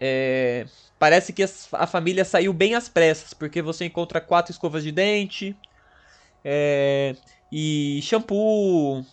É, 0.00 0.66
parece 0.98 1.32
que 1.32 1.44
a 1.72 1.86
família 1.86 2.24
saiu 2.24 2.52
bem 2.52 2.74
às 2.74 2.88
pressas, 2.88 3.34
porque 3.34 3.62
você 3.62 3.84
encontra 3.86 4.20
quatro 4.20 4.52
escovas 4.52 4.82
de 4.84 4.92
dente. 4.92 5.56
é, 6.44 7.16
e 7.52 8.00
shampoo. 8.02 9.04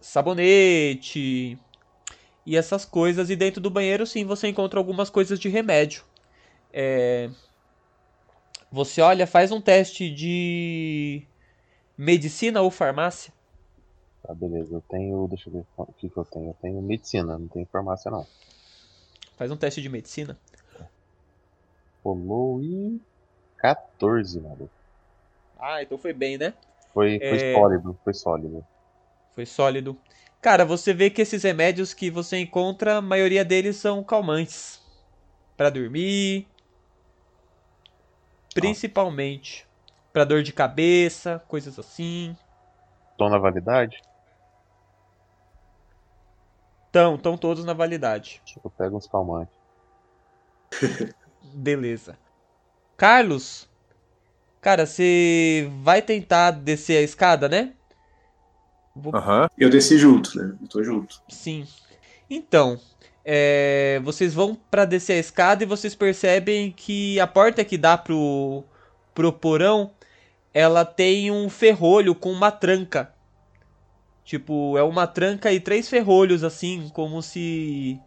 Sabonete 0.00 1.58
e 2.46 2.56
essas 2.56 2.84
coisas. 2.84 3.30
E 3.30 3.36
dentro 3.36 3.60
do 3.60 3.70
banheiro, 3.70 4.06
sim, 4.06 4.24
você 4.24 4.48
encontra 4.48 4.78
algumas 4.80 5.10
coisas 5.10 5.38
de 5.40 5.48
remédio. 5.48 6.04
É, 6.72 7.30
Você 8.70 9.00
olha, 9.00 9.26
faz 9.26 9.50
um 9.52 9.60
teste 9.60 10.10
de 10.10 11.26
medicina 11.96 12.62
ou 12.62 12.70
farmácia. 12.70 13.32
Tá, 14.22 14.34
beleza. 14.34 14.74
Eu 14.74 14.80
tenho. 14.82 15.28
Deixa 15.28 15.48
eu 15.48 15.52
ver 15.52 15.66
o 15.76 15.92
que, 15.92 16.08
que 16.10 16.16
eu 16.16 16.24
tenho. 16.24 16.50
Eu 16.50 16.54
tenho 16.54 16.82
medicina, 16.82 17.38
não 17.38 17.48
tenho 17.48 17.66
farmácia 17.66 18.10
não. 18.10 18.26
Faz 19.36 19.50
um 19.50 19.56
teste 19.56 19.82
de 19.82 19.88
medicina. 19.88 20.38
Rolou 22.04 22.62
e. 22.62 23.00
14, 23.58 24.40
mano. 24.40 24.68
Ah, 25.58 25.82
então 25.82 25.96
foi 25.96 26.12
bem, 26.12 26.36
né? 26.36 26.52
Foi, 26.92 27.18
foi 27.18 27.38
É. 27.38 27.52
sólido, 27.54 27.98
foi 28.04 28.14
sólido. 28.14 28.66
Foi 29.34 29.46
sólido. 29.46 29.98
Cara, 30.40 30.64
você 30.64 30.92
vê 30.92 31.08
que 31.08 31.22
esses 31.22 31.42
remédios 31.42 31.94
que 31.94 32.10
você 32.10 32.36
encontra, 32.38 32.98
a 32.98 33.02
maioria 33.02 33.44
deles 33.44 33.76
são 33.76 34.04
calmantes. 34.04 34.80
Pra 35.56 35.70
dormir. 35.70 36.46
Principalmente. 38.52 39.66
Pra 40.12 40.24
dor 40.24 40.42
de 40.42 40.52
cabeça, 40.52 41.42
coisas 41.48 41.78
assim. 41.78 42.36
Estão 43.12 43.28
na 43.28 43.38
validade? 43.38 43.96
Estão, 46.94 47.16
estão 47.16 47.36
todos 47.36 47.64
na 47.64 47.72
validade. 47.72 48.40
Eu 48.62 48.70
pego 48.70 48.96
uns 48.96 49.08
calmantes. 49.08 49.52
Beleza. 51.52 52.16
Carlos, 52.96 53.68
cara, 54.60 54.86
você 54.86 55.68
vai 55.82 56.00
tentar 56.00 56.52
descer 56.52 56.98
a 56.98 57.02
escada, 57.02 57.48
né? 57.48 57.72
Vou- 58.94 59.16
Aham. 59.16 59.48
Eu 59.58 59.68
desci 59.68 59.98
junto, 59.98 60.38
né? 60.38 60.56
Eu 60.62 60.68
tô 60.68 60.84
junto. 60.84 61.20
Sim. 61.28 61.66
Então, 62.30 62.80
é, 63.24 64.00
vocês 64.04 64.32
vão 64.32 64.54
pra 64.54 64.84
descer 64.84 65.14
a 65.14 65.18
escada 65.18 65.64
e 65.64 65.66
vocês 65.66 65.96
percebem 65.96 66.70
que 66.70 67.18
a 67.18 67.26
porta 67.26 67.64
que 67.64 67.76
dá 67.76 67.98
pro, 67.98 68.62
pro 69.12 69.32
porão, 69.32 69.90
ela 70.52 70.84
tem 70.84 71.32
um 71.32 71.48
ferrolho 71.48 72.14
com 72.14 72.30
uma 72.30 72.52
tranca. 72.52 73.12
Tipo, 74.24 74.78
é 74.78 74.82
uma 74.82 75.06
tranca 75.06 75.52
e 75.52 75.60
três 75.60 75.88
ferrolhos 75.88 76.44
assim, 76.44 76.90
como 76.94 77.22
se 77.22 77.98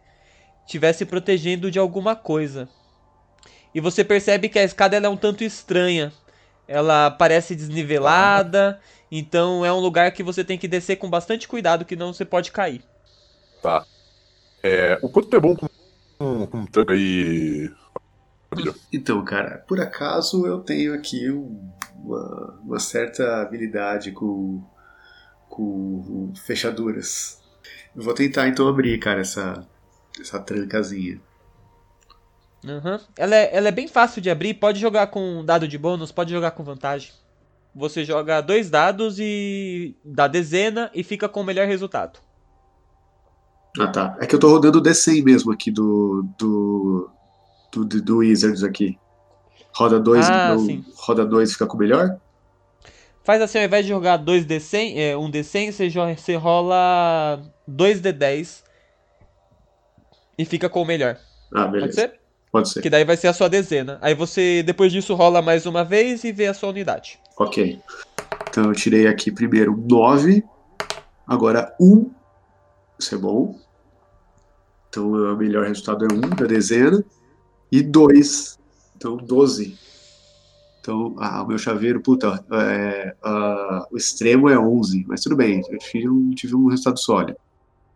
tivesse 0.67 1.05
protegendo 1.05 1.71
de 1.71 1.79
alguma 1.79 2.15
coisa. 2.15 2.69
E 3.73 3.79
você 3.79 4.03
percebe 4.03 4.49
que 4.49 4.59
a 4.59 4.63
escada 4.63 4.95
ela 4.95 5.07
é 5.07 5.09
um 5.09 5.17
tanto 5.17 5.43
estranha. 5.43 6.11
Ela 6.67 7.09
parece 7.11 7.55
desnivelada, 7.55 8.79
então 9.11 9.65
é 9.65 9.71
um 9.71 9.79
lugar 9.79 10.11
que 10.11 10.23
você 10.23 10.43
tem 10.43 10.57
que 10.57 10.67
descer 10.67 10.97
com 10.97 11.09
bastante 11.09 11.47
cuidado, 11.47 11.85
que 11.85 11.95
não 11.95 12.11
você 12.13 12.25
pode 12.25 12.51
cair. 12.51 12.83
Tá. 13.61 13.85
É, 14.63 14.99
o 15.01 15.09
quanto 15.09 15.35
é 15.35 15.39
bom 15.39 15.55
com, 15.55 15.67
com, 16.19 16.47
com 16.47 16.65
tranca 16.65 16.93
aí. 16.93 17.69
Família? 18.49 18.73
Então, 18.91 19.23
cara, 19.23 19.59
por 19.67 19.79
acaso 19.79 20.45
eu 20.47 20.59
tenho 20.61 20.93
aqui 20.93 21.29
um- 21.31 21.71
uma, 21.95 22.59
uma 22.63 22.79
certa 22.79 23.41
habilidade 23.41 24.11
com, 24.11 24.63
com 25.49 26.31
fechaduras. 26.45 27.41
Eu 27.95 28.03
vou 28.03 28.13
tentar 28.13 28.47
então 28.47 28.67
abrir, 28.67 28.97
cara, 28.99 29.21
essa, 29.21 29.67
essa 30.19 30.39
trancazinha. 30.39 31.19
Aham. 32.65 32.99
Ela, 33.17 33.35
é, 33.35 33.55
ela 33.55 33.67
é 33.67 33.71
bem 33.71 33.87
fácil 33.87 34.21
de 34.21 34.29
abrir, 34.29 34.55
pode 34.55 34.79
jogar 34.79 35.07
com 35.07 35.43
dado 35.43 35.67
de 35.67 35.77
bônus, 35.77 36.11
pode 36.11 36.31
jogar 36.31 36.51
com 36.51 36.63
vantagem. 36.63 37.11
Você 37.73 38.03
joga 38.03 38.41
dois 38.41 38.69
dados 38.69 39.17
e 39.19 39.95
dá 40.03 40.27
dezena 40.27 40.89
e 40.93 41.03
fica 41.03 41.29
com 41.29 41.41
o 41.41 41.43
melhor 41.43 41.67
resultado. 41.67 42.19
Ah, 43.79 43.87
tá. 43.87 44.17
É 44.19 44.25
que 44.25 44.33
eu 44.33 44.39
tô 44.39 44.49
rodando 44.49 44.79
o 44.79 44.81
D100 44.81 45.23
mesmo 45.23 45.51
aqui 45.51 45.69
do, 45.69 46.25
do, 46.37 47.09
do, 47.71 47.85
do, 47.85 48.17
Wizards 48.17 48.63
aqui. 48.63 48.97
Roda 49.75 49.99
2 49.99 50.27
Ah, 50.27 50.57
sim. 50.57 50.83
roda 50.95 51.23
2 51.23 51.53
fica 51.53 51.67
com 51.67 51.77
o 51.77 51.79
melhor? 51.79 52.19
Faz 53.27 53.41
assim, 53.41 53.57
ao 53.57 53.65
invés 53.65 53.85
de 53.85 53.89
jogar 53.89 54.15
2 54.15 54.45
D100, 54.45 54.93
é, 54.95 55.17
um 55.17 55.29
D100, 55.29 55.73
você, 55.73 55.89
você 56.15 56.35
rola 56.35 57.41
2 57.67 57.99
D10 57.99 58.63
e 60.37 60.45
fica 60.45 60.69
com 60.69 60.81
o 60.81 60.85
melhor. 60.85 61.17
Ah, 61.53 61.63
Pode 61.63 61.71
beleza. 61.73 61.91
ser? 61.91 62.19
Pode 62.49 62.69
ser. 62.69 62.81
Que 62.81 62.89
daí 62.89 63.03
vai 63.03 63.17
ser 63.17 63.27
a 63.27 63.33
sua 63.33 63.49
dezena. 63.49 63.97
Aí 64.01 64.15
você, 64.15 64.63
depois 64.63 64.93
disso, 64.93 65.13
rola 65.13 65.41
mais 65.41 65.65
uma 65.65 65.83
vez 65.83 66.23
e 66.23 66.31
vê 66.31 66.47
a 66.47 66.53
sua 66.53 66.69
unidade. 66.69 67.19
Ok. 67.37 67.77
Então 68.49 68.63
eu 68.63 68.73
tirei 68.73 69.07
aqui 69.07 69.29
primeiro 69.29 69.75
9, 69.75 70.41
agora 71.27 71.75
1. 71.81 72.09
Isso 72.97 73.13
é 73.13 73.17
bom. 73.17 73.59
Então 74.87 75.11
o 75.11 75.35
melhor 75.35 75.67
resultado 75.67 76.05
é 76.05 76.13
1 76.13 76.21
da 76.29 76.45
dezena. 76.45 77.03
E 77.69 77.83
2. 77.83 78.57
Então 78.95 79.17
12. 79.17 79.77
Então, 80.87 81.13
ah, 81.17 81.43
o 81.43 81.47
meu 81.47 81.57
chaveiro, 81.57 81.99
puta, 81.99 82.41
é, 82.49 83.13
ah, 83.21 83.85
o 83.91 83.97
extremo 83.97 84.47
é 84.47 84.57
11. 84.57 85.03
Mas 85.05 85.19
tudo 85.19 85.35
bem, 85.35 85.61
eu 85.69 85.77
tive 85.79 86.07
um, 86.07 86.31
tive 86.31 86.55
um 86.55 86.67
resultado 86.69 86.97
sólido. 86.97 87.37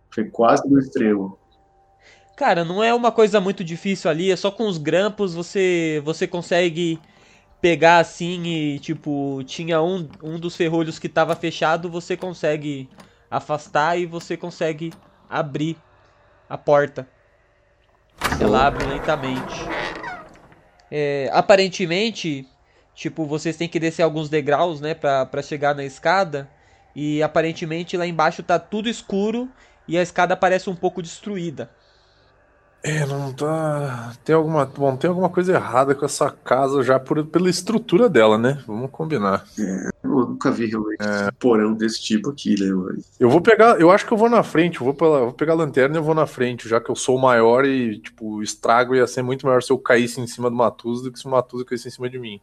Foi 0.09 0.25
quase 0.25 0.69
no 0.69 0.77
extremo. 0.77 1.39
Cara, 2.35 2.65
não 2.65 2.83
é 2.83 2.93
uma 2.93 3.09
coisa 3.09 3.39
muito 3.39 3.63
difícil 3.63 4.11
ali, 4.11 4.29
é 4.29 4.35
só 4.35 4.51
com 4.51 4.67
os 4.67 4.77
grampos 4.77 5.33
você 5.33 6.01
você 6.03 6.27
consegue 6.27 6.99
pegar 7.61 7.99
assim 7.99 8.43
e 8.43 8.79
tipo, 8.79 9.41
tinha 9.45 9.81
um, 9.81 10.09
um 10.21 10.37
dos 10.37 10.57
ferrolhos 10.57 10.99
que 10.99 11.07
tava 11.07 11.33
fechado, 11.33 11.89
você 11.89 12.17
consegue 12.17 12.89
afastar 13.29 13.97
e 13.97 14.05
você 14.05 14.35
consegue 14.35 14.91
abrir 15.29 15.77
a 16.49 16.57
porta. 16.57 17.07
Ela 18.37 18.67
abre 18.67 18.85
lentamente. 18.85 19.61
É, 20.89 21.29
aparentemente, 21.31 22.45
tipo, 22.95 23.25
vocês 23.25 23.57
têm 23.57 23.67
que 23.67 23.79
descer 23.79 24.03
alguns 24.03 24.29
degraus, 24.29 24.81
né, 24.81 24.93
pra, 24.93 25.25
pra 25.25 25.41
chegar 25.41 25.75
na 25.75 25.83
escada. 25.83 26.49
E 26.95 27.23
aparentemente 27.23 27.95
lá 27.95 28.05
embaixo 28.05 28.43
tá 28.43 28.59
tudo 28.59 28.89
escuro 28.89 29.47
e 29.87 29.97
a 29.97 30.01
escada 30.01 30.35
parece 30.35 30.69
um 30.69 30.75
pouco 30.75 31.01
destruída. 31.01 31.69
É, 32.83 33.05
não 33.05 33.31
tá. 33.31 34.13
Tem 34.25 34.35
alguma. 34.35 34.65
Bom, 34.65 34.95
tem 34.97 35.07
alguma 35.07 35.29
coisa 35.29 35.53
errada 35.53 35.93
com 35.93 36.03
essa 36.03 36.31
casa 36.31 36.81
já 36.81 36.99
por, 36.99 37.23
pela 37.27 37.47
estrutura 37.47 38.09
dela, 38.09 38.39
né? 38.39 38.59
Vamos 38.65 38.89
combinar. 38.89 39.45
Eu 40.03 40.09
nunca 40.09 40.49
vi 40.49 40.65
realmente 40.65 41.03
um 41.03 41.33
porão 41.37 41.73
desse 41.75 42.01
tipo 42.01 42.31
aqui, 42.31 42.59
né, 42.59 42.71
mano? 42.71 42.97
Eu 43.19 43.29
vou 43.29 43.39
pegar. 43.39 43.79
Eu 43.79 43.91
acho 43.91 44.05
que 44.05 44.11
eu 44.11 44.17
vou 44.17 44.29
na 44.29 44.41
frente. 44.41 44.79
Eu 44.79 44.85
vou, 44.85 44.95
pela, 44.95 45.19
vou 45.19 45.33
pegar 45.33 45.53
a 45.53 45.57
lanterna 45.57 45.95
e 45.95 45.99
eu 45.99 46.03
vou 46.03 46.15
na 46.15 46.25
frente, 46.25 46.67
já 46.67 46.81
que 46.81 46.89
eu 46.89 46.95
sou 46.95 47.17
o 47.17 47.21
maior 47.21 47.65
e, 47.65 47.99
tipo, 47.99 48.37
o 48.37 48.41
estrago 48.41 48.95
ia 48.95 49.05
ser 49.05 49.21
muito 49.21 49.45
maior 49.45 49.61
se 49.61 49.71
eu 49.71 49.77
caísse 49.77 50.19
em 50.19 50.25
cima 50.25 50.49
do 50.49 50.55
Matuso 50.55 51.03
do 51.03 51.11
que 51.11 51.19
se 51.19 51.27
o 51.27 51.29
Matuso 51.29 51.63
caísse 51.63 51.87
em 51.87 51.91
cima 51.91 52.09
de 52.09 52.17
mim. 52.17 52.41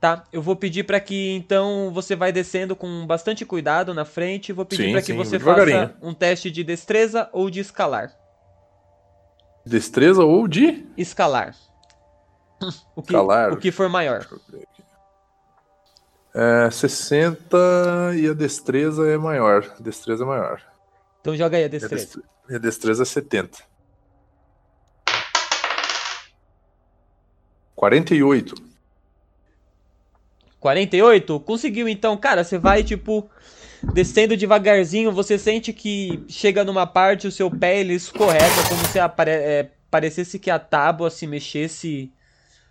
Tá, 0.00 0.24
eu 0.30 0.42
vou 0.42 0.54
pedir 0.54 0.84
pra 0.84 1.00
que 1.00 1.32
então 1.32 1.90
você 1.92 2.14
vai 2.14 2.30
descendo 2.30 2.76
com 2.76 3.06
bastante 3.06 3.44
cuidado 3.46 3.94
na 3.94 4.04
frente. 4.04 4.52
Vou 4.52 4.64
pedir 4.66 4.92
pra 4.92 5.00
que 5.02 5.12
você 5.14 5.38
faça 5.38 5.96
um 6.02 6.12
teste 6.12 6.50
de 6.50 6.62
destreza 6.62 7.28
ou 7.32 7.48
de 7.48 7.60
escalar. 7.60 8.12
Destreza 9.64 10.22
ou 10.22 10.46
de. 10.46 10.86
Escalar. 10.96 11.54
O 12.96 13.02
que, 13.02 13.12
Escalar. 13.12 13.52
o 13.52 13.56
que 13.58 13.70
for 13.70 13.86
maior. 13.88 14.26
É, 16.34 16.70
60 16.70 17.56
e 18.18 18.26
a 18.28 18.32
destreza 18.32 19.06
é 19.08 19.18
maior. 19.18 19.74
A 19.78 19.82
destreza 19.82 20.24
é 20.24 20.26
maior. 20.26 20.62
Então 21.20 21.36
joga 21.36 21.56
aí 21.58 21.64
a 21.64 21.68
destreza. 21.68 21.94
destre- 22.06 22.22
e 22.48 22.54
a 22.54 22.58
destreza 22.58 23.02
é 23.02 23.06
70. 23.06 23.58
48. 27.74 28.54
48? 30.66 31.38
Conseguiu 31.40 31.88
então, 31.88 32.16
cara, 32.16 32.42
você 32.42 32.58
vai 32.58 32.82
tipo 32.82 33.30
descendo 33.94 34.36
devagarzinho, 34.36 35.12
você 35.12 35.38
sente 35.38 35.72
que 35.72 36.24
chega 36.28 36.64
numa 36.64 36.86
parte 36.86 37.26
o 37.28 37.32
seu 37.32 37.50
pé 37.50 37.80
ele 37.80 37.94
escorrega 37.94 38.64
como 38.68 38.84
se 38.86 38.98
apare- 38.98 39.30
é, 39.30 39.70
parecesse 39.90 40.38
que 40.40 40.50
a 40.50 40.58
tábua 40.58 41.08
se 41.10 41.26
mexesse 41.26 42.12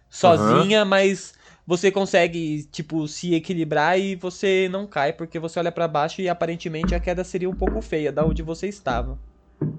sozinha, 0.09 0.85
mas 0.85 1.33
você 1.67 1.91
consegue 1.91 2.65
tipo 2.71 3.07
se 3.07 3.33
equilibrar 3.35 3.99
e 3.99 4.15
você 4.15 4.69
não 4.71 4.87
cai 4.87 5.13
porque 5.13 5.39
você 5.39 5.59
olha 5.59 5.71
pra 5.71 5.87
baixo 5.87 6.21
e 6.21 6.29
aparentemente 6.29 6.95
a 6.95 6.99
queda 6.99 7.23
seria 7.23 7.49
um 7.49 7.55
pouco 7.55 7.81
feia 7.81 8.11
da 8.11 8.25
onde 8.25 8.43
você 8.43 8.67
estava. 8.67 9.19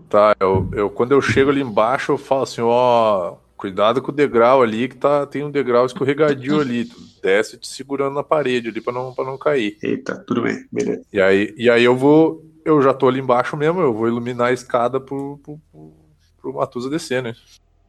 Tá, 0.08 0.34
eu, 0.40 0.68
eu 0.72 0.90
quando 0.90 1.12
eu 1.12 1.20
chego 1.20 1.50
ali 1.50 1.60
embaixo, 1.60 2.12
eu 2.12 2.18
falo 2.18 2.42
assim, 2.42 2.60
ó, 2.60 3.36
cuidado 3.56 4.00
com 4.00 4.10
o 4.12 4.14
degrau 4.14 4.62
ali, 4.62 4.88
que 4.88 4.96
tá, 4.96 5.26
tem 5.26 5.44
um 5.44 5.50
degrau 5.50 5.84
escorregadio 5.84 6.60
ali. 6.60 6.88
Desce 7.26 7.58
te 7.58 7.66
segurando 7.66 8.14
na 8.14 8.22
parede 8.22 8.68
ali 8.68 8.80
pra 8.80 8.92
não, 8.92 9.12
pra 9.12 9.24
não 9.24 9.36
cair. 9.36 9.76
Eita, 9.82 10.16
tudo 10.24 10.42
bem, 10.42 10.64
beleza. 10.70 11.02
E 11.12 11.20
aí, 11.20 11.52
e 11.56 11.68
aí 11.68 11.82
eu 11.82 11.96
vou. 11.96 12.44
Eu 12.64 12.80
já 12.80 12.94
tô 12.94 13.08
ali 13.08 13.18
embaixo 13.18 13.56
mesmo, 13.56 13.80
eu 13.80 13.92
vou 13.92 14.06
iluminar 14.06 14.48
a 14.48 14.52
escada 14.52 15.00
pro, 15.00 15.36
pro, 15.42 15.60
pro, 15.72 15.92
pro 16.40 16.54
Matusa 16.54 16.88
descer, 16.88 17.20
né? 17.24 17.34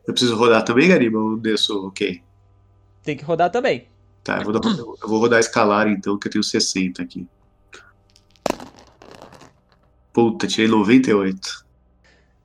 Eu 0.07 0.14
preciso 0.15 0.35
rodar 0.35 0.65
também, 0.65 0.89
Gariba? 0.89 1.19
Ou 1.19 1.38
desço, 1.38 1.85
ok. 1.85 2.19
Tem 3.03 3.15
que 3.15 3.23
rodar 3.23 3.51
também. 3.51 3.88
Tá, 4.23 4.39
eu 4.39 4.43
vou, 4.43 4.53
dar- 4.59 4.69
eu 4.76 5.07
vou 5.07 5.19
rodar 5.19 5.39
escalar 5.39 5.88
então, 5.88 6.18
que 6.18 6.27
eu 6.27 6.31
tenho 6.31 6.43
60 6.43 7.03
aqui. 7.03 7.27
Puta, 10.11 10.47
tirei 10.47 10.68
98. 10.68 11.64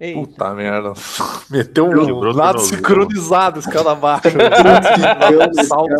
Ei, 0.02 0.14
Puta 0.14 0.52
merda. 0.52 0.94
Meteu 1.48 1.86
um 1.86 1.90
Quebrou 1.90 2.34
lado 2.34 2.58
sincronizado 2.58 3.60
escada 3.60 3.92
abaixo. 3.92 4.30
salto, 5.64 5.94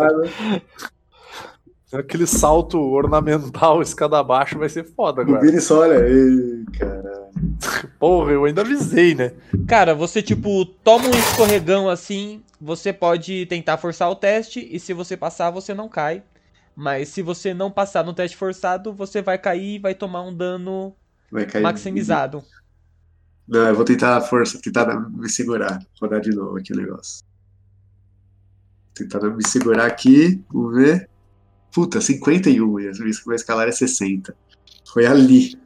aquele 1.93 2.27
salto 2.27 2.77
ornamental 2.81 3.81
escada 3.81 4.19
abaixo 4.19 4.59
vai 4.59 4.67
ser 4.67 4.83
foda 4.83 5.21
O 5.21 5.23
agora. 5.23 5.39
Billy 5.39 5.61
só 5.61 5.79
olha. 5.79 6.05
Ei, 6.05 6.65
caralho. 6.77 7.27
Porra, 7.97 8.33
eu 8.33 8.43
ainda 8.43 8.59
avisei, 8.59 9.15
né? 9.15 9.31
Cara, 9.65 9.95
você 9.95 10.21
tipo 10.21 10.65
toma 10.65 11.07
um 11.07 11.11
escorregão 11.11 11.89
assim, 11.89 12.43
você 12.59 12.91
pode 12.91 13.45
tentar 13.45 13.77
forçar 13.77 14.11
o 14.11 14.15
teste 14.17 14.67
e 14.69 14.81
se 14.81 14.91
você 14.91 15.15
passar 15.15 15.49
você 15.49 15.73
não 15.73 15.87
cai. 15.87 16.23
Mas 16.75 17.07
se 17.07 17.21
você 17.21 17.53
não 17.53 17.71
passar 17.71 18.03
no 18.03 18.13
teste 18.13 18.35
forçado, 18.35 18.91
você 18.91 19.21
vai 19.21 19.37
cair 19.37 19.75
e 19.75 19.79
vai 19.79 19.95
tomar 19.95 20.23
um 20.23 20.35
dano 20.35 20.93
Vai 21.31 21.45
cair. 21.45 21.61
maximizado. 21.61 22.43
Não, 23.47 23.67
eu 23.67 23.75
vou 23.75 23.83
tentar 23.83 24.21
força, 24.21 24.59
tentar 24.61 24.99
me 25.09 25.29
segurar. 25.29 25.79
Rodar 26.01 26.21
de 26.21 26.29
novo 26.31 26.57
aqui 26.57 26.73
o 26.73 26.77
negócio. 26.77 27.23
Tentar 28.93 29.21
me 29.29 29.45
segurar 29.47 29.85
aqui, 29.85 30.41
vamos 30.51 30.75
ver. 30.75 31.09
Puta, 31.73 31.99
51, 31.99 32.79
e 32.79 32.87
a 32.87 32.91
minha 32.91 33.35
escalar 33.35 33.67
é 33.67 33.71
60. 33.71 34.35
Foi 34.85 35.05
ali. 35.05 35.57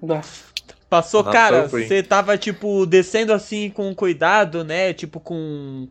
Passou, 0.89 1.21
Na 1.21 1.31
cara, 1.31 1.67
você 1.67 2.01
tava 2.01 2.37
tipo 2.37 2.85
descendo 2.85 3.33
assim 3.33 3.69
com 3.69 3.93
cuidado, 3.93 4.63
né? 4.63 4.93
Tipo 4.93 5.19
com 5.19 5.89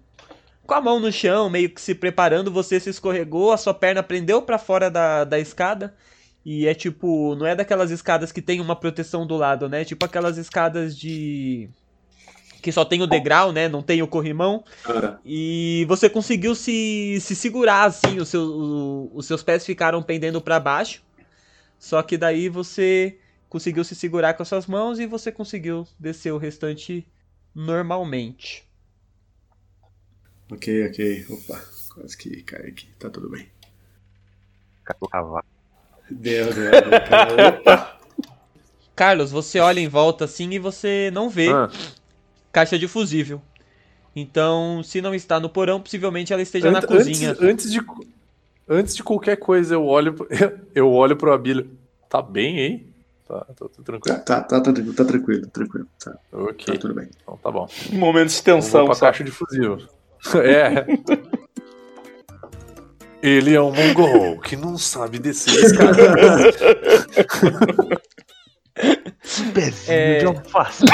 com 0.66 0.74
a 0.74 0.80
mão 0.80 0.98
no 0.98 1.12
chão, 1.12 1.48
meio 1.48 1.70
que 1.70 1.80
se 1.80 1.94
preparando, 1.94 2.50
você 2.50 2.80
se 2.80 2.90
escorregou, 2.90 3.52
a 3.52 3.56
sua 3.56 3.72
perna 3.72 4.02
prendeu 4.02 4.42
pra 4.42 4.58
fora 4.58 4.90
da, 4.90 5.22
da 5.22 5.38
escada. 5.38 5.94
E 6.46 6.66
é 6.68 6.74
tipo, 6.74 7.36
não 7.36 7.46
é 7.46 7.56
daquelas 7.56 7.90
escadas 7.92 8.32
que 8.32 8.42
tem 8.42 8.60
uma 8.60 8.76
proteção 8.80 9.26
do 9.26 9.36
lado, 9.36 9.68
né? 9.68 9.84
Tipo 9.84 10.06
aquelas 10.06 10.38
escadas 10.38 10.96
de 10.98 11.70
que 12.62 12.72
só 12.72 12.84
tem 12.84 13.02
o 13.02 13.06
degrau, 13.06 13.52
né? 13.52 13.68
Não 13.68 13.82
tem 13.82 14.02
o 14.02 14.08
corrimão. 14.08 14.64
Ah, 14.84 15.18
E 15.24 15.84
você 15.88 16.10
conseguiu 16.10 16.54
se, 16.54 17.18
se 17.20 17.36
segurar 17.36 17.84
assim, 17.84 18.18
os 18.20 18.28
seus, 18.28 18.48
o- 18.48 19.10
os 19.14 19.26
seus 19.26 19.42
pés 19.42 19.66
ficaram 19.66 20.02
pendendo 20.02 20.40
pra 20.42 20.60
baixo. 20.60 21.02
Só 21.78 22.02
que 22.02 22.18
daí 22.18 22.48
você 22.48 23.18
conseguiu 23.48 23.84
se 23.84 23.94
segurar 23.94 24.34
com 24.34 24.42
as 24.42 24.48
suas 24.48 24.66
mãos 24.66 24.98
e 25.00 25.06
você 25.06 25.32
conseguiu 25.32 25.86
descer 25.98 26.32
o 26.32 26.38
restante 26.38 27.06
normalmente. 27.54 28.64
ok, 30.50 30.66
ok. 30.88 30.98
Opa, 31.30 31.60
quase 31.94 32.16
que 32.16 32.42
cai 32.42 32.68
aqui. 32.68 32.86
Tá 32.98 33.10
tudo 33.10 33.28
bem. 33.30 33.48
Catou 34.84 35.08
cavalo. 35.08 35.44
Deu, 36.10 36.52
deu, 36.52 36.70
deu. 36.70 36.80
cara. 37.08 37.48
Opa. 37.48 37.98
Carlos, 38.94 39.30
você 39.30 39.58
olha 39.60 39.80
em 39.80 39.88
volta 39.88 40.24
assim 40.24 40.50
e 40.50 40.58
você 40.58 41.10
não 41.12 41.28
vê 41.28 41.50
Ah, 41.52 41.68
caixa 42.52 42.78
de 42.78 42.88
fusível. 42.88 43.40
Então, 44.14 44.82
se 44.82 45.02
não 45.02 45.14
está 45.14 45.38
no 45.38 45.50
porão, 45.50 45.80
possivelmente 45.80 46.32
ela 46.32 46.40
esteja 46.40 46.70
na 46.70 46.78
antes, 46.78 46.88
cozinha. 46.88 47.30
antes, 47.32 47.42
antes 47.42 47.72
de, 47.72 47.80
antes 48.66 48.96
de 48.96 49.02
qualquer 49.02 49.36
coisa, 49.36 49.74
eu 49.74 49.84
olho, 49.84 50.14
pro- 50.14 50.28
eu 50.74 50.90
olho 50.90 51.16
pro 51.16 51.32
Abílio. 51.32 51.70
Tá 52.08 52.22
bem, 52.22 52.58
hein? 52.58 52.86
Tá, 53.28 53.40
tá, 53.40 53.54
tá 53.68 53.82
tranquilo? 53.84 54.18
Tá, 54.20 54.40
tá, 54.40 54.60
tá, 54.60 54.72
tá 54.72 55.04
tranquilo, 55.04 55.46
tranquilo. 55.48 55.86
Tá, 56.02 56.12
tá 56.12 56.18
Ok, 56.38 56.78
tudo 56.78 56.94
bem. 56.94 57.08
então 57.22 57.36
tá 57.42 57.50
bom. 57.50 57.68
Momento 57.92 58.30
de 58.30 58.42
tensão, 58.42 58.86
pra 58.86 58.94
só. 58.94 59.06
caixa 59.06 59.22
de 59.24 59.30
fuzil. 59.30 59.78
É. 60.42 60.86
Ele 63.22 63.54
é 63.54 63.60
um 63.60 63.72
mongol 63.72 64.38
que 64.40 64.56
não 64.56 64.78
sabe 64.78 65.18
descer 65.18 65.64
escada. 65.64 65.96
Pezinho 69.54 69.86
É. 69.98 70.18
de 70.18 70.26
alface. 70.26 70.84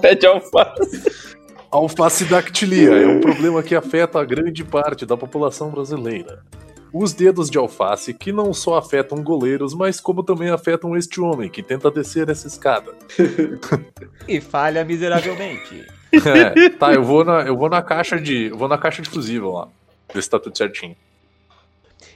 Pé 0.00 0.14
de 0.14 0.26
alface. 0.26 1.02
Alfacidactilia 1.70 2.90
é 2.90 3.06
um 3.06 3.20
problema 3.20 3.62
que 3.62 3.74
afeta 3.74 4.20
a 4.20 4.24
grande 4.24 4.64
parte 4.64 5.04
da 5.04 5.16
população 5.16 5.70
brasileira. 5.70 6.42
Os 6.92 7.12
dedos 7.12 7.50
de 7.50 7.58
alface 7.58 8.14
que 8.14 8.32
não 8.32 8.54
só 8.54 8.78
afetam 8.78 9.22
goleiros, 9.22 9.74
mas 9.74 10.00
como 10.00 10.22
também 10.22 10.48
afetam 10.48 10.96
este 10.96 11.20
homem 11.20 11.50
que 11.50 11.62
tenta 11.62 11.90
descer 11.90 12.30
essa 12.30 12.46
escada. 12.46 12.92
E 14.26 14.40
falha 14.40 14.84
miseravelmente. 14.84 15.86
É, 16.10 16.70
tá, 16.70 16.94
eu 16.94 17.04
vou 17.04 17.22
na, 17.22 17.42
eu 17.42 17.54
vou 17.54 17.68
na 17.68 17.82
caixa 17.82 18.18
de, 18.18 18.44
eu 18.44 18.56
vou 18.56 18.66
na 18.66 18.78
caixa 18.78 19.02
de 19.02 19.10
fusível 19.10 19.50
lá. 19.50 19.68
Ver 20.12 20.22
se 20.22 20.30
tá 20.30 20.38
tudo 20.38 20.56
certinho. 20.56 20.96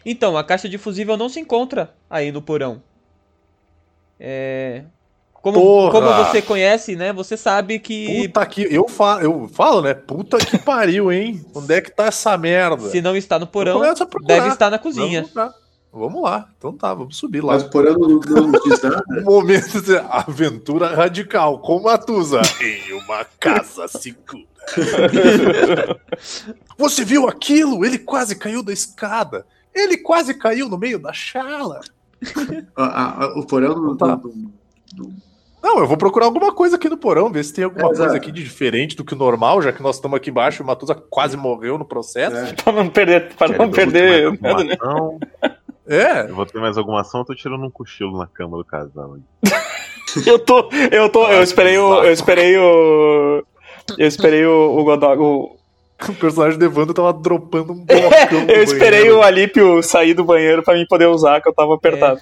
Então, 0.04 0.36
a 0.36 0.44
caixa 0.44 0.68
de 0.68 0.78
fusível 0.78 1.16
não 1.16 1.28
se 1.28 1.40
encontra 1.40 1.94
aí 2.10 2.32
no 2.32 2.42
porão. 2.42 2.82
É. 4.18 4.84
Como, 5.34 5.60
Porra! 5.60 5.90
como 5.90 6.24
você 6.24 6.40
conhece, 6.40 6.94
né? 6.94 7.12
Você 7.12 7.36
sabe 7.36 7.80
que 7.80 8.28
Puta 8.28 8.46
que. 8.46 8.62
Eu 8.70 8.88
falo, 8.88 9.20
eu 9.22 9.48
falo, 9.48 9.82
né? 9.82 9.92
Puta 9.92 10.38
que 10.38 10.56
pariu, 10.56 11.10
hein? 11.10 11.44
Onde 11.52 11.74
é 11.74 11.80
que 11.80 11.90
tá 11.90 12.06
essa 12.06 12.38
merda? 12.38 12.88
se 12.88 13.02
não 13.02 13.16
está 13.16 13.40
no 13.40 13.46
porão, 13.46 13.82
deve 14.24 14.48
estar 14.48 14.70
na 14.70 14.78
cozinha. 14.78 15.28
Vamos 15.92 16.22
lá. 16.22 16.48
Então 16.56 16.72
tá, 16.72 16.94
vamos 16.94 17.16
subir 17.18 17.42
lá. 17.44 17.52
Mas 17.54 17.64
por 17.64 17.86
ano 17.86 18.20
não 18.26 18.46
nada. 18.48 19.22
Momento 19.24 19.82
de 19.82 19.96
aventura 20.08 20.94
radical 20.94 21.58
com 21.58 21.80
Matusa 21.82 22.40
em 22.62 22.92
uma 22.94 23.24
casa 23.38 23.86
segura. 23.88 24.46
Você 26.78 27.04
viu 27.04 27.28
aquilo? 27.28 27.84
Ele 27.84 27.98
quase 27.98 28.34
caiu 28.36 28.62
da 28.62 28.72
escada. 28.72 29.44
Ele 29.74 29.98
quase 29.98 30.34
caiu 30.34 30.68
no 30.68 30.78
meio 30.78 30.98
da 30.98 31.12
chala. 31.12 31.80
A- 32.76 32.84
a- 32.84 33.24
a- 33.24 33.38
o 33.38 33.46
porão 33.46 33.74
não, 33.80 33.96
Tá. 33.96 34.06
não- 34.06 34.50
não- 34.96 35.12
Não, 35.62 35.78
eu 35.78 35.86
vou 35.86 35.96
procurar 35.96 36.26
alguma 36.26 36.52
coisa 36.52 36.74
aqui 36.76 36.88
no 36.88 36.96
porão, 36.96 37.30
ver 37.30 37.44
se 37.44 37.52
tem 37.52 37.64
alguma 37.64 37.82
É, 37.84 37.86
coisa 37.86 38.02
exato. 38.04 38.16
aqui 38.16 38.32
de 38.32 38.42
diferente 38.42 38.96
do 38.96 39.04
que 39.04 39.14
o 39.14 39.16
normal, 39.16 39.62
já 39.62 39.72
que 39.72 39.80
nós 39.82 39.94
estamos 39.96 40.16
aqui 40.16 40.28
embaixo 40.30 40.60
e 40.60 40.64
o 40.64 40.66
Matusa 40.66 40.94
quase 40.94 41.36
morreu 41.36 41.78
no 41.78 41.84
processo. 41.84 42.36
é. 42.36 42.52
Pra 42.52 42.72
não 42.72 42.88
perder, 42.88 43.32
pra 43.34 43.48
não 43.48 43.70
perder 43.70 44.38
nada, 44.40 44.64
né? 44.64 44.76
É, 45.86 46.30
Eu 46.30 46.34
vou 46.36 46.46
ter 46.46 46.60
mais 46.60 46.78
alguma 46.78 47.00
ação, 47.00 47.20
eu 47.20 47.24
tô 47.24 47.34
tirando 47.34 47.64
um 47.64 47.70
cochilo 47.70 48.16
na 48.18 48.26
cama 48.26 48.56
do 48.58 48.64
casal. 48.64 49.16
Eu 50.26 50.38
tô, 50.38 50.68
eu 50.90 51.08
tô, 51.08 51.26
eu 51.28 51.42
esperei 51.42 51.78
o, 51.78 52.04
eu 52.04 52.12
esperei 52.12 52.58
o, 52.58 53.42
eu 53.96 54.06
esperei 54.06 54.44
o, 54.44 54.76
o 54.78 54.84
Godog, 54.84 55.18
o- 55.22 55.56
o 56.06 56.14
personagem 56.16 56.58
de 56.58 56.66
Evandro 56.66 56.92
tava 56.92 57.14
dropando 57.14 57.72
um 57.72 57.80
blocão. 57.86 58.46
eu 58.46 58.62
esperei 58.62 58.98
banheiro. 59.00 59.18
o 59.18 59.22
Alípio 59.22 59.82
sair 59.82 60.12
do 60.12 60.22
banheiro 60.22 60.62
pra 60.62 60.74
mim 60.74 60.84
poder 60.86 61.06
usar, 61.06 61.40
que 61.40 61.48
eu 61.48 61.54
tava 61.54 61.74
apertado. 61.74 62.20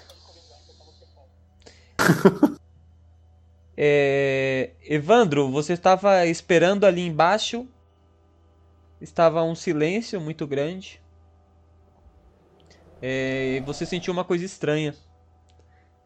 É, 3.76 4.70
Evandro, 4.84 5.50
você 5.50 5.72
estava 5.72 6.26
esperando 6.26 6.84
ali 6.84 7.00
embaixo. 7.06 7.66
Estava 9.00 9.42
um 9.42 9.54
silêncio 9.54 10.20
muito 10.20 10.46
grande. 10.46 10.99
É, 13.02 13.62
você 13.64 13.86
sentiu 13.86 14.12
uma 14.12 14.24
coisa 14.24 14.44
estranha. 14.44 14.94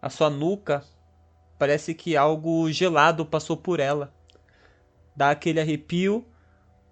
A 0.00 0.08
sua 0.08 0.30
nuca 0.30 0.84
parece 1.58 1.94
que 1.94 2.16
algo 2.16 2.70
gelado 2.70 3.24
passou 3.24 3.56
por 3.56 3.80
ela. 3.80 4.12
Dá 5.16 5.30
aquele 5.30 5.60
arrepio, 5.60 6.24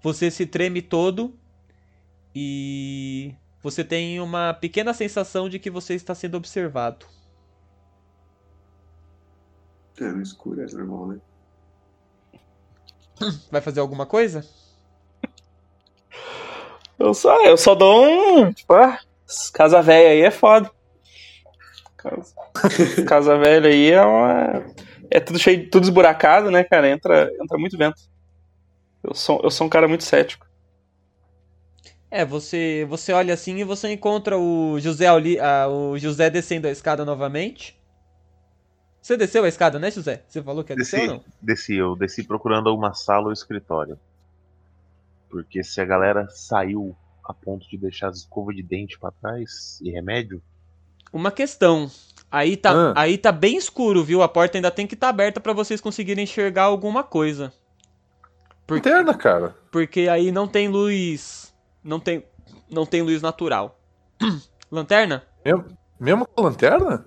você 0.01 0.31
se 0.31 0.47
treme 0.47 0.81
todo 0.81 1.39
e 2.35 3.35
você 3.63 3.85
tem 3.85 4.21
uma 4.21 4.55
pequena 4.55 4.95
sensação 4.95 5.49
de 5.49 5.59
que 5.59 5.71
você 5.71 5.95
está 5.95 6.15
sendo 6.15 6.37
observado. 6.37 7.07
É, 10.01 10.11
no 10.11 10.23
escuro 10.23 10.63
é 10.63 10.67
normal, 10.73 11.09
né? 11.09 11.21
Vai 13.51 13.61
fazer 13.61 13.81
alguma 13.81 14.07
coisa? 14.07 14.45
Eu 16.99 17.15
só, 17.15 17.45
eu 17.45 17.57
só 17.57 17.75
dou 17.75 18.05
um, 18.05 18.53
tipo, 18.53 18.73
ah, 18.75 19.01
casa 19.53 19.83
velha 19.83 20.11
aí 20.11 20.21
é 20.21 20.31
foda. 20.31 20.71
Casa, 21.97 22.35
casa 23.07 23.39
velha 23.39 23.69
aí 23.69 23.91
é 23.91 24.03
uma, 24.03 24.65
é 25.11 25.21
tudo 25.21 25.39
cheio, 25.39 25.69
tudo 25.71 25.85
esburacado, 25.85 26.51
né, 26.51 26.65
cara? 26.65 26.89
Entra, 26.89 27.31
entra 27.41 27.59
muito 27.59 27.77
vento. 27.77 28.01
Eu 29.03 29.15
sou, 29.15 29.41
eu 29.43 29.51
sou 29.51 29.67
um 29.67 29.71
cara 29.71 29.87
muito 29.87 30.05
cético. 30.05 30.47
É, 32.11 32.25
você 32.25 32.87
você 32.89 33.13
olha 33.13 33.33
assim 33.33 33.57
e 33.57 33.65
você 33.65 33.91
encontra 33.91 34.37
o 34.39 34.79
José 34.79 35.07
ali, 35.07 35.41
ah, 35.41 35.67
o 35.69 35.99
José 35.99 36.29
descendo 36.29 36.67
a 36.67 36.71
escada 36.71 37.05
novamente. 37.05 37.81
Você 39.01 39.17
desceu 39.17 39.45
a 39.45 39.49
escada, 39.49 39.79
né, 39.79 39.91
José? 39.91 40.23
Você 40.29 40.43
falou 40.43 40.63
que 40.63 40.73
ia 40.73 40.77
descer 40.77 41.01
ou 41.01 41.17
não? 41.17 41.25
desci, 41.41 41.75
eu 41.75 41.97
desci 41.97 42.23
procurando 42.23 42.69
alguma 42.69 42.95
sala 42.95 43.27
ou 43.27 43.33
escritório. 43.33 43.99
Porque 45.29 45.65
se 45.65 45.81
a 45.81 45.85
galera 45.85 46.29
saiu 46.29 46.95
a 47.25 47.33
ponto 47.33 47.69
de 47.69 47.77
deixar 47.79 48.09
as 48.09 48.19
escovas 48.19 48.55
de 48.57 48.63
dente 48.63 48.99
pra 48.99 49.11
trás 49.11 49.81
e 49.83 49.91
remédio, 49.91 50.43
Uma 51.13 51.31
questão. 51.31 51.91
Aí 52.31 52.57
tá, 52.57 52.71
Ah. 52.73 52.93
aí 52.97 53.19
tá 53.19 53.31
bem 53.31 53.57
escuro, 53.59 54.03
viu? 54.03 54.23
A 54.23 54.29
porta 54.29 54.57
ainda 54.57 54.71
tem 54.71 54.87
que 54.87 54.95
estar 54.95 55.11
aberta 55.11 55.41
pra 55.41 55.53
vocês 55.53 55.79
conseguirem 55.79 56.25
enxergar 56.25 56.63
alguma 56.63 57.03
coisa. 57.05 57.53
Por- 58.67 58.77
Lanterna, 58.77 59.13
cara. 59.13 59.55
Porque 59.71 60.09
aí 60.09 60.33
não 60.33 60.49
tem 60.49 60.69
luz, 60.69 61.53
não 61.85 62.01
tem 62.01 62.25
não 62.71 62.87
tem 62.87 63.03
luz 63.03 63.21
natural. 63.21 63.79
Lanterna? 64.73 65.23
Mesmo, 65.45 65.65
mesmo 66.01 66.27
com 66.27 66.41
a 66.41 66.45
lanterna? 66.49 67.05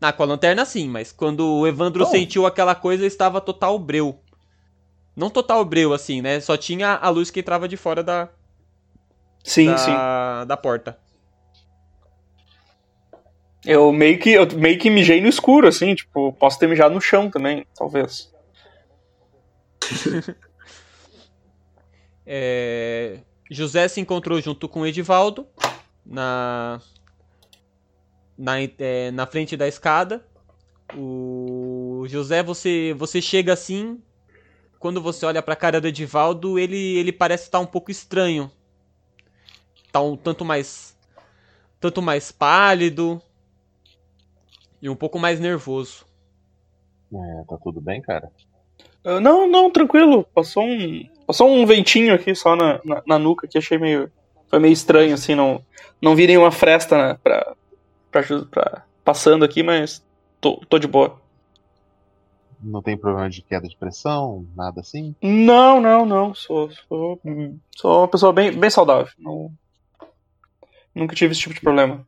Ah, 0.00 0.12
com 0.12 0.24
a 0.24 0.26
lanterna 0.26 0.64
sim, 0.64 0.88
mas 0.88 1.12
quando 1.12 1.46
o 1.46 1.64
Evandro 1.66 2.02
Não. 2.02 2.10
sentiu 2.10 2.44
aquela 2.46 2.74
coisa, 2.74 3.06
estava 3.06 3.40
total 3.40 3.78
breu. 3.78 4.18
Não 5.14 5.30
total 5.30 5.64
breu, 5.64 5.92
assim, 5.92 6.20
né? 6.20 6.40
Só 6.40 6.56
tinha 6.56 6.94
a 6.96 7.08
luz 7.08 7.30
que 7.30 7.38
entrava 7.40 7.68
de 7.68 7.76
fora 7.76 8.02
da, 8.02 8.28
Sim, 9.44 9.66
da, 9.66 9.78
sim. 9.78 9.92
da 10.46 10.56
porta. 10.56 10.98
Eu 13.64 13.92
meio 13.92 14.18
que 14.18 14.30
eu 14.30 14.46
meio 14.56 14.78
que 14.78 14.88
mijei 14.88 15.20
no 15.20 15.28
escuro, 15.28 15.68
assim, 15.68 15.94
tipo, 15.94 16.32
posso 16.32 16.58
ter 16.58 16.68
mijado 16.68 16.94
no 16.94 17.00
chão 17.00 17.30
também, 17.30 17.66
talvez. 17.76 18.32
É, 22.30 23.20
José 23.50 23.88
se 23.88 24.02
encontrou 24.02 24.38
junto 24.38 24.68
com 24.68 24.80
o 24.80 24.86
Edivaldo 24.86 25.46
na, 26.04 26.78
na, 28.36 28.60
é, 28.60 29.10
na 29.10 29.26
frente 29.26 29.56
da 29.56 29.66
escada. 29.66 30.22
O 30.94 32.04
José, 32.06 32.42
você, 32.42 32.94
você 32.98 33.22
chega 33.22 33.54
assim. 33.54 33.98
Quando 34.78 35.00
você 35.00 35.24
olha 35.24 35.42
pra 35.42 35.56
cara 35.56 35.80
do 35.80 35.88
Edivaldo, 35.88 36.58
ele, 36.58 36.98
ele 36.98 37.12
parece 37.12 37.44
estar 37.44 37.60
um 37.60 37.66
pouco 37.66 37.90
estranho. 37.90 38.50
Tá 39.92 40.00
um 40.00 40.16
tanto 40.16 40.44
mais. 40.44 40.96
Tanto 41.80 42.02
mais 42.02 42.32
pálido. 42.32 43.20
E 44.80 44.88
um 44.88 44.94
pouco 44.96 45.18
mais 45.18 45.40
nervoso. 45.40 46.04
é, 47.12 47.44
tá 47.48 47.56
tudo 47.62 47.80
bem, 47.80 48.00
cara? 48.00 48.30
Ah, 49.04 49.20
não, 49.20 49.48
não, 49.48 49.70
tranquilo. 49.70 50.24
Passou 50.34 50.64
um 50.64 51.04
passou 51.26 51.48
um 51.48 51.66
ventinho 51.66 52.14
aqui 52.14 52.34
só 52.34 52.56
na, 52.56 52.80
na, 52.84 53.02
na 53.06 53.18
nuca 53.18 53.46
que 53.46 53.58
achei 53.58 53.76
meio 53.78 54.10
foi 54.48 54.58
meio 54.58 54.72
estranho 54.72 55.12
assim, 55.14 55.34
não 55.34 55.62
não 56.00 56.14
vi 56.16 56.26
nenhuma 56.26 56.50
fresta 56.50 56.96
né, 56.96 57.18
pra, 57.22 57.54
pra, 58.10 58.22
pra- 58.50 58.84
passando 59.04 59.44
aqui, 59.44 59.62
mas 59.62 60.02
tô, 60.40 60.56
tô 60.68 60.78
de 60.78 60.86
boa. 60.86 61.20
Não 62.60 62.82
tem 62.82 62.96
problema 62.96 63.28
de 63.30 63.42
queda 63.42 63.68
de 63.68 63.76
pressão, 63.76 64.46
nada 64.56 64.80
assim? 64.80 65.14
Não, 65.22 65.80
não, 65.80 66.04
não. 66.04 66.34
Sou, 66.34 66.70
sou, 66.88 67.20
sou 67.76 67.98
uma 68.00 68.08
pessoa 68.08 68.32
bem, 68.32 68.50
bem 68.52 68.70
saudável. 68.70 69.12
Não, 69.18 69.52
nunca 70.94 71.14
tive 71.14 71.32
esse 71.32 71.40
tipo 71.40 71.54
de 71.54 71.60
problema. 71.60 72.06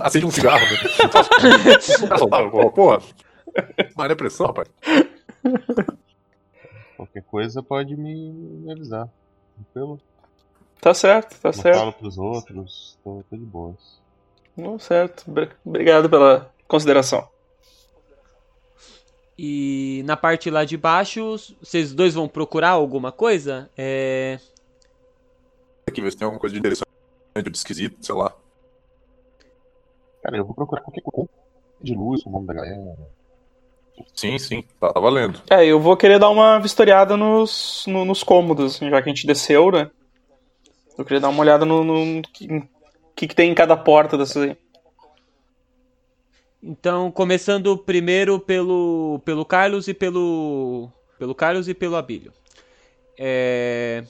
Acende 0.00 0.26
um 0.26 0.30
cigarro, 0.30 0.64
né? 0.64 1.80
Saudável, 2.18 2.70
porra. 2.72 3.00
Mas 3.96 4.08
depressão, 4.08 4.46
rapaz. 4.46 4.68
Qualquer 6.96 7.22
coisa 7.24 7.62
pode 7.62 7.96
me, 7.96 8.70
avisar. 8.70 9.08
Tranquilo? 9.54 10.00
Tá 10.80 10.94
certo, 10.94 11.40
tá 11.40 11.48
Não 11.48 11.52
certo. 11.52 11.78
falo 11.78 11.92
pros 11.92 12.18
outros, 12.18 12.98
tô, 13.02 13.24
tô 13.28 13.36
de 13.36 13.44
boas. 13.44 14.00
Não, 14.56 14.78
certo. 14.78 15.28
Br- 15.30 15.48
Obrigado 15.64 16.08
pela 16.10 16.52
consideração. 16.66 17.28
E 19.36 20.02
na 20.04 20.16
parte 20.16 20.50
lá 20.50 20.64
de 20.64 20.76
baixo, 20.76 21.36
vocês 21.60 21.92
dois 21.94 22.14
vão 22.14 22.28
procurar 22.28 22.70
alguma 22.70 23.12
coisa? 23.12 23.70
É. 23.76 24.38
Aqui, 25.88 26.00
ver 26.00 26.10
se 26.10 26.16
tem 26.18 26.24
alguma 26.24 26.40
coisa 26.40 26.52
de 26.54 26.58
interessante, 26.58 26.87
de 27.42 27.56
esquisito, 27.56 27.96
sei 28.04 28.14
lá. 28.14 28.32
Cara, 30.22 30.36
eu 30.36 30.44
vou 30.44 30.54
procurar 30.54 30.82
qualquer 30.82 31.02
coisa 31.02 31.28
de 31.80 31.94
luz, 31.94 32.24
o 32.26 32.30
nome 32.30 32.46
da 32.46 32.54
galera. 32.54 32.96
Sim, 34.14 34.38
sim, 34.38 34.62
tá, 34.80 34.92
tá 34.92 35.00
valendo. 35.00 35.40
É, 35.50 35.64
eu 35.66 35.80
vou 35.80 35.96
querer 35.96 36.18
dar 36.18 36.30
uma 36.30 36.58
vistoriada 36.58 37.16
nos, 37.16 37.84
no- 37.86 38.04
nos 38.04 38.22
cômodos, 38.22 38.76
assim, 38.76 38.90
já 38.90 39.02
que 39.02 39.08
a 39.08 39.12
gente 39.14 39.26
desceu, 39.26 39.70
né? 39.70 39.90
Eu 40.96 41.04
queria 41.04 41.20
dar 41.20 41.28
uma 41.28 41.40
olhada 41.40 41.64
no, 41.64 41.84
no 41.84 42.22
que, 42.22 42.48
que, 43.14 43.28
que 43.28 43.34
tem 43.34 43.50
em 43.50 43.54
cada 43.54 43.76
porta 43.76 44.16
dessas 44.18 44.42
aí. 44.42 44.56
Então, 46.62 47.10
começando 47.10 47.76
primeiro 47.78 48.40
pelo, 48.40 49.20
pelo 49.24 49.44
Carlos 49.44 49.86
e 49.86 49.94
pelo 49.94 50.90
pelo 51.18 51.34
Carlos 51.34 51.68
e 51.68 51.74
pelo 51.74 51.96
Abílio. 51.96 52.32
É... 53.16 54.04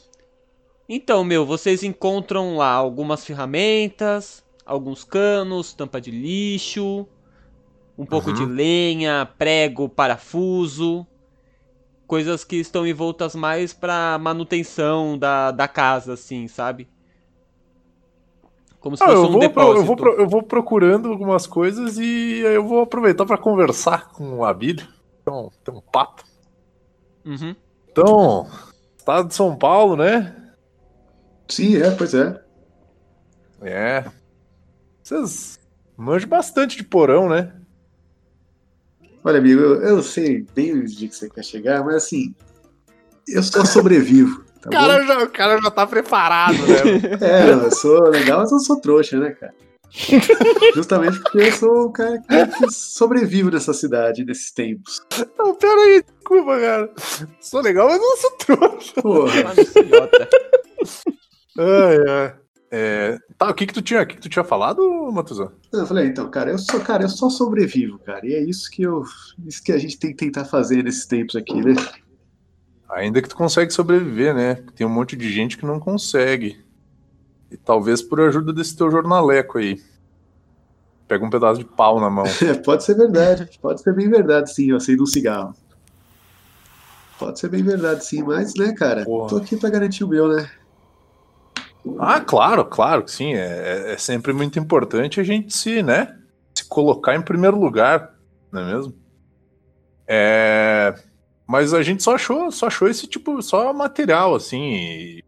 Então, 0.88 1.22
meu, 1.22 1.44
vocês 1.44 1.82
encontram 1.82 2.56
lá 2.56 2.72
algumas 2.72 3.24
ferramentas, 3.24 4.42
alguns 4.64 5.04
canos, 5.04 5.72
tampa 5.74 6.00
de 6.00 6.10
lixo, 6.10 7.06
um 7.98 8.06
pouco 8.06 8.32
de 8.32 8.46
lenha, 8.46 9.26
prego, 9.38 9.88
parafuso, 9.88 11.06
coisas 12.06 12.44
que 12.44 12.56
estão 12.56 12.86
envoltas 12.86 13.34
mais 13.36 13.72
pra 13.72 14.18
manutenção 14.18 15.16
da, 15.18 15.50
da 15.52 15.68
casa, 15.68 16.14
assim, 16.14 16.48
sabe? 16.48 16.88
Como 18.80 18.96
se 18.96 19.02
Ah, 19.02 19.04
fosse 19.04 19.24
eu, 19.24 19.26
um 19.26 19.36
vou, 19.36 19.52
pro- 19.52 19.62
depósito. 19.62 19.76
eu, 19.76 19.84
vou 19.84 19.96
eu 20.18 20.28
vou 20.28 20.42
procurando 20.42 21.08
algumas 21.08 21.46
coisas 21.46 21.98
e 21.98 22.44
aí 22.46 22.54
eu 22.54 22.66
vou 22.66 22.80
aproveitar 22.82 23.24
pra 23.26 23.38
conversar 23.38 24.08
com 24.12 24.38
o 24.38 24.44
Abílio. 24.44 24.86
Então, 25.22 25.50
tem 25.64 25.74
um 25.74 25.80
papo. 25.80 26.24
Uhum. 27.24 27.56
Então, 27.90 28.48
estado 28.98 29.28
de 29.28 29.34
São 29.34 29.56
Paulo, 29.56 29.96
né? 29.96 30.47
Sim, 31.48 31.76
é, 31.76 31.90
pois 31.90 32.14
é. 32.14 32.40
É. 33.62 34.04
Vocês 35.02 35.58
manjam 35.96 36.28
bastante 36.28 36.76
de 36.76 36.84
porão, 36.84 37.28
né? 37.28 37.52
Olha, 39.24 39.38
amigo, 39.38 39.60
eu, 39.60 39.82
eu 39.82 40.02
sei 40.02 40.46
bem 40.54 40.72
o 40.74 40.84
dia 40.84 41.08
que 41.08 41.14
você 41.14 41.28
quer 41.28 41.44
chegar, 41.44 41.84
mas 41.84 41.96
assim, 41.96 42.34
eu 43.26 43.42
só 43.42 43.64
sobrevivo. 43.64 44.44
Tá 44.60 44.68
O 44.68 44.72
cara, 44.72 45.04
já, 45.04 45.22
o 45.22 45.30
cara 45.30 45.60
já 45.60 45.70
tá 45.70 45.86
preparado, 45.86 46.58
né? 46.58 47.18
É, 47.20 47.50
eu 47.50 47.70
sou 47.74 48.08
legal, 48.08 48.40
mas 48.40 48.52
eu 48.52 48.58
sou 48.58 48.80
trouxa, 48.80 49.18
né, 49.18 49.30
cara? 49.30 49.54
Justamente 50.74 51.18
porque 51.20 51.38
eu 51.38 51.52
sou 51.52 51.88
um 51.88 51.92
cara 51.92 52.18
que 52.18 52.70
sobrevivo 52.70 53.50
nessa 53.50 53.72
cidade, 53.72 54.24
nesses 54.24 54.52
tempos. 54.52 55.00
não, 55.38 55.54
pera 55.54 55.80
aí, 55.80 56.02
desculpa, 56.02 56.60
cara. 56.60 56.92
Sou 57.40 57.62
legal, 57.62 57.88
mas 57.88 57.98
não 57.98 58.16
sou 58.16 58.30
trouxa. 58.32 59.02
Porra. 59.02 59.32
Ai. 61.58 62.34
É, 62.70 63.18
tá, 63.38 63.48
o 63.48 63.54
que 63.54 63.66
que 63.66 63.72
tu 63.72 63.80
tinha, 63.80 64.02
o 64.02 64.06
que 64.06 64.16
que 64.16 64.20
tu 64.20 64.28
tinha 64.28 64.44
falado, 64.44 64.82
Matuzão? 65.10 65.50
Eu 65.72 65.86
falei, 65.86 66.06
então, 66.06 66.30
cara, 66.30 66.50
eu 66.50 66.58
sou, 66.58 66.80
cara, 66.80 67.04
eu 67.04 67.08
só 67.08 67.30
sobrevivo, 67.30 67.98
cara. 67.98 68.26
E 68.26 68.34
é 68.34 68.40
isso 68.42 68.70
que 68.70 68.82
eu. 68.82 69.04
Isso 69.46 69.62
que 69.62 69.72
a 69.72 69.78
gente 69.78 69.98
tem 69.98 70.10
que 70.10 70.16
tentar 70.16 70.44
fazer 70.44 70.84
nesses 70.84 71.06
tempos 71.06 71.34
aqui, 71.34 71.60
né? 71.62 71.74
Ainda 72.90 73.22
que 73.22 73.28
tu 73.28 73.36
consegue 73.36 73.72
sobreviver, 73.72 74.34
né? 74.34 74.56
Tem 74.74 74.86
um 74.86 74.90
monte 74.90 75.16
de 75.16 75.30
gente 75.32 75.56
que 75.56 75.64
não 75.64 75.80
consegue. 75.80 76.62
E 77.50 77.56
talvez 77.56 78.02
por 78.02 78.20
ajuda 78.20 78.52
desse 78.52 78.76
teu 78.76 78.90
jornaleco 78.90 79.58
aí. 79.58 79.80
Pega 81.06 81.24
um 81.24 81.30
pedaço 81.30 81.58
de 81.58 81.64
pau 81.64 81.98
na 81.98 82.10
mão. 82.10 82.26
É, 82.26 82.54
pode 82.60 82.84
ser 82.84 82.94
verdade, 82.94 83.58
pode 83.62 83.80
ser 83.80 83.94
bem 83.94 84.10
verdade, 84.10 84.52
sim, 84.52 84.70
eu 84.70 84.76
acendo 84.76 85.02
um 85.02 85.06
cigarro. 85.06 85.54
Pode 87.18 87.40
ser 87.40 87.48
bem 87.48 87.62
verdade, 87.62 88.04
sim, 88.04 88.22
mas, 88.22 88.54
né, 88.54 88.72
cara, 88.72 89.04
Porra. 89.04 89.28
tô 89.30 89.36
aqui 89.38 89.56
pra 89.56 89.70
garantir 89.70 90.04
o 90.04 90.08
meu, 90.08 90.28
né? 90.28 90.50
Ah, 91.98 92.20
claro, 92.20 92.64
claro 92.64 93.04
que 93.04 93.10
sim. 93.10 93.34
É, 93.34 93.92
é 93.92 93.98
sempre 93.98 94.32
muito 94.32 94.58
importante 94.58 95.20
a 95.20 95.24
gente 95.24 95.56
se, 95.56 95.82
né? 95.82 96.16
Se 96.54 96.68
colocar 96.68 97.14
em 97.14 97.22
primeiro 97.22 97.58
lugar, 97.58 98.14
não 98.52 98.60
é 98.62 98.74
mesmo? 98.74 98.94
É, 100.06 100.94
mas 101.46 101.72
a 101.74 101.82
gente 101.82 102.02
só 102.02 102.14
achou, 102.14 102.50
só 102.50 102.66
achou 102.66 102.88
esse 102.88 103.06
tipo, 103.06 103.40
só 103.42 103.72
material, 103.72 104.34
assim. 104.34 104.62
E... 104.74 105.24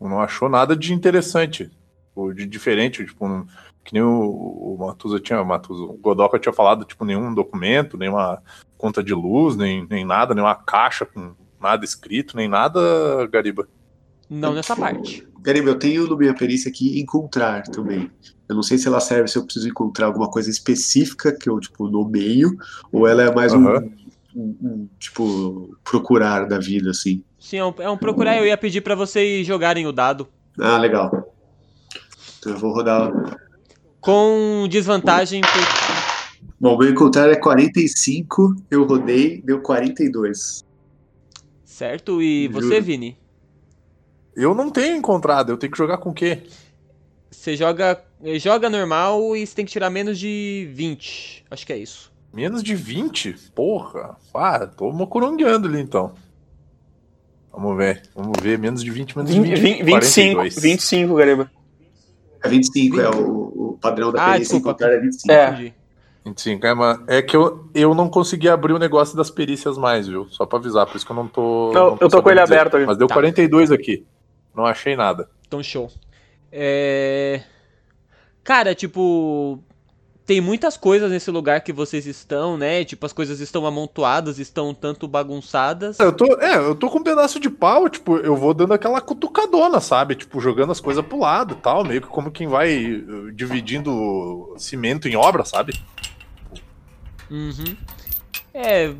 Não 0.00 0.20
achou 0.20 0.48
nada 0.48 0.76
de 0.76 0.92
interessante, 0.94 1.70
ou 2.14 2.32
de 2.32 2.46
diferente, 2.46 3.04
tipo, 3.04 3.26
um- 3.26 3.46
que 3.84 3.92
nem 3.94 4.02
o, 4.02 4.74
o 4.74 4.76
Matusa 4.78 5.18
tinha, 5.18 5.40
o 5.40 5.46
Matusa, 5.46 5.82
o 5.82 5.94
Godoka 5.96 6.38
tinha 6.38 6.52
falado, 6.52 6.84
tipo, 6.84 7.04
nenhum 7.04 7.32
documento, 7.34 7.96
nenhuma 7.96 8.42
conta 8.76 9.02
de 9.02 9.14
luz, 9.14 9.56
nem, 9.56 9.86
nem 9.88 10.04
nada, 10.04 10.34
nenhuma 10.34 10.54
caixa 10.54 11.04
com 11.06 11.34
nada 11.60 11.84
escrito, 11.84 12.36
nem 12.36 12.48
nada, 12.48 12.80
Gariba. 13.28 13.66
Não 14.28 14.52
nessa 14.54 14.76
parte. 14.76 15.26
Gariba, 15.40 15.70
eu 15.70 15.78
tenho 15.78 16.06
no 16.06 16.16
minha 16.16 16.34
perícia 16.34 16.68
aqui 16.70 17.00
encontrar 17.00 17.62
também. 17.62 18.10
Eu 18.48 18.54
não 18.54 18.62
sei 18.62 18.76
se 18.78 18.86
ela 18.88 19.00
serve 19.00 19.28
se 19.28 19.38
eu 19.38 19.44
preciso 19.44 19.68
encontrar 19.68 20.06
alguma 20.06 20.30
coisa 20.30 20.50
específica 20.50 21.32
que 21.32 21.48
eu, 21.48 21.58
tipo, 21.60 21.88
nomeio, 21.88 22.56
ou 22.92 23.06
ela 23.06 23.22
é 23.22 23.34
mais 23.34 23.52
um, 23.54 23.66
Aham. 23.66 23.84
um- 24.36 24.56
um, 24.62 24.88
tipo, 24.98 25.76
procurar 25.84 26.46
da 26.46 26.58
vida, 26.58 26.90
assim. 26.90 27.22
Sim, 27.38 27.58
é 27.58 27.64
um, 27.64 27.74
é 27.78 27.90
um 27.90 27.96
procurar. 27.96 28.36
Eu 28.36 28.46
ia 28.46 28.56
pedir 28.56 28.80
pra 28.82 28.94
vocês 28.94 29.46
jogarem 29.46 29.86
o 29.86 29.92
dado. 29.92 30.28
Ah, 30.58 30.76
legal. 30.76 31.34
Então 32.38 32.52
eu 32.52 32.58
vou 32.58 32.72
rodar. 32.72 33.10
Com 34.00 34.66
desvantagem, 34.68 35.40
por- 35.40 36.48
Bom, 36.60 36.76
meu 36.76 36.90
encontrar 36.90 37.30
é 37.30 37.36
45, 37.36 38.54
eu 38.70 38.84
rodei, 38.84 39.40
deu 39.42 39.60
42. 39.60 40.64
certo? 41.64 42.20
E 42.20 42.48
você, 42.48 42.66
Juro. 42.74 42.82
Vini? 42.82 43.16
Eu 44.38 44.54
não 44.54 44.70
tenho 44.70 44.96
encontrado, 44.96 45.50
eu 45.50 45.56
tenho 45.56 45.72
que 45.72 45.78
jogar 45.78 45.98
com 45.98 46.10
o 46.10 46.14
quê? 46.14 46.42
Você 47.30 47.56
joga, 47.56 48.00
joga 48.38 48.70
normal 48.70 49.36
e 49.36 49.46
você 49.46 49.54
tem 49.54 49.64
que 49.64 49.72
tirar 49.72 49.90
menos 49.90 50.18
de 50.18 50.70
20. 50.72 51.44
Acho 51.50 51.66
que 51.66 51.72
é 51.72 51.76
isso. 51.76 52.12
Menos 52.32 52.62
de 52.62 52.74
20? 52.74 53.34
Porra. 53.54 54.16
Ah, 54.34 54.66
tô 54.66 54.92
mocorongueando 54.92 55.66
ali 55.66 55.80
então. 55.80 56.12
Vamos 57.52 57.76
ver, 57.76 58.02
vamos 58.14 58.40
ver. 58.40 58.58
Menos 58.58 58.84
de 58.84 58.90
20, 58.90 59.16
menos 59.16 59.32
de 59.34 59.40
20. 59.40 59.58
20, 59.60 59.82
25, 59.82 60.34
42. 60.36 60.54
25, 60.62 61.14
Gariba. 61.14 61.50
É 62.44 62.48
25, 62.48 63.00
é 63.00 63.10
o, 63.10 63.72
o 63.72 63.78
padrão 63.80 64.12
da 64.12 64.22
Ah, 64.22 64.32
perícia 64.32 64.54
desculpa. 64.54 64.68
encontrar 64.84 64.92
é 64.94 65.00
25. 65.00 65.32
É. 65.32 65.48
Entendi. 65.48 65.74
25, 66.24 66.66
é, 66.66 66.74
mas 66.74 67.00
é 67.08 67.22
que 67.22 67.36
eu, 67.36 67.68
eu 67.74 67.94
não 67.94 68.08
consegui 68.08 68.48
abrir 68.48 68.72
o 68.74 68.78
negócio 68.78 69.16
das 69.16 69.30
perícias 69.30 69.76
mais, 69.76 70.06
viu? 70.06 70.28
Só 70.30 70.46
pra 70.46 70.58
avisar, 70.58 70.86
por 70.86 70.96
isso 70.96 71.04
que 71.06 71.10
eu 71.10 71.16
não 71.16 71.26
tô. 71.26 71.72
Não, 71.72 71.90
não 71.90 71.98
eu 72.00 72.08
tô 72.08 72.22
com 72.22 72.30
ele 72.30 72.40
dizer. 72.40 72.54
aberto 72.54 72.76
aqui. 72.76 72.86
Mas 72.86 72.96
deu 72.96 73.08
Tá. 73.08 73.14
42 73.14 73.72
aqui. 73.72 74.06
Não 74.58 74.66
achei 74.66 74.96
nada. 74.96 75.30
Então, 75.46 75.62
show. 75.62 75.88
É... 76.50 77.42
Cara, 78.42 78.74
tipo. 78.74 79.62
Tem 80.26 80.40
muitas 80.42 80.76
coisas 80.76 81.10
nesse 81.10 81.30
lugar 81.30 81.62
que 81.62 81.72
vocês 81.72 82.04
estão, 82.04 82.58
né? 82.58 82.84
Tipo, 82.84 83.06
as 83.06 83.14
coisas 83.14 83.40
estão 83.40 83.64
amontoadas, 83.64 84.38
estão 84.38 84.74
tanto 84.74 85.08
bagunçadas. 85.08 85.98
Eu 85.98 86.12
tô, 86.12 86.26
é, 86.38 86.56
eu 86.56 86.74
tô 86.74 86.90
com 86.90 86.98
um 86.98 87.02
pedaço 87.02 87.40
de 87.40 87.48
pau, 87.48 87.88
tipo, 87.88 88.18
eu 88.18 88.36
vou 88.36 88.52
dando 88.52 88.74
aquela 88.74 89.00
cutucadona, 89.00 89.80
sabe? 89.80 90.16
Tipo, 90.16 90.38
jogando 90.38 90.72
as 90.72 90.80
coisas 90.80 91.06
pro 91.06 91.20
lado 91.20 91.54
e 91.54 91.62
tal, 91.62 91.82
meio 91.82 92.02
que 92.02 92.08
como 92.08 92.30
quem 92.30 92.46
vai 92.46 92.70
eh, 92.70 93.32
dividindo 93.32 94.54
cimento 94.58 95.08
em 95.08 95.16
obra, 95.16 95.46
sabe? 95.46 95.80
Uhum. 97.30 97.74
É, 98.52 98.92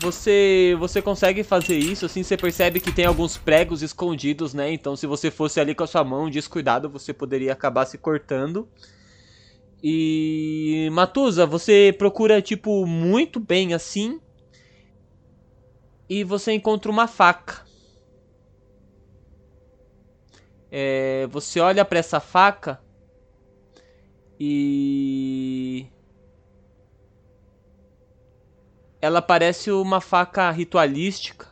você 0.00 0.76
você 0.78 1.00
consegue 1.00 1.42
fazer 1.42 1.78
isso, 1.78 2.06
assim, 2.06 2.22
você 2.22 2.36
percebe 2.36 2.80
que 2.80 2.92
tem 2.92 3.04
alguns 3.04 3.36
pregos 3.36 3.82
escondidos, 3.82 4.52
né? 4.52 4.72
Então, 4.72 4.96
se 4.96 5.06
você 5.06 5.30
fosse 5.30 5.60
ali 5.60 5.74
com 5.74 5.84
a 5.84 5.86
sua 5.86 6.04
mão 6.04 6.28
descuidado, 6.28 6.88
você 6.88 7.12
poderia 7.12 7.52
acabar 7.52 7.86
se 7.86 7.96
cortando. 7.96 8.68
E 9.82 10.88
Matusa, 10.92 11.46
você 11.46 11.94
procura 11.96 12.42
tipo 12.42 12.86
muito 12.86 13.38
bem 13.38 13.74
assim 13.74 14.20
e 16.08 16.24
você 16.24 16.52
encontra 16.52 16.90
uma 16.90 17.06
faca. 17.06 17.64
É, 20.70 21.26
você 21.28 21.60
olha 21.60 21.84
pra 21.84 21.98
essa 21.98 22.20
faca 22.20 22.80
e 24.38 25.86
ela 29.00 29.20
parece 29.22 29.70
uma 29.70 30.00
faca 30.00 30.50
ritualística, 30.50 31.46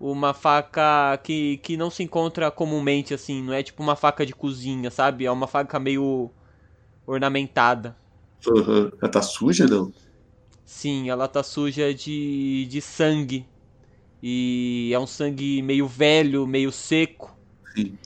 uma 0.00 0.32
faca 0.32 1.18
que, 1.24 1.58
que 1.58 1.76
não 1.76 1.90
se 1.90 2.02
encontra 2.02 2.50
comumente 2.50 3.12
assim, 3.12 3.42
não 3.42 3.52
é 3.52 3.62
tipo 3.62 3.82
uma 3.82 3.96
faca 3.96 4.24
de 4.24 4.34
cozinha, 4.34 4.90
sabe? 4.90 5.24
É 5.24 5.30
uma 5.30 5.46
faca 5.46 5.78
meio 5.78 6.30
ornamentada. 7.06 7.96
Uhum. 8.46 8.90
Ela 9.00 9.10
tá 9.10 9.22
suja, 9.22 9.66
não? 9.66 9.92
Sim, 10.64 11.08
ela 11.08 11.26
tá 11.26 11.42
suja 11.42 11.92
de, 11.92 12.66
de 12.68 12.80
sangue. 12.80 13.46
E 14.22 14.90
é 14.92 14.98
um 14.98 15.06
sangue 15.06 15.62
meio 15.62 15.86
velho, 15.86 16.46
meio 16.46 16.70
seco. 16.70 17.36
Sim. 17.74 17.96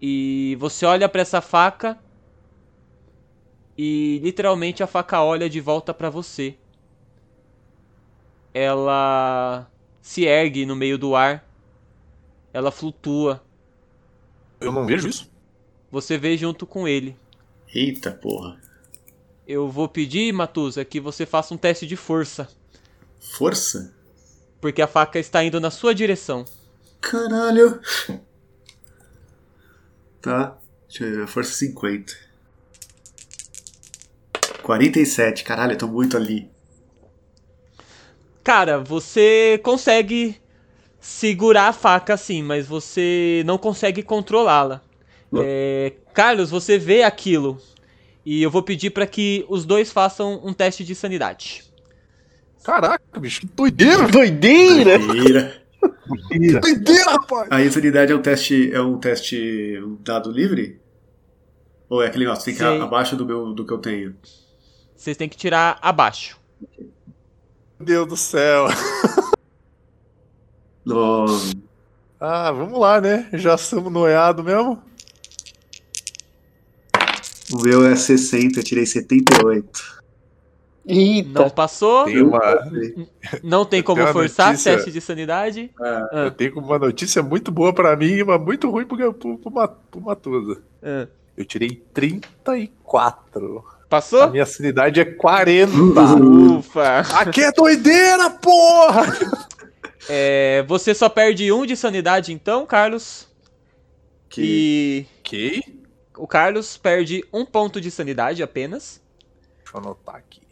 E 0.00 0.56
você 0.58 0.86
olha 0.86 1.08
pra 1.08 1.22
essa 1.22 1.40
faca 1.40 1.98
e 3.76 4.20
literalmente 4.22 4.82
a 4.82 4.86
faca 4.86 5.22
olha 5.22 5.48
de 5.48 5.60
volta 5.60 5.92
pra 5.92 6.10
você. 6.10 6.56
Ela 8.54 9.68
se 10.00 10.24
ergue 10.24 10.64
no 10.64 10.76
meio 10.76 10.96
do 10.96 11.16
ar. 11.16 11.44
Ela 12.52 12.70
flutua. 12.70 13.42
Eu 14.60 14.70
não 14.70 14.86
vejo 14.86 15.08
isso. 15.08 15.28
Você 15.90 16.16
vê 16.16 16.36
junto 16.36 16.64
com 16.64 16.86
ele. 16.86 17.16
Eita 17.74 18.12
porra. 18.12 18.60
Eu 19.46 19.68
vou 19.68 19.88
pedir, 19.88 20.32
Matusa, 20.32 20.84
que 20.84 21.00
você 21.00 21.26
faça 21.26 21.52
um 21.52 21.56
teste 21.58 21.86
de 21.86 21.96
força. 21.96 22.48
Força? 23.18 23.92
Porque 24.60 24.80
a 24.80 24.86
faca 24.86 25.18
está 25.18 25.42
indo 25.42 25.60
na 25.60 25.70
sua 25.70 25.94
direção. 25.94 26.44
Caralho. 27.00 27.80
Tá. 30.22 30.56
Deixa 30.88 31.04
eu 31.04 31.16
ver. 31.16 31.26
Força 31.26 31.52
50. 31.52 32.14
47. 34.62 35.44
Caralho, 35.44 35.72
eu 35.72 35.78
tô 35.78 35.86
muito 35.86 36.16
ali. 36.16 36.53
Cara, 38.44 38.78
você 38.78 39.58
consegue 39.64 40.36
segurar 41.00 41.68
a 41.68 41.72
faca 41.72 42.12
assim, 42.12 42.42
mas 42.42 42.66
você 42.66 43.42
não 43.46 43.56
consegue 43.56 44.02
controlá-la. 44.02 44.82
É, 45.34 45.94
Carlos, 46.12 46.50
você 46.50 46.78
vê 46.78 47.02
aquilo. 47.02 47.58
E 48.24 48.42
eu 48.42 48.50
vou 48.50 48.62
pedir 48.62 48.90
para 48.90 49.06
que 49.06 49.46
os 49.48 49.64
dois 49.64 49.90
façam 49.90 50.40
um 50.44 50.52
teste 50.52 50.84
de 50.84 50.94
sanidade. 50.94 51.64
Caraca, 52.62 53.18
bicho, 53.18 53.40
que 53.40 53.46
doideira! 53.46 54.08
Doideira! 54.08 54.98
Doideira. 54.98 55.64
Que 56.28 56.60
doideira, 56.60 57.10
rapaz! 57.12 57.48
A 57.50 57.62
insanidade 57.62 58.12
é 58.12 58.14
um 58.14 58.22
teste. 58.22 58.70
É 58.72 58.80
um 58.80 58.98
teste. 58.98 59.78
um 59.82 59.96
dado 60.02 60.30
livre? 60.30 60.80
Ou 61.88 62.02
é 62.02 62.06
aquele 62.06 62.24
negócio, 62.24 62.44
tem 62.44 62.54
que 62.54 62.62
ir 62.62 62.82
abaixo 62.82 63.16
do, 63.16 63.26
meu, 63.26 63.52
do 63.52 63.66
que 63.66 63.72
eu 63.72 63.78
tenho? 63.78 64.14
Vocês 64.96 65.16
têm 65.16 65.28
que 65.28 65.36
tirar 65.36 65.78
abaixo. 65.82 66.38
Meu 66.78 66.93
Deus 67.84 68.08
do 68.08 68.16
céu. 68.16 68.66
No... 70.84 71.26
Ah, 72.20 72.50
vamos 72.52 72.78
lá, 72.78 73.00
né? 73.00 73.28
Já 73.32 73.56
somos 73.56 73.92
noiados 73.92 74.44
mesmo. 74.44 74.82
O 77.52 77.62
meu 77.62 77.86
é 77.86 77.94
60, 77.94 78.58
eu 78.58 78.64
tirei 78.64 78.86
78. 78.86 79.94
Eita! 80.86 81.40
Não 81.40 81.48
passou, 81.50 82.04
Tem 82.04 82.20
uma, 82.20 82.40
não 83.42 83.64
tem 83.64 83.82
como 83.82 84.06
forçar 84.08 84.48
notícia. 84.48 84.74
teste 84.76 84.92
de 84.92 85.00
sanidade. 85.00 85.70
Ah, 85.80 86.08
Ah, 86.12 86.18
eu 86.24 86.30
tenho 86.30 86.58
uma 86.58 86.78
notícia 86.78 87.22
muito 87.22 87.50
boa 87.50 87.72
pra 87.72 87.96
mim, 87.96 88.22
mas 88.22 88.38
muito 88.40 88.70
ruim 88.70 88.84
pro, 88.84 88.96
pro, 89.14 89.38
pro, 89.38 89.68
pro 89.90 90.00
Matusa. 90.00 90.62
ah. 90.82 91.08
Eu 91.36 91.44
tirei 91.44 91.82
34. 91.92 93.64
A 93.94 94.00
Passou? 94.00 94.30
minha 94.30 94.44
sanidade 94.46 94.98
é 95.00 95.04
40. 95.04 95.72
Ufa! 95.72 96.98
Aqui 97.20 97.42
é 97.44 97.52
doideira, 97.52 98.28
porra! 98.30 99.04
É, 100.08 100.62
você 100.66 100.92
só 100.94 101.08
perde 101.08 101.50
um 101.52 101.64
de 101.64 101.76
sanidade 101.76 102.32
então, 102.32 102.66
Carlos. 102.66 103.28
que... 104.28 104.42
E 104.42 105.06
Ok. 105.20 105.62
o 106.18 106.26
Carlos 106.26 106.76
perde 106.76 107.24
um 107.32 107.44
ponto 107.46 107.80
de 107.80 107.90
sanidade 107.90 108.42
apenas. 108.42 109.00
Deixa 109.62 109.76
eu 109.76 109.80
anotar 109.80 110.16
aqui. 110.16 110.42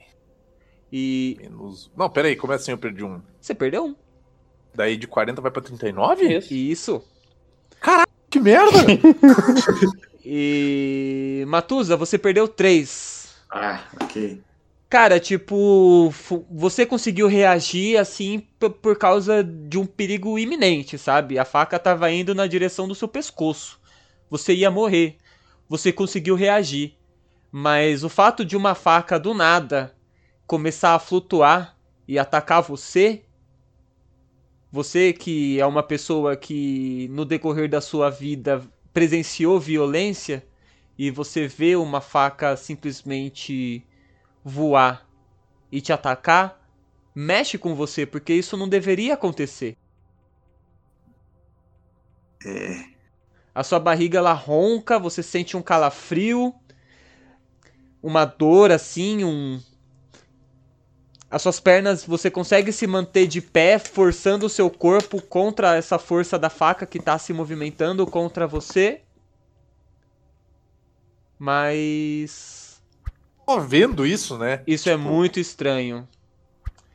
E 0.92 1.36
Menos. 1.40 1.90
Não, 1.96 2.08
peraí, 2.08 2.36
como 2.36 2.52
é 2.52 2.56
assim 2.56 2.70
eu 2.70 2.78
perdi 2.78 3.02
um? 3.02 3.20
você 3.40 3.54
perdeu 3.54 3.86
um. 3.86 3.96
Daí 4.74 4.96
de 4.96 5.06
40 5.06 5.40
vai 5.42 5.50
pra 5.50 5.62
39? 5.62 6.36
Isso. 6.38 6.54
Isso. 6.54 7.04
Que 8.30 8.38
merda! 8.38 8.78
E. 10.24 11.44
Matusa, 11.48 11.96
você 11.96 12.16
perdeu 12.16 12.46
três. 12.46 13.21
Ah, 13.52 13.84
ok. 14.00 14.42
Cara, 14.88 15.20
tipo, 15.20 16.12
você 16.50 16.84
conseguiu 16.84 17.26
reagir 17.26 17.98
assim 17.98 18.40
por 18.82 18.98
causa 18.98 19.42
de 19.42 19.78
um 19.78 19.86
perigo 19.86 20.38
iminente, 20.38 20.98
sabe? 20.98 21.38
A 21.38 21.44
faca 21.44 21.78
tava 21.78 22.10
indo 22.10 22.34
na 22.34 22.46
direção 22.46 22.88
do 22.88 22.94
seu 22.94 23.08
pescoço. 23.08 23.80
Você 24.30 24.54
ia 24.54 24.70
morrer. 24.70 25.16
Você 25.68 25.92
conseguiu 25.92 26.34
reagir. 26.34 26.94
Mas 27.50 28.04
o 28.04 28.08
fato 28.08 28.44
de 28.44 28.56
uma 28.56 28.74
faca 28.74 29.18
do 29.18 29.34
nada 29.34 29.94
começar 30.46 30.94
a 30.94 30.98
flutuar 30.98 31.76
e 32.08 32.18
atacar 32.18 32.62
você, 32.62 33.22
você 34.70 35.12
que 35.12 35.60
é 35.60 35.66
uma 35.66 35.82
pessoa 35.82 36.36
que 36.36 37.08
no 37.08 37.24
decorrer 37.24 37.68
da 37.68 37.80
sua 37.80 38.10
vida 38.10 38.62
presenciou 38.92 39.60
violência 39.60 40.46
e 40.98 41.10
você 41.10 41.46
vê 41.46 41.76
uma 41.76 42.00
faca 42.00 42.56
simplesmente 42.56 43.86
voar 44.44 45.08
e 45.70 45.80
te 45.80 45.92
atacar, 45.92 46.60
mexe 47.14 47.56
com 47.58 47.74
você, 47.74 48.04
porque 48.04 48.32
isso 48.32 48.56
não 48.56 48.68
deveria 48.68 49.14
acontecer. 49.14 49.76
É. 52.44 52.84
A 53.54 53.62
sua 53.62 53.78
barriga 53.78 54.18
ela 54.18 54.32
ronca, 54.32 54.98
você 54.98 55.22
sente 55.22 55.56
um 55.56 55.62
calafrio, 55.62 56.54
uma 58.02 58.24
dor 58.24 58.72
assim, 58.72 59.24
um 59.24 59.60
as 61.32 61.40
suas 61.40 61.58
pernas, 61.58 62.04
você 62.04 62.30
consegue 62.30 62.70
se 62.72 62.86
manter 62.86 63.26
de 63.26 63.40
pé, 63.40 63.78
forçando 63.78 64.44
o 64.44 64.50
seu 64.50 64.68
corpo 64.68 65.22
contra 65.22 65.74
essa 65.74 65.98
força 65.98 66.38
da 66.38 66.50
faca 66.50 66.84
que 66.84 67.00
tá 67.00 67.16
se 67.18 67.32
movimentando 67.32 68.06
contra 68.06 68.46
você. 68.46 69.00
Mas 71.42 72.80
Tô 73.44 73.58
vendo 73.58 74.06
isso, 74.06 74.38
né? 74.38 74.60
isso 74.64 74.88
é 74.88 74.96
muito 74.96 75.40
estranho. 75.40 76.06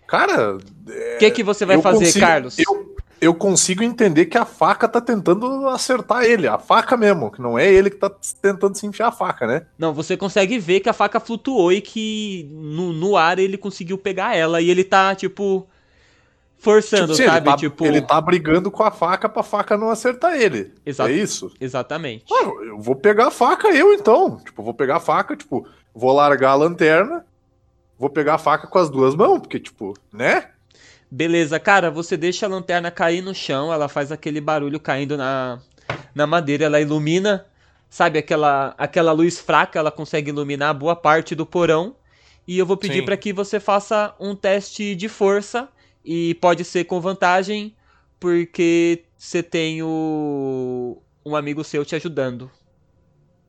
Cara, 0.07 0.55
O 0.55 1.17
que 1.19 1.29
que 1.31 1.43
você 1.43 1.65
vai 1.65 1.75
eu 1.75 1.81
fazer, 1.81 2.05
consigo- 2.05 2.25
Carlos? 2.25 2.57
Eu, 2.57 2.95
eu 3.19 3.35
consigo 3.35 3.83
entender 3.83 4.27
que 4.27 4.37
a 4.37 4.45
faca 4.45 4.87
tá 4.87 5.01
tentando 5.01 5.67
acertar 5.67 6.23
ele. 6.23 6.47
A 6.47 6.57
faca 6.57 6.95
mesmo, 6.95 7.29
que 7.29 7.41
não 7.41 7.59
é 7.59 7.69
ele 7.69 7.89
que 7.89 7.97
tá 7.97 8.09
tentando 8.41 8.77
se 8.77 8.87
enfiar 8.87 9.09
a 9.09 9.11
faca, 9.11 9.45
né? 9.45 9.65
Não, 9.77 9.93
você 9.93 10.15
consegue 10.15 10.57
ver 10.57 10.79
que 10.79 10.87
a 10.87 10.93
faca 10.93 11.19
flutuou 11.19 11.73
e 11.73 11.81
que 11.81 12.47
no, 12.53 12.93
no 12.93 13.17
ar 13.17 13.39
ele 13.39 13.57
conseguiu 13.57 13.97
pegar 13.97 14.33
ela. 14.33 14.61
E 14.61 14.69
ele 14.69 14.85
tá, 14.85 15.13
tipo, 15.13 15.67
forçando, 16.57 17.13
Tipo, 17.13 17.29
sabe? 17.29 17.37
ele, 17.37 17.45
tá, 17.45 17.57
tipo, 17.57 17.85
ele 17.85 18.01
tá 18.01 18.19
brigando 18.19 18.71
com 18.71 18.83
a 18.83 18.91
faca 18.91 19.29
pra 19.29 19.43
faca 19.43 19.77
não 19.77 19.89
acertar 19.89 20.35
ele. 20.35 20.73
Exato. 20.85 21.09
É 21.09 21.13
isso? 21.13 21.51
exatamente. 21.61 22.25
Ah, 22.31 22.43
eu 22.65 22.79
vou 22.79 22.95
pegar 22.95 23.27
a 23.27 23.31
faca 23.31 23.69
eu 23.69 23.93
então. 23.93 24.37
Tipo, 24.43 24.63
vou 24.63 24.73
pegar 24.73 24.97
a 24.97 24.99
faca, 24.99 25.35
tipo, 25.35 25.67
vou 25.93 26.11
largar 26.13 26.51
a 26.51 26.55
lanterna, 26.55 27.25
vou 27.97 28.09
pegar 28.09 28.35
a 28.35 28.39
faca 28.39 28.67
com 28.67 28.77
as 28.79 28.89
duas 28.89 29.15
mãos, 29.15 29.39
porque, 29.39 29.59
tipo, 29.59 29.93
né? 30.11 30.49
Beleza, 31.09 31.59
cara, 31.59 31.89
você 31.89 32.17
deixa 32.17 32.45
a 32.45 32.49
lanterna 32.49 32.91
cair 32.91 33.21
no 33.21 33.33
chão, 33.33 33.71
ela 33.71 33.87
faz 33.87 34.11
aquele 34.11 34.41
barulho 34.41 34.79
caindo 34.79 35.15
na, 35.15 35.59
na 36.13 36.27
madeira, 36.27 36.65
ela 36.65 36.81
ilumina, 36.81 37.45
sabe, 37.89 38.19
aquela, 38.19 38.75
aquela 38.77 39.13
luz 39.13 39.39
fraca, 39.39 39.79
ela 39.79 39.89
consegue 39.91 40.29
iluminar 40.31 40.73
boa 40.73 40.95
parte 40.97 41.33
do 41.33 41.45
porão. 41.45 41.95
E 42.45 42.57
eu 42.57 42.65
vou 42.65 42.75
pedir 42.77 43.03
para 43.05 43.15
que 43.17 43.31
você 43.31 43.59
faça 43.59 44.13
um 44.19 44.35
teste 44.35 44.95
de 44.95 45.07
força, 45.09 45.67
e 46.07 46.35
pode 46.35 46.63
ser 46.63 46.85
com 46.85 47.01
vantagem, 47.01 47.75
porque 48.17 49.03
você 49.17 49.43
tem 49.43 49.83
o, 49.83 51.01
um 51.25 51.35
amigo 51.35 51.65
seu 51.65 51.83
te 51.83 51.97
ajudando. 51.97 52.49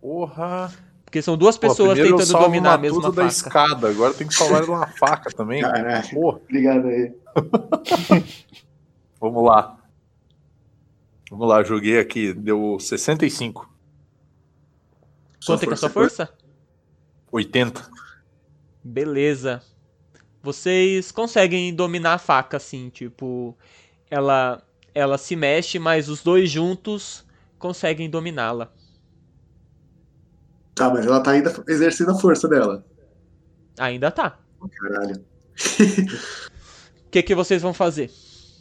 Porra. 0.00 0.74
Porque 1.04 1.22
são 1.22 1.36
duas 1.38 1.56
Pô, 1.56 1.68
pessoas 1.68 1.96
eu 1.96 2.18
tentando 2.18 2.36
dominar 2.36 2.74
a 2.74 2.78
mesma 2.78 3.00
tudo 3.00 3.14
da 3.14 3.22
faca. 3.22 3.32
escada, 3.32 3.88
agora 3.88 4.12
tem 4.12 4.26
que 4.26 4.34
salvar 4.34 4.64
uma 4.64 4.88
faca 4.98 5.30
também. 5.30 5.62
Caralho. 5.62 6.10
Porra, 6.10 6.38
Obrigado 6.38 6.88
aí. 6.88 7.14
vamos 9.20 9.44
lá. 9.44 9.78
Vamos 11.30 11.48
lá, 11.48 11.62
joguei 11.62 12.00
aqui, 12.00 12.32
deu 12.32 12.76
65, 12.80 13.70
Quanto 15.46 15.62
é 15.62 15.66
que 15.66 15.72
é 15.72 15.74
a 15.74 15.76
sua 15.76 15.90
força? 15.90 16.28
80. 17.30 17.88
Beleza. 18.82 19.62
Vocês 20.48 21.12
conseguem 21.12 21.74
dominar 21.74 22.14
a 22.14 22.18
faca, 22.18 22.56
assim, 22.56 22.88
tipo, 22.88 23.54
ela, 24.10 24.62
ela 24.94 25.18
se 25.18 25.36
mexe, 25.36 25.78
mas 25.78 26.08
os 26.08 26.22
dois 26.22 26.50
juntos 26.50 27.22
conseguem 27.58 28.08
dominá-la. 28.08 28.72
Tá, 30.74 30.88
mas 30.88 31.04
ela 31.04 31.20
tá 31.20 31.32
ainda 31.32 31.52
exercendo 31.68 32.12
a 32.12 32.14
força 32.14 32.48
dela. 32.48 32.82
Ainda 33.78 34.10
tá. 34.10 34.38
Caralho. 34.80 35.16
O 35.16 37.10
que, 37.12 37.22
que 37.22 37.34
vocês 37.34 37.60
vão 37.60 37.74
fazer? 37.74 38.10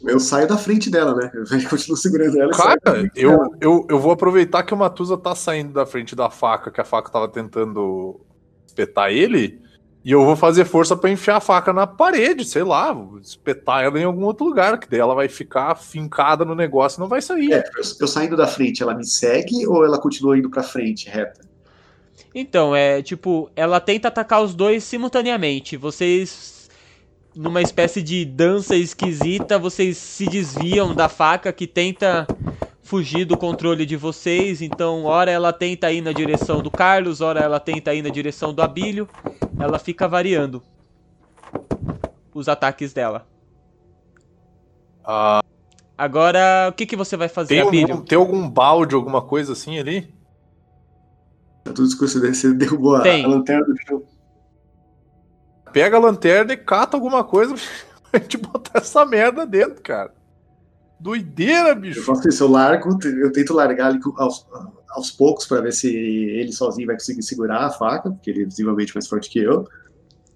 Eu 0.02 0.20
saio 0.20 0.46
da 0.46 0.58
frente 0.58 0.90
dela, 0.90 1.14
né? 1.14 1.30
Eu 1.32 1.44
continuo 1.70 1.96
segurando 1.96 2.38
ela 2.38 2.52
Cara, 2.52 3.10
eu, 3.16 3.30
dela. 3.30 3.48
eu, 3.62 3.86
eu 3.88 3.98
vou 3.98 4.12
aproveitar 4.12 4.62
que 4.62 4.74
o 4.74 4.76
Matusa 4.76 5.16
tá 5.16 5.34
saindo 5.34 5.72
da 5.72 5.86
frente 5.86 6.14
da 6.14 6.28
faca, 6.28 6.70
que 6.70 6.82
a 6.82 6.84
faca 6.84 7.10
tava 7.10 7.28
tentando 7.28 8.20
espetar 8.66 9.10
ele, 9.10 9.66
e 10.08 10.12
eu 10.12 10.24
vou 10.24 10.34
fazer 10.34 10.64
força 10.64 10.96
pra 10.96 11.10
enfiar 11.10 11.36
a 11.36 11.40
faca 11.40 11.70
na 11.70 11.86
parede, 11.86 12.42
sei 12.42 12.62
lá, 12.62 12.94
vou 12.94 13.18
espetar 13.18 13.84
ela 13.84 14.00
em 14.00 14.04
algum 14.04 14.24
outro 14.24 14.46
lugar, 14.46 14.80
que 14.80 14.88
daí 14.88 15.00
ela 15.00 15.14
vai 15.14 15.28
ficar 15.28 15.74
fincada 15.74 16.46
no 16.46 16.54
negócio 16.54 16.98
e 16.98 17.00
não 17.00 17.08
vai 17.08 17.20
sair. 17.20 17.52
É, 17.52 17.58
eu, 17.58 17.82
eu 18.00 18.08
saindo 18.08 18.34
da 18.34 18.46
frente, 18.46 18.82
ela 18.82 18.94
me 18.94 19.04
segue 19.04 19.66
ou 19.66 19.84
ela 19.84 20.00
continua 20.00 20.38
indo 20.38 20.48
pra 20.48 20.62
frente, 20.62 21.10
reta? 21.10 21.42
Então, 22.34 22.74
é 22.74 23.02
tipo, 23.02 23.50
ela 23.54 23.80
tenta 23.80 24.08
atacar 24.08 24.42
os 24.42 24.54
dois 24.54 24.82
simultaneamente. 24.82 25.76
Vocês, 25.76 26.70
numa 27.36 27.60
espécie 27.60 28.00
de 28.00 28.24
dança 28.24 28.74
esquisita, 28.74 29.58
vocês 29.58 29.98
se 29.98 30.24
desviam 30.24 30.94
da 30.94 31.10
faca 31.10 31.52
que 31.52 31.66
tenta 31.66 32.26
fugir 32.88 33.26
do 33.26 33.36
controle 33.36 33.84
de 33.84 33.96
vocês. 33.96 34.62
Então, 34.62 35.04
ora 35.04 35.30
ela 35.30 35.52
tenta 35.52 35.92
ir 35.92 36.00
na 36.00 36.10
direção 36.10 36.62
do 36.62 36.70
Carlos, 36.70 37.20
ora 37.20 37.40
ela 37.40 37.60
tenta 37.60 37.92
ir 37.92 38.00
na 38.00 38.08
direção 38.08 38.52
do 38.54 38.62
Abílio. 38.62 39.06
Ela 39.60 39.78
fica 39.78 40.08
variando 40.08 40.62
os 42.34 42.48
ataques 42.48 42.94
dela. 42.94 43.26
Ah, 45.04 45.42
Agora, 45.98 46.68
o 46.70 46.72
que, 46.72 46.86
que 46.86 46.96
você 46.96 47.16
vai 47.16 47.28
fazer, 47.28 47.56
tem, 47.56 47.68
Abílio? 47.68 47.92
algum, 47.92 48.04
tem 48.04 48.18
algum 48.18 48.48
balde, 48.48 48.94
alguma 48.94 49.20
coisa 49.20 49.52
assim 49.52 49.78
ali? 49.78 50.02
Tá 51.64 51.72
tudo 51.72 51.88
escuro, 51.88 52.08
você 52.08 52.54
derrubou 52.54 52.96
a, 52.96 53.02
Tem. 53.02 53.24
a 53.24 53.28
lanterna 53.28 53.66
do 53.66 53.76
chão. 53.86 54.02
Pega 55.72 55.96
a 55.98 56.00
lanterna 56.00 56.54
e 56.54 56.56
cata 56.56 56.96
alguma 56.96 57.22
coisa 57.22 57.54
pra 58.10 58.20
gente 58.20 58.38
botar 58.38 58.78
essa 58.78 59.04
merda 59.04 59.44
dentro, 59.44 59.82
cara. 59.82 60.14
Doideira, 61.00 61.70
Eu 61.70 61.76
bicho. 61.76 62.02
faço 62.02 62.28
isso, 62.28 62.42
eu 62.42 62.48
largo, 62.48 62.98
eu 63.04 63.32
tento 63.32 63.54
largar 63.54 63.90
ele 63.94 64.00
aos, 64.16 64.46
aos 64.90 65.10
poucos 65.10 65.46
para 65.46 65.60
ver 65.62 65.72
se 65.72 65.88
ele 65.94 66.52
sozinho 66.52 66.86
vai 66.86 66.96
conseguir 66.96 67.22
segurar 67.22 67.66
a 67.66 67.70
faca, 67.70 68.10
porque 68.10 68.30
ele 68.30 68.42
é 68.42 68.44
visivelmente 68.44 68.94
mais 68.94 69.06
forte 69.06 69.30
que 69.30 69.38
eu. 69.38 69.64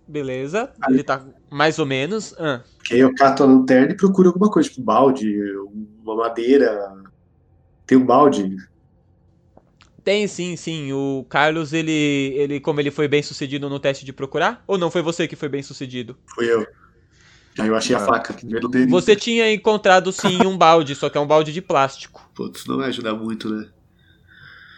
Beleza. 0.06 0.72
Ele 0.88 1.02
tá 1.02 1.24
mais 1.50 1.78
ou 1.78 1.86
menos. 1.86 2.34
Ah, 2.38 2.62
Que 2.84 2.94
aí 2.94 3.00
eu 3.00 3.14
cato 3.14 3.42
a 3.42 3.46
lanterna 3.46 3.92
e 3.92 3.96
procuro 3.96 4.28
alguma 4.28 4.50
coisa, 4.50 4.68
tipo 4.68 4.82
balde, 4.82 5.34
uma 6.02 6.16
madeira. 6.16 6.92
Tem 7.86 7.98
um 7.98 8.04
balde. 8.06 8.56
Tem 10.04 10.26
sim, 10.26 10.56
sim. 10.56 10.92
O 10.92 11.24
Carlos, 11.28 11.72
ele, 11.72 11.92
ele, 12.36 12.60
como 12.60 12.80
ele 12.80 12.90
foi 12.90 13.06
bem 13.06 13.22
sucedido 13.22 13.70
no 13.70 13.78
teste 13.78 14.04
de 14.04 14.12
procurar? 14.12 14.62
Ou 14.66 14.76
não 14.76 14.90
foi 14.90 15.00
você 15.00 15.28
que 15.28 15.36
foi 15.36 15.48
bem 15.48 15.62
sucedido? 15.62 16.16
Fui 16.34 16.50
eu. 16.52 16.66
Aí 17.58 17.68
eu 17.68 17.76
achei 17.76 17.94
a 17.94 17.98
Ah. 17.98 18.04
faca 18.06 18.32
primeiro 18.32 18.66
dele. 18.68 18.90
Você 18.90 19.14
tinha 19.14 19.52
encontrado 19.52 20.10
sim 20.12 20.46
um 20.46 20.56
balde, 20.56 20.94
só 20.94 21.10
que 21.10 21.18
é 21.18 21.20
um 21.20 21.26
balde 21.26 21.52
de 21.52 21.60
plástico. 21.60 22.30
Putz, 22.34 22.64
não 22.66 22.78
vai 22.78 22.88
ajudar 22.88 23.14
muito, 23.14 23.48
né? 23.54 23.68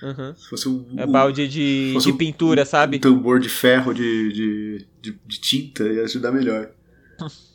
Uhum. 0.03 0.35
Se 0.37 0.49
fosse 0.51 0.69
um, 0.69 0.85
É 0.99 1.07
balde 1.07 1.47
de, 1.49 1.91
fosse 1.95 2.07
de 2.09 2.13
um- 2.13 2.17
pintura, 2.17 2.63
um 2.63 2.67
sabe? 2.67 2.99
tambor 2.99 3.39
de 3.41 3.49
ferro 3.49 3.95
de, 3.95 4.33
de, 4.33 4.87
de, 5.01 5.19
de 5.25 5.41
tinta 5.41 5.85
ia 5.85 6.03
ajudar 6.03 6.31
melhor. 6.33 6.71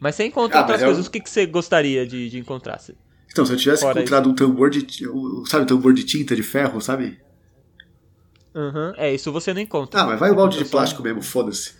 Mas 0.00 0.14
você 0.14 0.24
encontra 0.24 0.58
Ah, 0.58 0.62
outras 0.62 0.80
é 0.80 0.84
coisas. 0.86 1.04
um- 1.04 1.08
O 1.08 1.12
que, 1.12 1.20
que 1.20 1.28
você 1.30 1.44
gostaria 1.46 2.06
de, 2.06 2.30
de 2.30 2.38
encontrar? 2.38 2.80
Então, 3.30 3.44
se 3.44 3.52
eu 3.52 3.56
tivesse 3.56 3.82
Fora 3.82 3.98
encontrado 4.00 4.30
um 4.30 4.34
tambor 4.34 4.70
de. 4.70 4.86
Sabe, 5.46 5.66
tambor 5.66 5.92
de 5.92 6.04
tinta 6.04 6.34
de 6.34 6.42
ferro, 6.42 6.80
sabe? 6.80 7.18
Uhum. 8.54 8.92
É, 8.96 9.14
isso 9.14 9.30
você 9.30 9.52
não 9.54 9.60
encontra. 9.60 10.00
Ah, 10.00 10.06
mas 10.06 10.18
vai 10.18 10.30
o 10.30 10.34
balde 10.34 10.56
de 10.58 10.64
Eu 10.64 10.68
plástico 10.70 11.02
mesmo, 11.02 11.22
foda-se. 11.22 11.74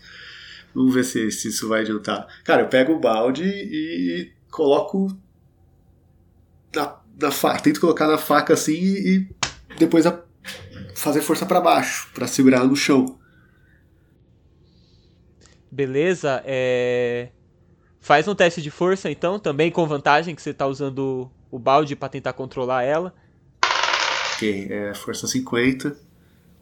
Vamos 0.74 0.94
ver 0.94 1.04
se, 1.04 1.30
se 1.30 1.48
isso 1.48 1.68
vai 1.68 1.80
adiantar. 1.82 2.26
Cara, 2.44 2.62
eu 2.62 2.68
pego 2.68 2.92
o 2.92 3.00
balde 3.00 3.44
e 3.44 4.32
coloco 4.50 5.08
na, 6.74 6.96
na 7.20 7.30
faca. 7.30 7.60
Tento 7.62 7.80
colocar 7.80 8.06
na 8.06 8.18
faca 8.18 8.54
assim 8.54 8.72
e, 8.74 9.28
e 9.74 9.76
depois 9.78 10.06
a- 10.06 10.22
fazer 10.94 11.22
força 11.22 11.44
pra 11.46 11.60
baixo, 11.60 12.08
pra 12.14 12.26
segurar 12.26 12.64
no 12.64 12.76
chão. 12.76 13.18
Beleza, 15.70 16.42
é... 16.44 17.28
Faz 18.00 18.26
um 18.26 18.34
teste 18.34 18.62
de 18.62 18.70
força, 18.70 19.10
então, 19.10 19.38
também 19.38 19.70
com 19.70 19.86
vantagem, 19.86 20.34
que 20.34 20.40
você 20.42 20.54
tá 20.54 20.66
usando 20.66 21.30
o 21.50 21.58
balde 21.58 21.94
pra 21.94 22.08
tentar 22.08 22.32
controlar 22.32 22.82
ela. 22.82 23.14
Ok, 24.34 24.68
é 24.70 24.94
força 24.94 25.26
50. 25.26 25.96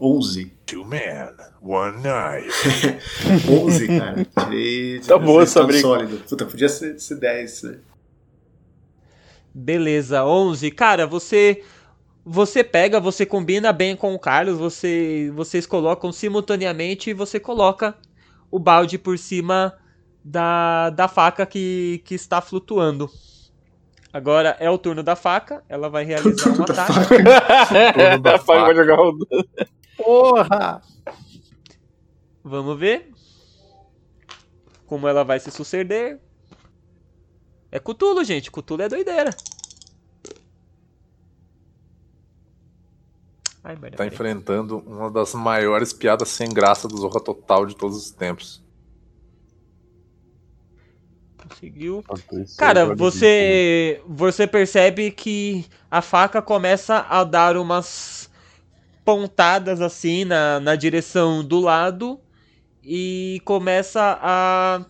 11. 0.00 0.52
Two 0.66 0.84
men, 0.84 1.30
one 1.60 1.98
knife. 2.02 2.98
11, 3.48 3.88
cara. 3.88 4.24
Tirei. 4.24 5.00
Tá 5.00 5.18
boa 5.18 5.42
essa 5.42 5.64
resultado 5.64 5.66
briga. 5.66 5.80
sólido. 5.80 6.18
Puta, 6.28 6.46
podia 6.46 6.68
ser, 6.68 6.98
ser 7.00 7.16
10, 7.16 7.62
né? 7.64 7.78
Beleza, 9.54 10.24
11. 10.24 10.70
Cara, 10.70 11.06
você 11.06 11.62
você 12.24 12.62
pega, 12.62 13.00
você 13.00 13.24
combina 13.24 13.72
bem 13.72 13.96
com 13.96 14.14
o 14.14 14.18
Carlos, 14.18 14.58
você 14.58 15.30
vocês 15.34 15.66
colocam 15.66 16.12
simultaneamente 16.12 17.10
e 17.10 17.14
você 17.14 17.40
coloca 17.40 17.96
o 18.50 18.58
balde 18.58 18.98
por 18.98 19.18
cima 19.18 19.74
da, 20.24 20.90
da 20.90 21.08
faca 21.08 21.46
que, 21.46 22.02
que 22.04 22.14
está 22.14 22.40
flutuando. 22.40 23.10
Agora 24.12 24.56
é 24.60 24.68
o 24.70 24.78
turno 24.78 25.02
da 25.02 25.16
faca, 25.16 25.64
ela 25.68 25.88
vai 25.88 26.04
realizar 26.04 26.50
um 26.52 26.62
Turno 26.64 26.74
da 26.74 26.84
ataque. 26.86 27.38
Turno 27.92 28.18
da 28.20 28.38
faca 28.38 28.64
vai 28.64 28.74
faca. 28.74 28.74
jogar 28.74 29.00
o 29.00 29.18
Porra! 29.98 30.80
Vamos 32.42 32.78
ver 32.78 33.12
como 34.86 35.06
ela 35.06 35.22
vai 35.22 35.38
se 35.38 35.50
suceder. 35.50 36.18
É 37.70 37.78
Cutulo, 37.78 38.24
gente. 38.24 38.50
Cutulo 38.50 38.82
é 38.82 38.88
doideira. 38.88 39.30
Ai, 43.62 43.76
merda. 43.76 43.98
Tá 43.98 44.06
enfrentando 44.06 44.78
uma 44.78 45.10
das 45.10 45.34
maiores 45.34 45.92
piadas 45.92 46.28
sem 46.30 46.48
graça 46.48 46.88
do 46.88 46.96
Zorra 46.96 47.20
Total 47.20 47.66
de 47.66 47.76
todos 47.76 47.98
os 47.98 48.10
tempos. 48.10 48.64
Conseguiu. 51.36 52.02
Cara, 52.56 52.94
você 52.94 54.02
você 54.06 54.46
percebe 54.46 55.10
que 55.10 55.66
a 55.90 56.00
faca 56.00 56.40
começa 56.40 57.06
a 57.08 57.24
dar 57.24 57.56
umas 57.56 58.27
pontadas 59.09 59.80
assim 59.80 60.26
na, 60.26 60.60
na 60.60 60.76
direção 60.76 61.43
do 61.43 61.60
lado 61.60 62.20
e 62.85 63.40
começa 63.43 64.18
a 64.20 64.85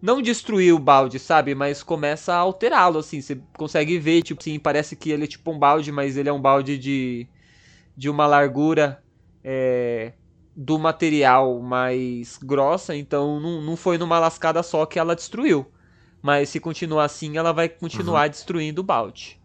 não 0.00 0.22
destruir 0.22 0.72
o 0.72 0.78
balde, 0.78 1.18
sabe? 1.18 1.54
Mas 1.54 1.82
começa 1.82 2.32
a 2.32 2.38
alterá-lo 2.38 3.00
assim. 3.00 3.20
Você 3.20 3.38
consegue 3.58 3.98
ver, 3.98 4.22
tipo 4.22 4.40
assim, 4.40 4.58
parece 4.58 4.96
que 4.96 5.10
ele 5.10 5.24
é 5.24 5.26
tipo 5.26 5.52
um 5.52 5.58
balde, 5.58 5.92
mas 5.92 6.16
ele 6.16 6.30
é 6.30 6.32
um 6.32 6.40
balde 6.40 6.78
de 6.78 7.28
de 7.94 8.08
uma 8.08 8.26
largura 8.26 9.02
é, 9.44 10.14
do 10.56 10.78
material 10.78 11.60
mais 11.60 12.38
grossa, 12.42 12.96
então 12.96 13.38
não, 13.38 13.60
não 13.60 13.76
foi 13.76 13.98
numa 13.98 14.18
lascada 14.18 14.62
só 14.62 14.86
que 14.86 14.98
ela 14.98 15.14
destruiu. 15.14 15.70
Mas 16.22 16.48
se 16.48 16.58
continuar 16.58 17.04
assim, 17.04 17.36
ela 17.36 17.52
vai 17.52 17.68
continuar 17.68 18.28
destruindo 18.28 18.80
o 18.80 18.84
balde. 18.84 19.38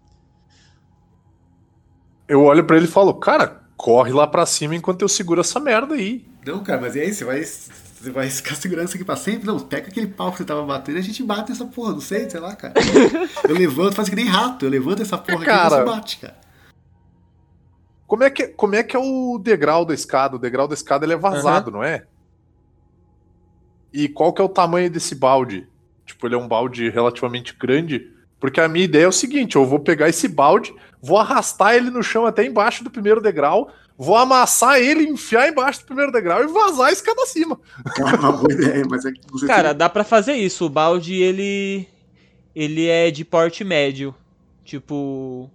Eu 2.25 2.41
olho 2.45 2.63
pra 2.63 2.77
ele 2.77 2.85
e 2.85 2.89
falo, 2.89 3.13
cara, 3.15 3.66
corre 3.77 4.11
lá 4.11 4.25
pra 4.25 4.45
cima 4.45 4.75
enquanto 4.75 5.03
eu 5.03 5.07
seguro 5.07 5.39
essa 5.39 5.59
merda 5.59 5.93
aí. 5.93 6.25
Não, 6.45 6.63
cara, 6.63 6.81
mas 6.81 6.95
e 6.95 7.01
aí? 7.01 7.13
Você 7.13 7.23
vai, 7.23 7.43
você 7.43 8.11
vai 8.11 8.29
ficar 8.29 8.55
segurando 8.55 8.87
isso 8.87 8.97
aqui 8.97 9.05
pra 9.05 9.15
sempre? 9.15 9.45
Não, 9.45 9.59
pega 9.59 9.87
aquele 9.87 10.07
pau 10.07 10.31
que 10.31 10.39
você 10.39 10.45
tava 10.45 10.63
batendo 10.63 10.97
e 10.97 10.99
a 10.99 11.03
gente 11.03 11.23
bate 11.23 11.51
nessa 11.51 11.65
porra, 11.65 11.93
não 11.93 12.01
sei, 12.01 12.29
sei 12.29 12.39
lá, 12.39 12.55
cara. 12.55 12.73
Eu 13.47 13.55
levanto, 13.55 13.95
faz 13.95 14.09
que 14.09 14.15
nem 14.15 14.25
rato, 14.25 14.65
eu 14.65 14.69
levanto 14.69 15.03
essa 15.03 15.17
porra 15.17 15.35
aqui 15.35 15.43
e 15.43 15.45
Cara. 15.45 15.69
você 15.77 15.85
bate, 15.85 16.17
cara. 16.17 16.47
Como 18.07 18.23
é, 18.23 18.29
que, 18.29 18.47
como 18.47 18.73
é 18.73 18.83
que 18.83 18.95
é 18.95 18.99
o 18.99 19.37
degrau 19.37 19.85
da 19.85 19.93
escada? 19.93 20.37
O 20.37 20.39
degrau 20.39 20.67
da 20.67 20.73
escada 20.73 21.05
ele 21.05 21.13
é 21.13 21.17
vazado, 21.17 21.69
não 21.69 21.83
é? 21.83 22.05
E 23.91 24.07
qual 24.07 24.31
que 24.31 24.41
é 24.41 24.45
o 24.45 24.49
tamanho 24.49 24.89
desse 24.89 25.13
balde? 25.13 25.67
Tipo, 26.05 26.25
ele 26.25 26.35
é 26.35 26.37
um 26.37 26.47
balde 26.47 26.89
relativamente 26.89 27.53
grande. 27.53 28.09
Porque 28.39 28.61
a 28.61 28.67
minha 28.67 28.85
ideia 28.85 29.03
é 29.03 29.07
o 29.07 29.11
seguinte: 29.11 29.57
eu 29.57 29.65
vou 29.65 29.79
pegar 29.79 30.07
esse 30.07 30.27
balde, 30.27 30.73
vou 31.01 31.17
arrastar 31.17 31.75
ele 31.75 31.89
no 31.89 32.01
chão 32.03 32.25
até 32.25 32.45
embaixo 32.45 32.83
do 32.83 32.89
primeiro 32.89 33.21
degrau, 33.21 33.71
vou 33.97 34.15
amassar 34.15 34.79
ele, 34.79 35.03
enfiar 35.03 35.47
embaixo 35.49 35.79
do 35.81 35.85
primeiro 35.85 36.11
degrau 36.11 36.43
e 36.43 36.47
vazar 36.47 36.87
a 36.87 36.91
escada 36.91 37.21
acima. 37.23 37.59
Cara, 37.95 38.19
uma 38.19 38.31
boa 38.31 38.51
ideia, 38.53 38.83
mas 38.89 39.05
é 39.05 39.11
que 39.11 39.21
você 39.31 39.47
Cara, 39.47 39.73
dá 39.73 39.89
pra 39.89 40.03
fazer 40.03 40.33
isso. 40.33 40.65
O 40.65 40.69
balde, 40.69 41.13
ele. 41.15 41.87
Ele 42.55 42.87
é 42.87 43.11
de 43.11 43.23
porte 43.23 43.63
médio. 43.63 44.13
Tipo. 44.63 45.49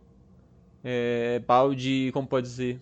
É. 0.84 1.40
Balde. 1.46 2.10
Como 2.12 2.26
pode 2.26 2.46
dizer? 2.46 2.80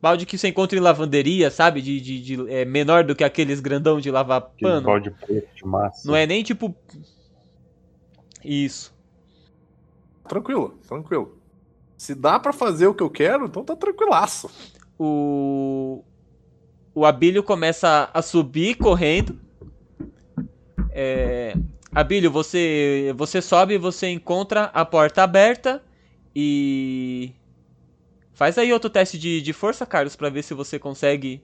Balde 0.00 0.26
que 0.26 0.36
você 0.36 0.48
encontra 0.48 0.76
em 0.76 0.82
lavanderia, 0.82 1.48
sabe? 1.48 1.80
De, 1.80 2.00
de, 2.00 2.20
de- 2.20 2.50
é 2.52 2.64
menor 2.64 3.04
do 3.04 3.14
que 3.14 3.22
aqueles 3.22 3.60
grandão 3.60 4.00
de 4.00 4.10
lavar 4.10 4.40
pano. 4.60 4.84
balde 4.84 5.12
preto 5.12 5.48
de 5.54 5.64
massa. 5.64 6.06
Não 6.08 6.16
é 6.16 6.26
nem 6.26 6.42
tipo. 6.42 6.74
Isso. 8.44 8.92
Tranquilo, 10.28 10.78
tranquilo. 10.88 11.38
Se 12.02 12.16
dá 12.16 12.36
pra 12.36 12.52
fazer 12.52 12.88
o 12.88 12.94
que 12.94 13.02
eu 13.02 13.08
quero, 13.08 13.46
então 13.46 13.64
tá 13.64 13.76
tranquilaço. 13.76 14.50
o 14.98 16.02
o 16.92 17.06
Abílio 17.06 17.44
começa 17.44 18.10
a 18.12 18.20
subir 18.20 18.74
correndo. 18.74 19.38
É, 20.90 21.54
Abílio, 21.94 22.28
você 22.28 23.14
você 23.16 23.40
sobe, 23.40 23.78
você 23.78 24.08
encontra 24.08 24.64
a 24.74 24.84
porta 24.84 25.22
aberta 25.22 25.80
e 26.34 27.32
faz 28.32 28.58
aí 28.58 28.72
outro 28.72 28.90
teste 28.90 29.16
de, 29.16 29.40
de 29.40 29.52
força, 29.52 29.86
Carlos, 29.86 30.16
pra 30.16 30.28
ver 30.28 30.42
se 30.42 30.54
você 30.54 30.80
consegue 30.80 31.40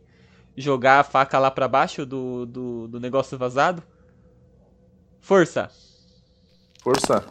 jogar 0.56 0.98
a 0.98 1.04
faca 1.04 1.38
lá 1.38 1.52
pra 1.52 1.68
baixo 1.68 2.04
do, 2.04 2.44
do, 2.44 2.88
do 2.88 2.98
negócio 2.98 3.38
vazado. 3.38 3.80
Força. 5.20 5.70
Força. 6.82 7.24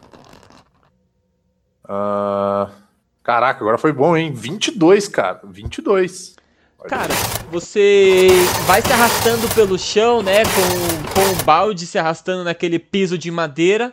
Ah, 1.83 2.86
Caraca, 3.27 3.59
agora 3.59 3.77
foi 3.77 3.91
bom, 3.91 4.15
hein? 4.15 4.31
22, 4.31 5.09
cara. 5.09 5.41
22. 5.43 6.37
Olha. 6.79 6.89
Cara, 6.89 7.13
você 7.51 8.29
vai 8.65 8.81
se 8.81 8.93
arrastando 8.93 9.53
pelo 9.53 9.77
chão, 9.77 10.23
né? 10.23 10.43
Com, 10.45 11.13
com 11.13 11.33
o 11.33 11.43
balde 11.43 11.85
se 11.85 11.99
arrastando 11.99 12.45
naquele 12.45 12.79
piso 12.79 13.17
de 13.17 13.29
madeira. 13.29 13.91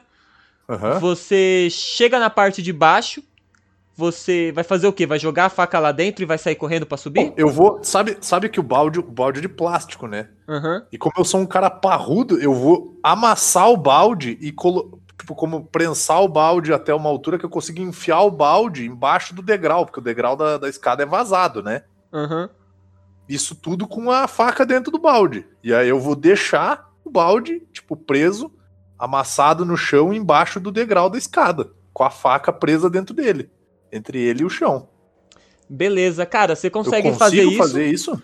Aham. 0.69 1.01
Você 1.01 1.67
chega 1.69 2.21
na 2.21 2.31
parte 2.31 2.63
de 2.63 2.73
baixo. 2.73 3.25
Você 3.97 4.53
vai 4.53 4.63
fazer 4.63 4.87
o 4.87 4.93
quê? 4.93 5.05
Vai 5.05 5.19
jogar 5.19 5.47
a 5.47 5.51
faca 5.51 5.81
lá 5.81 5.91
dentro 5.91 6.23
e 6.23 6.27
vai 6.27 6.39
sair 6.39 6.55
correndo 6.55 6.87
pra 6.87 6.97
subir? 6.97 7.33
Eu 7.37 7.49
vou. 7.49 7.81
Sabe, 7.83 8.17
sabe 8.21 8.49
que 8.49 8.61
o 8.61 8.63
balde, 8.63 9.01
o 9.01 9.03
balde 9.03 9.41
é 9.41 9.43
de 9.43 9.49
plástico, 9.49 10.07
né? 10.07 10.29
Aham. 10.49 10.87
E 10.93 10.97
como 10.97 11.15
eu 11.19 11.25
sou 11.25 11.41
um 11.41 11.47
cara 11.47 11.69
parrudo, 11.69 12.41
eu 12.41 12.55
vou 12.55 12.97
amassar 13.03 13.69
o 13.69 13.77
balde 13.77 14.39
e 14.41 14.53
colo... 14.53 15.01
tipo, 15.19 15.35
como 15.35 15.65
prensar 15.67 16.23
o 16.23 16.29
balde 16.29 16.73
até 16.73 16.95
uma 16.95 17.09
altura 17.09 17.39
que 17.39 17.45
eu 17.45 17.51
consiga 17.51 17.81
enfiar 17.81 18.23
o 18.23 18.31
balde 18.31 18.87
embaixo 18.87 19.35
do 19.35 19.43
degrau, 19.43 19.85
porque 19.87 20.01
o 20.01 20.03
degrau 20.03 20.37
da, 20.37 20.59
da 20.59 20.69
escada 20.69 21.03
é 21.03 21.07
vazado, 21.07 21.63
né? 21.63 21.83
Aham. 22.13 22.49
Isso 23.29 23.55
tudo 23.55 23.87
com 23.87 24.11
a 24.11 24.29
faca 24.29 24.67
dentro 24.67 24.93
do 24.93 24.99
balde. 24.99 25.47
E 25.63 25.73
aí 25.73 25.89
eu 25.89 25.99
vou 25.99 26.15
deixar 26.15 26.91
o 27.05 27.11
balde, 27.11 27.61
tipo, 27.73 27.97
preso 27.97 28.53
amassado 28.99 29.65
no 29.65 29.77
chão 29.77 30.13
embaixo 30.13 30.61
do 30.61 30.71
degrau 30.71 31.09
da 31.11 31.19
escada, 31.19 31.71
com 31.93 32.05
a 32.05 32.11
faca 32.11 32.53
presa 32.53 32.89
dentro 32.91 33.15
dele, 33.15 33.51
entre 33.93 34.21
ele 34.21 34.43
e 34.43 34.45
o 34.45 34.51
chão. 34.51 34.89
Beleza, 35.69 36.27
cara, 36.27 36.55
você 36.55 36.67
Eu 36.67 36.71
consegue 36.71 37.09
consigo 37.09 37.19
fazer 37.19 37.43
isso? 37.45 37.59
fazer 37.59 37.87
isso? 37.87 38.23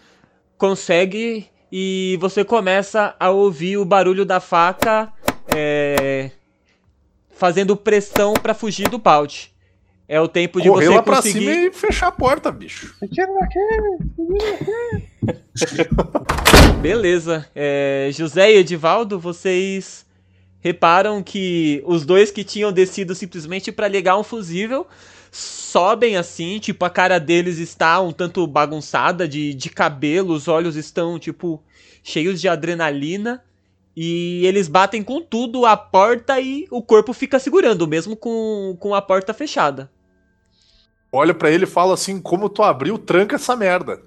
Consegue 0.59 1.49
e 1.73 2.19
você 2.21 2.45
começa 2.45 3.15
a 3.19 3.31
ouvir 3.31 3.79
o 3.79 3.85
barulho 3.85 4.25
da 4.25 4.41
faca 4.41 5.12
é, 5.55 6.31
fazendo 7.41 7.75
pressão 7.75 8.35
pra 8.35 8.53
fugir 8.53 8.91
do 8.91 9.01
paute. 9.01 9.51
É 10.07 10.21
o 10.21 10.29
tempo 10.29 10.61
de 10.61 10.69
Correr 10.69 10.89
você 10.89 10.95
lá 10.95 11.03
pra 11.03 11.17
conseguir. 11.17 11.39
cima 11.39 11.53
e 11.53 11.73
fechar 11.73 12.09
a 12.09 12.12
porta, 12.12 12.53
bicho. 12.53 12.95
Beleza. 16.83 17.49
É, 17.55 18.11
José 18.12 18.53
e 18.53 18.59
Edivaldo, 18.59 19.19
vocês 19.19 20.05
reparam 20.61 21.23
que 21.23 21.83
os 21.87 22.05
dois 22.05 22.31
que 22.31 22.45
tinham 22.45 22.71
descido 22.71 23.15
simplesmente 23.15 23.73
pra 23.73 23.89
ligar 23.89 24.19
um 24.19 24.23
fusível 24.23 24.87
sobem 25.33 26.17
assim, 26.17 26.59
tipo, 26.59 26.85
a 26.85 26.91
cara 26.91 27.19
deles 27.19 27.59
está 27.59 28.03
um 28.03 28.12
tanto 28.12 28.47
bagunçada 28.47 29.27
de, 29.27 29.55
de 29.55 29.71
cabelo, 29.71 30.35
os 30.35 30.47
olhos 30.47 30.77
estão, 30.77 31.19
tipo, 31.19 31.62
cheios 32.03 32.39
de 32.39 32.49
adrenalina. 32.49 33.43
E 34.03 34.47
eles 34.47 34.67
batem 34.67 35.03
com 35.03 35.21
tudo 35.21 35.67
a 35.67 35.77
porta 35.77 36.41
e 36.41 36.67
o 36.71 36.81
corpo 36.81 37.13
fica 37.13 37.39
segurando, 37.39 37.87
mesmo 37.87 38.17
com, 38.17 38.75
com 38.81 38.95
a 38.95 39.03
porta 39.03 39.35
fechada. 39.35 39.91
Olha 41.13 41.35
pra 41.35 41.51
ele 41.51 41.65
e 41.65 41.67
fala 41.67 41.93
assim: 41.93 42.19
como 42.19 42.49
tu 42.49 42.63
abriu, 42.63 42.97
tranca 42.97 43.37
essa 43.37 43.55
merda. 43.55 44.01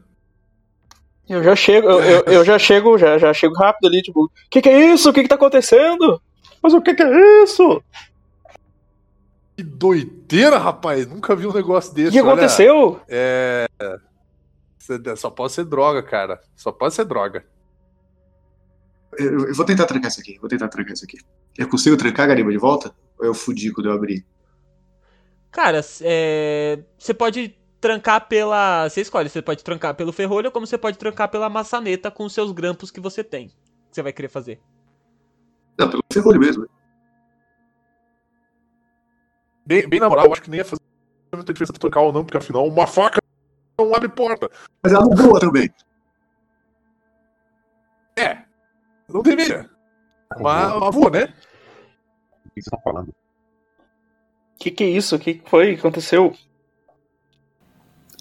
Eu 1.29 1.43
já 1.43 1.55
chego, 1.55 1.87
eu, 1.87 1.99
eu, 2.01 2.21
eu 2.21 2.43
já 2.43 2.57
chego, 2.57 2.97
já, 2.97 3.19
já 3.19 3.31
chego 3.35 3.53
rápido 3.53 3.85
ali, 3.85 4.01
tipo, 4.01 4.23
o 4.23 4.31
que, 4.49 4.63
que 4.63 4.69
é 4.69 4.93
isso? 4.93 5.11
O 5.11 5.13
que, 5.13 5.21
que 5.21 5.29
tá 5.29 5.35
acontecendo? 5.35 6.19
Mas 6.59 6.73
o 6.73 6.81
que, 6.81 6.95
que 6.95 7.03
é 7.03 7.43
isso? 7.43 7.79
Que 9.55 9.61
doideira, 9.61 10.57
rapaz. 10.57 11.05
Nunca 11.05 11.35
vi 11.35 11.45
um 11.45 11.53
negócio 11.53 11.91
O 11.91 11.93
desse. 11.93 12.13
que 12.13 12.19
Olha, 12.19 12.31
aconteceu? 12.31 12.99
É. 13.07 13.67
Só 15.15 15.29
pode 15.29 15.53
ser 15.53 15.65
droga, 15.65 16.01
cara. 16.01 16.41
Só 16.55 16.71
pode 16.71 16.95
ser 16.95 17.05
droga. 17.05 17.45
Eu, 19.17 19.47
eu 19.47 19.55
vou 19.55 19.65
tentar 19.65 19.85
trancar 19.85 20.09
isso 20.09 20.19
aqui. 20.19 20.37
Vou 20.39 20.49
tentar 20.49 20.67
trancar 20.67 20.93
isso 20.93 21.05
aqui. 21.05 21.17
Eu 21.57 21.67
consigo 21.67 21.97
trancar 21.97 22.25
a 22.25 22.27
gariba 22.27 22.51
de 22.51 22.57
volta? 22.57 22.93
Ou 23.19 23.25
eu 23.25 23.33
fudi 23.33 23.71
quando 23.71 23.89
eu 23.89 23.93
abri? 23.93 24.25
Cara, 25.51 25.81
é, 26.01 26.79
você 26.97 27.13
pode 27.13 27.55
trancar 27.79 28.27
pela. 28.27 28.89
Você 28.89 29.01
escolhe, 29.01 29.29
você 29.29 29.41
pode 29.41 29.63
trancar 29.63 29.93
pelo 29.93 30.11
ferrolho, 30.11 30.51
como 30.51 30.65
você 30.65 30.77
pode 30.77 30.97
trancar 30.97 31.29
pela 31.29 31.49
maçaneta 31.49 32.09
com 32.09 32.25
os 32.25 32.33
seus 32.33 32.51
grampos 32.51 32.89
que 32.89 32.99
você 32.99 33.23
tem. 33.23 33.49
Que 33.49 33.55
você 33.91 34.01
vai 34.01 34.13
querer 34.13 34.29
fazer. 34.29 34.59
Não, 35.77 35.89
pelo 35.89 36.03
ferrolho 36.11 36.39
mesmo. 36.39 36.67
Bem, 39.65 39.87
bem 39.87 39.99
na 39.99 40.09
moral, 40.09 40.25
eu 40.25 40.33
acho 40.33 40.41
que 40.41 40.49
nem 40.49 40.59
ia 40.59 40.65
fazer 40.65 40.81
muita 41.33 41.53
diferença 41.53 41.73
trocar 41.73 42.01
ou 42.01 42.11
não, 42.11 42.23
porque 42.23 42.37
afinal, 42.37 42.67
uma 42.67 42.87
faca 42.87 43.19
não 43.77 43.93
abre 43.95 44.09
porta. 44.09 44.49
Mas 44.81 44.93
ela 44.93 45.05
não 45.05 45.15
voa 45.15 45.39
também. 45.39 45.69
É. 48.17 48.42
Não 49.13 49.21
deveria. 49.21 49.69
Mas, 50.41 50.79
mas 50.79 50.95
vou, 50.95 51.09
né? 51.11 51.25
O 51.25 52.49
que 52.49 52.61
vocês 52.61 52.65
estão 52.65 52.81
falando? 52.81 53.09
O 53.09 54.59
que, 54.59 54.71
que 54.71 54.83
é 54.83 54.89
isso? 54.89 55.15
O 55.15 55.19
que 55.19 55.41
foi? 55.45 55.71
O 55.71 55.73
que 55.75 55.79
aconteceu? 55.79 56.35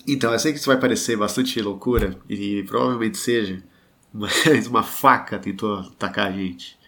Então, 0.06 0.32
eu 0.32 0.38
sei 0.38 0.52
que 0.52 0.58
isso 0.58 0.68
vai 0.68 0.78
parecer 0.78 1.16
bastante 1.16 1.60
loucura, 1.62 2.18
e 2.28 2.62
provavelmente 2.64 3.16
seja, 3.16 3.62
mas 4.12 4.66
uma 4.66 4.82
faca 4.82 5.38
tentou 5.38 5.78
atacar 5.78 6.28
a 6.28 6.32
gente, 6.32 6.78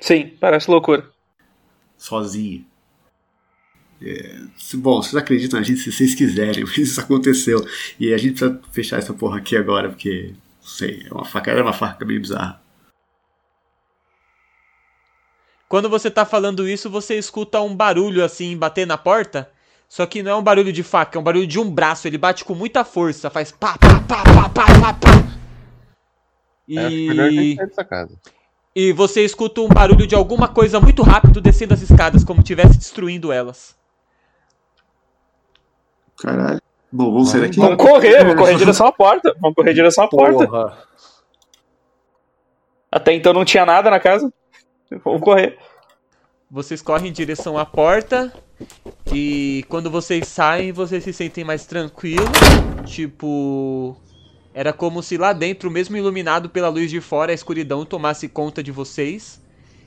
Sim, 0.00 0.36
parece 0.40 0.70
loucura. 0.70 1.08
sozinha. 1.96 2.64
É, 4.02 4.40
bom, 4.74 5.00
vocês 5.00 5.14
acreditam 5.14 5.58
na 5.60 5.64
gente 5.64 5.80
se 5.80 5.92
vocês 5.92 6.14
quiserem, 6.14 6.64
mas 6.66 6.76
isso 6.76 7.00
aconteceu. 7.00 7.64
E 7.98 8.12
a 8.12 8.18
gente 8.18 8.32
precisa 8.34 8.60
fechar 8.72 8.98
essa 8.98 9.14
porra 9.14 9.38
aqui 9.38 9.56
agora, 9.56 9.88
porque, 9.88 10.34
não 10.60 10.68
sei, 10.68 11.06
é 11.08 11.14
uma 11.14 11.24
faca, 11.24 11.50
era 11.52 11.62
uma 11.62 11.72
faca 11.72 12.04
meio 12.04 12.20
bizarra. 12.20 12.63
Quando 15.74 15.88
você 15.88 16.08
tá 16.08 16.24
falando 16.24 16.68
isso, 16.68 16.88
você 16.88 17.18
escuta 17.18 17.60
um 17.60 17.74
barulho 17.74 18.24
assim 18.24 18.56
bater 18.56 18.86
na 18.86 18.96
porta. 18.96 19.50
Só 19.88 20.06
que 20.06 20.22
não 20.22 20.30
é 20.30 20.34
um 20.36 20.42
barulho 20.42 20.72
de 20.72 20.84
faca, 20.84 21.18
é 21.18 21.20
um 21.20 21.24
barulho 21.24 21.48
de 21.48 21.58
um 21.58 21.68
braço. 21.68 22.06
Ele 22.06 22.16
bate 22.16 22.44
com 22.44 22.54
muita 22.54 22.84
força, 22.84 23.28
faz 23.28 23.50
pá, 23.50 23.76
pá, 23.76 24.00
pá, 24.06 24.22
pá, 24.22 24.48
pá, 24.50 24.66
pá, 24.66 24.94
pá. 24.94 25.10
É, 26.70 26.88
E, 26.88 27.16
sair 27.16 27.56
dessa 27.56 27.84
casa. 27.84 28.16
e 28.72 28.92
você 28.92 29.24
escuta 29.24 29.62
um 29.62 29.68
barulho 29.68 30.06
de 30.06 30.14
alguma 30.14 30.46
coisa 30.46 30.78
muito 30.78 31.02
rápido 31.02 31.40
descendo 31.40 31.74
as 31.74 31.82
escadas, 31.82 32.22
como 32.22 32.38
estivesse 32.38 32.78
destruindo 32.78 33.32
elas. 33.32 33.74
Caralho. 36.18 36.62
Bom, 36.92 37.12
vamos 37.12 37.30
sair 37.30 37.40
daqui? 37.40 37.56
Vamos 37.56 37.84
correr, 37.84 38.18
vamos 38.18 38.36
correr 38.36 38.52
em 38.52 38.58
direção 38.58 38.86
à 38.86 38.92
porta. 38.92 39.34
Vamos 39.40 39.56
correr 39.56 39.72
em 39.72 39.74
direção 39.74 40.04
à 40.04 40.08
porta. 40.08 40.78
Até 42.92 43.12
então 43.12 43.32
não 43.32 43.44
tinha 43.44 43.66
nada 43.66 43.90
na 43.90 43.98
casa. 43.98 44.32
Vamos 45.02 45.22
correr. 45.22 45.58
Vocês 46.50 46.82
correm 46.82 47.08
em 47.08 47.12
direção 47.12 47.58
à 47.58 47.64
porta 47.64 48.32
e 49.12 49.64
quando 49.68 49.90
vocês 49.90 50.28
saem, 50.28 50.72
vocês 50.72 51.02
se 51.02 51.12
sentem 51.12 51.42
mais 51.42 51.66
tranquilos. 51.66 52.28
Tipo, 52.86 53.96
era 54.52 54.72
como 54.72 55.02
se 55.02 55.16
lá 55.16 55.32
dentro, 55.32 55.70
mesmo 55.70 55.96
iluminado 55.96 56.48
pela 56.48 56.68
luz 56.68 56.90
de 56.90 57.00
fora, 57.00 57.32
a 57.32 57.34
escuridão 57.34 57.84
tomasse 57.84 58.28
conta 58.28 58.62
de 58.62 58.70
vocês. 58.70 59.42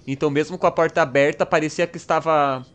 Então, 0.06 0.30
mesmo 0.30 0.58
com 0.58 0.68
a 0.68 0.72
porta 0.72 1.02
aberta, 1.02 1.46
parecia 1.46 1.88
que 1.88 1.98
estava 1.98 2.66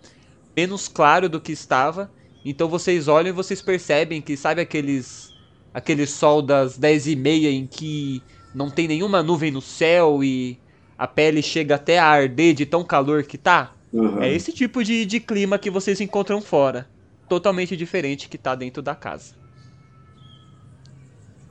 menos 0.56 0.88
claro 0.88 1.28
do 1.28 1.40
que 1.40 1.52
estava. 1.52 2.10
Então, 2.44 2.68
vocês 2.68 3.08
olham 3.08 3.28
e 3.28 3.32
vocês 3.32 3.60
percebem 3.60 4.22
que, 4.22 4.36
sabe 4.36 4.60
aqueles 4.60 5.32
aquele 5.74 6.06
sol 6.06 6.42
das 6.42 6.76
10 6.76 7.06
e 7.06 7.16
meia 7.16 7.50
em 7.50 7.66
que 7.66 8.22
não 8.54 8.70
tem 8.70 8.86
nenhuma 8.86 9.22
nuvem 9.22 9.50
no 9.50 9.62
céu 9.62 10.22
e 10.22 10.58
a 11.02 11.06
pele 11.08 11.42
chega 11.42 11.74
até 11.74 11.98
a 11.98 12.06
arder 12.06 12.54
de 12.54 12.64
tão 12.64 12.84
calor 12.84 13.24
que 13.24 13.36
tá? 13.36 13.72
Uhum. 13.92 14.22
É 14.22 14.32
esse 14.32 14.52
tipo 14.52 14.84
de, 14.84 15.04
de 15.04 15.18
clima 15.18 15.58
que 15.58 15.68
vocês 15.68 16.00
encontram 16.00 16.40
fora. 16.40 16.88
Totalmente 17.28 17.76
diferente 17.76 18.28
que 18.28 18.38
tá 18.38 18.54
dentro 18.54 18.80
da 18.80 18.94
casa. 18.94 19.34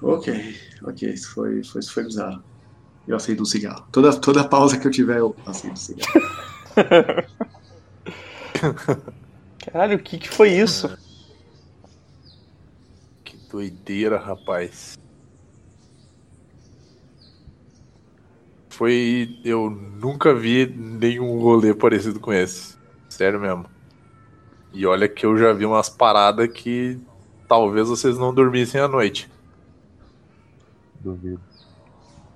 Ok, 0.02 0.56
ok, 0.84 1.10
isso 1.10 1.34
foi, 1.34 1.62
foi, 1.66 1.82
isso 1.82 1.94
foi 1.94 2.06
bizarro. 2.06 2.42
Eu 3.06 3.18
aceito 3.18 3.44
um 3.44 3.46
cigarro. 3.46 3.86
Toda, 3.92 4.18
toda 4.18 4.48
pausa 4.48 4.78
que 4.78 4.88
eu 4.88 4.92
tiver, 4.92 5.18
eu 5.18 5.36
aceito 5.46 5.74
um 5.74 5.76
cigarro. 5.76 6.22
Caralho, 9.60 9.98
o 9.98 10.00
que, 10.00 10.18
que 10.18 10.30
foi 10.30 10.54
isso? 10.54 10.98
Que 13.26 13.36
doideira, 13.52 14.18
rapaz. 14.18 14.98
Foi. 18.82 19.38
Eu 19.46 19.70
nunca 19.70 20.34
vi 20.34 20.66
nenhum 20.66 21.40
rolê 21.40 21.72
parecido 21.72 22.20
com 22.20 22.34
esse. 22.34 22.76
Sério 23.08 23.40
mesmo. 23.40 23.68
E 24.74 24.88
olha 24.88 25.08
que 25.08 25.24
eu 25.24 25.38
já 25.38 25.54
vi 25.54 25.68
umas 25.68 25.88
paradas 25.88 26.48
que 26.48 27.00
talvez 27.48 27.90
vocês 27.90 28.18
não 28.18 28.34
dormissem 28.34 28.82
à 28.82 28.88
noite. 28.88 29.30
Duvido. 31.00 31.40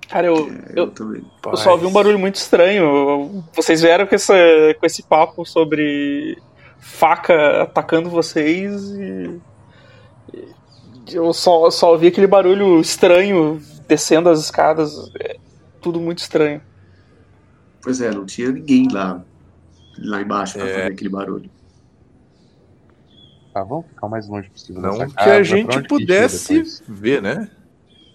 Cara, 0.08 0.28
eu, 0.28 0.36
É, 0.36 0.38
eu, 0.70 0.84
eu 0.84 0.90
também. 0.92 1.24
eu 1.46 1.56
só 1.56 1.72
ouvi 1.72 1.84
um 1.84 1.92
barulho 1.92 2.16
muito 2.20 2.36
estranho. 2.36 3.42
Vocês 3.52 3.82
vieram 3.82 4.06
com, 4.06 4.14
essa, 4.14 4.32
com 4.78 4.86
esse 4.86 5.02
papo 5.02 5.44
sobre 5.44 6.40
faca 6.78 7.62
atacando 7.62 8.08
vocês 8.08 8.92
e. 8.92 9.40
e 10.32 11.12
Eu 11.12 11.32
só, 11.32 11.68
só 11.72 11.90
ouvi 11.90 12.06
aquele 12.06 12.28
barulho 12.28 12.78
estranho 12.78 13.60
descendo 13.88 14.28
as 14.28 14.38
escadas. 14.38 15.10
Tudo 15.80 16.00
muito 16.00 16.18
estranho. 16.18 16.60
Pois 17.82 18.00
é, 18.00 18.10
não 18.10 18.26
tinha 18.26 18.50
ninguém 18.50 18.88
lá, 18.90 19.22
lá 19.98 20.20
embaixo 20.20 20.54
pra 20.58 20.66
É. 20.68 20.72
fazer 20.74 20.92
aquele 20.92 21.10
barulho. 21.10 21.50
Tá, 23.52 23.62
vamos 23.62 23.86
ficar 23.86 24.06
o 24.06 24.10
mais 24.10 24.28
longe 24.28 24.50
possível 24.50 24.82
Não 24.82 24.98
que 25.06 25.14
casa. 25.14 25.32
a 25.32 25.42
gente 25.42 25.82
pudesse 25.88 26.54
depois? 26.54 26.82
ver, 26.86 27.22
né? 27.22 27.50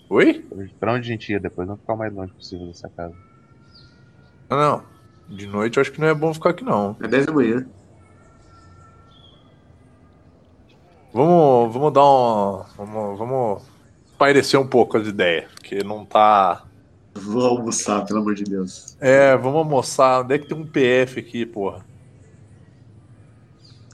Oi? 0.10 0.46
Pra 0.80 0.94
onde 0.94 1.10
a 1.10 1.12
gente 1.14 1.32
ia 1.32 1.40
depois? 1.40 1.66
Vamos 1.68 1.82
ficar 1.82 1.94
o 1.94 1.98
mais 1.98 2.14
longe 2.14 2.34
possível 2.34 2.68
dessa 2.68 2.90
casa. 2.90 3.16
Não, 4.50 4.58
não. 4.58 4.84
De 5.36 5.48
noite 5.48 5.78
eu 5.78 5.82
acho 5.82 5.92
que 5.92 6.02
não 6.02 6.08
é 6.10 6.14
bom 6.14 6.34
ficar 6.34 6.50
aqui, 6.50 6.64
não. 6.64 6.96
É 7.02 7.08
10 7.08 7.26
da 7.28 7.32
manhã. 7.32 7.66
Vamos, 11.14 11.74
vamos 11.74 11.94
dar 11.94 12.04
um. 12.06 12.64
Vamos, 12.78 13.18
vamos 13.20 13.64
espairecer 14.12 14.60
um 14.60 14.68
pouco 14.68 14.98
as 14.98 15.08
ideias. 15.08 15.50
Porque 15.54 15.84
não 15.84 16.06
tá. 16.06 16.64
Vou 17.24 17.46
almoçar, 17.46 18.06
pelo 18.06 18.20
amor 18.20 18.36
de 18.36 18.44
Deus. 18.44 18.96
É, 19.00 19.36
vamos 19.38 19.58
almoçar. 19.60 20.22
Onde 20.24 20.36
é 20.36 20.40
que 20.40 20.48
tem 20.48 20.58
um 20.58 20.66
PF 20.66 21.20
aqui, 21.20 21.46
porra? 21.46 21.86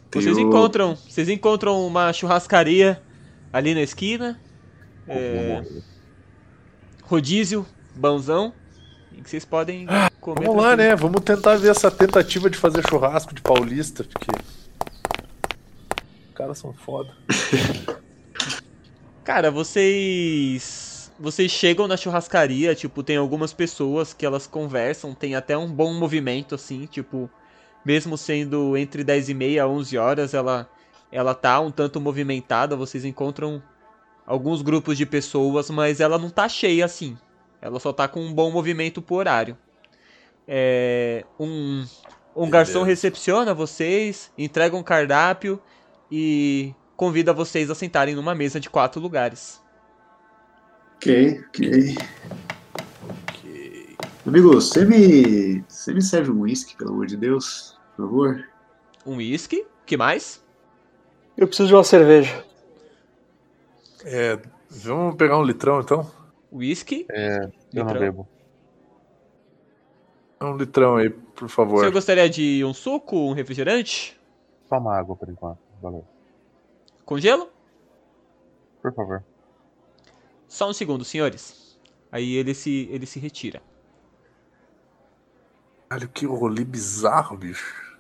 Tem 0.10 0.22
Vocês 0.22 0.38
o- 0.38 0.40
encontram, 0.42 0.96
vocês 0.96 1.28
encontram 1.30 1.86
uma 1.86 2.14
churrascaria 2.14 3.02
ali 3.52 3.74
na 3.76 3.82
esquina. 3.82 4.40
É, 5.08 5.64
rodízio, 7.04 7.66
banzão. 7.96 8.54
Em 9.18 9.24
que 9.24 9.30
vocês 9.30 9.44
podem 9.46 9.88
comer. 10.22 10.46
Vamos 10.46 10.62
lá, 10.64 10.76
né? 10.76 10.96
Vamos 10.96 11.22
tentar 11.22 11.56
ver 11.56 11.72
essa 11.72 11.90
tentativa 11.90 12.50
de 12.50 12.58
fazer 12.58 12.88
churrasco 12.88 13.34
de 13.34 13.42
paulista, 13.42 14.04
porque. 14.04 14.28
Os 16.30 16.34
caras 16.36 16.58
são 16.60 16.72
foda. 16.74 17.12
Cara, 19.24 19.50
vocês. 19.50 20.87
Vocês 21.20 21.52
chegam 21.52 21.88
na 21.88 21.98
churrascaria, 21.98 22.76
tipo, 22.76 23.02
tem 23.02 23.18
algumas 23.18 23.52
pessoas 23.52 24.14
que 24.14 24.26
elas 24.26 24.46
conversam, 24.46 25.16
tem 25.16 25.36
até 25.36 25.58
um 25.58 25.68
bom 25.72 25.94
movimento, 25.94 26.54
assim, 26.54 26.86
tipo, 26.86 27.30
mesmo 27.84 28.18
sendo 28.18 28.78
entre 28.78 29.04
10 29.04 29.30
e 29.30 29.34
meia 29.34 29.64
a 29.64 29.68
11 29.68 29.98
horas, 29.98 30.34
ela, 30.34 30.70
ela 31.12 31.34
tá 31.34 31.60
um 31.60 31.72
tanto 31.72 32.00
movimentada, 32.00 32.76
vocês 32.76 33.04
encontram 33.04 33.64
alguns 34.28 34.62
grupos 34.62 34.98
de 34.98 35.06
pessoas, 35.06 35.70
mas 35.70 36.00
ela 36.00 36.20
não 36.20 36.30
tá 36.30 36.48
cheia 36.48 36.86
assim. 36.86 37.18
Ela 37.62 37.80
só 37.80 37.92
tá 37.92 38.08
com 38.08 38.20
um 38.20 38.34
bom 38.34 38.52
movimento 38.52 39.02
por 39.02 39.20
horário. 39.20 39.58
É, 40.48 41.26
um, 41.40 41.86
um 42.36 42.50
garçom 42.50 42.84
recepciona 42.84 43.54
vocês, 43.54 44.32
entrega 44.38 44.76
um 44.76 44.84
cardápio 44.84 45.60
e 46.12 46.74
convida 46.96 47.34
vocês 47.34 47.72
a 47.72 47.76
sentarem 47.76 48.14
numa 48.14 48.36
mesa 48.36 48.60
de 48.60 48.70
quatro 48.70 49.02
lugares. 49.02 49.62
Ok, 50.98 51.46
ok. 51.50 51.96
Amigo, 54.26 54.54
você 54.56 54.84
me. 54.84 55.62
Você 55.70 55.94
me 55.94 56.02
serve 56.02 56.32
um 56.32 56.42
whisky, 56.42 56.76
pelo 56.76 56.90
amor 56.90 57.06
de 57.06 57.16
Deus? 57.16 57.80
Por 57.96 58.08
favor? 58.08 58.50
Um 59.06 59.18
whisky, 59.18 59.66
que 59.86 59.96
mais? 59.96 60.44
Eu 61.38 61.48
preciso 61.48 61.70
de 61.70 61.76
uma 61.76 61.84
cerveja. 61.84 62.44
É. 64.04 64.40
Vamos 64.70 65.16
pegar 65.16 65.38
um 65.38 65.44
litrão 65.44 65.80
então? 65.80 66.12
Whisky. 66.52 67.06
É, 67.12 67.38
eu 67.46 67.52
não 67.74 67.84
litrão. 67.84 68.00
bebo. 68.00 68.28
Um 70.42 70.58
litrão 70.58 70.96
aí, 70.98 71.10
por 71.10 71.48
favor. 71.48 71.86
Você 71.86 71.92
gostaria 71.92 72.30
de 72.30 72.66
um 72.66 72.74
suco, 72.74 73.16
um 73.18 73.34
refrigerante? 73.34 74.20
Só 74.68 74.78
uma 74.78 74.98
água 74.98 75.16
por 75.16 75.30
enquanto. 75.30 75.60
Valeu. 75.82 76.04
Com 77.06 77.20
gelo? 77.20 77.50
Por 78.82 78.94
favor. 78.94 79.24
Só 80.48 80.70
um 80.70 80.74
segundo, 80.74 81.04
senhores. 81.04 81.78
Aí 82.12 82.34
ele 82.36 82.54
se, 82.54 82.88
ele 82.92 83.06
se 83.06 83.20
retira. 83.20 83.62
Caralho, 85.90 86.10
que 86.10 86.26
rolê 86.26 86.64
bizarro, 86.64 87.38
bicho. 87.38 87.98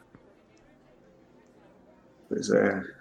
Pois 2.29 2.49
é. 2.49 2.97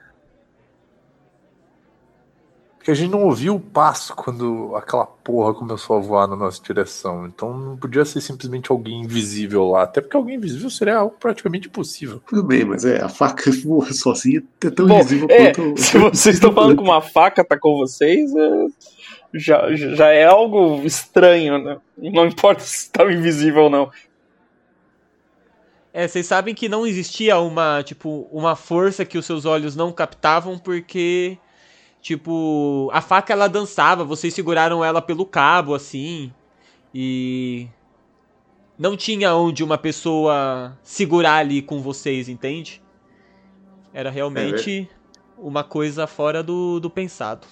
Porque 2.86 2.92
a 2.92 2.94
gente 2.94 3.10
não 3.10 3.24
ouviu 3.24 3.56
o 3.56 3.60
passo 3.60 4.14
quando 4.14 4.76
aquela 4.76 5.04
porra 5.04 5.52
começou 5.52 5.96
a 5.96 6.00
voar 6.00 6.28
na 6.28 6.36
nossa 6.36 6.62
direção. 6.62 7.26
Então 7.26 7.58
não 7.58 7.76
podia 7.76 8.04
ser 8.04 8.20
simplesmente 8.20 8.70
alguém 8.70 9.02
invisível 9.02 9.68
lá. 9.70 9.82
Até 9.82 10.00
porque 10.00 10.16
alguém 10.16 10.36
invisível 10.36 10.70
seria 10.70 10.98
algo 10.98 11.16
praticamente 11.18 11.66
impossível. 11.66 12.22
Tudo 12.28 12.44
bem, 12.44 12.64
mas 12.64 12.84
é, 12.84 13.02
a 13.02 13.08
faca 13.08 13.50
voa 13.64 13.92
sozinha 13.92 14.40
é 14.62 14.70
tão 14.70 14.86
Bom, 14.86 15.00
invisível 15.00 15.26
é, 15.28 15.52
quanto. 15.52 15.82
se 15.82 15.98
vocês 15.98 16.36
estão 16.36 16.52
falando 16.52 16.76
que 16.78 16.82
uma 16.82 17.02
faca 17.02 17.44
tá 17.44 17.58
com 17.58 17.76
vocês, 17.76 18.32
é, 18.32 18.66
já, 19.32 19.74
já 19.74 20.08
é 20.08 20.24
algo 20.24 20.82
estranho, 20.84 21.58
né? 21.58 21.78
Não 21.96 22.26
importa 22.26 22.62
se 22.62 22.90
tá 22.90 23.04
invisível 23.10 23.64
ou 23.64 23.70
não. 23.70 23.90
É, 25.92 26.06
vocês 26.06 26.26
sabem 26.26 26.54
que 26.54 26.68
não 26.68 26.86
existia 26.86 27.38
uma, 27.38 27.82
tipo, 27.82 28.28
uma 28.30 28.54
força 28.54 29.04
que 29.04 29.16
os 29.16 29.24
seus 29.24 29.46
olhos 29.46 29.74
não 29.74 29.90
captavam 29.90 30.58
porque, 30.58 31.38
tipo, 32.02 32.90
a 32.92 33.00
faca 33.00 33.32
ela 33.32 33.48
dançava, 33.48 34.04
vocês 34.04 34.34
seguraram 34.34 34.84
ela 34.84 35.00
pelo 35.00 35.24
cabo, 35.24 35.74
assim, 35.74 36.30
e 36.94 37.66
não 38.78 38.94
tinha 38.94 39.34
onde 39.34 39.64
uma 39.64 39.78
pessoa 39.78 40.78
segurar 40.82 41.36
ali 41.36 41.62
com 41.62 41.80
vocês, 41.80 42.28
entende? 42.28 42.82
Era 43.90 44.10
realmente 44.10 44.86
uma 45.38 45.64
coisa 45.64 46.06
fora 46.06 46.42
do, 46.42 46.78
do 46.78 46.90
pensado. 46.90 47.46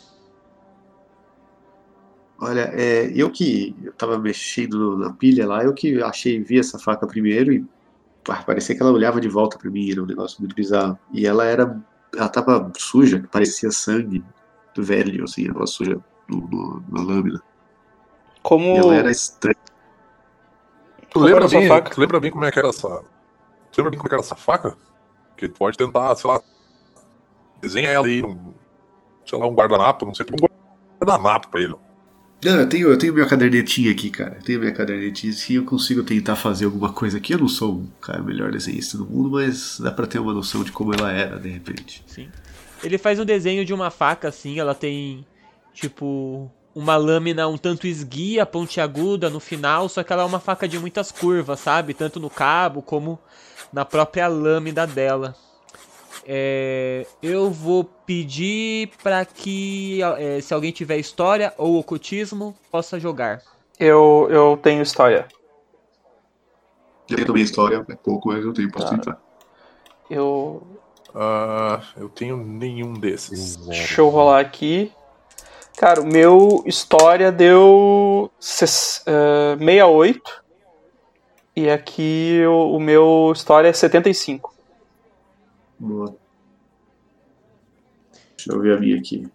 Olha, 2.40 2.70
é, 2.74 3.10
eu 3.14 3.30
que 3.30 3.74
eu 3.82 3.92
tava 3.92 4.18
mexendo 4.18 4.98
na 4.98 5.12
pilha 5.12 5.46
lá, 5.46 5.62
eu 5.64 5.72
que 5.72 6.02
achei, 6.02 6.40
vi 6.42 6.58
essa 6.58 6.78
faca 6.78 7.06
primeiro 7.06 7.52
e 7.52 7.64
pá, 8.24 8.42
parecia 8.42 8.74
que 8.74 8.82
ela 8.82 8.90
olhava 8.92 9.20
de 9.20 9.28
volta 9.28 9.56
pra 9.56 9.70
mim, 9.70 9.90
era 9.90 10.02
um 10.02 10.06
negócio 10.06 10.40
muito 10.40 10.54
bizarro. 10.54 10.98
E 11.12 11.26
ela 11.26 11.44
era, 11.44 11.80
ela 12.14 12.28
tava 12.28 12.72
suja, 12.76 13.20
que 13.20 13.28
parecia 13.28 13.70
sangue 13.70 14.24
do 14.74 14.82
velho, 14.82 15.24
assim, 15.24 15.48
ela 15.48 15.66
suja 15.66 15.98
no, 16.28 16.40
no- 16.48 16.84
na 16.90 17.02
lâmina. 17.02 17.40
Como. 18.42 18.74
E 18.74 18.78
ela 18.78 18.94
era 18.94 19.10
estranha. 19.10 19.56
Tu 21.10 21.20
lembra, 21.20 21.46
bem, 21.46 21.68
faca? 21.68 21.90
tu 21.94 22.00
lembra 22.00 22.18
bem 22.18 22.30
como 22.32 22.44
é 22.44 22.50
que 22.50 22.58
era 22.58 22.68
essa. 22.68 22.88
Tu 23.70 23.78
lembra 23.78 23.90
bem 23.90 23.98
como 23.98 24.06
é 24.06 24.08
que 24.08 24.14
era 24.16 24.22
essa 24.22 24.34
faca? 24.34 24.76
Que 25.36 25.48
tu 25.48 25.56
pode 25.56 25.76
tentar, 25.76 26.14
sei 26.16 26.28
lá. 26.28 26.42
Desenha 27.60 27.88
ela 27.88 28.06
aí, 28.06 28.22
um, 28.24 28.52
sei 29.24 29.38
lá, 29.38 29.46
um 29.46 29.54
guardanapo, 29.54 30.04
não 30.04 30.14
sei, 30.14 30.26
um 30.32 30.46
guardanapo 31.00 31.48
pra 31.48 31.60
ele. 31.60 31.74
Não, 32.42 32.60
eu 32.60 32.68
tenho, 32.68 32.88
eu 32.88 32.98
tenho 32.98 33.14
minha 33.14 33.26
cadernetinha 33.26 33.90
aqui, 33.90 34.10
cara. 34.10 34.36
Eu 34.38 34.42
tenho 34.42 34.60
minha 34.60 34.72
cadernetinha 34.72 35.32
aqui, 35.32 35.54
eu 35.54 35.64
consigo 35.64 36.02
tentar 36.02 36.36
fazer 36.36 36.66
alguma 36.66 36.92
coisa 36.92 37.16
aqui. 37.16 37.32
Eu 37.32 37.38
não 37.38 37.48
sou 37.48 37.76
o 37.76 37.88
cara 38.00 38.22
melhor 38.22 38.52
desenhista 38.52 38.98
do 38.98 39.06
mundo, 39.06 39.30
mas 39.30 39.80
dá 39.80 39.90
pra 39.90 40.06
ter 40.06 40.18
uma 40.18 40.32
noção 40.32 40.62
de 40.62 40.70
como 40.70 40.92
ela 40.94 41.10
era, 41.10 41.38
de 41.38 41.48
repente. 41.48 42.04
Sim. 42.06 42.28
Ele 42.82 42.98
faz 42.98 43.18
um 43.18 43.24
desenho 43.24 43.64
de 43.64 43.72
uma 43.72 43.90
faca 43.90 44.28
assim, 44.28 44.58
ela 44.58 44.74
tem 44.74 45.26
tipo 45.72 46.50
uma 46.74 46.96
lâmina 46.96 47.46
um 47.46 47.56
tanto 47.56 47.86
esguia, 47.86 48.44
pontiaguda 48.44 49.30
no 49.30 49.38
final, 49.38 49.88
só 49.88 50.02
que 50.02 50.12
ela 50.12 50.22
é 50.22 50.26
uma 50.26 50.40
faca 50.40 50.68
de 50.68 50.78
muitas 50.78 51.12
curvas, 51.12 51.60
sabe? 51.60 51.94
Tanto 51.94 52.18
no 52.18 52.28
cabo 52.28 52.82
como 52.82 53.18
na 53.72 53.84
própria 53.84 54.26
lâmina 54.26 54.86
dela. 54.86 55.36
É, 56.26 57.06
eu 57.22 57.50
vou 57.50 57.84
pedir 57.84 58.90
para 59.02 59.24
que 59.24 60.00
é, 60.18 60.40
se 60.40 60.54
alguém 60.54 60.72
tiver 60.72 60.96
história 60.98 61.52
ou 61.58 61.78
ocultismo 61.78 62.54
possa 62.70 62.98
jogar. 62.98 63.42
Eu, 63.78 64.26
eu 64.30 64.58
tenho 64.62 64.82
história. 64.82 65.26
Eu 67.10 67.16
tenho 67.16 67.26
também 67.26 67.42
história, 67.42 67.84
é 67.88 67.94
pouco, 67.96 68.28
mas 68.28 68.42
eu 68.44 68.52
tenho, 68.54 68.70
posso 68.70 68.86
Tá. 68.86 68.96
tentar. 68.96 69.20
Eu. 70.08 70.62
Ah, 71.14 71.82
eu 71.96 72.08
tenho 72.08 72.36
nenhum 72.36 72.94
desses. 72.94 73.56
Deixa 73.56 74.00
eu 74.00 74.08
rolar 74.08 74.40
aqui. 74.40 74.90
Cara, 75.76 76.00
o 76.00 76.06
meu 76.06 76.62
história 76.66 77.30
deu 77.32 78.30
ses- 78.38 79.02
eh, 79.06 79.56
68. 79.58 80.42
E 81.56 81.68
aqui 81.68 82.42
o, 82.46 82.76
o 82.76 82.80
meu 82.80 83.32
história 83.34 83.68
é 83.68 83.72
75. 83.72 84.53
Boa. 85.84 86.16
Deixa 88.36 88.52
eu 88.52 88.60
ver 88.60 88.78
a 88.78 88.80
minha 88.80 88.96
aqui. 88.96 89.28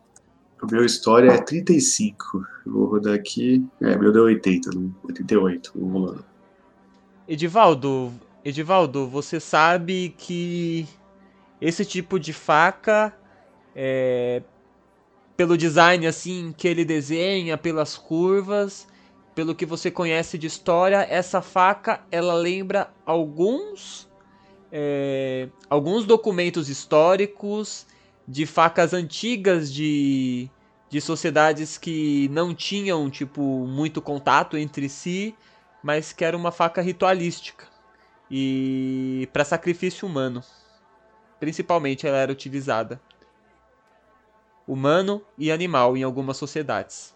O 0.62 0.66
meu 0.66 0.84
história 0.84 1.32
é 1.32 1.38
35. 1.38 2.44
Eu 2.66 2.72
vou 2.72 2.86
rodar 2.86 3.14
aqui. 3.14 3.64
É, 3.80 3.96
meu 3.96 4.12
deu 4.12 4.24
80, 4.24 4.72
não, 4.72 4.94
88. 5.04 5.72
Vamos 5.76 5.94
rolando. 5.94 6.26
Edivaldo, 7.28 8.12
Edivaldo, 8.44 9.08
você 9.08 9.40
sabe 9.40 10.16
que 10.18 10.88
esse 11.62 11.86
tipo 11.86 12.20
de 12.20 12.34
faca, 12.34 13.14
é, 13.76 14.42
pelo 15.38 15.56
design 15.56 16.08
assim 16.08 16.52
que 16.58 16.68
ele 16.68 16.84
desenha, 16.84 17.60
pelas 17.60 17.96
curvas, 17.96 18.88
pelo 19.36 19.54
que 19.54 19.68
você 19.68 19.92
conhece 19.92 20.36
de 20.36 20.48
história, 20.48 21.06
essa 21.08 21.44
faca 21.44 22.02
ela 22.12 22.34
lembra 22.34 22.90
alguns 23.06 24.09
é, 24.72 25.50
alguns 25.70 26.06
documentos 26.06 26.70
históricos 26.70 27.86
de 28.28 28.46
facas 28.46 28.94
antigas 28.94 29.72
de 29.72 30.50
de 30.90 31.00
sociedades 31.00 31.78
que 31.78 32.28
não 32.30 32.54
tinham 32.54 33.12
tipo 33.12 33.42
muito 33.68 34.02
contato 34.02 34.58
entre 34.58 34.90
si 34.90 35.36
mas 35.82 36.12
que 36.12 36.26
era 36.26 36.36
uma 36.36 36.52
faca 36.52 36.82
ritualística 36.82 37.66
e 38.30 39.28
para 39.34 39.46
sacrifício 39.46 40.08
humano. 40.08 40.44
Principalmente 41.40 42.06
ela 42.06 42.18
era 42.18 42.32
utilizada 42.32 43.02
humano 44.68 45.22
e 45.38 45.52
animal 45.52 45.98
em 45.98 46.04
algumas 46.04 46.38
sociedades. 46.38 47.16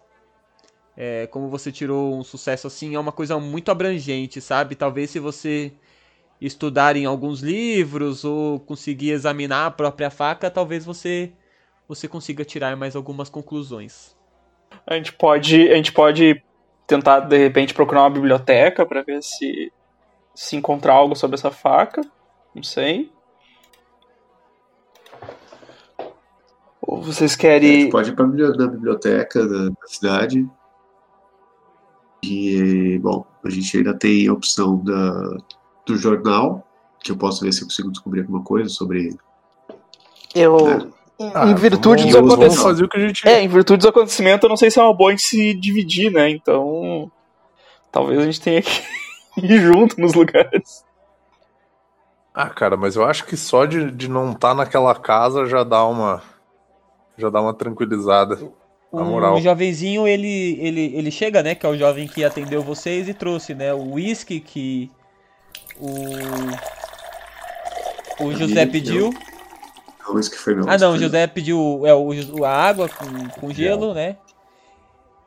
É, 0.96 1.28
como 1.28 1.50
você 1.50 1.72
tirou 1.72 2.18
um 2.18 2.24
sucesso 2.24 2.68
assim, 2.68 2.96
é 2.96 3.00
uma 3.00 3.12
coisa 3.12 3.40
muito 3.40 3.70
abrangente, 3.70 4.40
sabe? 4.40 4.76
Talvez 4.76 5.10
se 5.10 5.20
você 5.20 5.74
estudar 6.46 6.96
em 6.96 7.06
alguns 7.06 7.42
livros 7.42 8.24
ou 8.26 8.60
conseguir 8.60 9.12
examinar 9.12 9.68
a 9.68 9.72
própria 9.72 10.10
faca, 10.10 10.50
talvez 10.52 10.86
você 10.86 11.32
você 11.88 12.08
consiga 12.08 12.46
tirar 12.46 12.76
mais 12.76 12.96
algumas 12.96 13.30
conclusões. 13.30 14.16
A 14.88 14.96
gente 14.96 15.14
pode, 15.14 15.70
a 15.72 15.76
gente 15.76 15.92
pode 15.92 16.42
tentar 16.88 17.22
de 17.22 17.38
repente 17.38 17.74
procurar 17.74 18.02
uma 18.04 18.10
biblioteca 18.10 18.86
para 18.86 19.02
ver 19.04 19.22
se 19.22 19.72
se 20.36 20.56
encontrar 20.56 20.94
algo 20.94 21.16
sobre 21.16 21.36
essa 21.36 21.52
faca. 21.52 22.02
Não 22.56 22.64
sei. 22.64 23.12
Ou 26.82 27.02
vocês 27.02 27.36
A 27.36 27.38
querem 27.38 27.82
gente 27.82 27.92
pode 27.92 28.10
ir 28.10 28.16
pra 28.16 28.26
bibli- 28.26 28.58
na 28.58 28.68
biblioteca 28.68 29.48
da, 29.48 29.70
da 29.70 29.88
cidade. 29.88 30.48
E, 32.24 32.98
bom, 33.00 33.26
a 33.44 33.50
gente 33.50 33.78
ainda 33.78 33.94
tem 33.94 34.28
a 34.28 34.34
opção 34.34 34.78
da, 34.84 35.38
do 35.86 35.98
jornal, 35.98 36.66
que 37.04 37.12
eu 37.12 37.18
posso 37.18 37.44
ver 37.44 37.52
se 37.52 37.62
eu 37.62 37.68
consigo 37.68 37.92
descobrir 37.92 38.22
alguma 38.22 38.44
coisa 38.44 38.70
sobre. 38.70 39.16
Eu. 40.34 40.92
Ah, 41.34 41.48
em 41.48 41.56
virtude 41.56 42.06
dos 42.06 42.16
acontecimentos. 42.16 42.82
o 42.82 43.00
gente. 43.00 43.28
É, 43.28 43.42
em 43.42 43.48
virtude 43.48 43.80
dos 43.80 43.88
acontecimentos, 43.88 44.44
eu 44.44 44.50
não 44.50 44.58
sei 44.58 44.72
se 44.72 44.80
é 44.80 44.84
uma 44.84 44.94
boa 44.94 45.10
a 45.10 45.12
gente 45.12 45.24
se 45.24 45.54
dividir, 45.54 46.12
né? 46.12 46.30
Então. 46.30 47.12
Talvez 47.92 48.20
a 48.20 48.26
gente 48.26 48.42
tenha 48.42 48.62
que 48.62 48.82
ir 49.38 49.62
junto 49.62 50.00
nos 50.02 50.14
lugares. 50.14 50.84
Ah, 52.34 52.50
cara, 52.50 52.76
mas 52.76 52.96
eu 52.96 53.06
acho 53.06 53.26
que 53.26 53.38
só 53.38 53.66
de, 53.66 53.92
de 53.92 54.10
não 54.10 54.32
estar 54.32 54.56
naquela 54.56 54.96
casa 54.96 55.46
já 55.46 55.64
dá 55.64 55.86
uma. 55.86 56.22
Já 57.16 57.30
dá 57.30 57.40
uma 57.40 57.54
tranquilizada. 57.54 58.40
Na 58.92 59.04
moral. 59.04 59.36
O 59.36 59.42
jovenzinho, 59.42 60.08
ele, 60.08 60.58
ele, 60.60 60.96
ele 60.96 61.12
chega, 61.12 61.44
né? 61.44 61.54
Que 61.54 61.66
é 61.66 61.70
o 61.70 61.78
jovem 61.78 62.08
que 62.08 62.24
atendeu 62.24 62.62
vocês 62.62 63.08
e 63.08 63.14
trouxe, 63.14 63.54
né? 63.54 63.74
O 63.74 63.94
whisky 63.94 64.40
que 64.40 64.92
o. 65.80 65.94
O 68.20 68.34
José 68.36 68.66
pediu. 68.66 69.12
Que 70.32 70.38
foi 70.38 70.54
meu. 70.54 70.66
Ah, 70.68 70.78
não, 70.78 70.94
o 70.94 70.98
José 71.00 71.26
pediu 71.28 71.82
é, 71.86 71.94
o, 71.94 72.12
a 72.46 72.50
água 72.52 72.88
com, 72.90 73.06
com 73.40 73.54
gelo, 73.54 73.94
né? 73.94 74.18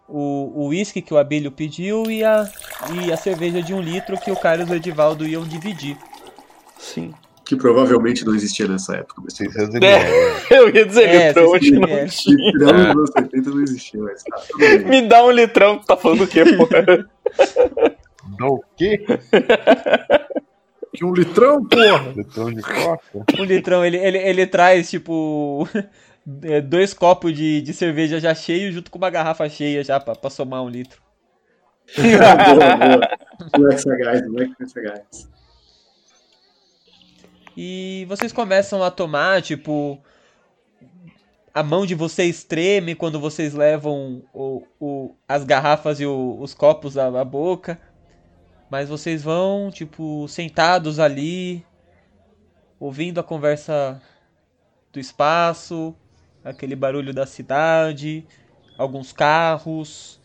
O, 0.08 0.52
o 0.54 0.66
whisky 0.68 1.02
que 1.02 1.12
o 1.12 1.18
Abílio 1.18 1.50
pediu 1.50 2.08
e 2.08 2.22
a, 2.22 2.48
e 3.02 3.12
a 3.12 3.16
cerveja 3.16 3.60
de 3.60 3.74
um 3.74 3.80
litro 3.80 4.16
que 4.20 4.30
o 4.30 4.36
Carlos 4.36 4.68
e 4.68 4.72
o 4.72 4.76
Edivaldo 4.76 5.26
iam 5.26 5.42
dividir. 5.42 5.96
Sim. 6.78 7.12
Que 7.44 7.56
provavelmente 7.56 8.24
não 8.24 8.34
existia 8.34 8.68
nessa 8.68 8.96
época. 8.96 9.20
Mas 9.24 9.34
600 9.34 9.74
É. 9.82 10.06
Eu 10.56 10.68
ia 10.72 10.86
dizer, 10.86 11.08
É, 11.08 11.28
litrão, 11.28 11.58
que 11.58 11.70
não 11.72 11.80
conhecem. 11.82 12.36
tinha. 12.36 12.52
tirando 12.52 12.78
É. 12.78 12.82
os 12.82 12.96
anos 12.96 13.10
70 13.16 13.50
não 13.50 13.62
existia, 13.62 14.00
mas 14.00 14.22
tá 14.22 14.36
tudo 14.48 14.58
bem. 14.58 14.78
Me 14.84 15.02
dá 15.02 15.24
um 15.24 15.30
litrão, 15.32 15.78
tu 15.78 15.86
tá 15.86 15.96
falando 15.96 16.22
o 16.22 16.26
quê, 16.28 16.44
porra? 16.44 17.08
Não, 18.38 18.48
o 18.48 18.64
quê? 18.76 19.04
Que 20.96 21.04
um 21.04 21.12
litrão, 21.12 21.64
porra! 21.64 22.12
Litrão 22.16 22.52
de 22.52 22.62
coca? 22.62 23.24
Um 23.38 23.44
litrão, 23.44 23.84
ele, 23.84 23.96
ele, 23.98 24.18
ele 24.18 24.46
traz, 24.46 24.88
tipo, 24.90 25.68
é, 26.42 26.60
dois 26.60 26.92
copos 26.94 27.32
de, 27.36 27.60
de 27.62 27.72
cerveja 27.72 28.18
já 28.20 28.34
cheio 28.34 28.72
junto 28.72 28.90
com 28.90 28.98
uma 28.98 29.10
garrafa 29.10 29.48
cheia 29.48 29.84
já 29.84 30.00
pra, 30.00 30.14
pra 30.14 30.30
somar 30.30 30.62
um 30.62 30.68
litro. 30.68 31.00
boa, 31.96 32.76
boa. 32.76 33.08
Moleque 33.58 33.80
sagaz, 33.82 34.26
moleque 34.28 34.66
sagaz. 34.68 35.28
E 37.56 38.04
vocês 38.08 38.32
começam 38.32 38.82
a 38.82 38.90
tomar, 38.90 39.40
tipo. 39.42 40.00
A 41.54 41.62
mão 41.62 41.86
de 41.86 41.94
vocês 41.94 42.44
treme 42.44 42.94
quando 42.94 43.18
vocês 43.18 43.54
levam 43.54 44.22
o, 44.34 44.62
o, 44.78 45.14
as 45.26 45.42
garrafas 45.42 45.98
e 46.00 46.04
o- 46.04 46.36
os 46.38 46.52
copos 46.52 46.98
à, 46.98 47.06
à 47.06 47.24
boca. 47.24 47.80
Mas 48.70 48.88
vocês 48.88 49.22
vão, 49.22 49.70
tipo, 49.70 50.26
sentados 50.28 50.98
ali, 50.98 51.64
ouvindo 52.80 53.20
a 53.20 53.22
conversa 53.22 54.02
do 54.92 54.98
espaço, 54.98 55.94
aquele 56.44 56.74
barulho 56.74 57.14
da 57.14 57.26
cidade, 57.26 58.26
alguns 58.76 59.12
carros, 59.12 60.20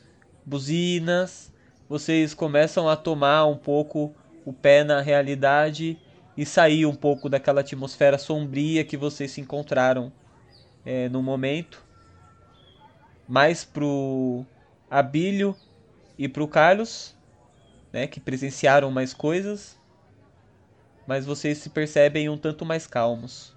buzinas. 0.46 1.54
Vocês 1.88 2.34
começam 2.34 2.90
a 2.90 2.96
tomar 2.96 3.46
um 3.46 3.58
pouco 3.58 4.16
o 4.46 4.52
pé 4.52 4.84
na 4.84 5.02
realidade 5.02 6.00
e 6.36 6.46
sair 6.46 6.86
um 6.86 6.96
pouco 6.96 7.30
daquela 7.30 7.62
atmosfera 7.62 8.18
sombria 8.18 8.84
que 8.84 8.98
vocês 8.98 9.32
se 9.32 9.42
encontraram 9.42 10.12
é, 10.86 11.10
no 11.10 11.22
momento. 11.22 11.84
Mais 13.28 13.64
pro 13.64 14.46
Abílio 14.90 15.56
e 16.18 16.28
pro 16.28 16.48
Carlos, 16.48 17.16
né, 17.92 18.08
que 18.08 18.20
presenciaram 18.20 18.90
mais 18.92 19.14
coisas, 19.14 19.78
mas 21.06 21.26
vocês 21.26 21.58
se 21.58 21.70
percebem 21.70 22.30
um 22.30 22.38
tanto 22.38 22.66
mais 22.66 22.88
calmos. 22.88 23.56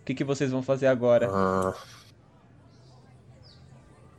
O 0.00 0.04
que, 0.04 0.14
que 0.14 0.24
vocês 0.24 0.50
vão 0.50 0.62
fazer 0.62 0.86
agora? 0.86 1.28
Ah. 1.30 1.74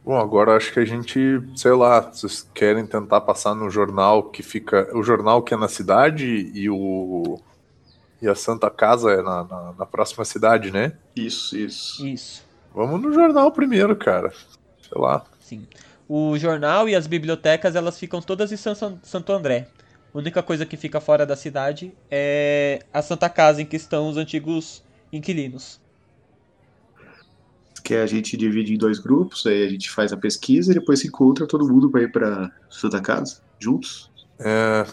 Bom, 0.04 0.18
agora 0.18 0.56
acho 0.56 0.74
que 0.74 0.80
a 0.80 0.86
gente, 0.86 1.42
sei 1.56 1.72
lá, 1.72 2.02
vocês 2.02 2.50
querem 2.54 2.86
tentar 2.86 3.22
passar 3.22 3.56
no 3.56 3.70
jornal 3.70 4.24
que 4.24 4.44
fica. 4.44 4.90
O 4.96 5.02
jornal 5.02 5.42
que 5.42 5.54
é 5.54 5.58
na 5.58 5.70
cidade 5.70 6.52
e 6.54 6.70
o. 6.70 7.40
E 8.22 8.28
a 8.28 8.36
Santa 8.36 8.70
Casa 8.70 9.12
é 9.12 9.22
na, 9.22 9.44
na, 9.44 9.74
na 9.80 9.86
próxima 9.86 10.24
cidade, 10.24 10.72
né? 10.72 10.94
Isso, 11.16 11.58
isso. 11.58 12.06
Isso. 12.06 12.46
Vamos 12.74 13.02
no 13.02 13.14
jornal 13.14 13.52
primeiro, 13.52 13.96
cara. 13.96 14.32
Sei 14.82 15.02
lá. 15.02 15.24
Sim. 15.40 15.68
O 16.08 16.38
jornal 16.38 16.88
e 16.90 16.96
as 16.96 17.08
bibliotecas, 17.08 17.76
elas 17.76 17.98
ficam 17.98 18.22
todas 18.22 18.52
em 18.52 18.58
San- 18.58 18.76
San- 18.76 19.00
Santo 19.02 19.32
André. 19.32 19.68
A 20.14 20.18
única 20.18 20.44
coisa 20.44 20.66
que 20.66 20.78
fica 20.78 21.00
fora 21.02 21.26
da 21.26 21.36
cidade 21.36 21.94
é 22.12 22.80
a 22.94 23.02
Santa 23.02 23.30
Casa 23.30 23.62
em 23.62 23.66
que 23.66 23.76
estão 23.76 24.10
os 24.10 24.18
antigos 24.18 24.84
inquilinos. 25.12 25.82
Que 27.84 27.96
a 27.96 28.06
gente 28.06 28.38
divide 28.38 28.74
em 28.74 28.78
dois 28.78 29.00
grupos, 29.00 29.46
aí 29.46 29.66
a 29.66 29.70
gente 29.70 29.90
faz 29.90 30.14
a 30.14 30.18
pesquisa 30.18 30.72
e 30.72 30.76
depois 30.76 31.00
se 31.00 31.08
encontra 31.08 31.46
todo 31.48 31.68
mundo 31.68 31.90
pra 31.90 32.02
ir 32.02 32.12
pra 32.12 32.52
Santa 32.70 33.02
Casa, 33.02 33.42
juntos. 33.60 34.10
É, 34.40 34.86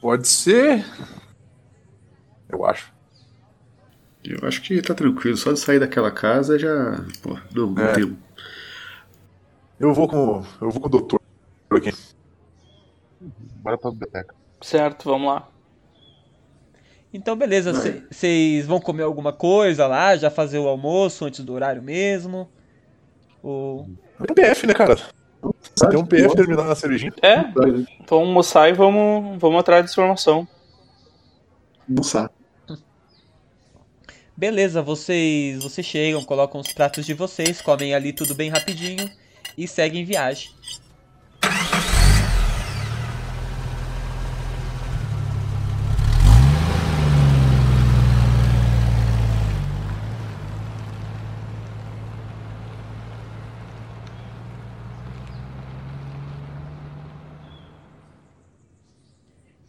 pode 0.00 0.28
ser. 0.28 0.84
Eu 2.48 2.64
acho. 2.64 2.92
Eu 4.22 4.46
acho 4.46 4.60
que 4.62 4.80
tá 4.82 4.94
tranquilo, 4.94 5.36
só 5.36 5.52
de 5.52 5.58
sair 5.58 5.78
daquela 5.80 6.10
casa 6.10 6.58
já. 6.58 7.04
Pô, 7.22 7.38
não, 7.54 7.70
não 7.70 7.82
É. 7.82 7.92
tem. 7.94 8.16
Eu 9.80 9.94
vou 9.94 10.06
com. 10.06 10.44
Eu 10.60 10.70
vou 10.70 10.78
com 10.78 10.88
o 10.88 10.90
doutor 10.90 11.20
aqui. 11.70 11.90
Bora 13.62 13.78
pra 13.78 13.90
biblioteca. 13.90 14.34
Certo, 14.60 15.08
vamos 15.08 15.26
lá. 15.26 15.48
Então, 17.12 17.34
beleza, 17.34 17.72
vocês 18.10 18.66
vão 18.66 18.78
comer 18.78 19.02
alguma 19.04 19.32
coisa 19.32 19.86
lá, 19.86 20.14
já 20.16 20.30
fazer 20.30 20.58
o 20.58 20.68
almoço 20.68 21.24
antes 21.24 21.40
do 21.40 21.54
horário 21.54 21.82
mesmo? 21.82 22.48
Ou... 23.42 23.88
Tem 24.18 24.30
um 24.30 24.34
PF, 24.34 24.66
né, 24.66 24.74
cara? 24.74 24.96
Tem 25.90 25.98
um 25.98 26.04
PF 26.04 26.36
terminando 26.36 26.68
na 26.68 26.74
cervejinha. 26.74 27.12
É, 27.22 27.42
vamos 28.06 28.28
almoçar 28.28 28.68
e 28.68 28.74
vamos, 28.74 29.40
vamos 29.40 29.58
atrás 29.58 29.84
de 29.84 29.90
informação. 29.90 30.46
Almoçar. 31.88 32.30
Beleza, 34.36 34.82
vocês, 34.82 35.62
vocês 35.62 35.86
chegam, 35.86 36.22
colocam 36.22 36.60
os 36.60 36.72
pratos 36.72 37.04
de 37.04 37.14
vocês, 37.14 37.60
comem 37.60 37.94
ali 37.94 38.12
tudo 38.12 38.34
bem 38.34 38.50
rapidinho 38.50 39.10
e 39.60 39.68
seguem 39.68 40.04
viagem. 40.06 40.50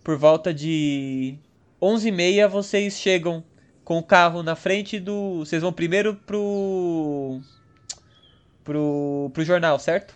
Por 0.02 0.18
volta 0.18 0.54
de 0.54 1.38
11h30 1.82 2.48
vocês 2.48 2.94
chegam 2.98 3.44
com 3.84 3.98
o 3.98 4.04
carro 4.04 4.42
na 4.42 4.56
frente 4.56 5.02
do. 5.02 5.40
Vocês 5.40 5.62
vão 5.62 5.74
primeiro 5.74 6.16
pro. 6.16 7.42
Pro, 8.72 9.30
pro 9.34 9.44
jornal, 9.44 9.78
certo? 9.78 10.16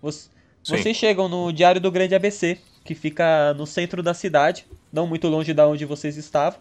Voc- 0.00 0.12
Sim. 0.12 0.28
Vocês 0.64 0.96
chegam 0.96 1.28
no 1.28 1.52
Diário 1.52 1.80
do 1.80 1.90
Grande 1.92 2.14
ABC, 2.14 2.58
que 2.84 2.94
fica 2.94 3.54
no 3.54 3.66
centro 3.66 4.02
da 4.02 4.12
cidade, 4.12 4.66
não 4.92 5.06
muito 5.06 5.28
longe 5.28 5.54
da 5.54 5.66
onde 5.66 5.84
vocês 5.84 6.16
estavam. 6.16 6.58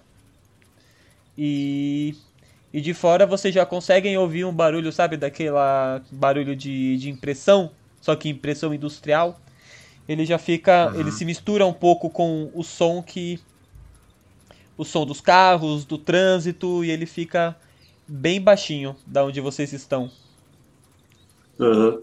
E. 1.38 2.16
E 2.74 2.80
de 2.80 2.94
fora 2.94 3.26
vocês 3.26 3.54
já 3.54 3.66
conseguem 3.66 4.18
ouvir 4.18 4.46
um 4.46 4.54
barulho, 4.54 4.94
sabe? 4.94 5.18
Daquela 5.18 6.02
barulho 6.10 6.56
de, 6.56 6.96
de 6.96 7.10
impressão, 7.10 7.72
só 8.00 8.16
que 8.16 8.30
impressão 8.30 8.74
industrial. 8.74 9.42
Ele 10.08 10.26
já 10.26 10.38
fica. 10.38 10.94
Ele 10.96 11.12
se 11.12 11.26
mistura 11.26 11.66
um 11.66 11.74
pouco 11.74 12.10
com 12.10 12.50
o 12.54 12.64
som 12.64 13.04
que 13.04 13.40
o 14.78 14.86
som 14.86 15.06
dos 15.06 15.20
carros, 15.20 15.84
do 15.84 15.98
trânsito, 15.98 16.84
e 16.86 16.90
ele 16.92 17.06
fica 17.06 17.58
bem 18.12 18.42
baixinho 18.42 18.94
da 19.08 19.24
onde 19.24 19.40
vocês 19.40 19.72
estão. 19.72 20.12
Aham. 21.58 22.00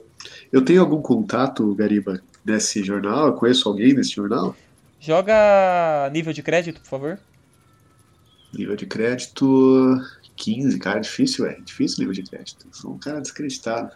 Eu 0.51 0.65
tenho 0.65 0.81
algum 0.81 1.03
contato, 1.03 1.75
Gariba, 1.75 2.21
nesse 2.45 2.83
jornal? 2.83 3.27
Eu 3.27 3.33
conheço 3.35 3.69
alguém 3.69 3.93
nesse 3.93 4.13
jornal? 4.13 4.57
Joga 4.99 6.09
nível 6.11 6.33
de 6.33 6.43
crédito, 6.43 6.81
por 6.81 6.89
favor. 6.89 7.21
Nível 8.53 8.75
de 8.75 8.87
crédito 8.87 10.01
15, 10.37 10.79
cara, 10.79 11.01
difícil, 11.01 11.47
é. 11.47 11.61
Difícil 11.61 11.99
nível 12.01 12.15
de 12.15 12.23
crédito. 12.23 12.67
Sou 12.73 12.93
um 12.93 12.99
cara 12.99 13.21
descreditado. 13.21 13.93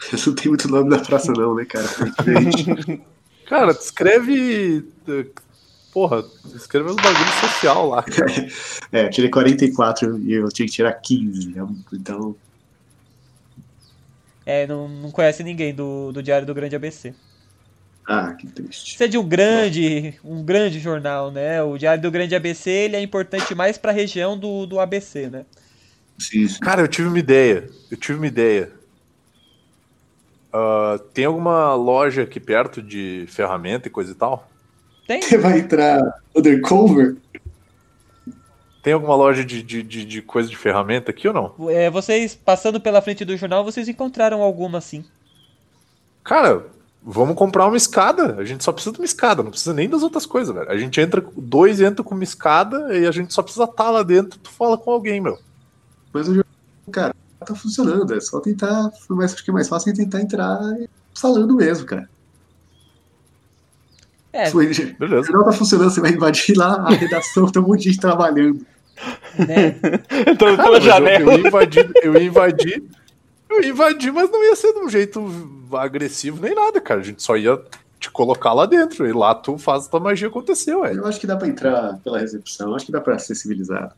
Eu 0.12 0.18
não 0.26 0.34
tenho 0.34 0.50
muito 0.50 0.68
nome 0.68 0.90
na 0.90 0.98
praça, 0.98 1.32
não, 1.32 1.54
né, 1.54 1.64
cara? 1.64 1.88
Cara, 3.46 3.72
escreve. 3.72 4.86
Porra, 5.94 6.24
escreve 6.54 6.90
uns 6.90 6.96
bagulho 6.96 7.32
social 7.40 7.88
lá. 7.88 8.04
É, 8.90 9.06
eu 9.06 9.10
tirei 9.10 9.30
44 9.30 10.18
e 10.18 10.32
eu 10.34 10.48
tinha 10.48 10.66
que 10.66 10.72
tirar 10.72 10.92
15. 10.92 11.54
Então, 11.92 12.36
É, 14.44 14.66
não, 14.66 14.88
não 14.88 15.10
conhece 15.10 15.42
ninguém 15.42 15.74
do, 15.74 16.12
do 16.12 16.22
Diário 16.22 16.46
do 16.46 16.54
Grande 16.54 16.76
ABC. 16.76 17.14
Ah, 18.06 18.34
que 18.34 18.46
triste. 18.48 18.94
Isso 18.94 19.02
é 19.04 19.08
de 19.08 19.16
um 19.16 19.26
grande, 19.26 20.18
um 20.22 20.44
grande 20.44 20.78
jornal, 20.78 21.30
né? 21.30 21.62
O 21.62 21.78
Diário 21.78 22.02
do 22.02 22.10
Grande 22.10 22.34
ABC 22.34 22.70
ele 22.70 22.96
é 22.96 23.00
importante 23.00 23.54
mais 23.54 23.78
para 23.78 23.92
a 23.92 23.94
região 23.94 24.36
do, 24.36 24.66
do 24.66 24.78
ABC, 24.78 25.30
né? 25.30 25.46
Sim, 26.18 26.46
sim. 26.46 26.60
Cara, 26.60 26.82
eu 26.82 26.88
tive 26.88 27.08
uma 27.08 27.18
ideia. 27.18 27.70
Eu 27.90 27.96
tive 27.96 28.18
uma 28.18 28.26
ideia. 28.26 28.70
Ah, 30.52 31.00
tem 31.12 31.24
alguma 31.24 31.74
loja 31.74 32.22
aqui 32.22 32.38
perto 32.38 32.82
de 32.82 33.26
ferramenta 33.28 33.88
e 33.88 33.90
coisa 33.90 34.12
e 34.12 34.14
tal? 34.14 34.53
Tem? 35.06 35.22
Você 35.22 35.38
vai 35.38 35.58
entrar 35.58 36.00
undercover? 36.34 37.16
Tem 38.82 38.92
alguma 38.92 39.14
loja 39.14 39.44
de, 39.44 39.62
de, 39.62 39.82
de, 39.82 40.04
de 40.04 40.22
coisa 40.22 40.48
de 40.48 40.56
ferramenta 40.56 41.10
aqui 41.10 41.26
ou 41.26 41.32
não? 41.32 41.70
É, 41.70 41.88
vocês, 41.88 42.34
passando 42.34 42.78
pela 42.78 43.00
frente 43.00 43.24
do 43.24 43.36
jornal, 43.36 43.64
vocês 43.64 43.88
encontraram 43.88 44.42
alguma 44.42 44.80
sim. 44.80 45.04
Cara, 46.22 46.66
vamos 47.02 47.34
comprar 47.34 47.66
uma 47.66 47.76
escada. 47.76 48.36
A 48.36 48.44
gente 48.44 48.62
só 48.62 48.72
precisa 48.72 48.92
de 48.92 49.00
uma 49.00 49.06
escada, 49.06 49.42
não 49.42 49.50
precisa 49.50 49.72
nem 49.72 49.88
das 49.88 50.02
outras 50.02 50.26
coisas, 50.26 50.54
velho. 50.54 50.70
A 50.70 50.76
gente 50.76 51.00
entra, 51.00 51.24
dois 51.36 51.80
entra 51.80 52.04
com 52.04 52.14
uma 52.14 52.24
escada 52.24 52.94
e 52.94 53.06
a 53.06 53.10
gente 53.10 53.32
só 53.32 53.42
precisa 53.42 53.64
estar 53.64 53.90
lá 53.90 54.02
dentro. 54.02 54.38
Tu 54.38 54.50
fala 54.50 54.76
com 54.76 54.90
alguém, 54.90 55.20
meu. 55.20 55.38
Mas 56.12 56.28
o 56.28 56.34
jogo, 56.34 56.46
cara, 56.90 57.14
tá 57.44 57.54
funcionando. 57.54 58.14
É 58.14 58.20
só 58.20 58.38
tentar. 58.40 58.90
Mas 59.08 59.34
acho 59.34 59.44
que 59.44 59.50
é 59.50 59.54
mais 59.54 59.68
fácil 59.68 59.92
é 59.92 59.94
tentar 59.94 60.20
entrar 60.20 60.58
falando 61.14 61.54
mesmo, 61.54 61.86
cara. 61.86 62.08
É, 64.36 64.46
Se 64.46 64.56
o 64.56 64.58
o 64.60 64.62
Beleza. 64.98 65.26
jornal 65.28 65.44
tá 65.44 65.52
funcionando, 65.52 65.90
você 65.90 66.00
vai 66.00 66.10
invadir 66.10 66.56
lá 66.56 66.74
a 66.80 66.90
redação, 66.90 67.46
tem 67.46 67.62
um 67.62 67.66
monte 67.68 67.84
de 67.84 67.90
gente 67.90 68.00
trabalhando. 68.00 68.66
né? 69.38 69.76
Eu, 70.66 70.80
janela. 70.80 71.32
eu 71.32 71.38
ia 71.38 71.46
invadir, 71.48 71.90
eu 72.02 72.14
ia 72.14 72.22
invadir, 72.24 72.82
eu 73.48 73.62
ia 73.62 73.68
invadir, 73.70 74.12
mas 74.12 74.30
não 74.30 74.42
ia 74.44 74.56
ser 74.56 74.72
de 74.72 74.80
um 74.80 74.88
jeito 74.88 75.68
agressivo 75.72 76.40
nem 76.42 76.54
nada, 76.54 76.80
cara. 76.80 77.00
A 77.00 77.04
gente 77.04 77.22
só 77.22 77.36
ia 77.36 77.60
te 78.00 78.10
colocar 78.10 78.52
lá 78.52 78.66
dentro. 78.66 79.06
E 79.06 79.12
lá 79.12 79.34
tu 79.34 79.56
faz 79.56 79.86
a 79.86 79.88
tua 79.88 80.00
magia 80.00 80.26
acontecer, 80.28 80.74
ué. 80.74 80.94
Eu 80.94 81.06
acho 81.06 81.20
que 81.20 81.26
dá 81.26 81.36
pra 81.36 81.46
entrar 81.48 81.98
pela 82.02 82.18
recepção, 82.18 82.74
acho 82.74 82.86
que 82.86 82.92
dá 82.92 83.00
pra 83.00 83.18
ser 83.18 83.34
civilizado. 83.36 83.92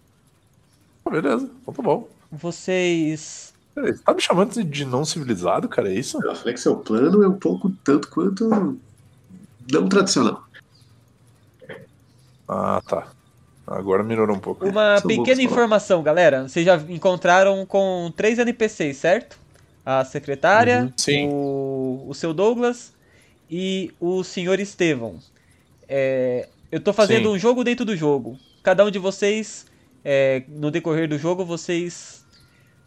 Beleza, 1.11 1.49
então 1.63 1.73
tá 1.73 1.83
bom. 1.83 2.09
Vocês. 2.31 3.53
Peraí, 3.75 3.93
Você 3.93 4.03
tá 4.03 4.13
me 4.15 4.21
chamando 4.21 4.53
de- 4.53 4.65
de 4.65 4.85
não 4.85 5.05
civilizado, 5.05 5.69
cara? 5.69 5.89
É 5.91 5.95
isso? 5.95 6.19
Eu 6.25 6.35
falei 6.35 6.55
que 6.55 6.61
seu 6.61 6.77
plano 6.77 7.23
é 7.23 7.29
um 7.29 7.39
pouco 7.39 7.71
tanto 7.85 8.09
quanto 8.09 8.79
não 9.71 9.89
tradicional. 9.89 10.45
Ah, 12.49 12.81
tá. 12.87 13.09
Agora 13.67 14.03
melhorou 14.03 14.37
um 14.37 14.41
pouco. 14.41 14.65
Uma 14.67 14.99
São 14.99 15.09
pequena 15.09 15.43
informação, 15.43 16.03
galera. 16.03 16.49
Vocês 16.49 16.65
já 16.65 16.77
encontraram 16.89 17.67
com 17.67 18.13
três 18.17 18.39
NPCs, 18.39 18.97
certo? 18.97 19.39
A 19.85 20.05
secretária, 20.05 20.83
Uhum, 20.83 20.93
sim. 20.97 21.29
o, 21.29 22.05
o 22.09 22.15
seu 22.15 22.33
Douglas 22.33 22.93
e 23.51 23.93
o 24.01 24.23
senhor 24.23 24.61
Estevão. 24.61 25.17
É, 25.89 26.49
eu 26.71 26.81
tô 26.81 26.93
fazendo 26.93 27.29
Sim. 27.31 27.35
um 27.37 27.39
jogo 27.39 27.63
dentro 27.65 27.85
do 27.85 27.97
jogo. 27.97 28.39
Cada 28.63 28.85
um 28.85 28.91
de 28.91 28.99
vocês, 28.99 29.67
é, 30.05 30.43
no 30.49 30.71
decorrer 30.71 31.09
do 31.09 31.17
jogo, 31.19 31.45
vocês 31.45 32.25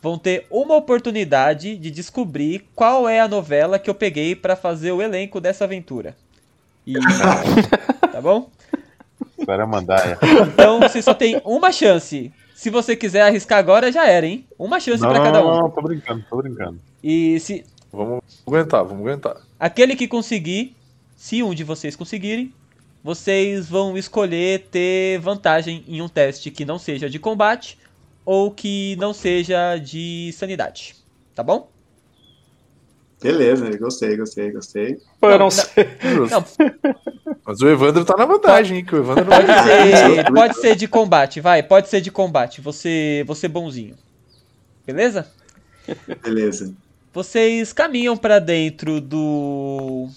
vão 0.01 0.17
ter 0.17 0.45
uma 0.49 0.75
oportunidade 0.75 1.77
de 1.77 1.89
descobrir 1.91 2.65
qual 2.75 3.07
é 3.07 3.19
a 3.21 3.27
novela 3.27 3.79
que 3.79 3.89
eu 3.89 3.95
peguei 3.95 4.35
pra 4.35 4.55
fazer 4.55 4.91
o 4.91 5.01
elenco 5.01 5.39
dessa 5.39 5.63
aventura. 5.63 6.15
E, 6.89 6.93
tá 8.11 8.21
bom? 8.21 8.49
Agora 9.41 9.63
é 9.63 9.65
mandaia. 9.65 10.17
Então 10.47 10.79
você 10.79 11.01
só 11.01 11.13
tem 11.13 11.41
uma 11.45 11.71
chance. 11.71 12.31
Se 12.55 12.69
você 12.69 12.95
quiser 12.95 13.21
arriscar 13.21 13.57
agora, 13.59 13.91
já 13.91 14.05
era, 14.07 14.25
hein? 14.25 14.45
Uma 14.57 14.79
chance 14.79 15.01
Não, 15.01 15.09
pra 15.09 15.21
cada 15.21 15.45
um. 15.45 15.61
não, 15.61 15.69
tô 15.69 15.81
brincando, 15.81 16.25
tô 16.29 16.37
brincando. 16.37 16.79
E 17.03 17.39
se 17.39 17.63
Vamos 17.91 18.21
aguentar, 18.45 18.83
vamos 18.83 19.01
aguentar. 19.01 19.37
aquele 19.59 19.95
que 19.95 20.07
conseguir, 20.07 20.75
se 21.15 21.41
um 21.41 21.53
de 21.53 21.63
vocês 21.63 21.95
conseguirem, 21.95 22.53
vocês 23.03 23.67
vão 23.69 23.97
escolher 23.97 24.67
ter 24.69 25.19
vantagem 25.19 25.83
em 25.87 26.01
um 26.01 26.09
teste 26.09 26.51
que 26.51 26.65
não 26.65 26.77
seja 26.77 27.09
de 27.09 27.17
combate 27.17 27.77
ou 28.25 28.51
que 28.51 28.95
não 28.97 29.13
seja 29.13 29.77
de 29.77 30.31
sanidade. 30.33 30.95
Tá 31.33 31.41
bom? 31.41 31.69
Beleza, 33.21 33.77
gostei, 33.77 34.15
gostei, 34.15 34.51
gostei. 34.51 34.97
Pô, 35.19 35.27
eu 35.29 35.31
Não, 35.31 35.45
não 35.45 35.51
sei. 35.51 35.89
Não. 36.31 36.45
Mas 37.45 37.59
o 37.61 37.67
Evandro 37.67 38.05
tá 38.05 38.15
na 38.15 38.25
vantagem, 38.25 38.77
hein? 38.77 38.85
Que 38.85 38.95
o 38.95 38.99
Evandro 38.99 39.25
não 39.25 39.31
Pode 39.35 39.47
vai 39.47 39.63
ser, 39.65 40.31
pode 40.33 40.57
ser 40.61 40.75
de 40.75 40.87
combate, 40.87 41.41
vai. 41.41 41.61
Pode 41.61 41.89
ser 41.89 41.99
de 41.99 42.11
combate. 42.11 42.61
Você, 42.61 43.23
você 43.27 43.47
bonzinho. 43.47 43.95
Beleza? 44.87 45.27
Beleza. 46.23 46.73
Vocês 47.13 47.73
caminham 47.73 48.15
pra 48.15 48.39
dentro 48.39 49.01
do 49.01 50.07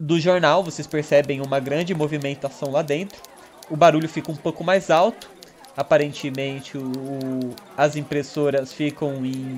do 0.00 0.18
jornal, 0.20 0.62
vocês 0.62 0.86
percebem 0.86 1.40
uma 1.40 1.58
grande 1.58 1.92
movimentação 1.92 2.70
lá 2.70 2.82
dentro. 2.82 3.20
O 3.68 3.76
barulho 3.76 4.08
fica 4.08 4.30
um 4.30 4.36
pouco 4.36 4.62
mais 4.64 4.90
alto. 4.90 5.28
Aparentemente, 5.76 6.78
o- 6.78 7.50
as 7.76 7.96
impressoras 7.96 8.72
ficam 8.72 9.24
em, 9.26 9.56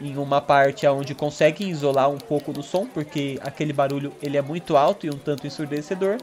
em 0.00 0.16
uma 0.16 0.40
parte 0.40 0.86
onde 0.86 1.14
conseguem 1.14 1.70
isolar 1.70 2.08
um 2.08 2.18
pouco 2.18 2.52
do 2.52 2.62
som, 2.62 2.86
porque 2.86 3.38
aquele 3.42 3.72
barulho 3.72 4.12
ele 4.22 4.36
é 4.36 4.42
muito 4.42 4.76
alto 4.76 5.06
e 5.06 5.10
um 5.10 5.18
tanto 5.18 5.46
ensurdecedor. 5.46 6.18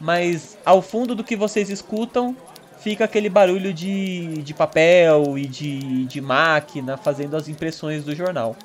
Mas 0.00 0.56
ao 0.64 0.80
fundo 0.80 1.14
do 1.14 1.22
que 1.22 1.36
vocês 1.36 1.68
escutam, 1.68 2.34
fica 2.78 3.04
aquele 3.04 3.28
barulho 3.28 3.72
de, 3.72 4.42
de 4.42 4.54
papel 4.54 5.36
e 5.36 5.46
de, 5.46 6.06
de 6.06 6.20
máquina 6.20 6.96
fazendo 6.96 7.36
as 7.36 7.48
impressões 7.48 8.04
do 8.04 8.14
jornal. 8.14 8.56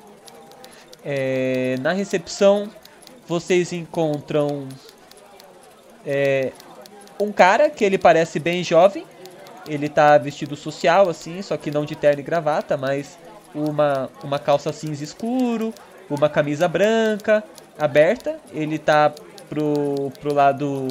É, 1.04 1.76
na 1.80 1.92
recepção, 1.92 2.70
vocês 3.28 3.72
encontram 3.72 4.66
é, 6.04 6.52
um 7.20 7.30
cara 7.30 7.68
que 7.68 7.84
ele 7.84 7.98
parece 7.98 8.38
bem 8.38 8.64
jovem. 8.64 9.04
Ele 9.68 9.88
tá 9.88 10.16
vestido 10.16 10.56
social, 10.56 11.08
assim, 11.08 11.42
só 11.42 11.56
que 11.56 11.70
não 11.70 11.84
de 11.84 11.96
terno 11.96 12.20
e 12.20 12.22
gravata, 12.22 12.76
mas 12.76 13.18
uma, 13.56 14.10
uma 14.22 14.38
calça 14.38 14.72
cinza 14.72 15.02
escuro, 15.02 15.72
uma 16.08 16.28
camisa 16.28 16.68
branca 16.68 17.42
aberta. 17.78 18.38
Ele 18.52 18.78
tá 18.78 19.12
pro, 19.48 20.10
pro 20.20 20.34
lado 20.34 20.88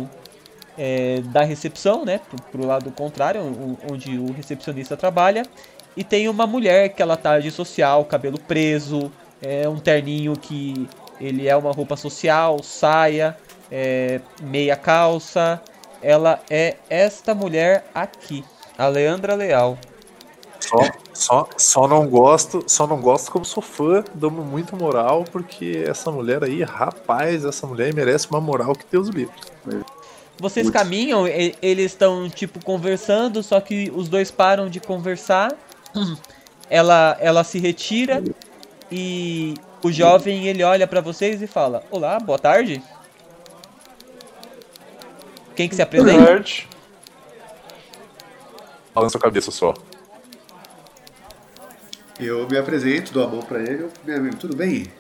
é, 0.78 1.22
da 1.26 1.44
recepção, 1.44 2.06
né? 2.06 2.20
Pro, 2.30 2.42
pro 2.52 2.66
lado 2.66 2.92
contrário, 2.92 3.42
onde 3.90 4.18
o 4.18 4.32
recepcionista 4.32 4.98
trabalha. 4.98 5.44
E 5.96 6.04
tem 6.04 6.28
uma 6.28 6.46
mulher 6.46 6.90
que 6.90 7.02
ela 7.02 7.16
tá 7.16 7.40
de 7.40 7.50
social, 7.52 8.04
cabelo 8.04 8.38
preso, 8.38 9.12
é 9.42 9.68
um 9.68 9.78
terninho 9.78 10.34
que 10.36 10.90
ele 11.20 11.48
é 11.48 11.56
uma 11.56 11.72
roupa 11.72 11.96
social, 11.96 12.62
saia, 12.62 13.38
é, 13.72 14.20
meia 14.42 14.76
calça. 14.76 15.62
Ela 16.02 16.42
é 16.50 16.76
esta 16.90 17.34
mulher 17.34 17.86
aqui, 17.94 18.44
a 18.78 18.88
Leandra 18.88 19.36
Leal. 19.36 19.78
Só, 20.60 20.78
só, 21.14 21.50
só 21.58 21.88
não 21.88 22.08
gosto, 22.08 22.64
só 22.68 22.88
não 22.88 23.00
gosto 23.00 23.32
como 23.32 23.46
sou 23.46 23.62
fã, 23.62 24.04
damos 24.14 24.46
muito 24.46 24.76
moral, 24.76 25.24
porque 25.32 25.84
essa 25.88 26.12
mulher 26.12 26.44
aí, 26.44 26.64
rapaz, 26.64 27.46
essa 27.46 27.68
mulher 27.68 27.94
merece 27.94 28.28
uma 28.30 28.42
moral 28.42 28.74
que 28.74 28.86
Deus 28.92 29.10
livre. 29.10 29.36
Vocês 30.40 30.68
Putz. 30.68 30.78
caminham, 30.78 31.28
e- 31.28 31.56
eles 31.62 31.92
estão 31.92 32.30
tipo 32.30 32.64
conversando, 32.64 33.42
só 33.44 33.60
que 33.62 33.92
os 33.96 34.10
dois 34.10 34.32
param 34.32 34.70
de 34.70 34.80
conversar. 34.80 35.54
Ela, 36.68 37.16
ela 37.20 37.44
se 37.44 37.60
retira 37.60 38.24
e 38.92 39.54
o 39.84 39.92
jovem 39.92 40.48
ele 40.48 40.64
olha 40.64 40.88
pra 40.88 41.00
vocês 41.00 41.40
e 41.44 41.46
fala: 41.46 41.84
Olá, 41.92 42.20
boa 42.20 42.40
tarde. 42.40 42.82
Quem 45.56 45.70
que 45.70 45.76
se 45.76 45.82
apresenta? 45.84 46.24
Balança 48.96 49.20
a 49.20 49.22
cabeça 49.22 49.52
só. 49.52 49.76
Eu 52.20 52.48
me 52.48 52.58
apresento, 52.58 53.14
dou 53.14 53.24
a 53.24 53.28
mão 53.28 53.42
pra 53.42 53.60
ele. 53.60 53.88
Meu 54.06 54.18
amigo, 54.18 54.38
tudo 54.38 54.56
bem? 54.56 54.92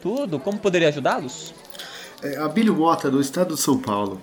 Tudo? 0.00 0.38
Como 0.38 0.58
poderia 0.58 0.88
ajudá-los? 0.88 1.54
É, 2.22 2.36
Abílio 2.38 2.74
Mota, 2.74 3.10
do 3.10 3.20
estado 3.20 3.54
de 3.54 3.60
São 3.60 3.78
Paulo. 3.78 4.20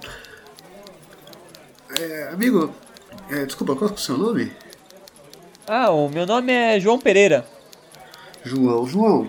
É, 2.00 2.30
amigo, 2.32 2.74
é, 3.30 3.46
desculpa, 3.46 3.76
qual 3.76 3.90
é 3.90 3.94
o 3.94 3.98
seu 3.98 4.18
nome? 4.18 4.52
Ah, 5.68 5.92
o 5.92 6.08
meu 6.10 6.26
nome 6.26 6.54
é 6.54 6.80
João 6.80 6.98
Pereira. 6.98 7.46
João. 8.44 8.88
João, 8.88 9.28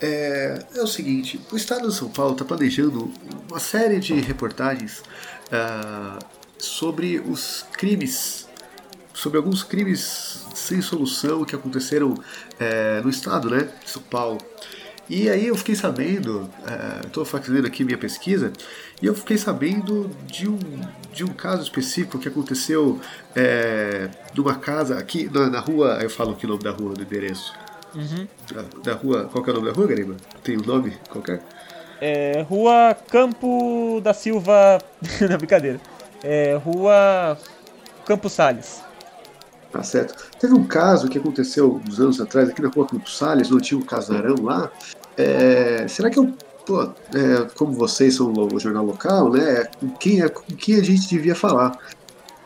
é, 0.00 0.64
é 0.76 0.82
o 0.82 0.86
seguinte, 0.86 1.40
o 1.50 1.56
Estado 1.56 1.88
de 1.88 1.94
São 1.94 2.08
Paulo 2.08 2.32
está 2.32 2.44
planejando 2.44 3.12
uma 3.50 3.58
série 3.58 3.98
de 3.98 4.14
reportagens 4.14 5.02
ah, 5.50 6.18
sobre 6.58 7.18
os 7.18 7.66
crimes, 7.72 8.48
sobre 9.12 9.38
alguns 9.38 9.62
crimes 9.62 10.44
sem 10.54 10.80
solução 10.80 11.44
que 11.44 11.54
aconteceram 11.54 12.14
é, 12.58 13.00
no 13.02 13.10
Estado, 13.10 13.50
né, 13.50 13.68
de 13.84 13.90
São 13.90 14.02
Paulo. 14.02 14.38
E 15.08 15.28
aí 15.28 15.48
eu 15.48 15.56
fiquei 15.56 15.74
sabendo, 15.74 16.48
estou 17.04 17.26
fazendo 17.26 17.66
aqui 17.66 17.84
minha 17.84 17.98
pesquisa, 17.98 18.50
e 19.02 19.06
eu 19.06 19.14
fiquei 19.14 19.36
sabendo 19.36 20.10
de 20.26 20.48
um, 20.48 20.58
de 21.12 21.22
um 21.22 21.28
caso 21.28 21.62
específico 21.62 22.18
que 22.18 22.26
aconteceu 22.26 22.98
é, 23.36 24.08
numa 24.34 24.54
casa 24.54 24.98
aqui 24.98 25.28
na, 25.30 25.50
na 25.50 25.60
rua, 25.60 25.98
eu 26.00 26.08
falo 26.08 26.30
aqui 26.30 26.46
o 26.46 26.48
nome 26.48 26.62
da 26.62 26.70
rua, 26.70 26.94
do 26.94 27.02
endereço, 27.02 27.52
Uhum. 27.94 28.26
Da, 28.52 28.92
da 28.92 28.98
rua. 28.98 29.28
Qual 29.30 29.42
que 29.42 29.50
é 29.50 29.52
o 29.52 29.56
nome 29.56 29.68
da 29.70 29.74
rua, 29.74 29.86
Gariba? 29.86 30.16
Tem 30.42 30.58
um 30.58 30.62
nome 30.62 30.92
qualquer? 31.08 31.40
É, 32.00 32.44
rua 32.48 32.96
Campo 33.08 34.00
da 34.02 34.12
Silva. 34.12 34.78
Não, 35.28 35.38
brincadeira. 35.38 35.80
É, 36.22 36.56
rua 36.56 37.38
Campos 38.04 38.32
Sales. 38.32 38.82
Tá 39.74 39.82
certo. 39.82 40.14
Teve 40.38 40.54
um 40.54 40.62
caso 40.62 41.08
que 41.08 41.18
aconteceu 41.18 41.82
uns 41.84 41.98
anos 41.98 42.20
atrás 42.20 42.48
aqui 42.48 42.62
na 42.62 42.68
rua 42.68 42.86
Campos 42.86 43.18
Salles, 43.18 43.50
no 43.50 43.56
antigo 43.56 43.84
casarão 43.84 44.36
lá. 44.40 44.70
É, 45.16 45.84
será 45.88 46.08
que 46.08 46.16
eu. 46.16 46.32
Pô, 46.64 46.84
é, 46.84 47.48
como 47.56 47.72
vocês 47.72 48.14
são 48.14 48.32
o 48.32 48.60
jornal 48.60 48.84
local, 48.84 49.32
né? 49.32 49.64
Com 49.80 49.88
quem, 49.90 50.22
é, 50.22 50.28
com 50.28 50.44
quem 50.54 50.76
a 50.76 50.82
gente 50.82 51.08
devia 51.08 51.34
falar? 51.34 51.76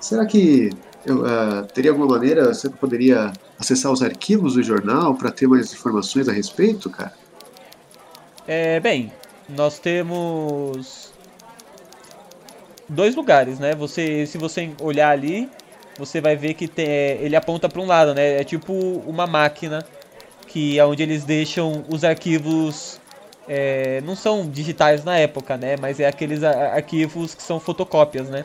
Será 0.01 0.25
que 0.25 0.71
eu, 1.05 1.19
uh, 1.19 1.67
teria 1.75 1.91
alguma 1.91 2.07
maneira, 2.07 2.55
você 2.55 2.71
poderia 2.71 3.31
acessar 3.59 3.93
os 3.93 4.03
arquivos 4.03 4.55
do 4.55 4.63
jornal 4.63 5.15
para 5.15 5.31
ter 5.31 5.47
mais 5.47 5.71
informações 5.71 6.31
a 6.31 6.33
respeito, 6.33 6.89
cara? 6.89 7.13
É, 8.47 8.81
bem, 8.81 9.13
nós 9.51 9.79
temos 9.79 11.13
dois 12.89 13.15
lugares, 13.15 13.59
né? 13.59 13.75
Você, 13.75 14.25
se 14.25 14.39
você 14.39 14.71
olhar 14.81 15.11
ali, 15.11 15.51
você 15.99 16.21
vai 16.21 16.37
ver 16.37 16.55
que 16.55 16.69
tem, 16.69 16.87
ele 16.87 17.35
aponta 17.35 17.69
para 17.69 17.81
um 17.81 17.87
lado, 17.87 18.15
né? 18.15 18.41
É 18.41 18.45
tipo 18.45 18.73
uma 19.07 19.27
máquina 19.27 19.85
que 20.47 20.79
é 20.79 20.87
onde 20.87 21.03
eles 21.03 21.25
deixam 21.25 21.85
os 21.89 22.05
arquivos 22.05 23.01
é, 23.49 24.01
não 24.03 24.15
são 24.15 24.49
digitais 24.49 25.05
na 25.05 25.19
época, 25.19 25.57
né? 25.57 25.77
Mas 25.81 25.99
é 25.99 26.07
aqueles 26.07 26.43
arquivos 26.45 27.35
que 27.35 27.43
são 27.43 27.59
fotocópias, 27.59 28.29
né? 28.29 28.45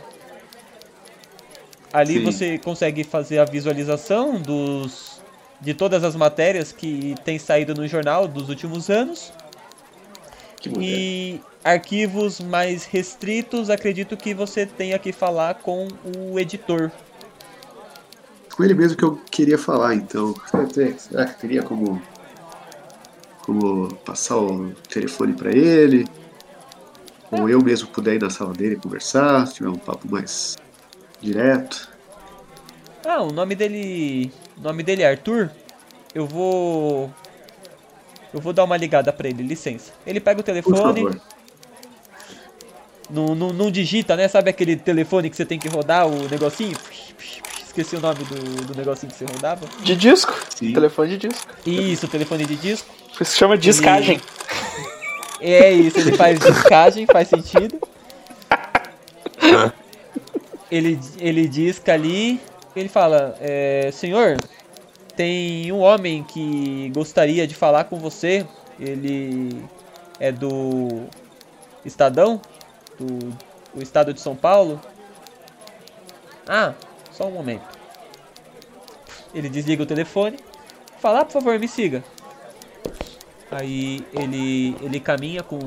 Ali 1.91 2.15
Sim. 2.15 2.23
você 2.23 2.57
consegue 2.57 3.03
fazer 3.03 3.37
a 3.37 3.45
visualização 3.45 4.39
dos 4.39 5.21
de 5.61 5.73
todas 5.73 6.03
as 6.03 6.15
matérias 6.15 6.73
que 6.73 7.15
tem 7.23 7.39
saído 7.39 7.73
no 7.73 7.87
jornal 7.87 8.27
dos 8.27 8.49
últimos 8.49 8.89
anos. 8.89 9.31
e 10.79 11.41
arquivos 11.63 12.39
mais 12.39 12.85
restritos, 12.85 13.69
acredito 13.69 14.17
que 14.17 14.33
você 14.33 14.65
tenha 14.65 14.99
que 14.99 15.11
falar 15.11 15.55
com 15.55 15.87
o 16.17 16.39
editor. 16.39 16.91
Com 18.55 18.63
ele 18.63 18.73
mesmo 18.73 18.97
que 18.97 19.03
eu 19.03 19.15
queria 19.31 19.57
falar, 19.57 19.95
então. 19.95 20.33
Será 20.97 21.25
que 21.25 21.39
teria 21.39 21.63
como 21.63 22.01
como 23.45 23.93
passar 24.05 24.37
o 24.37 24.71
telefone 24.89 25.33
para 25.33 25.51
ele, 25.51 26.07
ou 27.29 27.49
eu 27.49 27.61
mesmo 27.61 27.89
puder 27.89 28.15
ir 28.15 28.21
na 28.21 28.29
sala 28.29 28.53
dele 28.53 28.77
conversar, 28.77 29.45
se 29.47 29.55
tiver 29.55 29.69
um 29.69 29.77
papo 29.77 30.07
mais 30.09 30.55
direto. 31.21 31.89
Ah, 33.05 33.21
o 33.21 33.33
nome 33.33 33.53
dele, 33.53 34.31
o 34.57 34.61
nome 34.61 34.81
dele 34.81 35.03
é 35.03 35.09
Arthur. 35.09 35.49
Eu 36.15 36.25
vou 36.25 37.11
eu 38.33 38.39
vou 38.39 38.53
dar 38.53 38.63
uma 38.63 38.77
ligada 38.77 39.11
para 39.11 39.27
ele, 39.27 39.43
licença. 39.43 39.91
Ele 40.07 40.19
pega 40.19 40.39
o 40.39 40.43
telefone. 40.43 41.19
Não, 43.09 43.35
não, 43.35 43.51
não 43.51 43.69
digita, 43.69 44.15
né? 44.15 44.27
Sabe 44.27 44.49
aquele 44.49 44.75
telefone 44.75 45.29
que 45.29 45.35
você 45.35 45.45
tem 45.45 45.59
que 45.59 45.67
rodar 45.67 46.07
o 46.07 46.29
negocinho? 46.29 46.75
Esqueci 47.75 47.95
o 47.95 47.99
nome 47.99 48.23
do, 48.25 48.65
do 48.67 48.75
negocinho 48.75 49.11
que 49.11 49.17
você 49.17 49.25
rodava. 49.25 49.65
De 49.81 49.95
disco? 49.95 50.31
Sim. 50.55 50.73
Telefone 50.73 51.17
de 51.17 51.27
disco. 51.27 51.47
Isso, 51.65 52.07
telefone 52.07 52.45
de 52.45 52.55
disco. 52.55 52.87
Isso 53.11 53.25
se 53.25 53.35
chama 53.35 53.57
discagem. 53.57 54.21
Ele... 55.41 55.53
É 55.55 55.71
isso, 55.71 55.97
ele 55.97 56.15
faz 56.15 56.39
discagem, 56.39 57.07
faz 57.07 57.29
sentido. 57.29 57.81
ele, 60.69 60.99
ele 61.17 61.47
disca 61.47 61.93
ali, 61.93 62.39
ele 62.75 62.89
fala, 62.89 63.35
é, 63.41 63.89
senhor, 63.91 64.37
tem 65.15 65.71
um 65.71 65.79
homem 65.79 66.23
que 66.23 66.91
gostaria 66.93 67.47
de 67.47 67.55
falar 67.55 67.85
com 67.85 67.97
você. 67.97 68.45
Ele 68.79 69.65
é 70.19 70.31
do 70.31 71.07
Estadão, 71.83 72.39
do, 72.99 73.35
do 73.73 73.81
estado 73.81 74.13
de 74.13 74.21
São 74.21 74.35
Paulo. 74.35 74.79
Ah, 76.47 76.73
só 77.13 77.27
um 77.27 77.31
momento. 77.31 77.63
Ele 79.33 79.49
desliga 79.49 79.83
o 79.83 79.85
telefone. 79.85 80.37
Fala, 80.99 81.21
ah, 81.21 81.25
por 81.25 81.33
favor, 81.33 81.59
me 81.59 81.67
siga. 81.67 82.03
Aí 83.51 84.05
ele, 84.13 84.75
ele 84.81 84.99
caminha 84.99 85.43
com, 85.43 85.59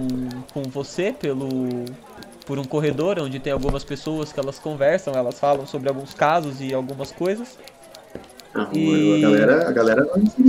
com 0.52 0.62
você 0.64 1.12
pelo 1.12 1.84
por 2.46 2.58
um 2.60 2.64
corredor 2.64 3.18
onde 3.18 3.40
tem 3.40 3.52
algumas 3.52 3.82
pessoas 3.82 4.32
que 4.32 4.38
elas 4.38 4.58
conversam, 4.58 5.12
elas 5.14 5.38
falam 5.38 5.66
sobre 5.66 5.88
alguns 5.88 6.14
casos 6.14 6.60
e 6.60 6.72
algumas 6.72 7.10
coisas. 7.10 7.58
Ah, 8.54 8.68
e... 8.72 9.24
a, 9.24 9.28
galera, 9.28 9.68
a 9.68 9.72
galera 9.72 10.06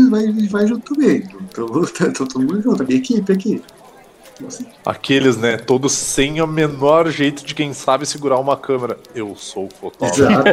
vai, 0.10 0.32
vai 0.48 0.68
junto 0.68 0.94
também. 0.94 1.28
Então, 1.42 1.68
tá, 1.98 2.12
todo 2.12 2.40
mundo 2.40 2.62
junto, 2.62 2.84
a 2.84 2.86
minha 2.86 3.00
equipe 3.00 3.34
aqui. 3.34 3.64
Aqueles, 4.86 5.38
né? 5.38 5.58
Todos 5.58 5.92
sem 5.94 6.42
o 6.42 6.48
menor 6.48 7.10
jeito 7.10 7.46
de 7.46 7.56
quem 7.56 7.74
sabe 7.74 8.06
segurar 8.06 8.38
uma 8.40 8.56
câmera. 8.58 8.98
Eu 9.14 9.36
sou 9.36 9.70
fotógrafo. 9.70 10.22
Exato, 10.22 10.50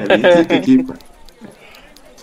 é. 0.91 1.15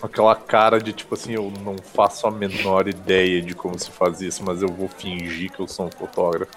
Aquela 0.01 0.35
cara 0.35 0.79
de 0.79 0.91
tipo 0.93 1.13
assim, 1.13 1.33
eu 1.33 1.53
não 1.63 1.75
faço 1.77 2.25
a 2.25 2.31
menor 2.31 2.87
ideia 2.87 3.41
de 3.41 3.53
como 3.53 3.77
se 3.77 3.91
faz 3.91 4.19
isso, 4.21 4.43
mas 4.43 4.61
eu 4.61 4.69
vou 4.69 4.87
fingir 4.87 5.51
que 5.51 5.59
eu 5.59 5.67
sou 5.67 5.85
um 5.85 5.91
fotógrafo. 5.91 6.51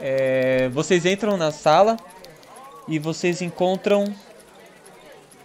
É, 0.00 0.70
vocês 0.70 1.04
entram 1.04 1.36
na 1.36 1.50
sala 1.50 1.96
e 2.88 2.98
vocês 2.98 3.42
encontram 3.42 4.04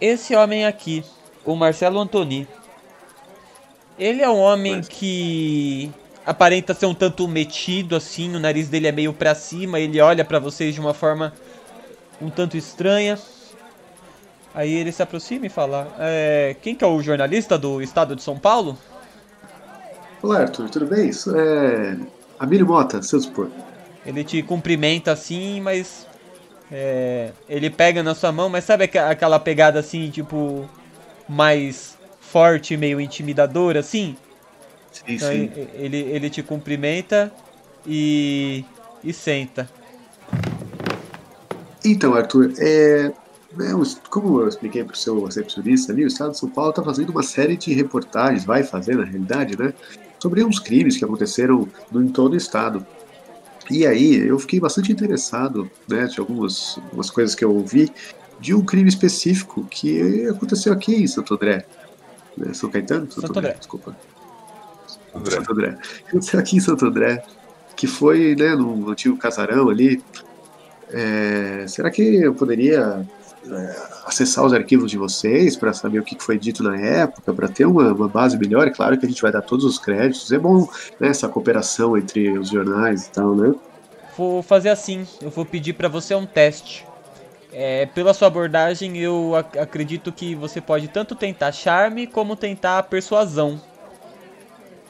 esse 0.00 0.34
homem 0.34 0.64
aqui, 0.64 1.04
o 1.44 1.54
Marcelo 1.54 1.98
Antoni. 1.98 2.48
Ele 3.98 4.22
é 4.22 4.30
um 4.30 4.38
homem 4.38 4.80
que 4.80 5.92
aparenta 6.28 6.74
ser 6.74 6.84
um 6.84 6.94
tanto 6.94 7.26
metido 7.26 7.96
assim, 7.96 8.36
o 8.36 8.38
nariz 8.38 8.68
dele 8.68 8.86
é 8.86 8.92
meio 8.92 9.14
para 9.14 9.34
cima, 9.34 9.80
ele 9.80 9.98
olha 9.98 10.22
para 10.26 10.38
vocês 10.38 10.74
de 10.74 10.80
uma 10.80 10.92
forma 10.92 11.32
um 12.20 12.28
tanto 12.28 12.54
estranha. 12.54 13.18
Aí 14.54 14.74
ele 14.74 14.92
se 14.92 15.02
aproxima 15.02 15.46
e 15.46 15.48
fala: 15.48 15.90
é, 15.98 16.54
Quem 16.60 16.74
que 16.74 16.84
é 16.84 16.86
o 16.86 17.00
jornalista 17.00 17.56
do 17.56 17.80
estado 17.80 18.14
de 18.14 18.22
São 18.22 18.38
Paulo? 18.38 18.76
Olá, 20.22 20.40
Arthur, 20.40 20.68
tudo 20.68 20.86
bem? 20.86 21.08
Isso 21.08 21.34
é. 21.34 21.96
Abílio 22.38 22.66
Mota, 22.66 23.00
seu 23.00 23.18
dispor. 23.18 23.48
Ele 24.04 24.22
te 24.22 24.42
cumprimenta 24.42 25.12
assim, 25.12 25.60
mas. 25.60 26.06
É, 26.70 27.30
ele 27.48 27.70
pega 27.70 28.02
na 28.02 28.14
sua 28.14 28.30
mão, 28.30 28.50
mas 28.50 28.64
sabe 28.64 28.84
aquela 28.84 29.38
pegada 29.38 29.78
assim, 29.78 30.10
tipo. 30.10 30.68
Mais 31.26 31.96
forte, 32.20 32.76
meio 32.76 33.00
intimidadora, 33.00 33.80
assim? 33.80 34.16
Sim, 35.08 35.14
então, 35.14 35.32
sim. 35.32 35.50
Ele, 35.74 35.96
ele 35.96 36.30
te 36.30 36.42
cumprimenta 36.42 37.32
e. 37.86 38.64
e 39.02 39.12
senta. 39.12 39.68
Então, 41.84 42.14
Arthur, 42.14 42.52
é, 42.58 43.10
é, 43.58 43.72
como 44.10 44.42
eu 44.42 44.48
expliquei 44.48 44.84
para 44.84 44.92
o 44.92 44.96
seu 44.96 45.24
recepcionista 45.24 45.92
ali, 45.92 46.04
o 46.04 46.08
Estado 46.08 46.32
de 46.32 46.38
São 46.38 46.50
Paulo 46.50 46.70
está 46.70 46.82
fazendo 46.82 47.10
uma 47.10 47.22
série 47.22 47.56
de 47.56 47.72
reportagens, 47.72 48.44
vai 48.44 48.62
fazer 48.62 48.96
na 48.96 49.04
realidade, 49.04 49.58
né, 49.58 49.72
sobre 50.18 50.44
uns 50.44 50.58
crimes 50.58 50.98
que 50.98 51.04
aconteceram 51.04 51.66
no, 51.90 52.02
em 52.02 52.08
todo 52.08 52.34
o 52.34 52.36
Estado. 52.36 52.86
E 53.70 53.86
aí 53.86 54.16
eu 54.16 54.38
fiquei 54.38 54.60
bastante 54.60 54.92
interessado, 54.92 55.70
né, 55.88 56.06
de 56.06 56.20
algumas, 56.20 56.78
algumas 56.84 57.10
coisas 57.10 57.34
que 57.34 57.44
eu 57.44 57.54
ouvi, 57.54 57.90
de 58.38 58.54
um 58.54 58.64
crime 58.64 58.88
específico 58.88 59.64
que 59.70 60.26
aconteceu 60.26 60.72
aqui 60.72 60.94
em 60.94 61.06
Santo 61.06 61.34
André. 61.34 61.64
Né, 62.36 62.52
São 62.52 62.70
Caetano? 62.70 63.10
Santo, 63.10 63.20
Santo 63.20 63.38
André. 63.38 63.48
André. 63.48 63.58
Desculpa. 63.58 63.96
André. 65.14 65.36
Santo 65.36 65.52
André. 65.52 65.78
Aqui 66.38 66.56
em 66.56 66.60
Santo 66.60 66.86
André, 66.86 67.22
que 67.76 67.86
foi 67.86 68.34
né, 68.36 68.54
no 68.54 68.90
antigo 68.90 69.16
casarão 69.16 69.68
ali. 69.68 70.02
É, 70.90 71.64
será 71.68 71.90
que 71.90 72.02
eu 72.02 72.34
poderia 72.34 73.06
é, 73.50 73.76
acessar 74.06 74.44
os 74.44 74.52
arquivos 74.52 74.90
de 74.90 74.98
vocês 74.98 75.56
para 75.56 75.72
saber 75.72 75.98
o 76.00 76.02
que 76.02 76.16
foi 76.18 76.38
dito 76.38 76.62
na 76.62 76.76
época, 76.76 77.32
para 77.32 77.48
ter 77.48 77.66
uma, 77.66 77.92
uma, 77.92 78.08
base 78.08 78.36
melhor. 78.36 78.66
É 78.66 78.70
claro 78.70 78.98
que 78.98 79.06
a 79.06 79.08
gente 79.08 79.22
vai 79.22 79.30
dar 79.30 79.42
todos 79.42 79.64
os 79.64 79.78
créditos. 79.78 80.30
É 80.32 80.38
bom 80.38 80.68
né, 80.98 81.08
essa 81.08 81.28
cooperação 81.28 81.96
entre 81.96 82.38
os 82.38 82.48
jornais 82.48 83.06
e 83.06 83.10
tal, 83.10 83.34
né? 83.34 83.54
Vou 84.16 84.42
fazer 84.42 84.70
assim. 84.70 85.06
Eu 85.22 85.30
vou 85.30 85.44
pedir 85.44 85.74
para 85.74 85.88
você 85.88 86.14
um 86.14 86.26
teste. 86.26 86.86
É, 87.52 87.86
pela 87.86 88.12
sua 88.12 88.28
abordagem, 88.28 88.98
eu 88.98 89.34
ac 89.34 89.58
acredito 89.58 90.12
que 90.12 90.34
você 90.34 90.60
pode 90.60 90.88
tanto 90.88 91.14
tentar 91.14 91.52
charme 91.52 92.06
como 92.06 92.36
tentar 92.36 92.82
persuasão. 92.84 93.60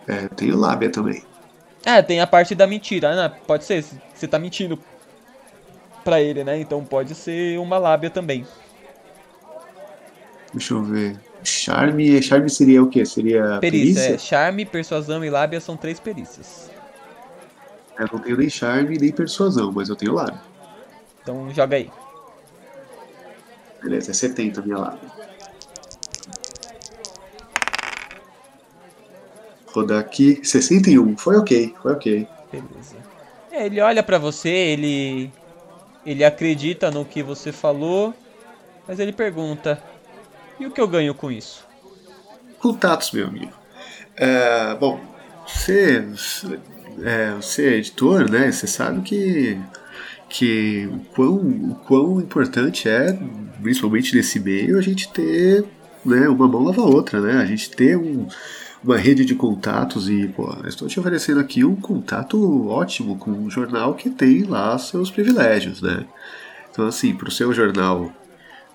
É, 0.08 0.26
tem 0.28 0.50
lábia 0.50 0.90
também. 0.90 1.22
É, 1.84 2.02
tem 2.02 2.20
a 2.20 2.26
parte 2.26 2.54
da 2.54 2.66
mentira, 2.66 3.14
né? 3.14 3.36
Pode 3.46 3.64
ser, 3.64 3.84
você 4.14 4.26
tá 4.26 4.38
mentindo 4.38 4.78
para 6.02 6.20
ele, 6.20 6.42
né? 6.42 6.58
Então 6.58 6.82
pode 6.82 7.14
ser 7.14 7.58
uma 7.58 7.76
lábia 7.76 8.08
também. 8.08 8.46
Deixa 10.52 10.72
eu 10.72 10.82
ver. 10.82 11.20
Charme, 11.44 12.20
charme 12.22 12.48
seria 12.48 12.82
o 12.82 12.88
quê? 12.88 13.04
Seria 13.04 13.58
perícia? 13.60 13.94
perícia? 13.94 14.14
É. 14.14 14.18
Charme, 14.18 14.64
persuasão 14.64 15.24
e 15.24 15.30
lábia 15.30 15.60
são 15.60 15.76
três 15.76 16.00
perícias. 16.00 16.70
Eu 17.98 18.08
não 18.12 18.18
tenho 18.18 18.36
nem 18.36 18.48
charme 18.48 18.96
nem 18.96 19.12
persuasão, 19.12 19.70
mas 19.70 19.88
eu 19.88 19.96
tenho 19.96 20.14
lábia. 20.14 20.40
Então 21.22 21.50
joga 21.50 21.76
aí. 21.76 21.90
Beleza, 23.82 24.10
é 24.10 24.14
70 24.14 24.62
minha 24.62 24.78
lábia. 24.78 25.10
Rodar 29.72 29.98
aqui. 29.98 30.40
61. 30.42 31.16
Foi 31.16 31.36
ok, 31.36 31.74
foi 31.82 31.92
ok. 31.92 32.26
Beleza. 32.50 32.96
É, 33.50 33.66
ele 33.66 33.80
olha 33.80 34.02
pra 34.02 34.18
você, 34.18 34.48
ele. 34.48 35.30
Ele 36.06 36.24
acredita 36.24 36.90
no 36.90 37.04
que 37.04 37.22
você 37.22 37.52
falou, 37.52 38.14
mas 38.86 38.98
ele 38.98 39.12
pergunta: 39.12 39.82
E 40.58 40.66
o 40.66 40.70
que 40.70 40.80
eu 40.80 40.88
ganho 40.88 41.14
com 41.14 41.30
isso? 41.30 41.66
Contatos, 42.58 43.12
meu 43.12 43.26
amigo. 43.26 43.52
É, 44.16 44.74
bom, 44.74 45.00
você, 45.46 46.04
é, 47.04 47.32
você 47.34 47.66
é 47.66 47.76
editor, 47.76 48.30
né? 48.30 48.50
Você 48.50 48.66
sabe 48.66 49.02
que, 49.02 49.58
que 50.28 50.88
o, 50.92 50.98
quão, 51.14 51.36
o 51.36 51.74
quão 51.86 52.20
importante 52.20 52.88
é, 52.88 53.18
principalmente 53.62 54.14
nesse 54.14 54.40
meio, 54.40 54.78
a 54.78 54.82
gente 54.82 55.12
ter 55.12 55.64
né, 56.04 56.28
uma 56.28 56.48
mão 56.48 56.64
lava 56.64 56.82
a 56.82 56.86
outra, 56.86 57.20
né? 57.20 57.40
A 57.40 57.44
gente 57.44 57.70
ter 57.70 57.96
um, 57.96 58.26
uma 58.82 58.96
rede 58.96 59.24
de 59.24 59.34
contatos 59.34 60.08
e, 60.08 60.28
pô, 60.28 60.54
estou 60.66 60.88
te 60.88 60.98
oferecendo 61.00 61.40
aqui 61.40 61.64
um 61.64 61.76
contato 61.76 62.68
ótimo 62.68 63.16
com 63.16 63.30
um 63.30 63.50
jornal 63.50 63.94
que 63.94 64.08
tem 64.10 64.44
lá 64.44 64.78
seus 64.78 65.10
privilégios, 65.10 65.82
né? 65.82 66.06
Então, 66.70 66.86
assim, 66.86 67.14
para 67.14 67.28
o 67.28 67.32
seu 67.32 67.52
jornal 67.52 68.12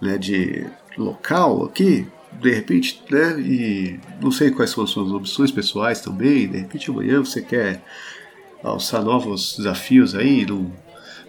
né, 0.02 0.18
de 0.18 0.66
local 0.98 1.64
aqui, 1.64 2.06
de 2.42 2.54
repente, 2.54 3.02
né, 3.10 3.40
e 3.40 4.00
não 4.22 4.32
sei 4.32 4.52
quais 4.52 4.72
são 4.72 4.84
as 4.84 4.90
suas 4.90 5.12
opções 5.12 5.52
pessoais 5.52 6.02
também, 6.02 6.48
de 6.48 6.58
repente 6.58 6.90
amanhã 6.90 7.20
você 7.20 7.42
quer 7.42 7.82
alçar 8.64 9.04
novos 9.04 9.56
desafios 9.58 10.16
aí, 10.16 10.46
num 10.46 10.72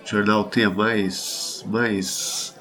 jornal 0.05 0.45
tenha 0.45 0.71
mais, 0.71 1.65
mais 1.67 2.55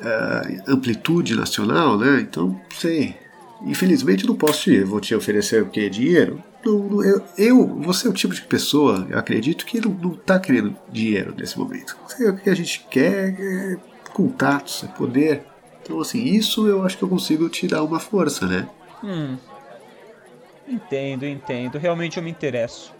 uh, 0.00 0.72
amplitude 0.72 1.34
nacional, 1.34 1.98
né? 1.98 2.20
Então, 2.20 2.60
sei. 2.78 3.16
Infelizmente 3.62 4.26
não 4.26 4.36
posso 4.36 4.64
te, 4.64 4.82
vou 4.84 5.00
te 5.00 5.14
oferecer 5.14 5.62
o 5.62 5.66
que? 5.66 5.88
Dinheiro? 5.90 6.42
Não, 6.64 7.02
eu, 7.02 7.22
eu, 7.36 7.66
você 7.66 8.06
é 8.06 8.10
o 8.10 8.14
tipo 8.14 8.34
de 8.34 8.42
pessoa, 8.42 9.06
eu 9.10 9.18
acredito, 9.18 9.66
que 9.66 9.80
não, 9.80 9.90
não 9.90 10.10
tá 10.10 10.38
querendo 10.38 10.76
dinheiro 10.90 11.34
nesse 11.36 11.58
momento. 11.58 11.96
O 12.20 12.36
que 12.36 12.50
a 12.50 12.54
gente 12.54 12.86
quer 12.90 13.34
é 13.38 13.76
contatos, 14.12 14.84
é 14.84 14.86
poder. 14.88 15.42
Então, 15.82 16.00
assim, 16.00 16.22
isso 16.24 16.66
eu 16.66 16.84
acho 16.84 16.98
que 16.98 17.04
eu 17.04 17.08
consigo 17.08 17.48
te 17.48 17.66
dar 17.66 17.82
uma 17.82 17.98
força, 17.98 18.46
né? 18.46 18.68
Hum. 19.02 19.36
Entendo, 20.66 21.24
entendo. 21.24 21.78
Realmente 21.78 22.18
eu 22.18 22.22
me 22.22 22.30
interesso. 22.30 22.92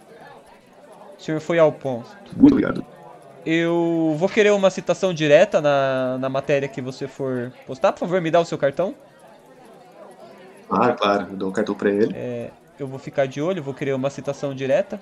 O 1.17 1.21
senhor 1.21 1.39
foi 1.39 1.59
ao 1.59 1.71
ponto. 1.71 2.09
Muito 2.35 2.53
obrigado. 2.53 2.85
Eu 3.45 4.15
vou 4.17 4.27
querer 4.27 4.51
uma 4.51 4.69
citação 4.69 5.13
direta 5.13 5.61
na, 5.61 6.17
na 6.17 6.29
matéria 6.29 6.67
que 6.67 6.81
você 6.81 7.07
for 7.07 7.51
postar. 7.67 7.91
Por 7.93 7.99
favor, 7.99 8.21
me 8.21 8.31
dá 8.31 8.39
o 8.39 8.45
seu 8.45 8.57
cartão. 8.57 8.95
Claro, 10.69 10.95
claro. 10.95 11.27
Eu 11.31 11.35
dou 11.37 11.49
o 11.49 11.51
cartão 11.51 11.75
pra 11.75 11.89
ele. 11.89 12.15
É, 12.15 12.51
eu 12.79 12.87
vou 12.87 12.99
ficar 12.99 13.25
de 13.25 13.41
olho, 13.41 13.63
vou 13.63 13.73
querer 13.73 13.93
uma 13.93 14.09
citação 14.09 14.53
direta. 14.53 15.01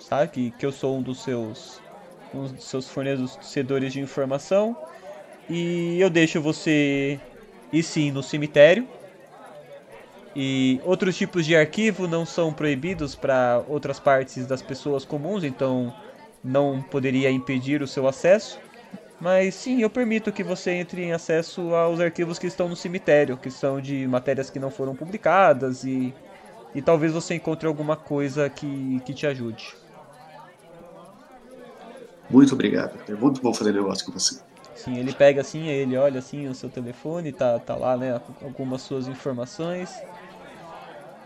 Sabe? 0.00 0.32
Que, 0.32 0.50
que 0.52 0.64
eu 0.64 0.72
sou 0.72 0.96
um 0.96 1.02
dos 1.02 1.22
seus, 1.22 1.80
um 2.34 2.44
dos 2.46 2.64
seus 2.64 2.88
fornecedores 2.88 3.92
de 3.92 4.00
informação. 4.00 4.76
E 5.48 6.00
eu 6.00 6.08
deixo 6.08 6.40
você 6.40 7.20
ir 7.72 7.82
sim 7.82 8.10
no 8.10 8.22
cemitério. 8.22 8.88
E 10.34 10.80
outros 10.84 11.16
tipos 11.16 11.44
de 11.44 11.56
arquivo 11.56 12.06
não 12.06 12.24
são 12.24 12.52
proibidos 12.52 13.14
para 13.14 13.62
outras 13.68 13.98
partes 13.98 14.46
das 14.46 14.62
pessoas 14.62 15.04
comuns, 15.04 15.42
então 15.42 15.92
não 16.44 16.80
poderia 16.80 17.30
impedir 17.30 17.82
o 17.82 17.86
seu 17.86 18.06
acesso. 18.06 18.58
Mas 19.20 19.54
sim, 19.54 19.82
eu 19.82 19.90
permito 19.90 20.30
que 20.30 20.44
você 20.44 20.70
entre 20.72 21.02
em 21.02 21.12
acesso 21.12 21.74
aos 21.74 21.98
arquivos 21.98 22.38
que 22.38 22.46
estão 22.46 22.68
no 22.68 22.76
cemitério, 22.76 23.36
que 23.36 23.50
são 23.50 23.80
de 23.80 24.06
matérias 24.06 24.48
que 24.48 24.60
não 24.60 24.70
foram 24.70 24.94
publicadas 24.94 25.82
e, 25.82 26.14
e 26.74 26.80
talvez 26.80 27.12
você 27.12 27.34
encontre 27.34 27.66
alguma 27.66 27.96
coisa 27.96 28.48
que, 28.48 29.00
que 29.04 29.12
te 29.12 29.26
ajude. 29.26 29.74
Muito 32.30 32.54
obrigado. 32.54 32.96
É 33.08 33.14
muito 33.14 33.40
bom 33.40 33.52
fazer 33.52 33.72
negócio 33.72 34.06
com 34.06 34.12
você. 34.12 34.38
Sim, 34.76 34.96
ele 34.96 35.12
pega 35.12 35.40
assim, 35.40 35.66
ele 35.66 35.96
olha 35.96 36.20
assim 36.20 36.46
o 36.46 36.54
seu 36.54 36.70
telefone, 36.70 37.32
tá, 37.32 37.58
tá 37.58 37.74
lá, 37.74 37.96
né, 37.96 38.20
algumas 38.40 38.82
suas 38.82 39.08
informações. 39.08 39.90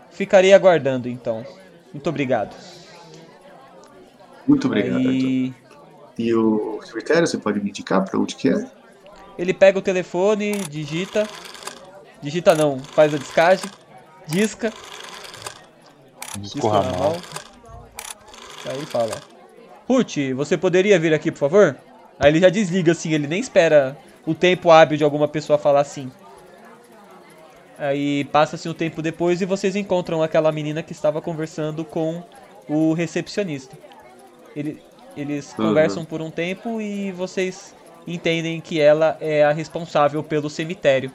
Ficarei 0.09 0.53
aguardando 0.53 1.07
então. 1.07 1.45
Muito 1.93 2.09
obrigado. 2.09 2.55
Muito 4.47 4.65
obrigado, 4.65 4.97
Aí... 4.97 5.53
E 6.17 6.33
o 6.33 6.79
cemitério, 6.83 7.27
você 7.27 7.37
pode 7.37 7.59
me 7.59 7.69
indicar 7.69 8.03
para 8.03 8.19
onde 8.19 8.35
que 8.35 8.49
é? 8.49 8.65
Ele 9.37 9.53
pega 9.53 9.79
o 9.79 9.81
telefone, 9.81 10.57
digita. 10.69 11.27
Digita 12.21 12.55
não, 12.55 12.79
faz 12.79 13.13
a 13.13 13.17
descagem. 13.17 13.69
Disca. 14.27 14.71
Discorra 16.39 16.83
mal. 16.83 17.17
Aí 18.65 18.85
fala. 18.85 19.15
Ruth, 19.87 20.15
você 20.35 20.57
poderia 20.57 20.99
vir 20.99 21.13
aqui, 21.13 21.31
por 21.31 21.39
favor? 21.39 21.75
Aí 22.19 22.31
ele 22.31 22.39
já 22.39 22.49
desliga 22.49 22.91
assim, 22.91 23.11
ele 23.11 23.27
nem 23.27 23.39
espera 23.39 23.97
o 24.25 24.33
tempo 24.33 24.71
hábil 24.71 24.97
de 24.97 25.03
alguma 25.03 25.27
pessoa 25.27 25.57
falar 25.57 25.81
assim. 25.81 26.11
Aí 27.77 28.23
passa-se 28.25 28.69
um 28.69 28.73
tempo 28.73 29.01
depois 29.01 29.41
e 29.41 29.45
vocês 29.45 29.75
encontram 29.75 30.23
aquela 30.23 30.51
menina 30.51 30.81
que 30.81 30.93
estava 30.93 31.21
conversando 31.21 31.83
com 31.83 32.23
o 32.69 32.93
recepcionista. 32.93 33.77
Ele, 34.55 34.81
eles 35.15 35.51
uhum. 35.51 35.67
conversam 35.67 36.05
por 36.05 36.21
um 36.21 36.31
tempo 36.31 36.81
e 36.81 37.11
vocês 37.11 37.75
entendem 38.07 38.59
que 38.59 38.79
ela 38.79 39.17
é 39.19 39.43
a 39.43 39.51
responsável 39.51 40.23
pelo 40.23 40.49
cemitério, 40.49 41.11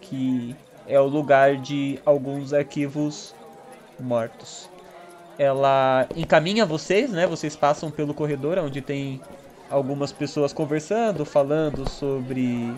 que 0.00 0.56
é 0.86 0.98
o 0.98 1.06
lugar 1.06 1.56
de 1.56 1.98
alguns 2.04 2.52
arquivos 2.52 3.34
mortos. 4.00 4.68
Ela 5.38 6.06
encaminha 6.16 6.64
vocês, 6.64 7.10
né? 7.10 7.26
Vocês 7.26 7.54
passam 7.54 7.90
pelo 7.90 8.14
corredor 8.14 8.58
onde 8.58 8.80
tem 8.80 9.20
algumas 9.70 10.10
pessoas 10.10 10.52
conversando, 10.52 11.24
falando 11.24 11.88
sobre 11.88 12.74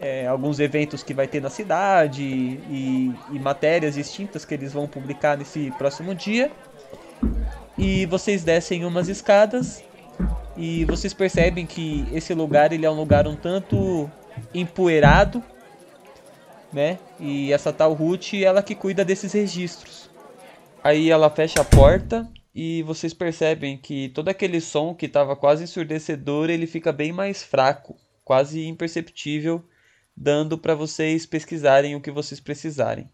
é, 0.00 0.26
alguns 0.26 0.60
eventos 0.60 1.02
que 1.02 1.12
vai 1.12 1.26
ter 1.26 1.40
na 1.40 1.50
cidade 1.50 2.22
e, 2.22 3.12
e 3.32 3.38
matérias 3.38 3.94
distintas 3.94 4.44
que 4.44 4.54
eles 4.54 4.72
vão 4.72 4.86
publicar 4.86 5.36
nesse 5.36 5.72
próximo 5.78 6.14
dia. 6.14 6.50
E 7.78 8.06
vocês 8.06 8.44
descem 8.44 8.84
umas 8.84 9.08
escadas 9.08 9.82
e 10.56 10.84
vocês 10.84 11.14
percebem 11.14 11.66
que 11.66 12.06
esse 12.12 12.34
lugar 12.34 12.72
ele 12.72 12.84
é 12.84 12.90
um 12.90 12.96
lugar 12.96 13.26
um 13.26 13.36
tanto 13.36 14.10
empoeirado, 14.52 15.42
né? 16.72 16.98
E 17.18 17.52
essa 17.52 17.72
tal 17.72 17.92
Ruth, 17.94 18.34
ela 18.34 18.62
que 18.62 18.74
cuida 18.74 19.04
desses 19.04 19.32
registros. 19.32 20.10
Aí 20.82 21.10
ela 21.10 21.30
fecha 21.30 21.60
a 21.60 21.64
porta 21.64 22.30
e 22.54 22.82
vocês 22.82 23.14
percebem 23.14 23.78
que 23.78 24.08
todo 24.10 24.28
aquele 24.28 24.60
som 24.60 24.94
que 24.94 25.06
estava 25.06 25.36
quase 25.36 25.64
ensurdecedor, 25.64 26.50
ele 26.50 26.66
fica 26.66 26.92
bem 26.92 27.12
mais 27.12 27.42
fraco, 27.42 27.96
quase 28.24 28.66
imperceptível, 28.66 29.64
dando 30.16 30.58
para 30.58 30.74
vocês 30.74 31.26
pesquisarem 31.26 31.94
o 31.94 32.00
que 32.00 32.10
vocês 32.10 32.40
precisarem. 32.40 33.10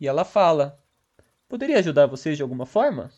E 0.00 0.06
ela 0.06 0.24
fala: 0.24 0.78
Poderia 1.48 1.78
ajudar 1.78 2.06
vocês 2.06 2.36
de 2.36 2.42
alguma 2.42 2.66
forma? 2.66 3.10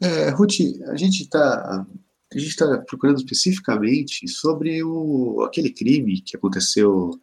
É, 0.00 0.30
Ruth, 0.30 0.60
a 0.88 0.96
gente 0.96 1.22
está 1.22 1.86
a 2.32 2.38
gente 2.38 2.50
está 2.50 2.78
procurando 2.82 3.16
especificamente 3.16 4.28
sobre 4.28 4.82
o, 4.82 5.42
aquele 5.42 5.70
crime 5.70 6.20
que 6.20 6.36
aconteceu 6.36 7.18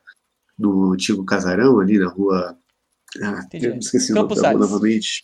no 0.58 0.94
antigo 0.94 1.24
casarão 1.24 1.80
ali 1.80 2.00
na 2.00 2.10
rua. 2.10 2.58
Ah, 3.22 3.48
eu 3.54 3.78
esqueci 3.78 4.12
o 4.12 4.16
nome 4.16 4.36
novamente. 4.36 5.24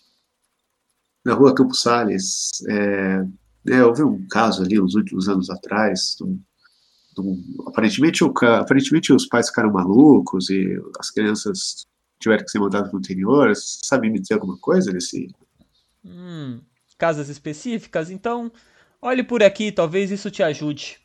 Na 1.25 1.33
rua 1.33 1.55
Campos 1.55 1.81
Salles. 1.81 2.49
É, 2.69 3.25
é, 3.69 3.83
houve 3.83 4.03
um 4.03 4.25
caso 4.27 4.63
ali 4.63 4.79
uns 4.79 4.93
últimos 4.93 5.27
anos 5.27 5.49
atrás. 5.49 6.15
Um, 6.21 6.39
um, 7.17 7.43
aparentemente, 7.67 8.23
o, 8.23 8.31
aparentemente 8.59 9.11
os 9.11 9.25
pais 9.25 9.49
ficaram 9.49 9.71
malucos 9.71 10.49
e 10.49 10.79
as 10.99 11.09
crianças 11.09 11.85
tiveram 12.19 12.43
que 12.45 12.51
ser 12.51 12.59
mandadas 12.59 12.89
para 12.89 12.97
o 12.97 12.99
interior. 12.99 13.51
Sabe 13.55 14.09
me 14.09 14.19
dizer 14.19 14.35
alguma 14.35 14.57
coisa 14.57 14.91
desse? 14.91 15.27
Hum, 16.05 16.61
casas 17.01 17.29
específicas, 17.29 18.11
então 18.11 18.51
olhe 19.01 19.23
por 19.23 19.41
aqui, 19.41 19.71
talvez 19.71 20.11
isso 20.11 20.29
te 20.29 20.43
ajude. 20.43 20.99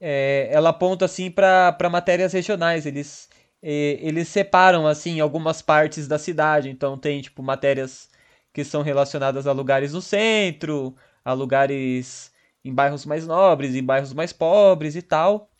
É, 0.00 0.48
ela 0.52 0.70
aponta 0.70 1.04
assim 1.04 1.28
para 1.32 1.90
matérias 1.90 2.32
regionais, 2.32 2.86
eles, 2.86 3.28
é, 3.60 3.98
eles 4.00 4.28
separam 4.28 4.86
assim 4.86 5.18
algumas 5.18 5.60
partes 5.60 6.06
da 6.06 6.16
cidade, 6.16 6.70
então 6.70 6.96
tem 6.96 7.20
tipo 7.20 7.42
matérias 7.42 8.08
que 8.52 8.62
são 8.62 8.82
relacionadas 8.82 9.48
a 9.48 9.52
lugares 9.52 9.92
no 9.94 10.00
centro, 10.00 10.94
a 11.24 11.32
lugares 11.32 12.32
em 12.64 12.72
bairros 12.72 13.04
mais 13.04 13.26
nobres, 13.26 13.74
em 13.74 13.82
bairros 13.82 14.12
mais 14.12 14.32
pobres 14.32 14.94
e 14.94 15.02
tal. 15.02 15.50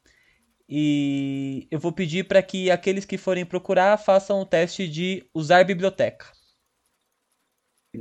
E 0.69 1.67
eu 1.73 1.81
vou 1.81 1.93
pedir 1.93 2.29
para 2.29 2.41
que 2.43 2.71
aqueles 2.71 3.05
que 3.05 3.19
forem 3.19 3.45
procurar 3.45 3.99
façam 3.99 4.41
o 4.41 4.47
teste 4.47 4.89
de 4.89 5.27
usar 5.35 5.65
biblioteca. 5.65 6.27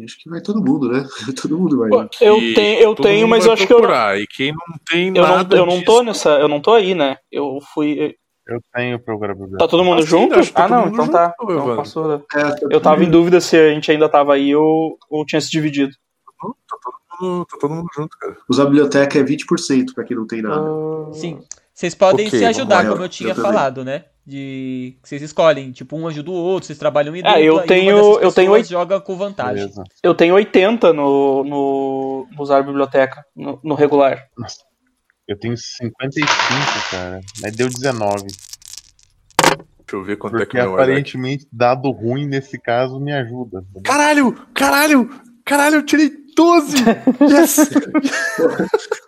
Acho 0.03 0.17
que 0.21 0.29
vai 0.29 0.39
todo 0.39 0.63
mundo, 0.63 0.87
né? 0.91 1.03
Todo 1.41 1.57
mundo 1.57 1.79
vai. 1.79 1.89
Eu 2.21 2.37
tenho, 2.53 2.79
eu 2.79 2.95
tenho 2.95 3.27
mas 3.27 3.45
eu 3.45 3.53
acho 3.53 3.65
que 3.65 3.73
eu. 3.73 3.79
E 4.17 4.27
quem 4.27 4.51
não 4.51 4.77
tem 4.87 5.07
eu 5.07 5.23
nada. 5.23 5.55
Não, 5.55 5.63
eu 5.63 5.65
não 5.65 5.83
tô 5.83 6.03
nessa. 6.03 6.29
Eu 6.39 6.47
não 6.47 6.61
tô 6.61 6.73
aí, 6.73 6.93
né? 6.93 7.17
Eu 7.31 7.57
fui. 7.73 8.15
Eu 8.47 8.61
tenho 8.73 8.99
programa 8.99 9.47
Tá 9.57 9.67
todo 9.67 9.83
mundo 9.83 9.99
Ah, 10.01 10.05
junto? 10.05 10.35
tá 10.53 10.65
Ah, 10.65 10.67
todo 10.67 10.75
não, 10.77 10.85
mundo 10.85 10.93
então 10.93 11.05
junto, 11.05 11.11
tá. 11.17 11.33
Então 11.41 11.75
passou. 11.75 12.13
É, 12.35 12.73
Eu 12.75 12.79
tava 12.81 13.03
em 13.03 13.09
dúvida 13.09 13.41
se 13.41 13.57
a 13.57 13.69
gente 13.73 13.91
ainda 13.91 14.07
tava 14.07 14.35
aí 14.35 14.55
ou, 14.55 14.97
ou 15.09 15.25
tinha 15.25 15.41
se 15.41 15.49
dividido. 15.49 15.91
Tá 16.39 17.57
todo 17.59 17.73
mundo 17.73 17.87
junto, 17.95 18.15
cara. 18.17 18.37
Usar 18.47 18.63
a 18.63 18.65
biblioteca 18.67 19.19
é 19.19 19.23
20% 19.23 19.93
pra 19.93 20.03
quem 20.03 20.15
não 20.15 20.25
tem 20.27 20.41
nada. 20.41 20.67
Sim. 21.13 21.41
Vocês 21.73 21.95
podem 21.95 22.27
Ok, 22.27 22.39
se 22.39 22.45
ajudar, 22.45 22.87
como 22.87 23.03
eu- 23.03 23.09
tinha 23.09 23.31
eu 23.31 23.35
falado, 23.35 23.83
né? 23.83 24.05
De 24.29 24.95
que 25.01 25.09
vocês 25.09 25.23
escolhem, 25.23 25.71
tipo, 25.71 25.97
um 25.97 26.07
ajuda 26.07 26.29
o 26.29 26.33
outro, 26.33 26.67
vocês 26.67 26.77
trabalham 26.77 27.15
em 27.15 27.21
Ah, 27.21 27.29
dupla, 27.29 27.39
eu 27.39 27.45
e 27.45 27.49
uma 27.57 27.63
tenho- 27.65 28.19
eu 28.19 28.31
tenho 28.31 28.51
oito- 28.51 28.69
joga 28.69 29.01
com 29.01 29.17
vantagem. 29.17 29.55
Beleza. 29.55 29.83
Eu 30.03 30.13
tenho 30.13 30.35
80 30.35 30.93
no, 30.93 31.43
no, 31.43 32.27
no 32.31 32.41
usar 32.43 32.59
a 32.59 32.61
biblioteca, 32.61 33.23
no, 33.35 33.59
no 33.63 33.73
regular. 33.73 34.27
Eu 35.27 35.35
tenho 35.39 35.57
55, 35.57 36.27
cara. 36.91 37.21
Mas 37.41 37.55
deu 37.55 37.67
19. 37.69 38.27
Deixa 38.27 39.95
eu 39.95 40.03
ver 40.03 40.17
quanto 40.17 40.35
é 40.35 40.39
que 40.41 40.45
Porque 40.45 40.57
meu 40.61 40.73
aparentemente 40.73 41.47
dado 41.51 41.89
ruim 41.89 42.27
nesse 42.27 42.59
caso 42.59 42.99
me 42.99 43.11
ajuda. 43.11 43.63
Caralho! 43.83 44.33
Caralho! 44.53 45.09
Caralho, 45.43 45.77
eu 45.77 45.83
tirei 45.85 46.11
12! 46.35 46.75
Yes! 47.29 47.57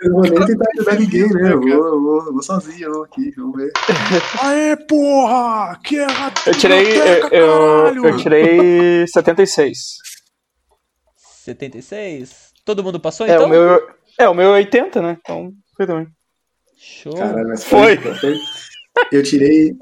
Eu 0.02 0.10
não 0.12 0.22
vou 0.22 0.22
nem 0.22 0.46
tentar 0.46 0.66
ajudar 0.76 1.00
ninguém, 1.00 1.30
né? 1.30 1.54
Eu 1.54 1.60
vou, 1.62 1.70
eu 1.70 2.02
vou, 2.02 2.26
eu 2.26 2.34
vou 2.34 2.44
sozinho 2.44 2.88
eu 2.88 2.94
vou 2.94 3.04
aqui, 3.04 3.32
vamos 3.38 3.56
ver. 3.58 3.72
Aê, 4.42 4.76
porra! 4.88 5.80
Que 5.84 5.98
é 6.00 6.06
a 6.06 6.34
Eu 6.48 6.54
tirei. 6.54 6.98
Eu, 7.00 7.28
eu, 7.30 8.06
eu 8.06 8.18
tirei 8.18 9.08
76. 9.08 9.78
76. 11.44 12.52
Todo 12.66 12.84
mundo 12.84 13.00
passou, 13.00 13.26
É, 13.26 13.34
então? 13.34 13.46
o 13.46 13.50
meu, 13.50 13.90
é, 14.18 14.30
o 14.30 14.34
meu 14.34 14.50
é 14.50 14.58
80, 14.60 15.02
né? 15.02 15.18
Então, 15.22 15.52
foi 15.76 15.88
também. 15.88 16.08
Show. 16.78 17.14
Caralho, 17.16 17.48
mas 17.48 17.64
Foi. 17.64 17.98
foi. 17.98 18.36
Eu 19.12 19.24
tirei. 19.24 19.74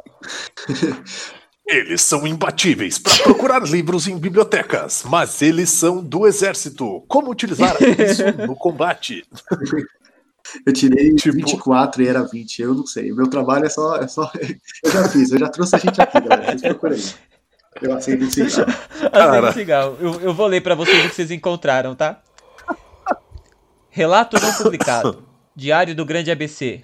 Eles 1.72 2.02
são 2.02 2.26
imbatíveis 2.26 2.98
para 2.98 3.16
procurar 3.24 3.62
livros 3.70 4.08
em 4.08 4.18
bibliotecas, 4.18 5.04
mas 5.06 5.40
eles 5.44 5.70
são 5.70 6.04
do 6.04 6.26
exército. 6.26 7.02
Como 7.08 7.30
utilizar 7.30 7.78
isso 7.82 8.24
no 8.48 8.56
combate? 8.56 9.24
Eu 10.66 10.74
tirei 10.74 11.14
Tipo- 11.14 11.36
24 11.36 12.02
e 12.02 12.08
era 12.08 12.24
20, 12.24 12.60
eu 12.64 12.74
não 12.74 12.84
sei. 12.88 13.12
O 13.12 13.16
meu 13.16 13.28
trabalho 13.30 13.68
é 13.68 13.70
só, 13.70 13.98
é 13.98 14.08
só. 14.08 14.32
Eu 14.84 14.92
já 14.92 15.08
fiz, 15.08 15.32
eu 15.32 15.38
já 15.38 15.48
trouxe 15.48 15.76
a 15.76 15.78
gente 15.78 16.02
aqui, 16.02 16.20
galera. 16.20 16.46
Vocês 16.58 16.62
procurem. 16.64 17.00
Eu 17.84 17.94
aceito 17.96 18.24
esse 18.24 18.50
cigarro. 18.50 18.74
Cara. 19.12 19.40
Acende 19.40 19.54
cigarro. 19.54 19.98
Eu, 20.00 20.22
eu 20.22 20.34
vou 20.34 20.48
ler 20.48 20.62
pra 20.62 20.74
vocês 20.74 21.06
o 21.06 21.10
que 21.10 21.16
vocês 21.16 21.30
encontraram, 21.30 21.94
tá? 21.94 22.24
Relato 23.92 24.42
não 24.42 24.52
publicado. 24.56 25.24
Diário 25.56 25.94
do 25.94 26.04
Grande 26.04 26.32
ABC. 26.32 26.82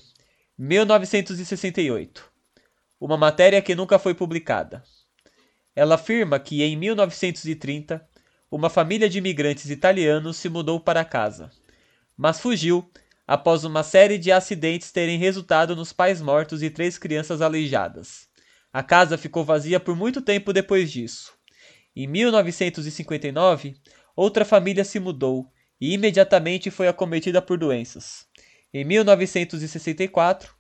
1968. 0.59 2.34
Uma 3.05 3.17
matéria 3.17 3.61
que 3.61 3.75
nunca 3.75 3.99
foi 3.99 4.15
publicada. 4.15 4.81
Ela 5.75 5.93
afirma 5.93 6.39
que 6.39 6.63
em 6.63 6.75
1930, 6.75 8.03
uma 8.49 8.67
família 8.67 9.07
de 9.07 9.19
imigrantes 9.19 9.69
italianos 9.69 10.37
se 10.37 10.49
mudou 10.49 10.79
para 10.79 11.05
casa, 11.05 11.51
mas 12.17 12.39
fugiu 12.39 12.89
após 13.27 13.63
uma 13.63 13.83
série 13.83 14.17
de 14.17 14.31
acidentes 14.31 14.91
terem 14.91 15.19
resultado 15.19 15.75
nos 15.75 15.93
pais 15.93 16.19
mortos 16.19 16.63
e 16.63 16.69
três 16.71 16.97
crianças 16.97 17.43
aleijadas. 17.43 18.27
A 18.73 18.81
casa 18.81 19.19
ficou 19.19 19.45
vazia 19.45 19.79
por 19.79 19.95
muito 19.95 20.19
tempo 20.19 20.51
depois 20.51 20.91
disso. 20.91 21.31
Em 21.95 22.07
1959, 22.07 23.75
outra 24.15 24.43
família 24.43 24.83
se 24.83 24.99
mudou 24.99 25.51
e 25.79 25.93
imediatamente 25.93 26.71
foi 26.71 26.87
acometida 26.87 27.39
por 27.39 27.59
doenças. 27.59 28.25
Em 28.73 28.83
1964, 28.83 30.54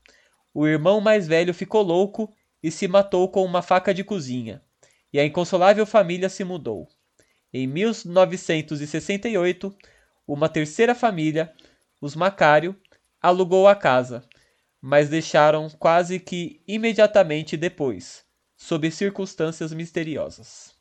o 0.55 0.65
irmão 0.65 0.99
mais 1.01 1.27
velho 1.27 1.53
ficou 1.53 1.83
louco 1.83 2.33
e 2.63 2.71
se 2.71 2.87
matou 2.87 3.29
com 3.29 3.43
uma 3.43 3.61
faca 3.61 3.93
de 3.93 4.05
cozinha, 4.05 4.63
e 5.11 5.19
a 5.19 5.25
inconsolável 5.25 5.85
família 5.85 6.29
se 6.29 6.45
mudou. 6.45 6.87
Em 7.51 7.67
1968, 7.67 9.75
uma 10.25 10.47
terceira 10.47 10.95
família, 10.95 11.53
os 12.01 12.15
Macário, 12.15 12.73
alugou 13.21 13.67
a 13.67 13.75
casa, 13.75 14.25
mas 14.81 15.09
deixaram 15.09 15.69
quase 15.71 16.21
que 16.21 16.61
imediatamente 16.65 17.57
depois, 17.57 18.23
sob 18.55 18.89
circunstâncias 18.89 19.73
misteriosas. 19.73 20.73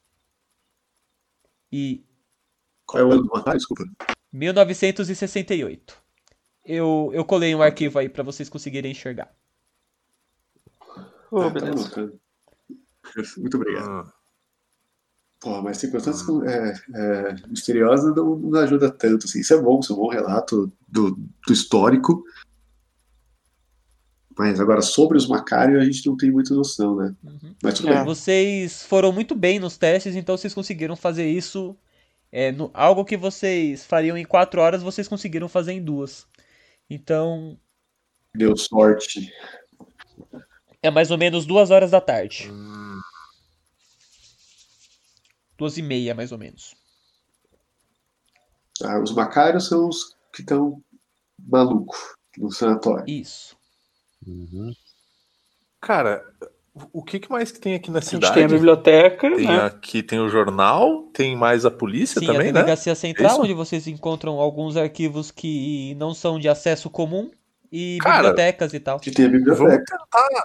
E 1.73 2.07
Qual 2.87 3.03
é 3.03 3.07
o 3.07 3.11
ano 3.11 3.23
do 3.23 3.29
Matar? 3.29 3.57
Desculpa. 3.57 3.83
1968. 4.33 6.01
Eu, 6.65 7.11
eu 7.13 7.25
colei 7.25 7.53
um 7.55 7.63
arquivo 7.63 7.99
aí 7.99 8.09
pra 8.09 8.23
vocês 8.23 8.49
conseguirem 8.49 8.93
enxergar. 8.93 9.35
Ô, 11.35 11.40
Ah, 11.40 11.44
tá 11.44 11.51
beleza. 11.51 11.73
anotando. 11.73 12.20
Muito 13.39 13.56
obrigado. 13.56 13.89
Ah, 13.89 14.12
Pô, 15.40 15.61
mas 15.61 15.77
circunstâncias 15.77 16.27
é, 16.44 16.73
é, 16.94 17.35
misteriosas 17.48 18.15
não, 18.16 18.36
não 18.36 18.59
ajuda 18.61 18.90
tanto. 18.90 19.27
Assim. 19.27 19.40
Isso 19.40 19.52
é 19.52 19.61
bom, 19.61 19.78
isso 19.81 19.93
é 19.93 19.97
um 19.97 19.98
bom 19.98 20.09
relato 20.09 20.73
do, 20.89 21.11
do 21.47 21.52
histórico. 21.52 22.24
Mas 24.36 24.59
agora, 24.59 24.81
sobre 24.81 25.16
os 25.19 25.27
Macário, 25.28 25.78
a 25.81 25.85
gente 25.85 26.06
não 26.06 26.16
tem 26.16 26.31
muita 26.31 26.55
noção, 26.55 26.97
né? 26.97 27.15
Uhum. 27.23 27.55
Mas 27.62 27.74
tudo 27.74 27.89
É. 27.90 27.97
bem. 27.97 28.05
Vocês 28.05 28.85
foram 28.85 29.12
muito 29.12 29.35
bem 29.35 29.61
nos 29.61 29.77
testes, 29.77 30.16
então 30.16 30.36
vocês 30.36 30.55
conseguiram 30.55 30.97
fazer 30.97 31.28
isso. 31.28 31.77
É, 32.32 32.51
no- 32.51 32.70
algo 32.74 33.05
que 33.05 33.16
vocês 33.16 33.85
fariam 33.85 34.16
em 34.16 34.24
quatro 34.24 34.61
horas, 34.61 34.82
vocês 34.82 35.06
conseguiram 35.06 35.48
fazer 35.48 35.73
em 35.73 35.82
duas. 35.85 36.27
Então, 36.89 37.59
Deu 38.35 38.56
sorte. 38.56 39.31
É 40.85 40.90
mais 40.90 41.11
ou 41.11 41.16
menos 41.19 41.47
duas 41.47 41.70
horas 41.70 41.90
da 41.90 42.01
tarde. 42.01 42.51
hum, 42.51 43.01
Duas 45.56 45.78
e 45.78 45.82
meia, 45.82 46.15
mais 46.15 46.31
ou 46.32 46.39
menos. 46.39 46.74
Ah, 48.82 48.98
os 49.01 49.12
Macários 49.12 49.66
são 49.69 49.89
os 49.89 50.15
que 50.32 50.43
estão 50.43 50.82
malucos 51.39 51.98
no 52.36 52.51
sanatório. 52.51 53.05
Isso. 53.09 53.56
Uhum. 54.27 54.74
Cara, 55.81 56.24
o 56.93 57.02
que, 57.02 57.20
que 57.20 57.31
mais 57.31 57.52
que 57.52 57.61
tem 57.61 57.74
aqui 57.74 57.90
na 57.90 57.98
A 57.98 58.02
gente 58.02 58.11
cidade? 58.11 58.35
tem 58.35 58.44
a 58.44 58.48
biblioteca, 58.48 59.31
Tem 59.36 59.47
né? 59.47 59.61
aqui 59.65 60.02
tem 60.02 60.19
o 60.19 60.28
jornal, 60.28 61.05
tem 61.12 61.36
mais 61.36 61.65
a 61.65 61.70
polícia 61.70 62.20
Sim, 62.20 62.27
também, 62.27 62.48
a 62.48 62.52
né? 62.52 62.52
delegacia 62.52 62.94
central, 62.97 63.31
Isso? 63.32 63.43
onde 63.43 63.55
vocês 63.55 63.86
encontram 63.86 64.40
alguns 64.40 64.77
arquivos 64.77 65.31
que 65.31 65.94
não 65.94 66.12
são 66.12 66.39
de 66.39 66.48
acesso 66.48 66.90
comum 66.90 67.31
e 67.70 67.98
Cara, 68.02 68.16
bibliotecas 68.31 68.74
e 68.74 68.81
tal. 68.81 68.98
Que 68.98 69.12
tem 69.12 69.27
a 69.27 69.28
Vamos 69.28 69.44
biblioteca. 69.44 69.85
tentar, 69.98 70.44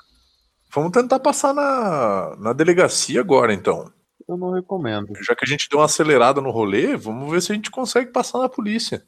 vamos 0.74 0.91
tentar 0.91 1.20
passar 1.20 1.54
na, 1.54 2.36
na 2.38 2.54
delegacia 2.54 3.20
agora, 3.20 3.54
então. 3.54 3.91
Eu 4.28 4.38
não 4.38 4.52
recomendo. 4.52 5.08
Já 5.24 5.36
que 5.36 5.44
a 5.44 5.48
gente 5.48 5.68
deu 5.70 5.80
uma 5.80 5.86
acelerada 5.86 6.40
no 6.40 6.52
rolê, 6.52 6.96
vamos 6.96 7.32
ver 7.32 7.41
se 7.41 7.52
a 7.52 7.56
gente 7.56 7.72
consegue 7.72 8.12
passar 8.12 8.40
na 8.40 8.50
polícia. 8.50 9.04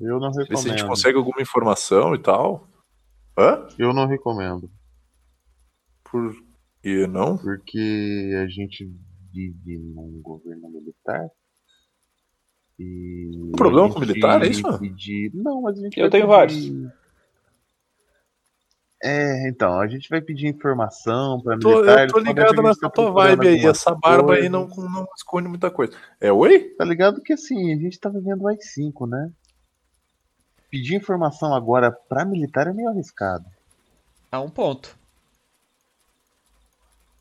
Eu 0.00 0.20
não 0.20 0.30
Ver 0.30 0.44
se 0.46 0.52
a 0.52 0.56
gente 0.56 0.66
recomendo. 0.68 0.86
consegue 0.88 1.16
alguma 1.18 1.40
informação 1.42 2.14
e 2.14 2.18
tal. 2.22 2.68
Hã? 3.38 3.66
Eu 3.78 3.92
não 3.92 4.06
recomendo. 4.06 4.70
Por 6.04 6.34
que 6.82 7.06
não? 7.06 7.36
Porque 7.38 8.32
a 8.42 8.46
gente 8.46 8.88
vive 9.32 9.78
num 9.78 10.20
governo 10.22 10.68
militar. 10.70 11.28
E. 12.78 13.52
Problema 13.56 13.92
com 13.92 13.98
militar, 14.00 14.42
é 14.42 14.48
isso? 14.48 14.78
pedir- 14.78 15.30
Não, 15.34 15.62
mas 15.62 15.78
a 15.78 15.82
gente 15.82 15.98
Eu 15.98 16.10
tenho 16.10 16.28
pedir- 16.28 16.92
É, 19.02 19.48
então, 19.48 19.78
a 19.78 19.86
gente 19.86 20.08
vai 20.08 20.20
pedir 20.20 20.46
informação 20.46 21.40
para 21.40 21.58
Tô, 21.58 21.80
militar. 21.80 22.06
eu 22.06 22.12
tô 22.12 22.18
ligado 22.18 22.62
nessa 22.62 22.88
tua 22.88 23.10
vibe 23.10 23.48
aí. 23.48 23.66
Essa 23.66 23.94
barba 23.94 24.34
aí 24.34 24.48
coisa. 24.48 24.48
não, 24.48 24.66
não 24.68 25.06
esconde 25.14 25.48
muita 25.48 25.70
coisa. 25.70 25.96
É 26.20 26.32
oi? 26.32 26.60
Tá 26.78 26.84
ligado 26.84 27.20
que 27.20 27.34
assim, 27.34 27.72
a 27.74 27.76
gente 27.76 28.00
tá 28.00 28.08
vivendo 28.08 28.42
o 28.42 28.48
AI-5, 28.48 29.06
né? 29.06 29.30
Pedir 30.70 30.96
informação 30.96 31.54
agora 31.54 31.92
pra 31.92 32.24
militar 32.24 32.66
é 32.66 32.72
meio 32.72 32.88
arriscado. 32.88 33.44
A 34.32 34.40
um 34.40 34.50
ponto. 34.50 34.96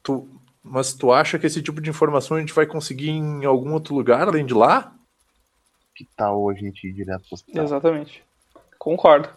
Tu, 0.02 0.28
mas 0.64 0.94
tu 0.94 1.12
acha 1.12 1.38
que 1.38 1.46
esse 1.46 1.62
tipo 1.62 1.82
de 1.82 1.90
informação 1.90 2.38
a 2.38 2.40
gente 2.40 2.54
vai 2.54 2.66
conseguir 2.66 3.10
em 3.10 3.46
algum 3.46 3.74
outro 3.74 3.94
lugar 3.94 4.28
além 4.28 4.46
de 4.46 4.54
lá? 4.54 4.96
Que 5.94 6.08
tal 6.16 6.50
a 6.50 6.54
gente 6.54 6.88
ir 6.88 6.94
direto 6.94 7.24
pro 7.28 7.36
hospital? 7.36 7.64
Exatamente. 7.64 8.24
Concordo. 8.80 9.30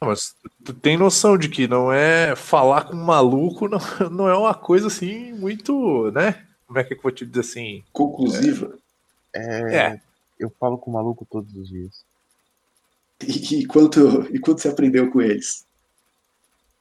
Mas 0.00 0.34
tu 0.64 0.72
tem 0.72 0.96
noção 0.96 1.36
de 1.36 1.48
que 1.48 1.66
não 1.66 1.92
é 1.92 2.36
falar 2.36 2.84
com 2.84 2.94
um 2.94 3.04
maluco, 3.04 3.68
não, 3.68 3.78
não 4.10 4.28
é 4.28 4.36
uma 4.36 4.54
coisa 4.54 4.86
assim 4.86 5.32
muito, 5.32 6.10
né? 6.12 6.46
Como 6.66 6.78
é 6.78 6.84
que 6.84 6.94
eu 6.94 7.00
vou 7.00 7.10
te 7.10 7.26
dizer 7.26 7.40
assim? 7.40 7.84
Conclusiva. 7.92 8.76
É, 9.34 9.76
É. 9.76 10.00
Eu 10.38 10.50
falo 10.60 10.78
com 10.78 10.90
o 10.90 10.94
maluco 10.94 11.26
todos 11.28 11.52
os 11.54 11.68
dias. 11.68 12.04
E, 13.20 13.62
e, 13.62 13.66
quanto, 13.66 14.28
e 14.32 14.38
quanto 14.38 14.60
você 14.60 14.68
aprendeu 14.68 15.10
com 15.10 15.20
eles? 15.20 15.66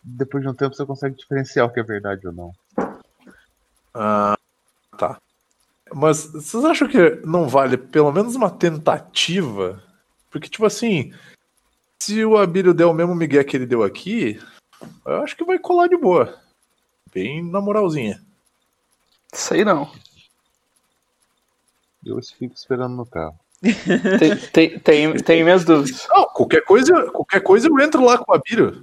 Depois 0.04 0.44
de 0.44 0.50
um 0.50 0.54
tempo 0.54 0.76
você 0.76 0.86
consegue 0.86 1.16
diferenciar 1.16 1.66
o 1.66 1.74
que 1.74 1.80
é 1.80 1.84
verdade 1.84 2.28
ou 2.28 2.34
não. 2.34 2.54
Ah, 3.94 4.38
tá. 4.98 5.20
Mas 5.94 6.26
vocês 6.26 6.64
acham 6.64 6.88
que 6.88 7.22
não 7.26 7.48
vale 7.48 7.78
pelo 7.78 8.12
menos 8.12 8.36
uma 8.36 8.52
tentativa? 8.52 9.84
Porque, 10.30 10.48
tipo 10.48 10.66
assim, 10.66 11.14
se 12.00 12.24
o 12.24 12.38
Abílio 12.38 12.74
der 12.74 12.86
o 12.86 12.94
mesmo 12.94 13.16
migué 13.16 13.44
que 13.44 13.58
ele 13.58 13.66
deu 13.66 13.84
aqui, 13.84 14.40
Eu 15.06 15.24
acho 15.24 15.36
que 15.36 15.44
vai 15.44 15.58
colar 15.58 15.88
de 15.88 15.98
boa. 15.98 16.40
Bem 17.14 17.44
na 17.44 17.60
moralzinha. 17.60 18.22
Sei 19.34 19.66
não. 19.66 19.92
Eu 22.06 22.20
fico 22.22 22.54
esperando 22.54 22.96
no 22.96 23.06
carro. 23.06 23.38
Tem, 24.20 24.38
tem, 24.52 24.80
tem, 24.80 25.18
tem 25.18 25.44
minhas 25.44 25.66
dúvidas. 25.66 26.08
Não, 26.10 26.26
qualquer 26.28 26.64
coisa, 26.64 27.10
qualquer 27.12 27.42
coisa 27.42 27.68
eu 27.68 27.80
entro 27.80 28.06
lá 28.06 28.16
com 28.16 28.32
a 28.32 28.38
Bira. 28.38 28.78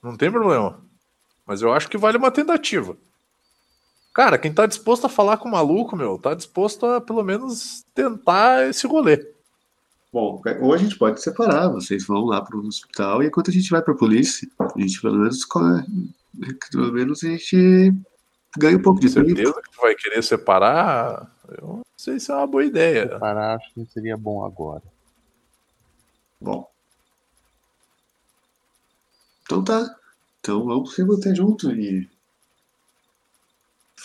Não 0.00 0.16
tem 0.16 0.30
problema. 0.30 0.80
Mas 1.44 1.60
eu 1.60 1.72
acho 1.72 1.88
que 1.88 1.98
vale 1.98 2.16
uma 2.16 2.30
tentativa. 2.30 2.96
Cara, 4.14 4.38
quem 4.38 4.54
tá 4.54 4.64
disposto 4.64 5.06
a 5.06 5.10
falar 5.10 5.38
com 5.38 5.48
o 5.48 5.52
maluco, 5.52 5.96
meu, 5.96 6.18
tá 6.18 6.34
disposto 6.34 6.86
a 6.86 7.00
pelo 7.00 7.24
menos 7.24 7.84
tentar 7.92 8.68
esse 8.68 8.86
rolê. 8.86 9.35
Bom, 10.16 10.40
ou 10.62 10.72
a 10.72 10.78
gente 10.78 10.96
pode 10.96 11.20
separar, 11.20 11.68
vocês 11.68 12.06
vão 12.06 12.24
lá 12.24 12.40
pro 12.40 12.66
hospital 12.66 13.22
e 13.22 13.26
enquanto 13.26 13.50
a 13.50 13.52
gente 13.52 13.68
vai 13.68 13.82
pra 13.82 13.92
polícia, 13.92 14.48
a 14.58 14.80
gente 14.80 14.98
pelo 15.02 15.18
menos 15.18 15.44
corre- 15.44 15.84
pelo 16.72 16.90
menos 16.90 17.22
a 17.22 17.28
gente 17.28 17.92
ganha 18.56 18.78
um 18.78 18.82
pouco 18.82 18.98
de 18.98 19.12
tempo. 19.12 19.26
Certeza 19.26 19.60
que 19.60 19.70
tu 19.70 19.78
vai 19.78 19.94
querer 19.94 20.22
separar? 20.24 21.30
Eu 21.60 21.66
não 21.66 21.82
sei 21.98 22.18
se 22.18 22.30
é 22.30 22.34
uma 22.34 22.46
boa 22.46 22.64
ideia. 22.64 23.18
Parar 23.18 23.56
acho 23.56 23.74
que 23.74 23.84
seria 23.92 24.16
bom 24.16 24.42
agora. 24.42 24.82
Bom. 26.40 26.66
Então 29.42 29.62
tá. 29.62 29.96
Então 30.40 30.64
vamos 30.64 30.94
se 30.94 31.04
manter 31.04 31.36
junto 31.36 31.70
e. 31.72 32.08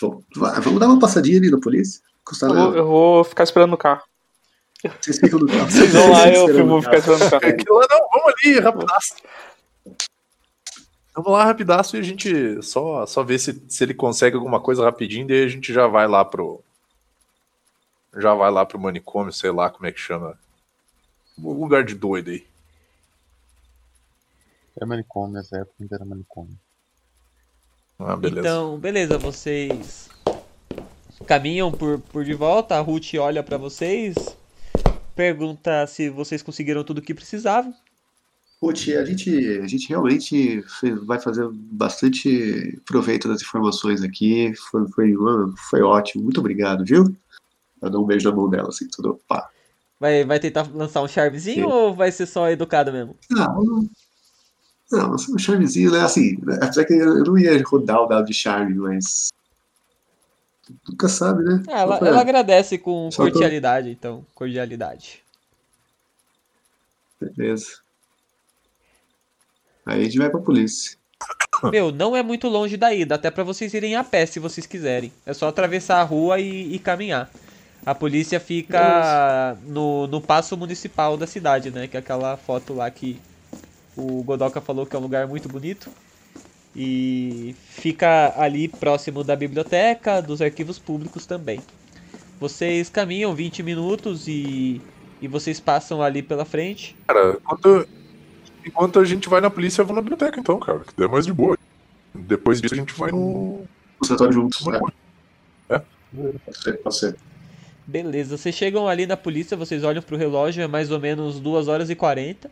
Vamos, 0.02 0.26
dar 0.78 0.90
uma 0.90 1.00
passadinha 1.00 1.38
ali 1.38 1.50
na 1.50 1.58
polícia? 1.62 2.02
Custa 2.26 2.48
Eu 2.48 2.76
eu 2.76 2.86
vou 2.86 3.24
ficar 3.24 3.46
esperando 3.46 3.72
no 3.72 3.78
carro. 3.78 4.11
Vocês 5.00 5.20
ficam 5.20 5.40
no 5.40 5.48
carro. 5.48 5.70
Vocês 5.70 5.94
vão 5.94 6.12
lá, 6.12 6.30
eu 6.30 6.68
vou 6.68 6.82
ficar 6.82 6.98
esperando 6.98 7.24
no 7.24 7.30
carro. 7.30 7.88
Não, 7.90 8.10
vamos 8.12 8.34
ali, 8.38 8.60
rapidaço. 8.60 9.16
Vamos 11.14 11.32
lá, 11.32 11.44
rapidaço, 11.44 11.98
e 11.98 12.00
a 12.00 12.04
gente 12.04 12.62
só, 12.64 13.06
só 13.06 13.24
vê 13.24 13.38
se, 13.38 13.62
se 13.68 13.84
ele 13.84 13.94
consegue 13.94 14.36
alguma 14.36 14.62
coisa 14.62 14.84
rapidinho, 14.84 15.28
daí 15.28 15.44
a 15.44 15.48
gente 15.48 15.74
já 15.74 15.86
vai 15.88 16.08
lá 16.08 16.24
pro. 16.24 16.64
Já 18.18 18.34
vai 18.34 18.50
lá 18.50 18.66
pro 18.66 18.80
manicômio, 18.80 19.32
sei 19.32 19.52
lá 19.52 19.70
como 19.70 19.86
é 19.86 19.92
que 19.92 20.00
chama. 20.00 20.38
Um 21.38 21.52
lugar 21.52 21.84
de 21.84 21.96
doido 21.96 22.32
aí. 22.32 22.46
É 24.80 24.86
manicômio, 24.86 25.34
nessa 25.34 25.58
época 25.58 25.76
ainda 25.80 25.96
era 25.96 26.06
manicômio. 26.06 26.58
Ah, 28.00 28.16
beleza. 28.16 28.40
Então, 28.40 28.78
beleza, 28.80 29.18
vocês 29.18 30.10
caminham 31.28 31.72
por, 31.72 32.00
por 32.00 32.24
de 32.24 32.34
volta, 32.34 32.76
a 32.76 32.80
Ruth 32.80 33.14
olha 33.20 33.44
pra 33.44 33.58
vocês, 33.58 34.16
pergunta 35.16 35.86
se 35.88 36.10
vocês 36.10 36.42
conseguiram 36.42 36.84
tudo 36.84 37.00
o 37.00 37.02
que 37.02 37.14
precisavam. 37.14 37.74
Ruth, 38.62 38.90
a 38.90 39.04
gente, 39.04 39.60
a 39.64 39.68
gente 39.68 39.90
realmente 39.90 40.64
fez- 40.80 41.04
vai 41.04 41.20
fazer 41.20 41.50
bastante 41.52 42.80
proveito 42.86 43.28
das 43.28 43.42
informações 43.42 44.04
aqui. 44.04 44.54
Foi, 44.70 44.88
foi, 44.90 45.16
foi 45.70 45.82
ótimo. 45.82 46.24
Muito 46.24 46.40
obrigado, 46.40 46.86
viu? 46.86 47.16
Eu 47.82 47.90
dou 47.90 48.04
um 48.04 48.08
beijo 48.08 48.30
na 48.30 48.36
mão 48.36 48.48
dela, 48.48 48.70
assim, 48.70 48.88
tudo. 48.88 49.20
Pá. 49.28 49.50
Vai, 50.00 50.24
vai 50.24 50.40
tentar 50.40 50.70
lançar 50.74 51.02
um 51.02 51.08
charmezinho 51.08 51.68
Sim. 51.68 51.74
ou 51.74 51.96
vai 51.96 52.12
ser 52.12 52.28
só 52.28 52.50
educado 52.50 52.92
mesmo? 52.92 53.16
Não, 53.30 53.64
não. 53.64 53.90
Não, 54.92 55.16
um 55.16 55.38
charmezinho, 55.38 55.92
né? 55.92 56.02
Assim, 56.02 56.38
apesar 56.62 56.86
que 56.86 56.94
eu 56.94 57.24
não 57.24 57.38
ia 57.38 57.64
rodar 57.64 58.02
o 58.02 58.08
dado 58.08 58.26
de 58.26 58.34
charme, 58.34 58.76
mas. 58.76 59.30
Nunca 60.88 61.08
sabe, 61.08 61.44
né? 61.44 61.64
Ah, 61.68 61.82
ela, 61.82 61.98
ela 61.98 62.22
agradece 62.22 62.78
com 62.78 63.10
Só 63.12 63.24
cordialidade, 63.24 63.90
então, 63.90 64.26
cordialidade. 64.34 65.22
Beleza. 67.20 67.80
Aí 69.86 70.02
a 70.02 70.04
gente 70.04 70.18
vai 70.18 70.30
pra 70.30 70.40
polícia. 70.40 70.98
Meu, 71.72 71.92
não 71.92 72.16
é 72.16 72.24
muito 72.24 72.48
longe 72.48 72.78
daí, 72.78 73.06
dá 73.06 73.16
até 73.16 73.30
pra 73.30 73.44
vocês 73.44 73.74
irem 73.74 73.96
a 73.96 74.04
pé 74.04 74.26
se 74.26 74.40
vocês 74.40 74.66
quiserem. 74.66 75.12
É 75.26 75.34
só 75.34 75.48
atravessar 75.48 76.00
a 76.00 76.04
rua 76.04 76.40
e, 76.40 76.74
e 76.74 76.80
caminhar. 76.80 77.30
A 77.86 77.96
polícia 77.96 78.40
fica 78.40 79.58
no, 79.64 80.06
no 80.08 80.22
passo 80.22 80.56
municipal 80.56 81.18
da 81.18 81.26
cidade, 81.26 81.72
né? 81.72 81.88
Que 81.88 81.98
é 81.98 82.00
aquela 82.00 82.38
foto 82.38 82.74
lá 82.74 82.90
que 82.92 83.20
o 83.96 84.24
Godoka 84.24 84.62
falou 84.62 84.86
que 84.86 84.96
é 84.96 85.00
um 85.00 85.02
lugar 85.02 85.28
muito 85.28 85.50
bonito. 85.50 85.90
E 86.76 87.56
fica 87.70 88.34
ali 88.38 88.68
próximo 88.68 89.24
da 89.24 89.36
biblioteca, 89.36 90.22
dos 90.22 90.42
arquivos 90.42 90.80
públicos 90.80 91.26
também. 91.26 91.60
Vocês 92.40 92.90
caminham 92.90 93.36
20 93.36 93.62
minutos 93.62 94.28
e, 94.28 94.82
e 95.22 95.28
vocês 95.28 95.60
passam 95.60 96.02
ali 96.02 96.24
pela 96.24 96.46
frente. 96.46 96.96
Cara, 97.08 97.38
enquanto, 97.40 97.88
enquanto 98.66 99.00
a 99.00 99.06
gente 99.06 99.28
vai 99.28 99.42
na 99.42 99.50
polícia, 99.50 99.82
eu 99.82 99.86
vou 99.86 99.96
na 99.96 100.02
biblioteca 100.02 100.40
então, 100.40 100.60
cara. 100.60 100.80
Que 100.80 101.04
é 101.04 101.08
mais 101.08 101.26
de 101.26 101.34
boa. 101.34 101.58
Depois 102.14 102.62
disso 102.62 102.74
a 102.74 102.78
gente 102.78 102.94
vai 102.94 103.12
no. 103.12 103.62
Os 104.00 104.08
relatórios 104.08 104.36
juntos. 104.36 104.66
né? 104.66 104.80
É. 105.70 105.82
Ser, 106.52 106.78
pode 106.78 106.96
ser. 106.96 107.16
Beleza, 107.86 108.38
vocês 108.38 108.56
chegam 108.56 108.88
ali 108.88 109.06
na 109.06 109.18
polícia, 109.18 109.58
vocês 109.58 109.84
olham 109.84 110.02
pro 110.02 110.16
relógio, 110.16 110.64
é 110.64 110.68
mais 110.68 110.92
ou 110.92 111.00
menos 111.00 111.40
2 111.40 111.68
horas 111.68 111.90
e 111.90 111.96
40. 111.96 112.50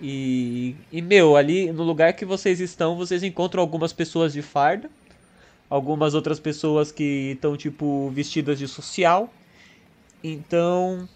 E, 0.00 0.76
e 0.92 1.02
meu, 1.02 1.36
ali 1.36 1.72
no 1.72 1.82
lugar 1.82 2.12
que 2.12 2.24
vocês 2.24 2.60
estão, 2.60 2.96
vocês 2.96 3.22
encontram 3.22 3.60
algumas 3.60 3.92
pessoas 3.92 4.32
de 4.32 4.42
farda, 4.42 4.88
algumas 5.68 6.14
outras 6.14 6.38
pessoas 6.38 6.92
que 6.92 7.32
estão 7.34 7.56
tipo 7.56 8.10
vestidas 8.10 8.58
de 8.58 8.68
social. 8.68 9.32
Então, 10.22 11.08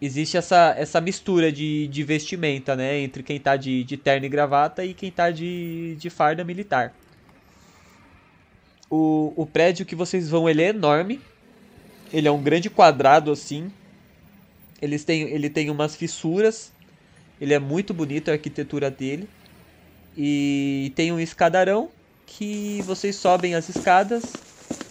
existe 0.00 0.36
essa, 0.36 0.74
essa 0.78 1.00
mistura 1.00 1.50
de, 1.50 1.88
de 1.88 2.02
vestimenta, 2.02 2.76
né, 2.76 3.00
entre 3.00 3.22
quem 3.22 3.38
tá 3.38 3.56
de, 3.56 3.84
de 3.84 3.96
terno 3.96 4.26
e 4.26 4.28
gravata 4.28 4.84
e 4.84 4.94
quem 4.94 5.10
tá 5.10 5.30
de, 5.30 5.96
de 5.96 6.10
farda 6.10 6.44
militar. 6.44 6.94
O, 8.88 9.32
o 9.36 9.46
prédio 9.46 9.86
que 9.86 9.94
vocês 9.94 10.28
vão, 10.28 10.48
ele 10.48 10.62
é 10.62 10.68
enorme. 10.68 11.20
Ele 12.12 12.26
é 12.26 12.30
um 12.30 12.42
grande 12.42 12.68
quadrado 12.68 13.30
assim. 13.30 13.70
Eles 14.82 15.04
têm, 15.04 15.22
ele 15.22 15.48
tem 15.48 15.70
umas 15.70 15.94
fissuras. 15.94 16.72
Ele 17.40 17.54
é 17.54 17.58
muito 17.58 17.94
bonito 17.94 18.28
a 18.28 18.32
arquitetura 18.32 18.90
dele. 18.90 19.28
E 20.16 20.92
tem 20.94 21.10
um 21.12 21.18
escadarão 21.18 21.90
que 22.26 22.82
vocês 22.82 23.16
sobem 23.16 23.54
as 23.54 23.68
escadas 23.68 24.24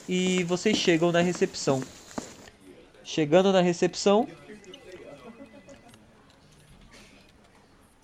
e 0.08 0.44
vocês 0.46 0.76
chegam 0.76 1.12
na 1.12 1.22
recepção. 1.22 1.84
Chegando 3.04 3.54
na 3.54 3.62
recepção, 3.62 4.28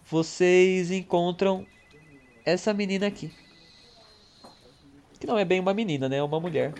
vocês 0.05 0.91
encontram 0.91 1.65
essa 2.45 2.73
menina 2.73 3.07
aqui. 3.07 3.31
Que 5.19 5.25
não 5.25 5.37
é 5.37 5.45
bem 5.45 5.59
uma 5.59 5.73
menina, 5.73 6.07
né? 6.07 6.17
É 6.17 6.23
uma 6.23 6.39
mulher. 6.39 6.73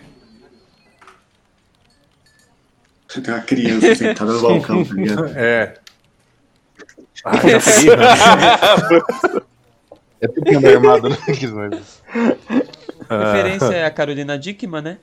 Tem 3.08 3.34
uma 3.34 3.42
criança 3.42 3.94
sentada 3.94 4.32
no 4.32 4.40
balcão, 4.40 4.84
tá? 4.84 4.92
É. 5.36 5.85
Ah, 7.24 7.36
já 7.48 7.60
peguei. 7.60 7.90
É 10.20 10.28
tudo 10.28 10.44
que 10.44 10.54
anda 10.54 10.68
armado, 10.70 11.08
né? 11.10 11.16
Ah. 13.08 13.32
referência 13.32 13.74
é 13.74 13.84
a 13.84 13.90
Carolina 13.90 14.38
Dickman, 14.38 14.82
né? 14.82 14.98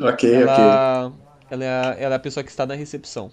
Ok, 0.00 0.30
ok. 0.30 0.42
Ela, 0.42 1.12
ela, 1.50 1.64
é 1.64 1.68
a, 1.68 1.96
ela 1.98 2.14
é 2.14 2.16
a 2.16 2.20
pessoa 2.20 2.44
que 2.44 2.50
está 2.50 2.66
na 2.66 2.74
recepção. 2.74 3.30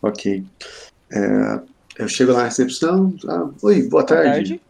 Ok. 0.00 0.44
É, 1.10 1.60
eu 1.98 2.08
chego 2.08 2.32
lá 2.32 2.38
na 2.38 2.44
recepção. 2.44 3.14
ah, 3.28 3.48
Oi, 3.62 3.82
boa 3.82 3.88
Boa 3.90 4.04
tarde. 4.04 4.58
tarde. 4.58 4.60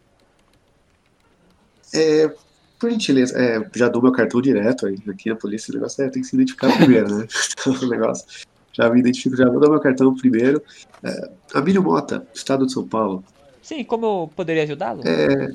É, 1.94 2.34
por 2.78 2.90
gentileza, 2.90 3.38
é, 3.38 3.64
já 3.74 3.88
dou 3.88 4.02
meu 4.02 4.12
cartão 4.12 4.40
direto 4.40 4.86
aí, 4.86 4.96
aqui 5.08 5.28
na 5.28 5.36
polícia, 5.36 5.70
o 5.70 5.74
negócio 5.74 6.02
é, 6.02 6.08
tem 6.08 6.22
que 6.22 6.28
se 6.28 6.34
identificar 6.34 6.74
primeiro, 6.76 7.14
né? 7.18 7.26
O 7.66 7.86
negócio, 7.86 8.26
já 8.72 8.88
me 8.90 9.00
identifico, 9.00 9.36
já 9.36 9.48
vou 9.48 9.60
dar 9.60 9.70
meu 9.70 9.80
cartão 9.80 10.14
primeiro. 10.14 10.62
É, 11.02 11.30
Abílio 11.54 11.82
Mota, 11.82 12.26
Estado 12.34 12.66
de 12.66 12.72
São 12.72 12.86
Paulo. 12.86 13.24
Sim, 13.60 13.84
como 13.84 14.06
eu 14.06 14.30
poderia 14.34 14.64
ajudá-lo? 14.64 15.02
É, 15.06 15.52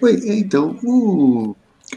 Oi, 0.00 0.14
é, 0.28 0.34
então, 0.38 0.78
o, 0.82 1.54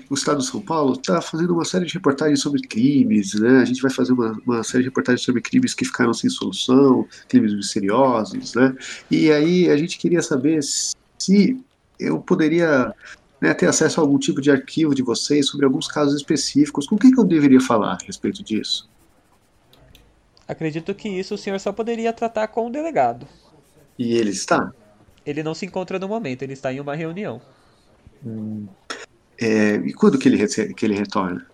o 0.10 0.14
Estado 0.14 0.40
de 0.40 0.46
São 0.46 0.62
Paulo 0.62 0.94
está 0.94 1.22
fazendo 1.22 1.54
uma 1.54 1.66
série 1.66 1.86
de 1.86 1.94
reportagens 1.94 2.42
sobre 2.42 2.62
crimes, 2.62 3.34
né? 3.34 3.60
A 3.60 3.66
gente 3.66 3.82
vai 3.82 3.92
fazer 3.92 4.14
uma, 4.14 4.38
uma 4.46 4.64
série 4.64 4.84
de 4.84 4.90
reportagens 4.90 5.24
sobre 5.24 5.42
crimes 5.42 5.74
que 5.74 5.86
ficaram 5.86 6.14
sem 6.14 6.30
solução, 6.30 7.08
crimes 7.28 7.54
misteriosos, 7.54 8.54
né? 8.54 8.76
E 9.10 9.32
aí 9.32 9.70
a 9.70 9.78
gente 9.78 9.98
queria 9.98 10.22
saber 10.22 10.60
se 10.64 11.58
eu 12.00 12.20
poderia 12.20 12.94
né, 13.40 13.54
ter 13.54 13.68
acesso 13.68 14.00
a 14.00 14.04
algum 14.04 14.18
tipo 14.18 14.42
de 14.42 14.52
arquivo 14.52 14.94
de 14.94 15.02
vocês 15.02 15.48
sobre 15.48 15.66
alguns 15.66 15.88
casos 15.88 16.16
específicos. 16.16 16.88
Com 16.88 16.98
quem 16.98 17.12
que 17.12 17.20
eu 17.20 17.24
deveria 17.24 17.62
falar 17.62 17.94
a 17.94 18.06
respeito 18.06 18.44
disso? 18.44 18.90
Acredito 20.52 20.94
que 20.94 21.08
isso 21.08 21.36
o 21.36 21.38
senhor 21.38 21.58
só 21.62 21.72
poderia 21.72 22.12
tratar 22.12 22.50
com 22.50 22.68
o 22.68 22.70
delegado. 22.70 23.26
E 23.98 24.18
ele 24.18 24.32
está? 24.32 24.70
Ele 25.26 25.42
não 25.44 25.54
se 25.54 25.66
encontra 25.66 25.98
no 25.98 26.10
momento, 26.10 26.42
ele 26.42 26.52
está 26.52 26.74
em 26.74 26.82
uma 26.82 26.94
reunião. 26.94 27.42
É, 29.40 29.76
e 29.76 29.94
quando 29.94 30.20
que 30.20 30.28
ele, 30.28 30.46
que 30.76 30.86
ele 30.86 30.94
retorna? 30.94 31.48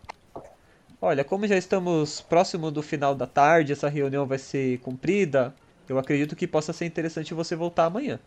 Olha, 0.99 1.23
como 1.23 1.45
já 1.45 1.55
estamos 1.55 2.21
próximo 2.21 2.71
do 2.71 2.81
final 2.81 3.13
da 3.13 3.27
tarde, 3.27 3.71
essa 3.71 3.87
reunião 3.87 4.25
vai 4.25 4.39
ser 4.39 4.79
cumprida. 4.79 5.53
Eu 5.87 5.99
acredito 5.99 6.35
que 6.35 6.47
possa 6.47 6.73
ser 6.73 6.85
interessante 6.85 7.35
você 7.35 7.55
voltar 7.55 7.85
amanhã. 7.85 8.19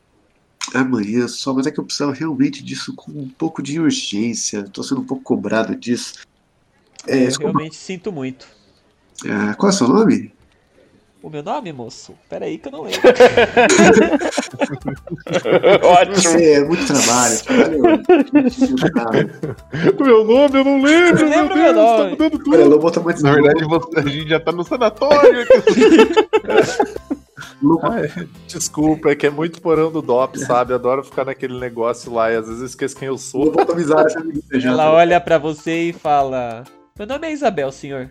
Amanhã 0.73 1.27
só, 1.27 1.53
mas 1.53 1.67
é 1.67 1.73
que 1.73 1.81
eu 1.81 1.85
precisava 1.85 2.13
realmente 2.13 2.63
disso 2.63 2.95
com 2.95 3.11
um 3.11 3.29
pouco 3.29 3.61
de 3.61 3.81
urgência. 3.81 4.63
Tô 4.69 4.85
sendo 4.85 5.01
um 5.01 5.07
pouco 5.07 5.25
cobrado 5.25 5.75
disso. 5.75 6.25
É, 7.09 7.25
eu 7.25 7.27
desculpa, 7.27 7.59
realmente 7.59 7.75
sinto 7.75 8.13
muito. 8.13 8.47
ah, 9.29 9.53
qual 9.55 9.73
é 9.73 9.75
o 9.75 9.77
seu 9.77 9.89
nome? 9.89 10.33
O 11.23 11.29
meu 11.29 11.43
nome, 11.43 11.71
moço? 11.73 12.15
Pera 12.31 12.47
aí 12.47 12.57
que 12.57 12.69
eu 12.69 12.73
não 12.73 12.81
lembro. 12.83 12.99
Ótimo. 15.85 16.15
Você 16.17 16.53
é 16.55 16.65
muito 16.65 16.87
trabalho. 16.87 17.37
trabalho. 18.95 19.31
Meu 20.01 20.25
nome 20.25 20.59
eu 20.59 20.65
não 20.65 20.83
lembro. 20.83 21.21
Eu 21.25 21.29
lembro 21.29 21.55
meu 21.57 21.73
nome. 21.75 22.17
dando 22.17 22.39
tudo. 22.39 22.55
Olha, 22.57 22.65
Lobo 22.65 22.91
tá 22.91 23.01
muito 23.01 23.23
Na 23.23 23.33
verdade, 23.33 23.65
você- 23.65 23.99
a 23.99 24.03
gente 24.03 24.29
já 24.31 24.41
tá 24.41 24.51
no 24.51 24.65
sanatório. 24.65 25.47
Desculpa, 28.47 29.11
é 29.11 29.15
que 29.15 29.27
é 29.27 29.31
muito 29.31 29.61
porão 29.61 29.93
do 29.93 30.01
DOP, 30.01 30.39
sabe? 30.39 30.73
Adoro 30.73 31.05
ficar 31.05 31.27
naquele 31.27 31.59
negócio 31.59 32.11
lá 32.13 32.33
e 32.33 32.37
às 32.37 32.47
vezes 32.47 32.61
eu 32.61 32.67
esqueço 32.67 32.97
quem 32.97 33.09
eu 33.09 33.19
sou. 33.19 33.53
Tá 33.53 33.71
avisar 33.71 34.07
já. 34.09 34.23
Ela 34.71 34.91
olha 34.93 35.21
pra 35.21 35.37
você 35.37 35.91
e 35.91 35.93
fala: 35.93 36.65
Meu 36.99 37.07
nome 37.07 37.27
é 37.29 37.33
Isabel, 37.33 37.71
senhor. 37.71 38.09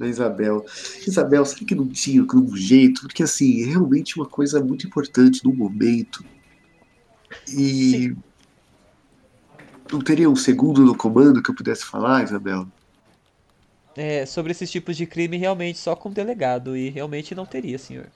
Da 0.00 0.06
Isabel. 0.06 0.64
Isabel, 1.06 1.44
sabe 1.44 1.66
que 1.66 1.74
não 1.74 1.86
tinha 1.86 2.24
um 2.34 2.56
jeito? 2.56 3.02
Porque, 3.02 3.22
assim, 3.22 3.62
é 3.62 3.66
realmente 3.66 4.16
uma 4.16 4.24
coisa 4.26 4.64
muito 4.64 4.86
importante 4.86 5.44
no 5.44 5.52
momento. 5.52 6.24
E. 7.46 8.16
Não 9.92 10.00
teria 10.00 10.30
um 10.30 10.36
segundo 10.36 10.82
no 10.84 10.96
comando 10.96 11.42
que 11.42 11.50
eu 11.50 11.54
pudesse 11.54 11.84
falar, 11.84 12.24
Isabel? 12.24 12.66
É, 13.94 14.24
sobre 14.24 14.52
esses 14.52 14.70
tipos 14.70 14.96
de 14.96 15.04
crime, 15.04 15.36
realmente 15.36 15.78
só 15.78 15.94
com 15.94 16.10
delegado. 16.10 16.74
E 16.74 16.88
realmente 16.88 17.34
não 17.34 17.44
teria, 17.44 17.76
senhor. 17.76 18.06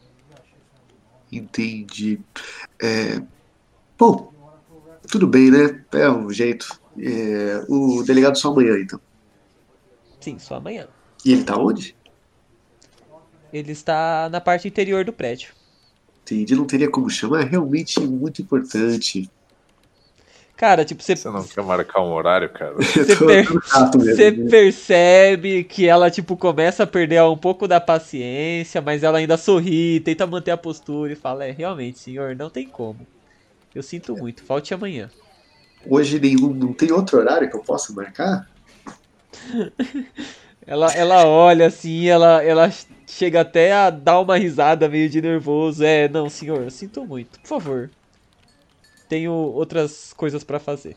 Entendi. 1.31 2.19
É, 2.81 3.21
Bom, 3.99 4.33
tudo 5.11 5.27
bem, 5.27 5.51
né? 5.51 5.85
É 5.93 6.11
um 6.11 6.31
jeito. 6.31 6.81
É, 6.99 7.65
O 7.69 8.03
delegado 8.05 8.39
só 8.39 8.51
amanhã, 8.51 8.79
então. 8.79 9.01
Sim, 10.21 10.39
só 10.39 10.55
amanhã. 10.55 10.89
E 11.25 11.33
ele 11.33 11.45
tá 11.45 11.57
onde? 11.57 11.95
Ele 13.53 13.73
está 13.73 14.29
na 14.31 14.41
parte 14.41 14.69
interior 14.69 15.05
do 15.05 15.13
prédio. 15.13 15.53
Entendi, 16.23 16.55
não 16.55 16.67
teria 16.67 16.91
como 16.91 17.09
chamar. 17.09 17.43
É 17.43 17.45
realmente 17.45 18.01
muito 18.01 18.43
importante. 18.43 19.29
Cara, 20.57 20.85
tipo, 20.85 21.03
você, 21.03 21.17
Você 21.17 21.29
não 21.29 21.45
quer 21.45 21.63
marcar 21.63 22.01
um 22.01 22.13
horário, 22.13 22.49
cara? 22.49 22.75
Tô, 23.19 23.27
per- 23.27 23.47
você 23.99 24.31
né? 24.31 24.49
percebe 24.49 25.65
que 25.65 25.87
ela, 25.87 26.11
tipo, 26.11 26.37
começa 26.37 26.85
a 26.85 26.87
perder 26.87 27.23
um 27.25 27.37
pouco 27.37 27.67
da 27.67 27.81
paciência, 27.81 28.81
mas 28.81 29.03
ela 29.03 29.19
ainda 29.19 29.37
sorri, 29.37 30.01
tenta 30.01 30.27
manter 30.27 30.53
a 30.53 30.57
postura 30.57 31.13
e 31.13 31.17
fala: 31.17 31.45
É, 31.45 31.51
realmente, 31.51 31.99
senhor, 31.99 32.35
não 32.37 32.49
tem 32.49 32.67
como. 32.67 33.07
Eu 33.75 33.83
sinto 33.83 34.17
muito, 34.17 34.45
volte 34.45 34.73
amanhã. 34.73 35.11
Hoje 35.87 36.19
nenhum, 36.19 36.55
não 36.55 36.73
tem 36.73 36.93
outro 36.93 37.19
horário 37.19 37.51
que 37.51 37.57
eu 37.57 37.61
possa 37.63 37.93
marcar? 37.93 38.49
Ela, 40.67 40.93
ela 40.95 41.27
olha 41.27 41.67
assim, 41.67 42.07
ela, 42.07 42.43
ela 42.43 42.71
chega 43.07 43.43
até 43.43 43.73
a 43.73 43.91
dar 43.91 44.21
uma 44.21 44.37
risada 44.37 44.89
meio 44.89 45.09
de 45.11 45.21
nervoso. 45.21 45.85
É, 45.85 46.09
não, 46.09 46.31
senhor, 46.31 46.63
eu 46.63 46.71
sinto 46.71 47.05
muito. 47.05 47.39
Por 47.41 47.49
favor. 47.49 47.91
Tenho 49.09 49.33
outras 49.33 50.13
coisas 50.15 50.43
pra 50.43 50.59
fazer. 50.59 50.97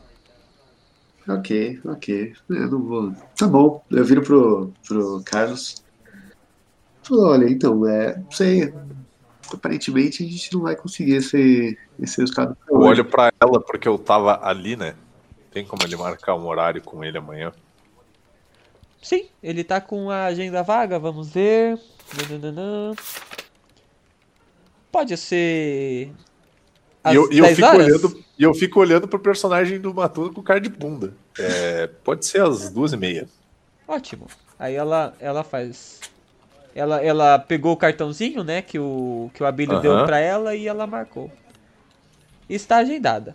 Ok, 1.28 1.78
ok. 1.84 2.32
É, 2.50 2.54
não 2.54 2.82
vou. 2.82 3.12
Tá 3.36 3.46
bom. 3.46 3.84
Eu 3.90 4.04
viro 4.04 4.22
pro, 4.22 4.72
pro 4.86 5.22
Carlos. 5.24 5.82
Falo, 7.02 7.28
olha, 7.28 7.48
então, 7.48 7.86
é. 7.86 8.16
Não 8.16 8.30
sei. 8.30 8.72
Aparentemente 9.52 10.24
a 10.24 10.26
gente 10.26 10.52
não 10.54 10.62
vai 10.62 10.76
conseguir 10.76 11.16
esse, 11.16 11.78
esse 12.00 12.20
resultado. 12.20 12.56
Eu 12.68 12.78
olho 12.80 13.04
pra 13.04 13.30
ela 13.40 13.60
porque 13.60 13.88
eu 13.88 13.98
tava 13.98 14.40
ali, 14.42 14.76
né? 14.76 14.94
Tem 15.50 15.64
como 15.64 15.82
ele 15.82 15.96
marcar 15.96 16.34
um 16.34 16.46
horário 16.46 16.82
com 16.82 17.04
ele 17.04 17.18
amanhã? 17.18 17.52
Sim, 19.02 19.26
ele 19.42 19.62
tá 19.62 19.80
com 19.80 20.10
a 20.10 20.26
agenda 20.26 20.62
vaga, 20.62 20.98
vamos 20.98 21.30
ver. 21.30 21.78
Nananana. 22.16 22.94
Pode 24.90 25.16
ser. 25.16 26.10
E 27.06 27.14
eu, 27.14 27.30
eu 27.30 27.44
10 27.44 27.56
fico 27.56 27.68
horas? 27.68 27.86
olhando, 27.86 28.24
eu 28.38 28.54
fico 28.54 28.80
olhando 28.80 29.08
pro 29.08 29.18
personagem 29.18 29.80
do 29.80 29.94
Matuto 29.94 30.34
com 30.34 30.42
cara 30.42 30.60
de 30.60 30.68
bunda. 30.68 31.14
É, 31.38 31.86
pode 32.02 32.26
ser 32.26 32.42
às 32.42 32.70
duas 32.70 32.92
e 32.92 32.96
meia. 32.96 33.28
Ótimo. 33.86 34.26
Aí 34.58 34.74
ela, 34.74 35.14
ela 35.20 35.44
faz. 35.44 36.00
Ela, 36.74 37.02
ela 37.02 37.38
pegou 37.38 37.72
o 37.72 37.76
cartãozinho, 37.76 38.44
né, 38.44 38.62
que 38.62 38.78
o, 38.78 39.30
que 39.34 39.42
o 39.42 39.46
Abílio 39.46 39.80
deu 39.80 40.04
pra 40.04 40.20
ela 40.20 40.54
e 40.54 40.66
ela 40.66 40.86
marcou. 40.86 41.30
Está 42.48 42.76
agendada. 42.78 43.34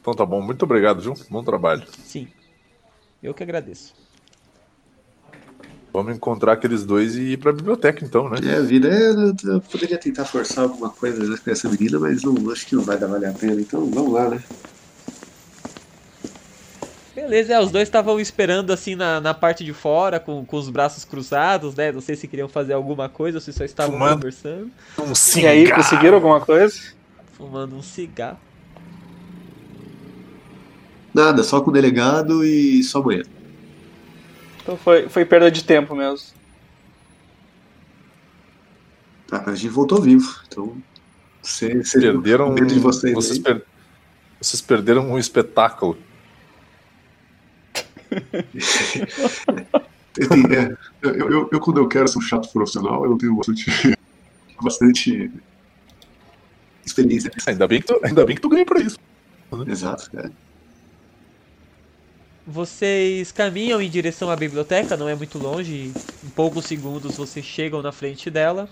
Então 0.00 0.14
tá 0.14 0.24
bom, 0.24 0.40
muito 0.40 0.62
obrigado, 0.62 1.00
viu? 1.00 1.14
Bom 1.28 1.42
trabalho. 1.44 1.84
Sim. 2.04 2.28
Eu 3.22 3.34
que 3.34 3.42
agradeço. 3.42 3.94
Vamos 5.92 6.14
encontrar 6.14 6.52
aqueles 6.52 6.84
dois 6.84 7.16
e 7.16 7.32
ir 7.32 7.36
pra 7.38 7.52
biblioteca 7.52 8.04
então, 8.04 8.28
né? 8.28 8.38
É, 8.44 8.56
a 8.58 8.60
vida 8.60 8.88
é. 8.88 9.10
Eu, 9.48 9.60
poderia 9.60 9.98
tentar 9.98 10.24
forçar 10.24 10.64
alguma 10.64 10.90
coisa 10.90 11.36
com 11.36 11.50
essa 11.50 11.68
menina, 11.68 11.98
mas 11.98 12.22
não, 12.22 12.50
acho 12.50 12.66
que 12.66 12.76
não 12.76 12.82
vai 12.84 12.96
dar 12.96 13.08
valer 13.08 13.30
a 13.30 13.32
pena. 13.32 13.60
Então 13.60 13.90
vamos 13.90 14.12
lá, 14.12 14.28
né? 14.28 14.40
Beleza, 17.14 17.54
é, 17.54 17.60
os 17.60 17.72
dois 17.72 17.88
estavam 17.88 18.20
esperando 18.20 18.72
assim 18.72 18.94
na, 18.94 19.20
na 19.20 19.34
parte 19.34 19.64
de 19.64 19.72
fora, 19.72 20.20
com, 20.20 20.44
com 20.44 20.56
os 20.56 20.70
braços 20.70 21.04
cruzados, 21.04 21.74
né? 21.74 21.90
Não 21.90 22.00
sei 22.00 22.14
se 22.14 22.28
queriam 22.28 22.48
fazer 22.48 22.72
alguma 22.72 23.08
coisa 23.08 23.38
ou 23.38 23.42
se 23.42 23.52
só 23.52 23.64
estavam 23.64 23.94
Fumando. 23.94 24.14
conversando, 24.16 24.70
Um 24.98 25.12
E 25.36 25.46
aí, 25.46 25.66
cigarro. 25.66 25.74
conseguiram 25.74 26.14
alguma 26.14 26.40
coisa? 26.40 26.74
fumando 27.32 27.74
um 27.74 27.82
cigarro. 27.82 28.38
Nada, 31.12 31.42
só 31.42 31.60
com 31.60 31.70
o 31.70 31.72
delegado 31.72 32.44
e 32.44 32.82
só 32.84 33.00
amanhã. 33.00 33.22
Então 34.70 34.78
foi, 34.78 35.08
foi 35.08 35.24
perda 35.24 35.50
de 35.50 35.64
tempo 35.64 35.96
mesmo. 35.96 36.28
Ah, 39.32 39.42
mas 39.44 39.48
a 39.48 39.54
gente 39.56 39.68
voltou 39.70 40.00
vivo. 40.00 40.40
Então. 40.46 40.80
Você, 41.42 41.82
você 41.82 42.00
Perderam. 42.00 42.54
de 42.54 42.78
vocês, 42.78 43.12
vocês, 43.12 43.38
per- 43.40 43.64
vocês 44.40 44.60
perderam 44.62 45.10
um 45.10 45.18
espetáculo. 45.18 45.98
Eu, 50.18 50.28
tenho- 50.28 50.52
é, 50.52 50.76
eu, 51.02 51.14
eu, 51.14 51.48
eu, 51.52 51.60
quando 51.60 51.78
eu 51.78 51.86
quero 51.88 52.06
ser 52.08 52.18
um 52.18 52.20
chato 52.20 52.48
profissional, 52.52 53.04
eu 53.06 53.16
tenho 53.16 53.34
bastante, 53.36 53.70
bastante 54.60 55.30
experiência. 56.84 57.30
Ainda 57.46 57.66
bem 57.66 57.80
que 57.80 57.86
tu, 57.86 58.00
ainda 58.02 58.26
bem 58.26 58.34
que 58.34 58.42
tu 58.42 58.48
ganhou 58.48 58.66
pra 58.66 58.80
isso. 58.80 58.98
Exato, 59.68 60.10
é. 60.18 60.28
Vocês 62.46 63.30
caminham 63.30 63.80
em 63.80 63.88
direção 63.88 64.30
à 64.30 64.36
biblioteca, 64.36 64.96
não 64.96 65.08
é 65.08 65.14
muito 65.14 65.38
longe, 65.38 65.92
em 66.24 66.28
poucos 66.30 66.64
segundos 66.64 67.16
vocês 67.16 67.44
chegam 67.44 67.82
na 67.82 67.92
frente 67.92 68.30
dela 68.30 68.68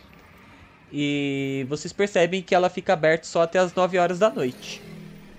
e 0.92 1.66
vocês 1.68 1.92
percebem 1.92 2.42
que 2.42 2.54
ela 2.54 2.70
fica 2.70 2.94
aberta 2.94 3.26
só 3.26 3.42
até 3.42 3.58
as 3.58 3.74
9 3.74 3.98
horas 3.98 4.18
da 4.18 4.30
noite 4.30 4.82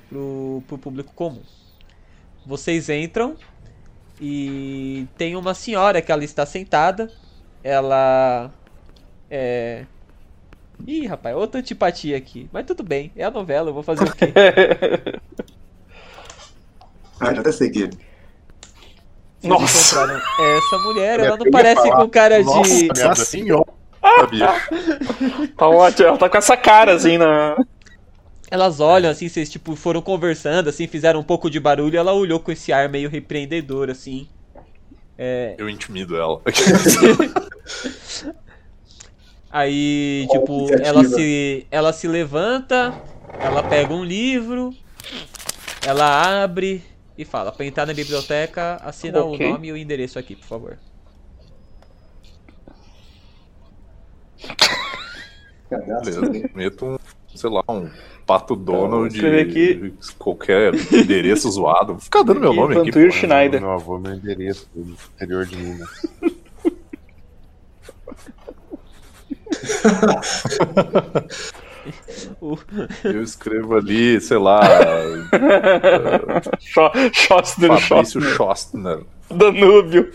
pro, 0.08 0.64
pro 0.67 0.77
público 0.77 1.11
comum. 1.14 1.41
Vocês 2.45 2.88
entram 2.88 3.35
e 4.22 5.08
tem 5.17 5.35
uma 5.35 5.53
senhora 5.53 6.01
que 6.01 6.11
ela 6.11 6.24
está 6.24 6.45
sentada, 6.45 7.11
ela 7.64 8.51
é. 9.30 9.85
Ih, 10.88 11.06
rapaz, 11.08 11.35
outra 11.35 11.59
antipatia 11.59 12.16
aqui. 12.16 12.48
Mas 12.53 12.66
tudo 12.66 12.83
bem, 12.83 13.11
é 13.16 13.24
a 13.24 13.32
novela, 13.32 13.69
eu 13.69 13.74
vou 13.74 13.83
fazer 13.83 14.03
o 14.03 14.16
quê? 14.16 14.32
Ah, 17.22 17.33
já 17.33 17.41
até 17.41 17.51
sei 17.51 17.69
que. 17.69 17.90
Nossa. 19.43 20.01
essa 20.39 20.77
mulher, 20.79 21.19
ela 21.19 21.37
não 21.37 21.49
parece 21.49 21.81
falar, 21.81 21.95
com 21.95 22.09
cara 22.09 22.43
de. 22.43 22.87
Nossa 23.03 23.25
senhora. 23.25 23.65
Tá 25.57 25.67
ótimo, 25.67 26.07
ela 26.07 26.17
tá 26.17 26.29
com 26.29 26.37
essa 26.37 26.55
cara 26.55 26.93
assim 26.93 27.17
na. 27.17 27.57
Elas 28.49 28.79
olham 28.79 29.11
assim, 29.11 29.27
vocês 29.27 29.49
tipo 29.49 29.75
foram 29.75 30.01
conversando, 30.01 30.69
assim, 30.69 30.87
fizeram 30.87 31.19
um 31.19 31.23
pouco 31.23 31.49
de 31.49 31.59
barulho, 31.59 31.99
ela 31.99 32.13
olhou 32.13 32.39
com 32.39 32.51
esse 32.51 32.71
ar 32.71 32.87
meio 32.89 33.09
repreendedor, 33.09 33.89
assim. 33.89 34.27
É, 35.17 35.55
Eu 35.57 35.69
intimido 35.69 36.15
ela. 36.15 36.41
aí, 39.51 40.25
Qual 40.29 40.39
tipo, 40.39 40.67
ela 40.81 41.03
se, 41.03 41.67
ela 41.69 41.91
se 41.91 42.07
levanta, 42.07 42.93
ela 43.37 43.61
pega 43.61 43.93
um 43.93 44.03
livro, 44.03 44.73
ela 45.85 46.41
abre 46.41 46.81
e 47.19 47.25
fala: 47.25 47.51
pra 47.51 47.65
entrar 47.65 47.85
na 47.85 47.93
biblioteca, 47.93 48.77
assina 48.81 49.22
Ok. 49.22 49.45
o 49.45 49.49
nome 49.51 49.67
e 49.67 49.72
o 49.73 49.77
endereço 49.77 50.17
aqui, 50.17 50.38
por 50.38 50.45
favor. 50.48 50.77
Beleza. 55.69 56.22
Meto 56.56 56.85
um, 56.85 56.98
sei 57.35 57.49
lá, 57.49 57.61
um 57.69 57.89
pato 58.25 58.56
Donald 58.56 59.14
escrever 59.14 59.49
aqui. 59.49 59.93
qualquer 60.17 60.73
endereço 60.93 61.49
zoado. 61.51 61.93
Vou 61.93 62.01
ficar 62.01 62.23
dando 62.23 62.39
meu 62.39 62.53
nome 62.53 62.75
aqui. 62.77 62.85
Vantuir 62.85 63.11
pô. 63.11 63.17
Schneider. 63.17 63.61
Meu 63.61 63.72
avô, 63.72 63.99
meu 63.99 64.14
endereço 64.14 64.69
do 64.73 64.95
interior 65.15 65.45
de 65.45 65.57
Minas. 65.57 65.89
Eu 73.03 73.21
escrevo 73.23 73.75
ali, 73.75 74.19
sei 74.21 74.37
lá, 74.37 74.61
Scho- 76.59 76.91
Schostner, 77.13 77.79
Fabrício 77.79 78.21
Schostner. 78.21 78.99
Danúbio. 79.29 80.11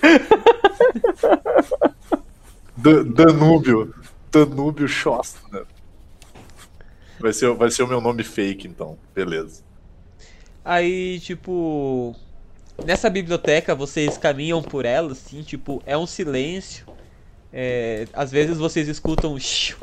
Da- 2.77 3.03
Danúbio. 3.05 3.95
Danúbio 4.31 4.89
Schostner. 4.89 5.65
Vai 7.21 7.33
ser, 7.33 7.55
vai 7.55 7.71
ser 7.71 7.83
o 7.85 7.89
meu 7.89 8.01
nome 8.01 8.23
fake, 8.25 8.67
então. 8.67 8.99
Beleza. 9.15 9.63
Aí, 10.65 11.21
tipo. 11.21 12.15
Nessa 12.85 13.09
biblioteca 13.09 13.73
vocês 13.73 14.19
caminham 14.19 14.61
por 14.61 14.85
ela, 14.85 15.13
assim, 15.13 15.43
tipo, 15.43 15.81
é 15.87 15.97
um 15.97 16.07
silêncio. 16.07 16.85
É, 17.53 18.09
às 18.13 18.33
vezes 18.33 18.59
vocês 18.59 18.89
escutam 18.89 19.39
shiu, 19.39 19.77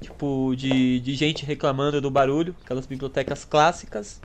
tipo 0.00 0.54
de, 0.56 1.00
de 1.00 1.14
gente 1.14 1.44
reclamando 1.44 2.00
do 2.00 2.10
barulho, 2.10 2.56
aquelas 2.64 2.86
bibliotecas 2.86 3.44
clássicas. 3.44 4.20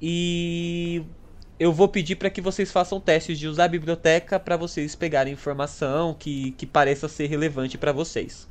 E 0.00 1.02
eu 1.58 1.72
vou 1.72 1.88
pedir 1.88 2.16
para 2.16 2.30
que 2.30 2.40
vocês 2.40 2.72
façam 2.72 3.00
testes 3.00 3.38
de 3.38 3.48
usar 3.48 3.64
a 3.64 3.68
biblioteca 3.68 4.40
para 4.40 4.56
vocês 4.56 4.94
pegarem 4.96 5.32
informação 5.34 6.14
que, 6.14 6.52
que 6.52 6.66
pareça 6.66 7.08
ser 7.08 7.26
relevante 7.26 7.78
para 7.78 7.92
vocês. 7.92 8.48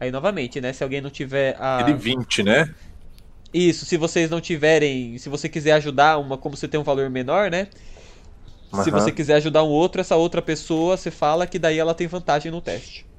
Aí 0.00 0.10
novamente, 0.10 0.60
né? 0.60 0.72
Se 0.72 0.82
alguém 0.82 1.00
não 1.00 1.10
tiver 1.10 1.56
a 1.60 1.82
Ele 1.82 1.94
20, 1.94 2.42
né? 2.42 2.64
isso, 3.52 3.84
se 3.84 3.96
vocês 3.96 4.30
não 4.30 4.40
tiverem, 4.40 5.18
se 5.18 5.28
você 5.28 5.48
quiser 5.48 5.72
ajudar 5.72 6.18
uma, 6.18 6.38
como 6.38 6.56
você 6.56 6.68
tem 6.68 6.78
um 6.78 6.84
valor 6.84 7.10
menor, 7.10 7.50
né? 7.50 7.68
Se 8.72 8.90
Aham. 8.90 8.90
você 8.90 9.10
quiser 9.12 9.34
ajudar 9.34 9.64
um 9.64 9.68
outro, 9.68 10.00
essa 10.00 10.16
outra 10.16 10.40
pessoa, 10.40 10.96
você 10.96 11.10
fala 11.10 11.46
que 11.46 11.58
daí 11.58 11.78
ela 11.78 11.94
tem 11.94 12.06
vantagem 12.06 12.52
no 12.52 12.60
teste. 12.60 13.09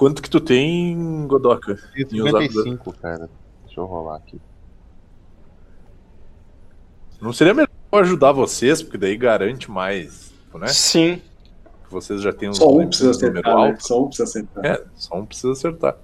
Quanto 0.00 0.22
que 0.22 0.30
tu 0.30 0.40
tem, 0.40 1.26
Godoka? 1.26 1.72
em 1.94 2.22
usar- 2.22 2.38
155, 2.40 2.92
cara. 2.94 3.28
Deixa 3.66 3.78
eu 3.80 3.84
rolar 3.84 4.16
aqui. 4.16 4.40
Não 7.20 7.34
seria 7.34 7.52
melhor 7.52 7.68
eu 7.92 7.98
ajudar 7.98 8.32
vocês, 8.32 8.82
porque 8.82 8.96
daí 8.96 9.14
garante 9.14 9.70
mais, 9.70 10.32
né? 10.54 10.68
Sim. 10.68 11.20
Que 11.86 11.92
vocês 11.92 12.22
já 12.22 12.32
têm 12.32 12.48
os 12.48 12.56
Só 12.56 12.66
um 12.68 12.70
números- 12.72 12.96
precisa 12.96 13.12
número 13.26 13.40
acertar, 13.40 13.56
né? 13.62 13.68
alto. 13.72 13.86
Só 13.86 14.00
um 14.02 14.06
precisa 14.06 14.24
acertar. 14.24 14.64
É, 14.64 14.84
só 14.94 15.14
um 15.18 15.26
precisa 15.26 15.52
acertar. 15.52 15.96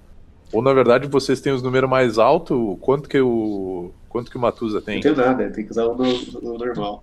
Ou 0.53 0.61
na 0.61 0.75
verdade 0.75 1.09
vocês 1.09 1.41
têm 1.41 1.55
os 1.55 1.63
números 1.63 1.89
mais 1.89 2.19
altos, 2.19 2.77
quanto 2.83 3.09
que 3.09 3.19
o. 3.19 3.93
Quanto 4.11 4.31
que 4.31 4.37
o 4.37 4.41
Matusa 4.41 4.83
tem? 4.83 4.97
Não 4.97 5.03
tem 5.03 5.15
nada, 5.17 5.51
tem 5.51 5.65
que 5.65 5.71
usar 5.71 5.87
o, 5.87 5.95
no- 5.97 6.53
o 6.53 6.59
normal. 6.59 7.03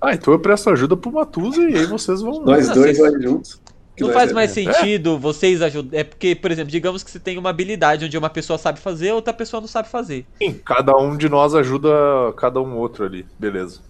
Ah, 0.00 0.12
então 0.12 0.34
eu 0.34 0.40
presto 0.40 0.70
ajuda 0.70 0.96
pro 0.96 1.12
Matusa 1.12 1.62
e 1.62 1.76
aí 1.76 1.86
vocês 1.86 2.20
vão. 2.20 2.42
Nós 2.44 2.68
dois 2.70 2.98
vai 2.98 3.12
juntos. 3.22 3.60
Que 3.96 4.02
Não 4.04 4.12
faz 4.12 4.32
mais 4.32 4.50
é. 4.50 4.54
sentido 4.54 5.18
vocês 5.18 5.60
ajudarem. 5.60 6.00
É 6.00 6.04
porque, 6.04 6.34
por 6.34 6.50
exemplo, 6.50 6.70
digamos 6.70 7.02
que 7.02 7.10
você 7.10 7.18
tem 7.18 7.36
uma 7.38 7.50
habilidade 7.50 8.04
onde 8.06 8.16
uma 8.16 8.30
pessoa 8.30 8.58
sabe 8.58 8.78
fazer, 8.80 9.12
outra 9.12 9.32
pessoa 9.34 9.60
não 9.60 9.68
sabe 9.68 9.88
fazer. 9.88 10.24
Sim, 10.38 10.54
cada 10.64 10.96
um 10.96 11.16
de 11.16 11.28
nós 11.28 11.54
ajuda 11.54 11.90
cada 12.36 12.60
um 12.60 12.76
outro 12.78 13.04
ali. 13.04 13.26
Beleza. 13.38 13.80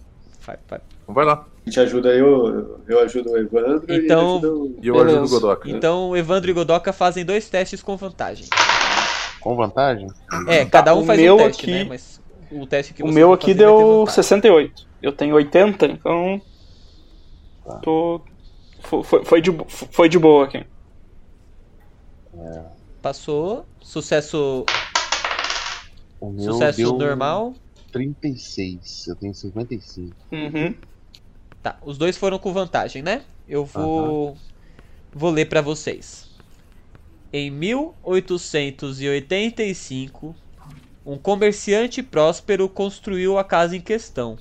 Vai, 0.44 0.56
vai. 0.68 0.80
Então 1.02 1.14
vai 1.14 1.24
lá. 1.24 1.46
A 1.64 1.70
gente 1.70 1.78
ajuda 1.80 2.08
eu, 2.08 2.80
eu 2.88 2.98
ajudo 3.00 3.30
o 3.30 3.38
Evandro 3.38 3.84
e 3.88 3.96
Então- 4.04 4.30
ajuda 4.38 4.52
o... 4.52 4.76
E 4.82 4.88
eu 4.88 4.94
Beleza. 4.94 5.20
ajudo 5.20 5.26
o 5.26 5.40
Godoka. 5.40 5.70
Então, 5.70 6.16
Evandro 6.16 6.50
e 6.50 6.54
Godoka 6.54 6.92
fazem 6.92 7.24
dois 7.24 7.48
testes 7.48 7.80
com 7.80 7.96
vantagem. 7.96 8.46
Com 9.40 9.54
vantagem? 9.54 10.08
É, 10.48 10.64
cada 10.64 10.94
um 10.96 11.02
o 11.02 11.04
faz 11.04 11.20
meu 11.20 11.34
um 11.34 11.38
teste, 11.38 11.62
aqui- 11.62 11.72
né? 11.72 11.84
Mas 11.88 12.20
o 12.50 12.66
teste 12.66 12.92
que 12.94 13.02
O 13.04 13.08
meu 13.08 13.32
aqui 13.32 13.54
deu 13.54 13.98
vantagem. 14.00 14.14
68. 14.16 14.86
Eu 15.00 15.12
tenho 15.12 15.34
80, 15.36 15.86
então. 15.86 16.40
Tá. 17.64 17.74
Tô. 17.76 18.20
Fo- 18.82 19.02
Foi, 19.02 19.24
foi, 19.24 19.40
de, 19.40 19.50
foi 19.68 20.08
de 20.08 20.18
boa 20.18 20.44
aqui. 20.46 20.64
Passou. 23.00 23.64
Sucesso, 23.80 24.64
O 26.20 26.30
meu 26.30 26.52
sucesso 26.52 26.76
deu 26.76 26.92
normal. 26.92 27.54
36. 27.92 29.06
Eu 29.08 29.16
tenho 29.16 29.34
55. 29.34 30.14
Uhum. 30.30 30.74
Tá, 31.62 31.76
os 31.84 31.96
dois 31.98 32.16
foram 32.16 32.38
com 32.38 32.52
vantagem, 32.52 33.02
né? 33.02 33.22
Eu 33.48 33.64
vou 33.64 34.36
vou 35.12 35.30
ler 35.30 35.46
pra 35.48 35.60
vocês. 35.60 36.30
Em 37.32 37.50
1885, 37.50 40.34
um 41.04 41.18
comerciante 41.18 42.00
próspero 42.02 42.68
construiu 42.68 43.36
a 43.38 43.44
casa 43.44 43.76
em 43.76 43.80
questão. 43.80 44.38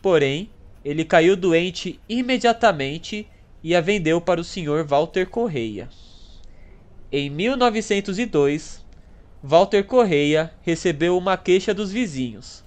Porém, 0.00 0.48
ele 0.84 1.04
caiu 1.04 1.36
doente 1.36 2.00
imediatamente 2.08 3.28
e 3.64 3.74
a 3.74 3.80
vendeu 3.80 4.20
para 4.20 4.42
o 4.42 4.44
Sr. 4.44 4.84
Walter 4.86 5.26
Correia. 5.26 5.88
Em 7.10 7.30
1902, 7.30 8.84
Walter 9.42 9.82
Correia 9.84 10.52
recebeu 10.60 11.16
uma 11.16 11.38
queixa 11.38 11.72
dos 11.72 11.90
vizinhos, 11.90 12.62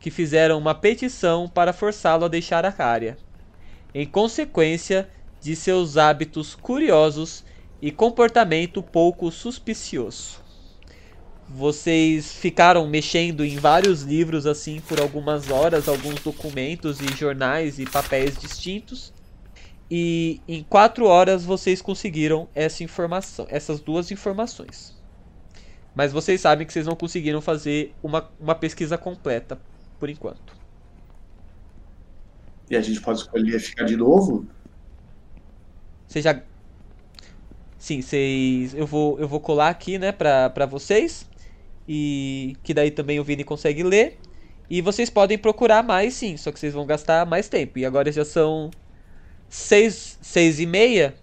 que 0.00 0.10
fizeram 0.10 0.56
uma 0.56 0.74
petição 0.74 1.46
para 1.46 1.74
forçá-lo 1.74 2.24
a 2.24 2.28
deixar 2.28 2.64
a 2.64 2.74
área, 2.82 3.18
em 3.94 4.06
consequência 4.06 5.06
de 5.38 5.54
seus 5.54 5.98
hábitos 5.98 6.54
curiosos 6.54 7.44
e 7.82 7.92
comportamento 7.92 8.82
pouco 8.82 9.30
suspicioso. 9.30 10.38
Vocês 11.46 12.32
ficaram 12.32 12.86
mexendo 12.86 13.44
em 13.44 13.56
vários 13.56 14.02
livros 14.02 14.46
assim 14.46 14.80
por 14.80 14.98
algumas 14.98 15.50
horas, 15.50 15.88
alguns 15.88 16.20
documentos 16.20 17.00
e 17.00 17.14
jornais 17.14 17.78
e 17.78 17.84
papéis 17.84 18.38
distintos. 18.38 19.12
E 19.90 20.40
em 20.46 20.62
quatro 20.62 21.06
horas 21.06 21.44
vocês 21.44 21.80
conseguiram 21.80 22.48
essa 22.54 22.84
informação, 22.84 23.46
essas 23.48 23.80
duas 23.80 24.10
informações. 24.10 24.96
Mas 25.94 26.12
vocês 26.12 26.40
sabem 26.40 26.66
que 26.66 26.72
vocês 26.72 26.86
não 26.86 26.94
conseguiram 26.94 27.40
fazer 27.40 27.94
uma, 28.02 28.30
uma 28.38 28.54
pesquisa 28.54 28.98
completa 28.98 29.58
por 29.98 30.08
enquanto. 30.08 30.56
E 32.70 32.76
a 32.76 32.80
gente 32.80 33.00
pode 33.00 33.20
escolher 33.20 33.58
ficar 33.58 33.84
de 33.84 33.96
novo? 33.96 34.46
Vocês 36.06 36.24
já. 36.24 36.40
Sim, 37.78 38.02
vocês. 38.02 38.74
Eu 38.74 38.86
vou, 38.86 39.18
eu 39.18 39.26
vou 39.26 39.40
colar 39.40 39.70
aqui, 39.70 39.98
né, 39.98 40.12
pra, 40.12 40.50
pra 40.50 40.66
vocês. 40.66 41.26
E 41.88 42.56
que 42.62 42.74
daí 42.74 42.90
também 42.90 43.18
o 43.18 43.24
Vini 43.24 43.42
consegue 43.42 43.82
ler. 43.82 44.18
E 44.68 44.82
vocês 44.82 45.08
podem 45.08 45.38
procurar 45.38 45.82
mais, 45.82 46.12
sim, 46.12 46.36
só 46.36 46.52
que 46.52 46.60
vocês 46.60 46.74
vão 46.74 46.84
gastar 46.84 47.24
mais 47.24 47.48
tempo. 47.48 47.78
E 47.78 47.86
agora 47.86 48.12
já 48.12 48.24
são 48.24 48.70
seis, 49.48 50.18
seis 50.20 50.60
e 50.60 50.66
meia. 50.66 51.14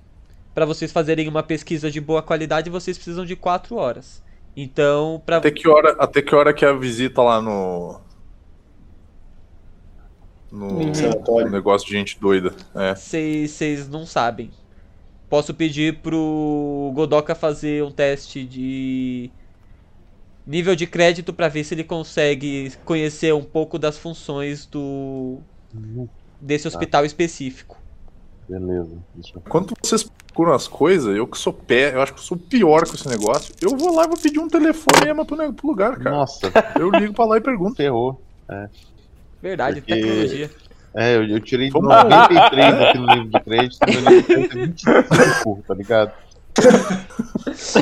Pra 0.53 0.65
vocês 0.65 0.91
fazerem 0.91 1.27
uma 1.27 1.43
pesquisa 1.43 1.91
de 1.91 1.99
boa 1.99 2.21
qualidade, 2.23 2.69
vocês 2.69 2.97
precisam 2.97 3.25
de 3.25 3.35
quatro 3.35 3.75
horas. 3.75 4.23
Então, 4.55 5.21
pra. 5.25 5.37
Até 5.37 5.51
que 5.51 5.67
hora, 5.67 5.95
até 5.99 6.21
que 6.21 6.33
hora 6.33 6.53
que 6.53 6.63
é 6.63 6.69
a 6.69 6.73
visita 6.73 7.21
lá 7.21 7.41
no. 7.41 7.99
No, 10.51 10.67
Uhum. 10.67 11.49
negócio 11.49 11.85
de 11.87 11.93
gente 11.93 12.17
doida. 12.19 12.53
É. 12.73 12.95
Vocês 12.95 13.89
não 13.89 14.05
sabem. 14.05 14.49
Posso 15.29 15.53
pedir 15.53 15.97
pro 15.97 16.91
Godoka 16.95 17.35
fazer 17.35 17.83
um 17.83 17.91
teste 17.91 18.45
de 18.45 19.29
nível 20.47 20.75
de 20.75 20.87
crédito 20.87 21.33
pra 21.33 21.49
ver 21.49 21.63
se 21.65 21.73
ele 21.73 21.83
consegue 21.83 22.71
conhecer 22.85 23.33
um 23.33 23.43
pouco 23.43 23.77
das 23.79 23.97
funções 23.97 24.65
do 24.65 25.39
desse 26.39 26.67
hospital 26.67 27.03
específico. 27.03 27.74
Beleza. 28.47 28.91
Deixa 29.15 29.37
eu... 29.37 29.41
Quando 29.49 29.73
vocês 29.81 30.03
procuram 30.03 30.53
as 30.53 30.67
coisas, 30.67 31.15
eu 31.15 31.25
que 31.25 31.37
sou 31.37 31.51
pé, 31.53 31.95
eu 31.95 32.01
acho 32.01 32.13
que 32.13 32.19
eu 32.19 32.23
sou 32.23 32.37
pior 32.37 32.85
com 32.87 32.93
esse 32.93 33.07
negócio. 33.07 33.53
Eu 33.61 33.75
vou 33.77 33.95
lá 33.95 34.03
e 34.05 34.07
vou 34.07 34.17
pedir 34.17 34.39
um 34.39 34.47
telefonema 34.47 35.25
pro, 35.25 35.35
ne- 35.37 35.51
pro 35.51 35.67
lugar, 35.67 35.97
cara. 35.97 36.11
Nossa, 36.15 36.51
Eu 36.79 36.89
ligo 36.91 37.13
pra 37.13 37.25
lá 37.25 37.37
e 37.37 37.41
pergunto. 37.41 37.75
ferrou. 37.75 38.21
Verdade, 39.41 39.81
Porque- 39.81 39.95
tecnologia. 39.95 40.49
É, 40.97 41.17
eu, 41.17 41.27
eu 41.27 41.39
tirei 41.41 41.69
Vamos 41.71 41.89
93 41.89 42.73
aqui 42.81 42.97
no 42.97 43.05
livro 43.13 43.27
de 43.29 43.39
crédito, 43.41 43.79
meu 43.85 43.99
livro 43.99 44.21
de 44.21 44.47
crédito 44.47 44.89
é 44.89 44.91
25, 44.95 45.63
tá 45.67 45.73
ligado? 45.73 46.11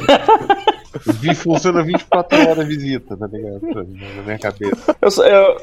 Vi, 1.19 1.35
funciona 1.35 1.83
24 1.83 2.39
horas 2.41 2.59
a 2.59 2.63
visita, 2.63 3.17
tá 3.17 3.27
ligado? 3.27 3.61
Na 3.61 4.23
minha 4.23 4.39
cabeça. 4.39 4.95
Eu, 5.01 5.11
só- 5.11 5.25
eu, 5.25 5.61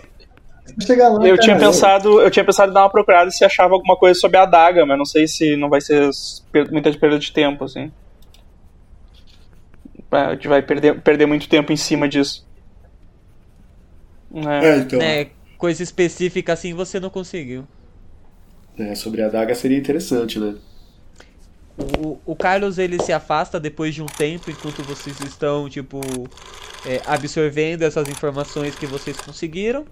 chegar 0.80 1.08
lá, 1.08 1.26
eu 1.26 1.36
cara, 1.36 1.38
tinha 1.38 1.58
pensado, 1.58 2.20
eu 2.20 2.30
tinha 2.30 2.44
pensado 2.44 2.70
em 2.70 2.74
dar 2.74 2.82
uma 2.82 2.90
procurada 2.90 3.30
se 3.30 3.44
achava 3.44 3.74
alguma 3.74 3.96
coisa 3.96 4.18
sobre 4.18 4.36
a 4.36 4.42
adaga, 4.42 4.84
mas 4.86 4.98
não 4.98 5.04
sei 5.04 5.26
se 5.26 5.56
não 5.56 5.68
vai 5.68 5.80
ser 5.80 6.10
muita 6.70 6.92
perda 6.92 7.18
de 7.18 7.32
tempo, 7.32 7.64
assim. 7.64 7.90
A 10.10 10.32
gente 10.32 10.48
vai 10.48 10.60
perder, 10.60 11.00
perder 11.00 11.26
muito 11.26 11.48
tempo 11.48 11.72
em 11.72 11.76
cima 11.76 12.08
disso. 12.08 12.44
É. 14.34 14.66
É, 14.66 14.76
então. 14.78 15.00
É, 15.00 15.28
coisa 15.58 15.82
específica 15.82 16.52
assim 16.52 16.74
você 16.74 16.98
não 16.98 17.10
conseguiu. 17.10 17.66
É, 18.78 18.94
sobre 18.94 19.22
a 19.22 19.28
daga 19.28 19.54
seria 19.54 19.76
interessante, 19.76 20.38
né? 20.38 20.54
O, 21.98 22.18
o 22.26 22.36
Carlos 22.36 22.78
ele 22.78 23.00
se 23.02 23.12
afasta 23.12 23.58
depois 23.58 23.94
de 23.94 24.02
um 24.02 24.06
tempo 24.06 24.50
enquanto 24.50 24.82
vocês 24.82 25.18
estão 25.20 25.68
tipo 25.68 26.00
é, 26.86 27.00
absorvendo 27.06 27.82
essas 27.82 28.08
informações 28.08 28.74
que 28.74 28.86
vocês 28.86 29.16
conseguiram 29.18 29.86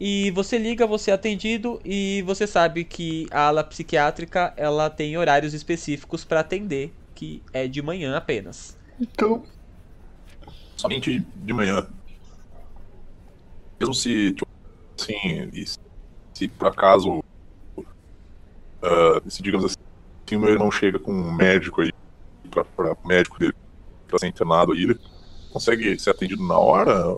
e 0.00 0.30
você 0.30 0.58
liga, 0.58 0.86
você 0.86 1.10
é 1.10 1.14
atendido 1.14 1.80
e 1.84 2.22
você 2.22 2.46
sabe 2.46 2.84
que 2.84 3.26
a 3.30 3.48
ala 3.48 3.64
psiquiátrica 3.64 4.52
ela 4.56 4.88
tem 4.88 5.16
horários 5.16 5.54
específicos 5.54 6.24
para 6.24 6.40
atender 6.40 6.94
que 7.14 7.42
é 7.52 7.66
de 7.66 7.82
manhã 7.82 8.16
apenas. 8.16 8.76
Então, 9.00 9.44
somente 10.76 11.18
de 11.36 11.52
manhã. 11.52 11.86
Mesmo 13.80 13.94
se, 13.94 14.32
tipo, 14.32 14.46
assim, 15.00 15.50
se, 16.32 16.48
por 16.48 16.68
acaso, 16.68 17.22
ah, 18.82 19.20
se 19.28 19.42
digamos 19.42 19.66
assim, 19.66 19.76
se 20.26 20.36
o 20.36 20.40
meu 20.40 20.50
irmão 20.50 20.70
chega 20.70 20.98
com 20.98 21.12
um 21.12 21.32
médico 21.32 21.80
aí, 21.80 21.92
pra, 22.50 22.64
pra 22.64 22.92
o 22.92 23.08
médico 23.08 23.38
dele, 23.38 23.54
pra 24.06 24.18
ser 24.18 24.28
internado 24.28 24.72
aí, 24.72 24.82
ele 24.84 25.00
consegue 25.50 25.98
ser 25.98 26.10
atendido 26.10 26.46
na 26.46 26.58
hora? 26.58 27.16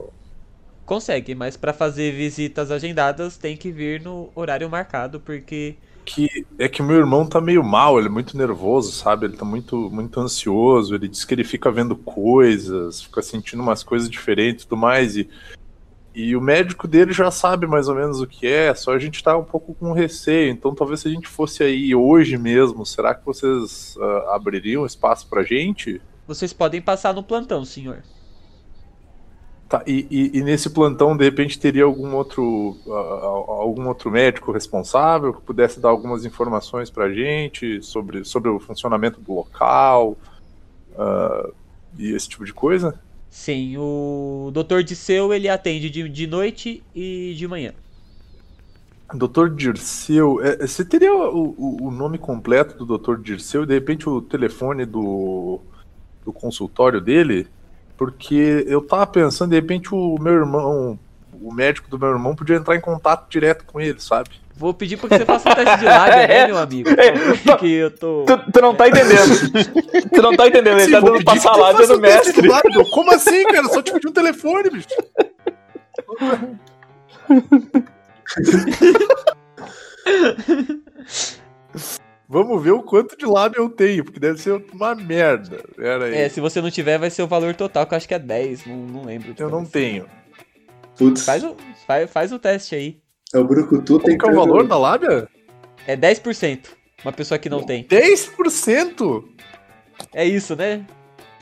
Consegue, 0.91 1.37
mas 1.37 1.57
pra 1.57 1.73
fazer 1.73 2.11
visitas 2.11 2.69
agendadas 2.69 3.37
tem 3.37 3.57
que 3.57 3.71
vir 3.71 4.03
no 4.03 4.29
horário 4.35 4.69
marcado, 4.69 5.21
porque 5.21 5.77
Que 6.05 6.45
é 6.59 6.69
que 6.69 6.83
meu 6.83 6.97
irmão 6.97 7.25
tá 7.25 7.41
meio 7.41 7.63
mal, 7.63 7.97
ele 7.97 8.09
é 8.09 8.11
muito 8.11 8.37
nervoso, 8.37 8.91
sabe? 8.91 9.27
Ele 9.27 9.37
tá 9.37 9.45
muito, 9.45 9.89
muito 9.89 10.19
ansioso, 10.19 10.93
ele 10.93 11.07
diz 11.07 11.25
que 11.25 11.33
ele 11.33 11.45
fica 11.45 11.71
vendo 11.71 11.95
coisas, 11.95 13.03
fica 13.03 13.23
sentindo 13.23 13.63
umas 13.63 13.85
coisas 13.85 14.11
diferentes 14.11 14.65
e 14.65 14.67
tudo 14.67 14.81
mais, 14.81 15.17
e, 15.17 15.31
e 16.13 16.35
o 16.35 16.41
médico 16.41 16.89
dele 16.89 17.13
já 17.13 17.31
sabe 17.31 17.69
mais 17.69 17.87
ou 17.87 17.95
menos 17.95 18.21
o 18.21 18.27
que 18.27 18.49
é, 18.49 18.75
só 18.75 18.93
a 18.93 18.99
gente 18.99 19.23
tá 19.23 19.39
um 19.39 19.45
pouco 19.45 19.73
com 19.73 19.93
receio, 19.93 20.51
então 20.51 20.75
talvez 20.75 20.99
se 20.99 21.07
a 21.07 21.11
gente 21.13 21.29
fosse 21.29 21.63
aí 21.63 21.95
hoje 21.95 22.37
mesmo, 22.37 22.85
será 22.85 23.15
que 23.15 23.25
vocês 23.25 23.97
ah, 24.01 24.35
abririam 24.35 24.85
espaço 24.85 25.29
pra 25.29 25.45
gente? 25.45 26.03
vocês 26.27 26.53
podem 26.53 26.83
passar 26.83 27.15
no 27.15 27.23
plantão, 27.23 27.65
senhor. 27.65 28.03
Tá, 29.71 29.85
e, 29.87 30.05
e- 30.11 30.39
e 30.39 30.43
nesse 30.43 30.69
plantão, 30.71 31.17
de 31.17 31.23
repente, 31.25 31.57
teria 31.57 31.85
algum 31.85 32.13
outro, 32.17 32.77
ah, 32.89 32.93
algum 33.63 33.87
outro 33.87 34.11
médico 34.11 34.51
responsável 34.51 35.33
que 35.33 35.41
pudesse 35.43 35.79
dar 35.79 35.91
algumas 35.91 36.25
informações 36.25 36.91
pra 36.91 37.09
gente 37.09 37.81
sobre, 37.81 38.25
sobre 38.25 38.51
o 38.51 38.59
funcionamento 38.59 39.21
do 39.21 39.33
local 39.33 40.19
ah, 40.99 41.51
e 41.97 42.13
esse 42.13 42.29
tipo 42.29 42.45
de 42.45 42.53
coisa? 42.53 43.01
Sim, 43.31 43.77
o 43.79 44.51
Dr. 44.53 44.83
Disseu 44.83 45.33
ele 45.33 45.49
atende 45.49 45.89
de, 45.89 46.09
de 46.09 46.27
noite 46.27 46.83
e 46.93 47.33
de 47.39 47.47
manhã. 47.47 47.73
Dr. 49.15 49.51
Dirceu, 49.55 50.41
é, 50.43 50.67
você 50.67 50.85
teria 50.85 51.13
o, 51.15 51.55
o- 51.57 51.77
o 51.87 51.91
nome 51.93 52.19
completo 52.19 52.85
do 52.85 52.99
Dr. 52.99 53.19
Dirceu 53.21 53.63
e 53.63 53.67
de 53.67 53.75
repente 53.75 54.09
o 54.09 54.21
telefone 54.21 54.85
do, 54.85 55.61
do 56.25 56.33
consultório 56.33 57.01
dele? 57.01 57.47
Porque 58.01 58.65
eu 58.67 58.81
tava 58.81 59.07
pensando, 59.07 59.51
de 59.51 59.57
repente 59.57 59.95
o 59.95 60.17
meu 60.19 60.33
irmão, 60.33 60.99
o 61.39 61.53
médico 61.53 61.87
do 61.91 61.99
meu 61.99 62.09
irmão 62.09 62.35
podia 62.35 62.57
entrar 62.57 62.75
em 62.75 62.81
contato 62.81 63.29
direto 63.29 63.63
com 63.67 63.79
ele, 63.79 64.01
sabe? 64.01 64.31
Vou 64.57 64.73
pedir 64.73 64.97
pra 64.97 65.07
que 65.11 65.19
você 65.19 65.27
faça 65.27 65.51
um 65.51 65.55
teste 65.55 65.81
de 65.81 65.85
lábia, 65.85 66.17
né, 66.27 66.47
meu 66.47 66.57
amigo? 66.57 66.89
Porque 67.45 67.67
eu 67.67 67.91
tô. 67.91 68.25
tu, 68.25 68.53
tu 68.53 68.61
não 68.63 68.75
tá 68.75 68.89
entendendo. 68.89 69.53
tu 70.15 70.23
não 70.23 70.35
tá 70.35 70.49
entendendo, 70.49 70.79
ele 70.79 70.87
Sim, 70.87 70.93
tá 70.93 71.01
dando 71.01 71.23
passar 71.23 71.51
que 71.51 71.55
tu 71.55 71.61
lábia 71.61 71.77
faça 71.77 71.93
do 71.93 71.99
um 71.99 72.01
teste 72.01 72.27
mestre. 72.29 72.49
lábio. 72.49 72.91
Como 72.91 73.13
assim, 73.15 73.45
cara? 73.45 73.69
Só 73.69 73.83
te 73.83 73.93
pedi 73.93 74.09
um 74.09 74.13
telefone, 74.13 74.71
bicho. 74.71 74.89
Vamos 82.33 82.63
ver 82.63 82.71
o 82.71 82.81
quanto 82.81 83.17
de 83.19 83.27
lábio 83.27 83.59
eu 83.61 83.69
tenho, 83.69 84.05
porque 84.05 84.21
deve 84.21 84.41
ser 84.41 84.65
uma 84.73 84.95
merda. 84.95 85.65
Pera 85.75 86.05
aí. 86.05 86.15
É, 86.15 86.29
se 86.29 86.41
você 86.41 86.63
não 86.63 86.71
tiver, 86.71 86.97
vai 86.97 87.11
ser 87.11 87.25
o 87.25 87.27
valor 87.27 87.57
total, 87.57 87.85
que 87.85 87.93
eu 87.93 87.97
acho 87.97 88.07
que 88.07 88.15
é 88.15 88.21
10, 88.21 88.67
não, 88.67 88.77
não 88.77 89.05
lembro. 89.05 89.35
eu 89.37 89.51
não 89.51 89.65
tenho. 89.65 90.07
Putz, 90.97 91.25
Faz 91.25 91.43
o, 91.43 91.57
faz, 91.89 92.09
faz 92.09 92.33
o 92.33 92.39
teste 92.39 92.77
aí. 92.77 93.03
é 93.35 93.39
o 93.39 93.43
Brucutu 93.45 93.99
Qual 93.99 94.17
que 94.17 94.27
é 94.29 94.31
o 94.31 94.37
valor 94.37 94.65
da 94.65 94.79
lábia? 94.79 95.29
É 95.89 95.97
10%. 95.97 96.67
Uma 97.05 97.13
pessoa 97.13 97.37
que 97.37 97.49
não 97.49 97.65
tem. 97.65 97.83
10%? 97.83 99.25
É 100.15 100.25
isso, 100.25 100.55
né? 100.55 100.87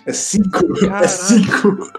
É 0.07 0.13
5. 0.15 0.49
Caraca. 0.81 1.05
É 1.05 1.09
5. 1.09 1.93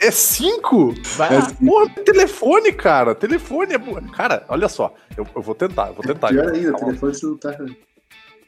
É 0.00 0.10
5? 0.10 0.94
Vai 1.16 1.36
É 1.36 1.40
cinco. 1.42 1.64
Porra, 1.64 1.88
telefone, 2.04 2.72
cara. 2.72 3.14
Telefone 3.14 3.74
é. 3.74 3.78
Cara, 4.16 4.44
olha 4.48 4.68
só. 4.68 4.92
Eu, 5.16 5.24
eu 5.36 5.40
vou 5.40 5.54
tentar, 5.54 5.88
eu 5.88 5.94
vou 5.94 6.02
tentar. 6.02 6.26
Pior 6.30 6.52
ainda, 6.52 6.72
o 6.72 6.76
telefone 6.76 7.14
você 7.14 7.24
não 7.24 7.36
tá. 7.36 7.56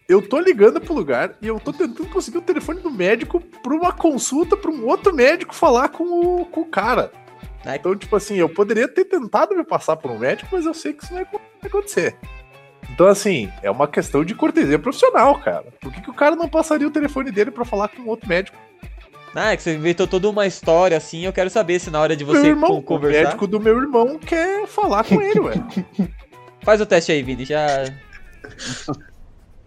Eu 0.08 0.20
tô 0.20 0.38
ligando 0.38 0.80
pro 0.80 0.92
lugar 0.94 1.34
e 1.40 1.46
eu 1.48 1.58
tô 1.58 1.72
tentando 1.72 2.08
conseguir 2.10 2.38
o 2.38 2.42
telefone 2.42 2.80
do 2.80 2.90
médico 2.90 3.40
pra 3.62 3.74
uma 3.74 3.90
consulta 3.92 4.56
pra 4.56 4.70
um 4.70 4.86
outro 4.86 5.14
médico 5.14 5.54
falar 5.54 5.88
com 5.88 6.04
o, 6.04 6.44
com 6.46 6.60
o 6.60 6.66
cara. 6.66 7.10
Ai. 7.64 7.76
Então, 7.76 7.96
tipo 7.96 8.14
assim, 8.14 8.34
eu 8.36 8.48
poderia 8.48 8.86
ter 8.86 9.06
tentado 9.06 9.54
me 9.56 9.64
passar 9.64 9.96
por 9.96 10.10
um 10.10 10.18
médico, 10.18 10.50
mas 10.52 10.66
eu 10.66 10.74
sei 10.74 10.92
que 10.92 11.02
isso 11.04 11.14
não 11.14 11.24
vai 11.24 11.40
acontecer. 11.64 12.16
Então, 12.92 13.06
assim, 13.06 13.50
é 13.62 13.70
uma 13.70 13.88
questão 13.88 14.22
de 14.22 14.34
cortesia 14.34 14.78
profissional, 14.78 15.38
cara. 15.40 15.64
Por 15.80 15.90
que, 15.90 16.02
que 16.02 16.10
o 16.10 16.14
cara 16.14 16.36
não 16.36 16.48
passaria 16.50 16.86
o 16.86 16.90
telefone 16.90 17.30
dele 17.30 17.50
pra 17.50 17.64
falar 17.64 17.88
com 17.88 18.06
outro 18.06 18.28
médico? 18.28 18.58
Ah, 19.34 19.52
é 19.52 19.56
que 19.56 19.62
você 19.62 19.74
inventou 19.74 20.06
toda 20.06 20.28
uma 20.28 20.46
história 20.46 20.96
assim. 20.98 21.24
Eu 21.24 21.32
quero 21.32 21.48
saber 21.48 21.80
se 21.80 21.90
na 21.90 21.98
hora 22.00 22.14
de 22.14 22.24
Meu 22.24 22.34
você 22.34 22.48
irmão, 22.48 22.70
con- 22.70 22.78
o 22.78 22.82
conversar. 22.82 23.22
médico 23.24 23.46
do 23.46 23.58
meu 23.58 23.76
irmão 23.80 24.18
quer 24.18 24.66
falar 24.66 25.02
com 25.02 25.20
ele, 25.20 25.40
ué. 25.40 25.54
Faz 26.62 26.80
o 26.80 26.86
teste 26.86 27.10
aí, 27.10 27.22
Vini. 27.22 27.44
Já. 27.46 27.66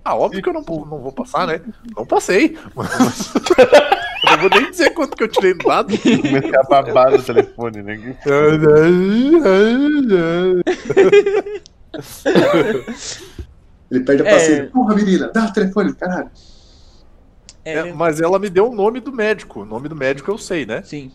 Ah, 0.07 0.15
óbvio 0.15 0.41
que 0.41 0.47
eu 0.47 0.53
não, 0.53 0.61
não 0.61 1.01
vou 1.01 1.11
passar, 1.11 1.45
né? 1.45 1.59
Não 1.93 2.05
passei. 2.05 2.57
Mas... 2.73 3.35
eu 3.35 4.31
não 4.31 4.37
vou 4.37 4.49
nem 4.49 4.71
dizer 4.71 4.91
quanto 4.91 5.17
que 5.17 5.23
eu 5.23 5.27
tirei 5.27 5.53
do 5.53 5.65
dado. 5.65 5.93
Comecei 5.99 6.55
a 6.55 6.63
babar 6.63 7.11
no 7.11 7.21
telefone, 7.21 7.83
né? 7.83 8.15
Ele 13.91 13.99
perde 14.05 14.23
a 14.23 14.25
É. 14.25 14.31
paciência. 14.33 14.69
Porra, 14.71 14.95
menina, 14.95 15.29
dá 15.33 15.45
o 15.45 15.51
telefone, 15.51 15.93
caralho. 15.93 16.31
É, 17.65 17.73
É, 17.73 17.93
mas 17.93 18.21
ela 18.21 18.39
me 18.39 18.49
deu 18.49 18.71
o 18.71 18.75
nome 18.75 19.01
do 19.01 19.11
médico. 19.11 19.63
O 19.63 19.65
nome 19.65 19.89
do 19.89 19.95
médico 19.95 20.31
eu 20.31 20.37
sei, 20.37 20.65
né? 20.65 20.83
Sim. 20.83 21.11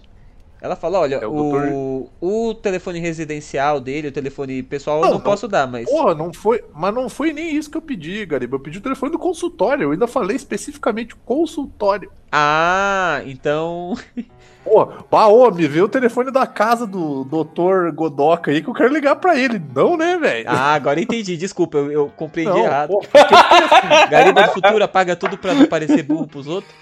Ela 0.63 0.77
fala, 0.77 1.01
olha, 1.01 1.17
É 1.17 1.27
o 1.27 2.09
o, 2.21 2.49
o 2.49 2.55
telefone 2.55 3.01
residencial 3.01 3.81
dele, 3.81 4.07
o 4.07 4.13
telefone 4.13 4.63
pessoal, 4.63 4.99
eu 4.99 5.03
Não, 5.03 5.09
não, 5.09 5.15
não. 5.19 5.25
posso 5.25 5.49
dar, 5.49 5.67
mas. 5.67 5.91
Porra, 5.91 6.15
não 6.15 6.33
foi. 6.33 6.63
Mas 6.73 6.95
não 6.95 7.09
foi 7.09 7.33
nem 7.33 7.57
isso 7.57 7.69
que 7.69 7.77
eu 7.77 7.83
pedi, 7.83 8.25
Gariba. 8.25 8.55
Eu 8.55 8.61
pedi 8.61 8.79
o 8.79 8.81
telefone 8.81 9.11
do 9.11 9.19
consultório. 9.19 9.83
Eu 9.83 9.91
ainda 9.91 10.07
falei 10.07 10.37
especificamente 10.37 11.17
consultório. 11.17 12.13
Ah, 12.31 13.23
então. 13.27 13.95
Pô, 14.65 14.87
bah, 15.11 15.27
ô, 15.27 15.51
me 15.51 15.67
vê 15.67 15.83
o 15.83 15.89
telefone 15.89 16.31
da 16.31 16.47
casa 16.47 16.87
do 16.87 17.25
doutor 17.25 17.91
Godoca 17.91 18.53
aí 18.53 18.63
que 18.63 18.69
eu 18.71 18.75
quero 18.75 18.95
ligar 18.95 19.17
pra 19.17 19.37
ele. 19.37 19.61
Não, 19.75 19.97
né, 19.97 20.17
velho? 20.17 20.45
Ah, 20.49 20.75
agora 20.75 21.01
entendi. 21.01 21.37
Desculpa, 21.37 21.79
eu, 21.79 21.91
eu 21.91 22.13
compreendi 22.17 22.53
Não, 22.53 22.65
errado. 22.65 22.91
Porque, 22.91 23.09
assim, 23.19 24.11
Gariba 24.11 24.45
do 24.45 24.53
futuro 24.53 24.85
apaga 24.85 25.17
tudo 25.17 25.37
pra 25.37 25.53
não 25.55 25.67
parecer 25.67 26.05
burro 26.05 26.29
pros 26.29 26.47
outros. 26.47 26.73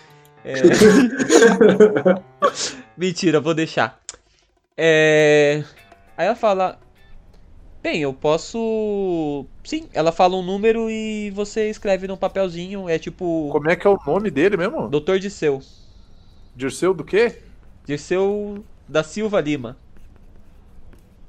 É... 0.44 0.54
Mentira, 2.96 3.40
vou 3.40 3.54
deixar. 3.54 4.00
É... 4.76 5.64
Aí 6.16 6.26
ela 6.26 6.36
fala. 6.36 6.78
Bem, 7.82 8.02
eu 8.02 8.12
posso. 8.12 9.46
Sim, 9.64 9.88
ela 9.92 10.12
fala 10.12 10.36
um 10.36 10.42
número 10.42 10.90
e 10.90 11.30
você 11.30 11.70
escreve 11.70 12.06
num 12.06 12.16
papelzinho. 12.16 12.88
É 12.88 12.98
tipo. 12.98 13.48
Como 13.50 13.70
é 13.70 13.76
que 13.76 13.86
é 13.86 13.90
o 13.90 13.98
nome 14.06 14.30
dele 14.30 14.56
mesmo? 14.56 14.88
Doutor 14.88 15.18
Disseu. 15.18 15.62
Dirceu 16.54 16.92
do 16.92 17.04
quê? 17.04 17.38
Dirceu 17.86 18.62
da 18.86 19.02
Silva 19.02 19.40
Lima. 19.40 19.76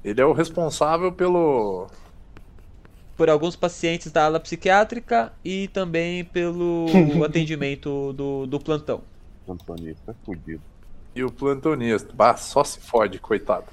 Ele 0.04 0.20
é 0.20 0.24
o 0.24 0.32
responsável 0.32 1.12
pelo. 1.12 1.86
Por 3.16 3.28
alguns 3.28 3.54
pacientes 3.56 4.10
da 4.10 4.24
ala 4.24 4.40
psiquiátrica 4.40 5.32
e 5.44 5.68
também 5.68 6.24
pelo 6.24 6.86
atendimento 7.24 8.12
do, 8.14 8.46
do 8.46 8.58
plantão. 8.58 9.02
Antônio, 9.48 9.94
tá 10.06 10.14
fudido. 10.24 10.62
E 11.14 11.22
o 11.22 11.30
plantonista. 11.30 12.10
Bah, 12.14 12.36
só 12.36 12.64
se 12.64 12.80
fode, 12.80 13.18
coitado. 13.18 13.66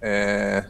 É. 0.00 0.64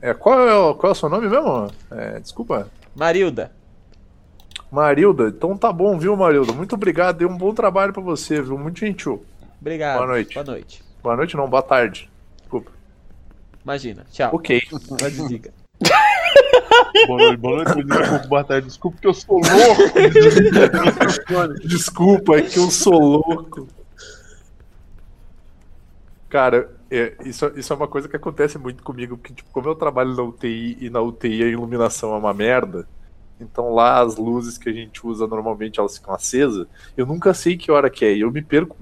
É, 0.00 0.14
qual, 0.14 0.40
é 0.46 0.54
o, 0.54 0.74
qual 0.74 0.90
é 0.90 0.92
o 0.92 0.94
seu 0.94 1.08
nome 1.08 1.28
mesmo? 1.28 1.72
É, 1.90 2.20
desculpa. 2.20 2.70
Marilda, 2.94 3.50
Marilda, 4.70 5.28
então 5.28 5.56
tá 5.56 5.72
bom, 5.72 5.98
viu, 5.98 6.14
Marilda? 6.16 6.52
Muito 6.52 6.74
obrigado, 6.74 7.18
deu 7.18 7.28
um 7.28 7.36
bom 7.36 7.54
trabalho 7.54 7.92
pra 7.92 8.02
você, 8.02 8.42
viu? 8.42 8.58
Muito 8.58 8.80
gentil. 8.80 9.24
obrigado. 9.60 9.96
Boa 9.96 10.06
noite. 10.06 10.34
Boa 10.34 10.44
noite. 10.44 10.84
Boa 11.02 11.16
noite, 11.16 11.36
não, 11.36 11.48
boa 11.48 11.62
tarde. 11.62 12.10
Desculpa. 12.36 12.70
Imagina. 13.64 14.04
Tchau. 14.10 14.34
Ok. 14.34 14.60
Agora 14.90 15.10
desliga. 15.10 15.52
Boa 17.06 17.18
noite, 17.18 17.36
boa 17.36 17.64
noite, 17.64 17.84
desculpa, 17.84 18.26
boa 18.26 18.44
tarde. 18.44 18.66
Desculpa 18.66 18.98
que 19.00 19.06
eu 19.06 19.14
sou 19.14 19.40
louco. 19.40 19.82
Desculpa, 21.66 22.36
é 22.36 22.42
que 22.42 22.58
eu 22.58 22.70
sou 22.70 22.98
louco. 22.98 23.68
Cara, 26.28 26.70
é, 26.90 27.14
isso, 27.24 27.50
isso 27.56 27.72
é 27.72 27.76
uma 27.76 27.88
coisa 27.88 28.08
que 28.08 28.16
acontece 28.16 28.58
muito 28.58 28.82
comigo, 28.82 29.16
porque, 29.16 29.32
tipo, 29.32 29.50
como 29.50 29.68
eu 29.68 29.74
trabalho 29.74 30.14
na 30.14 30.22
UTI 30.22 30.76
e 30.80 30.90
na 30.90 31.00
UTI 31.00 31.42
a 31.44 31.48
iluminação 31.48 32.14
é 32.14 32.18
uma 32.18 32.34
merda, 32.34 32.86
então 33.40 33.72
lá 33.72 34.00
as 34.00 34.16
luzes 34.16 34.58
que 34.58 34.68
a 34.68 34.72
gente 34.72 35.06
usa 35.06 35.26
normalmente 35.26 35.80
elas 35.80 35.96
ficam 35.96 36.14
acesas, 36.14 36.66
eu 36.96 37.06
nunca 37.06 37.32
sei 37.32 37.56
que 37.56 37.70
hora 37.70 37.88
que 37.88 38.04
é, 38.04 38.14
e 38.14 38.20
eu 38.20 38.30
me 38.30 38.42
perco 38.42 38.76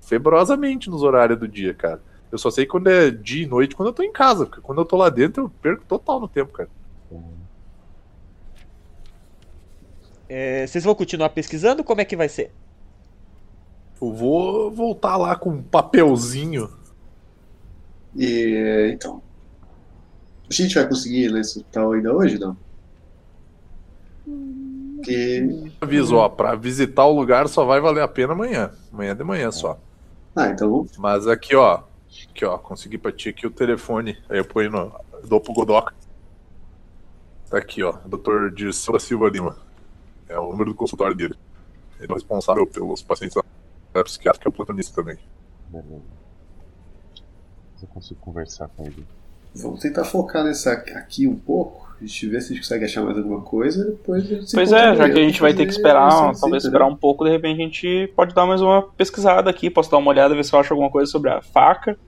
febrosamente 0.00 0.88
nos 0.88 1.02
horários 1.02 1.38
do 1.38 1.46
dia, 1.46 1.74
cara. 1.74 2.00
Eu 2.30 2.38
só 2.38 2.50
sei 2.50 2.66
quando 2.66 2.88
é 2.88 3.10
dia 3.10 3.44
e 3.44 3.46
noite 3.46 3.74
quando 3.74 3.88
eu 3.88 3.94
tô 3.94 4.02
em 4.02 4.12
casa, 4.12 4.46
porque 4.46 4.60
quando 4.60 4.80
eu 4.80 4.84
tô 4.84 4.96
lá 4.96 5.08
dentro 5.10 5.44
eu 5.44 5.48
perco 5.48 5.84
total 5.86 6.20
no 6.20 6.28
tempo, 6.28 6.52
cara. 6.52 6.68
É, 10.28 10.66
vocês 10.66 10.84
vão 10.84 10.94
continuar 10.94 11.30
pesquisando? 11.30 11.82
Como 11.82 12.00
é 12.00 12.04
que 12.04 12.16
vai 12.16 12.28
ser? 12.28 12.52
Eu 14.00 14.12
vou 14.12 14.70
voltar 14.70 15.16
lá 15.16 15.34
com 15.34 15.50
um 15.50 15.62
papelzinho. 15.62 16.70
E 18.14 18.90
então. 18.92 19.22
A 20.48 20.52
gente 20.52 20.74
vai 20.74 20.88
conseguir 20.88 21.24
ir 21.24 21.32
nesse 21.32 21.58
hospital 21.58 21.92
ainda 21.92 22.14
hoje, 22.14 22.38
não? 22.38 22.56
Que... 25.02 25.72
Aviso, 25.80 26.16
ó, 26.16 26.28
pra 26.28 26.54
visitar 26.54 27.04
o 27.04 27.12
lugar 27.12 27.48
só 27.48 27.64
vai 27.64 27.80
valer 27.80 28.02
a 28.02 28.08
pena 28.08 28.32
amanhã. 28.32 28.70
Amanhã 28.92 29.14
de 29.14 29.24
manhã 29.24 29.50
só. 29.50 29.78
Ah, 30.34 30.48
então 30.48 30.70
vamos. 30.70 30.96
Mas 30.96 31.26
aqui, 31.26 31.54
ó. 31.54 31.82
Aqui, 32.30 32.44
ó. 32.44 32.56
Consegui 32.58 32.98
pra 32.98 33.12
ti 33.12 33.28
aqui 33.28 33.46
o 33.46 33.50
telefone. 33.50 34.16
Aí 34.28 34.38
eu 34.38 34.44
ponho 34.44 34.70
no. 34.70 34.92
Dou 35.26 35.40
pro 35.40 35.52
Godoca. 35.52 35.94
Tá 37.50 37.58
aqui, 37.58 37.82
ó. 37.82 37.92
Dr. 38.04 38.54
Dirceu 38.54 38.92
da 38.92 39.00
Silva 39.00 39.28
Lima. 39.28 39.56
É 40.28 40.38
o 40.38 40.50
número 40.50 40.70
do 40.70 40.76
consultório 40.76 41.16
dele. 41.16 41.34
Ele 41.98 42.08
é 42.08 42.12
o 42.12 42.14
responsável 42.14 42.66
pelos 42.66 43.02
pacientes 43.02 43.36
da 43.92 44.04
psiquiátrica 44.04 44.48
e 44.48 44.52
plantonista 44.52 44.94
também. 44.94 45.18
Beleza. 45.68 46.02
Eu 47.82 47.88
consigo 47.88 48.20
conversar 48.20 48.68
com 48.68 48.84
ele. 48.84 49.06
Vamos 49.54 49.80
tentar 49.80 50.04
focar 50.04 50.44
nessa 50.44 50.72
aqui 50.72 51.26
um 51.26 51.36
pouco. 51.36 51.88
A 52.00 52.04
gente 52.04 52.28
vê 52.28 52.40
se 52.40 52.52
a 52.52 52.54
gente 52.54 52.62
consegue 52.62 52.84
achar 52.84 53.02
mais 53.02 53.16
alguma 53.16 53.40
coisa. 53.40 53.84
Depois 53.86 54.24
a 54.24 54.26
gente 54.26 54.50
se 54.50 54.54
Pois 54.54 54.72
é, 54.72 54.94
já 54.94 55.10
que 55.10 55.18
a 55.18 55.22
gente 55.22 55.40
vai 55.40 55.54
ter 55.54 55.64
que 55.64 55.72
esperar, 55.72 56.32
isso, 56.32 56.40
talvez 56.40 56.64
esperar 56.64 56.86
um 56.86 56.94
pouco, 56.94 57.24
de 57.24 57.30
repente 57.30 57.60
a 57.60 57.64
gente 57.64 58.12
pode 58.14 58.34
dar 58.34 58.46
mais 58.46 58.60
uma 58.60 58.82
pesquisada 58.82 59.50
aqui. 59.50 59.70
Posso 59.70 59.90
dar 59.90 59.96
uma 59.96 60.10
olhada, 60.10 60.34
ver 60.34 60.44
se 60.44 60.52
eu 60.52 60.60
acho 60.60 60.72
alguma 60.72 60.90
coisa 60.90 61.10
sobre 61.10 61.30
a 61.30 61.40
faca. 61.40 61.98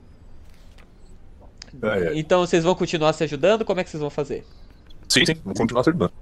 É, 1.82 2.06
é. 2.08 2.18
Então 2.18 2.40
vocês 2.40 2.62
vão 2.62 2.74
continuar 2.74 3.12
se 3.14 3.24
ajudando? 3.24 3.64
Como 3.64 3.80
é 3.80 3.84
que 3.84 3.90
vocês 3.90 4.00
vão 4.00 4.10
fazer? 4.10 4.44
Sim, 5.10 5.26
sim. 5.26 5.34
Vamos 5.44 5.58
continuar 5.58 5.80
acertando. 5.82 6.12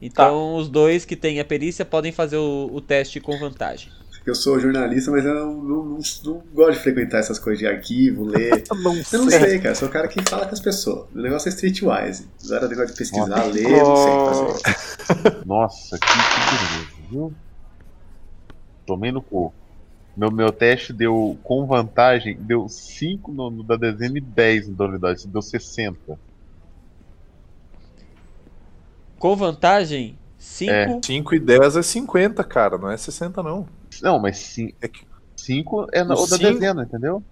Então 0.00 0.56
os 0.56 0.68
dois 0.68 1.04
que 1.04 1.16
têm 1.16 1.40
a 1.40 1.44
perícia 1.44 1.84
podem 1.84 2.12
fazer 2.12 2.36
o, 2.36 2.68
o 2.72 2.80
teste 2.80 3.20
com 3.20 3.38
vantagem. 3.38 3.90
Eu 4.26 4.34
sou 4.34 4.58
jornalista, 4.58 5.10
mas 5.10 5.24
eu 5.24 5.34
não, 5.34 5.54
não, 5.62 5.84
não- 5.84 5.98
não 6.24 6.42
gosto 6.54 6.78
de 6.78 6.82
frequentar 6.82 7.18
essas 7.18 7.38
coisas 7.38 7.58
de 7.58 7.66
arquivo, 7.66 8.24
ler. 8.24 8.64
Não 8.72 8.94
Eu 9.12 9.18
não 9.24 9.30
sei, 9.30 9.58
cara. 9.58 9.70
Eu 9.70 9.74
sou 9.74 9.88
o 9.88 9.90
cara 9.90 10.08
que 10.08 10.22
fala 10.28 10.46
com 10.46 10.54
as 10.54 10.60
pessoas. 10.60 11.10
O 11.14 11.20
negócio 11.20 11.48
é 11.48 11.52
streetwise. 11.52 12.26
Não 12.44 12.56
era 12.56 12.66
negócio 12.68 12.92
de 12.92 12.96
pesquisar, 12.98 13.44
ler, 13.44 13.68
não 13.68 13.96
sei 13.96 14.12
o 14.14 14.18
que 14.18 14.24
fazer. 14.24 15.44
Nossa, 15.46 15.98
que, 15.98 16.06
que 16.06 16.64
beleza, 16.64 17.10
viu? 17.10 17.34
Tomei 18.86 19.12
no 19.12 19.22
cu. 19.22 19.54
Meu, 20.16 20.30
meu 20.30 20.50
teste 20.52 20.92
deu, 20.92 21.38
com 21.42 21.66
vantagem, 21.66 22.36
deu 22.40 22.66
5 22.68 23.30
no, 23.32 23.50
no 23.50 23.62
da 23.62 23.76
dezena 23.76 24.16
e 24.18 24.22
10 24.22 24.68
no 24.68 24.76
da 24.76 24.84
unidade. 24.86 25.26
Deu 25.28 25.42
60. 25.42 25.98
Com 29.24 29.34
vantagem, 29.34 30.18
5. 30.36 30.70
É. 30.70 31.00
5 31.02 31.34
e 31.34 31.40
10 31.40 31.76
é 31.78 31.82
50, 31.82 32.44
cara. 32.44 32.76
Não 32.76 32.90
é 32.90 32.96
60, 32.98 33.42
não. 33.42 33.66
Não, 34.02 34.18
mas 34.18 34.36
5 34.36 34.76
É 34.82 34.86
que- 34.86 35.00
é 35.94 36.04
na- 36.04 36.14
O 36.14 36.24
o 36.24 36.26
da 36.28 36.36
cinco- 36.36 36.52
dezena, 36.52 36.82
entendeu? 36.82 37.22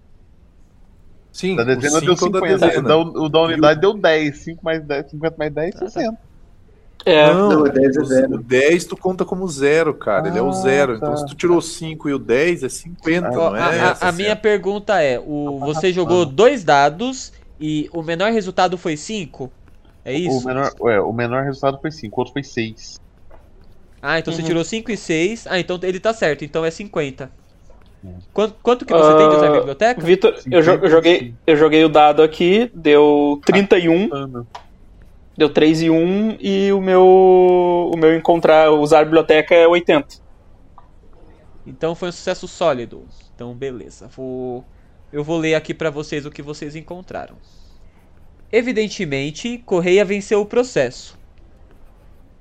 Sim, 1.31 1.55
Da 1.55 1.63
dezena 1.63 1.99
o 1.99 2.01
deu 2.01 2.17
5 2.17 2.25
é 2.25 2.29
o 2.29 2.31
da 2.31 2.39
50. 2.39 2.65
O 2.65 2.67
dezena. 2.67 2.87
da, 2.89 2.97
o 2.97 3.29
da 3.29 3.41
unidade 3.43 3.79
deu 3.79 3.93
10. 3.93 4.39
5 4.39 4.65
mais 4.65 4.81
10, 4.83 5.11
50 5.11 5.35
mais 5.37 5.53
10, 5.53 5.75
60. 5.77 6.17
É, 7.05 7.31
Não, 7.31 7.49
Não, 7.49 7.65
é 7.67 7.69
10 7.69 7.95
é 7.95 8.01
o- 8.01 8.05
zero. 8.05 8.33
O 8.33 8.37
10 8.39 8.85
tu 8.85 8.97
conta 8.97 9.23
como 9.23 9.47
zero, 9.47 9.93
cara. 9.93 10.27
Ele 10.29 10.39
é 10.39 10.41
o 10.41 10.49
Ah, 10.49 10.53
zero. 10.53 10.99
tá. 10.99 11.05
Então 11.05 11.17
se 11.17 11.27
tu 11.27 11.35
tirou 11.35 11.61
5 11.61 12.09
e 12.09 12.13
o 12.15 12.17
10 12.17 12.63
é 12.63 12.69
50, 12.69 13.29
Ó, 13.39 13.51
não 13.51 13.53
a, 13.53 13.59
é? 13.75 13.79
a- 13.81 13.91
a 13.91 13.95
60. 13.97 14.11
minha 14.13 14.35
pergunta 14.35 14.99
é: 14.99 15.19
o, 15.19 15.57
Tá 15.59 15.65
você 15.67 15.93
jogou 15.93 16.25
dois 16.25 16.63
dados 16.63 17.31
e 17.59 17.87
o 17.93 18.01
menor 18.01 18.31
resultado 18.31 18.79
foi 18.79 18.97
5? 18.97 19.51
É 20.05 20.13
O 20.25 20.41
isso? 20.41 20.47
menor, 20.47 20.75
é, 20.89 20.99
o 20.99 21.13
menor 21.13 21.43
resultado 21.45 21.79
foi 21.81 21.91
5, 21.91 22.17
o 22.17 22.21
outro 22.21 22.33
foi 22.33 22.43
6. 22.43 22.95
Ah, 24.01 24.19
então 24.19 24.31
você 24.33 24.43
Uhum. 24.43 24.43
tirou 24.43 24.63
5 24.63 24.91
e 24.91 24.97
6. 24.97 25.47
Ah, 25.47 25.59
então 25.59 25.79
ele 25.83 25.99
tá 25.99 26.13
certo, 26.13 26.43
então 26.43 26.65
é 26.65 26.71
50. 26.71 27.31
Hum. 28.03 28.19
Quanto, 28.33 28.55
quanto 28.61 28.85
que 28.85 28.93
você 28.93 29.15
tem 29.15 29.29
de 29.29 29.35
usar 29.35 29.47
a 29.47 29.49
Ah, 29.49 29.51
biblioteca? 29.51 30.05
Vitor, 30.05 30.33
eu, 30.51 30.61
jo- 30.61 30.79
eu 30.83 30.89
joguei, 30.89 31.35
eu 31.45 31.55
joguei 31.55 31.83
o 31.85 31.89
dado 31.89 32.21
aqui, 32.23 32.69
deu 32.73 33.41
31, 33.45 34.09
deu 35.37 35.51
3 35.53 35.81
e 35.81 35.89
1, 35.89 36.37
e 36.39 36.71
o 36.73 36.81
meu, 36.81 37.03
o 37.05 37.97
meu 37.97 38.15
encontrar, 38.15 38.71
usar 38.71 39.01
a 39.01 39.05
biblioteca 39.05 39.53
é 39.55 39.67
80. 39.67 40.15
Então 41.65 41.95
foi 41.95 42.09
um 42.09 42.11
sucesso 42.11 42.47
sólido. 42.47 43.07
Então 43.33 43.53
beleza. 43.55 44.07
Vou 44.09 44.67
eu 45.11 45.23
vou 45.23 45.37
ler 45.37 45.53
aqui 45.55 45.73
pra 45.73 45.89
vocês 45.91 46.25
o 46.25 46.31
que 46.31 46.41
vocês 46.41 46.75
encontraram. 46.75 47.39
Evidentemente, 48.55 49.57
Correia 49.65 50.05
venceu 50.05 50.39
o 50.39 50.45
processo. 50.45 51.17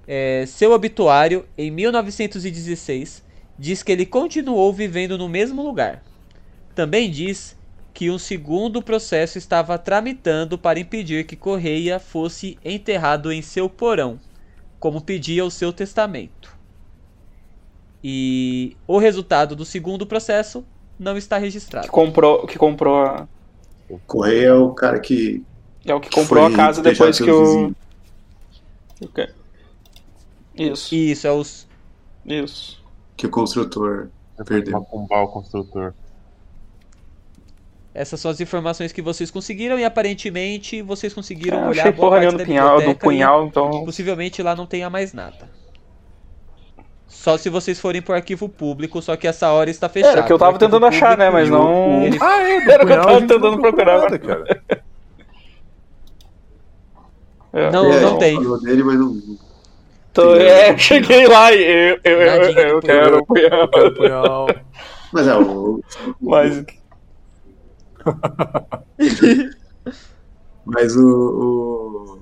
É, 0.07 0.45
seu 0.47 0.73
obituário, 0.73 1.47
em 1.57 1.71
1916, 1.71 3.25
diz 3.59 3.83
que 3.83 3.91
ele 3.91 4.05
continuou 4.05 4.71
vivendo 4.75 5.17
no 5.17 5.27
mesmo 5.27 5.63
lugar. 5.63 6.05
Também 6.75 7.11
diz 7.11 7.57
que 7.95 8.11
um 8.11 8.19
segundo 8.19 8.83
processo 8.83 9.39
estava 9.39 9.79
tramitando 9.79 10.59
para 10.59 10.79
impedir 10.79 11.25
que 11.25 11.35
Correia 11.35 11.99
fosse 11.99 12.59
enterrado 12.63 13.33
em 13.33 13.41
seu 13.41 13.67
porão, 13.71 14.21
como 14.79 15.01
pedia 15.01 15.43
o 15.47 15.51
seu 15.51 15.73
testamento. 15.73 16.55
E 18.05 18.77
o 18.87 18.99
resultado 18.99 19.57
do 19.57 19.65
segundo 19.65 20.07
processo 20.07 20.63
não 20.99 21.17
está 21.17 21.39
registrado. 21.39 21.87
Que 21.87 21.93
comprou, 21.93 22.47
que 22.47 22.59
comprou 22.59 22.97
a, 22.97 23.27
Correia 24.07 24.49
é 24.49 24.55
o 24.55 24.71
cara 24.71 24.99
que. 25.01 25.43
É 25.87 25.95
o 25.95 26.01
que 26.01 26.11
comprou 26.11 26.45
foi 26.45 26.55
a 26.55 26.57
casa 26.57 26.83
depois 26.83 27.19
que 27.19 27.31
o... 27.31 27.41
vizinho. 27.45 27.77
Ok. 29.03 29.29
Isso, 30.57 30.95
Isso, 30.95 31.27
é 31.27 31.33
os. 31.33 31.67
isso. 32.27 32.83
Que 33.17 33.27
o 33.27 33.31
construtor 33.31 34.09
perdeu. 34.45 34.73
Macumbar 34.73 35.23
o 35.25 35.29
construtor. 35.29 35.95
Essas 37.95 38.21
são 38.21 38.31
as 38.31 38.41
informações 38.41 38.91
que 38.91 39.03
vocês 39.03 39.31
conseguiram 39.31 39.79
e 39.79 39.85
aparentemente 39.85 40.81
vocês 40.81 41.13
conseguiram 41.13 41.59
Eu 41.59 41.69
olhar 41.71 41.83
achei 41.83 41.93
boa 41.93 42.09
porra 42.09 42.23
parte 42.23 42.37
da 42.37 42.43
do 42.43 42.47
punhal, 42.47 42.69
do 42.69 42.77
biblioteca 42.79 43.05
punhal, 43.07 43.45
e 43.45 43.49
então... 43.49 43.85
possivelmente 43.85 44.43
lá 44.43 44.57
não 44.57 44.67
tenha 44.67 44.89
mais 44.89 45.13
nada. 45.13 45.51
Só 47.07 47.37
se 47.37 47.51
vocês 47.51 47.79
forem 47.79 48.01
pro 48.01 48.15
arquivo 48.15 48.49
público, 48.49 49.01
só 49.03 49.15
que 49.15 49.29
essa 49.29 49.51
hora 49.53 49.69
está 49.69 49.89
fechada. 49.89 50.13
Era 50.13 50.23
o 50.23 50.27
que 50.27 50.33
eu 50.33 50.39
tava 50.39 50.59
tentando 50.59 50.87
achar, 50.87 51.19
né, 51.19 51.29
mas 51.29 51.51
não... 51.51 52.03
ele- 52.03 52.19
Ah, 52.21 52.41
é, 52.41 52.61
do 52.65 52.71
Era 52.71 52.83
o 52.83 52.87
que 52.87 52.93
eu 52.93 53.03
tava 53.03 53.21
tentando 53.21 53.61
procurar. 53.61 53.99
nada, 54.01 54.19
cara. 54.19 54.83
É, 57.53 57.71
Não, 57.71 57.93
É, 57.93 58.01
não 58.01 58.19
tem. 58.19 58.35
falou 58.37 58.61
dele, 58.61 58.83
mas 58.83 58.99
não. 58.99 59.17
Então, 60.11 60.35
é, 60.37 60.73
eu 60.73 60.79
cheguei 60.79 61.27
lá 61.27 61.53
e 61.53 61.63
eu, 61.63 62.01
eu, 62.05 62.21
eu, 62.21 62.43
eu, 62.53 62.81
quero 62.81 63.19
o 63.19 63.27
punhal. 63.27 63.69
Quero 63.69 63.95
punhal. 63.95 64.47
Mas 65.13 65.27
é, 65.27 65.37
o. 65.37 65.83
Mas 66.21 66.65
Mas 70.65 70.97
o. 70.97 72.19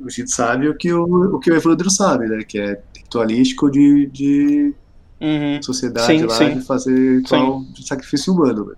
O, 0.00 0.04
o 0.06 0.10
Chito 0.10 0.30
sabe 0.30 0.68
o 0.68 0.76
que 0.76 0.92
o, 0.92 1.36
o 1.36 1.40
que 1.40 1.50
o 1.50 1.56
Evandro 1.56 1.90
sabe, 1.90 2.26
né? 2.26 2.42
Que 2.44 2.58
é 2.58 2.82
ritualístico 2.96 3.70
de, 3.70 4.06
de 4.06 4.74
Uhum. 5.20 5.62
sociedade 5.62 6.18
Sim, 6.18 6.26
lá 6.26 6.34
sim. 6.34 6.58
de 6.58 6.66
fazer 6.66 7.18
ritual 7.20 7.62
de 7.72 7.86
sacrifício 7.86 8.32
humano, 8.32 8.66
né? 8.66 8.74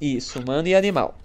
Isso, 0.00 0.38
humano 0.40 0.68
e 0.68 0.74
animal. 0.74 1.16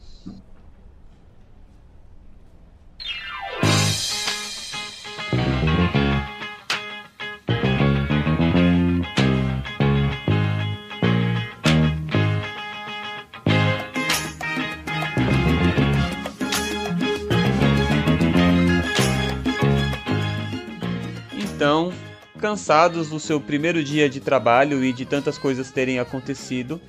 Então, 21.64 21.94
cansados 22.42 23.08
do 23.08 23.22
seu 23.22 23.40
primeiro 23.40 23.82
dia 23.82 24.10
de 24.10 24.20
trabalho 24.20 24.84
e 24.84 24.92
de 24.92 25.06
tantas 25.06 25.38
coisas 25.38 25.72
terem 25.72 25.98
acontecido, 25.98 26.82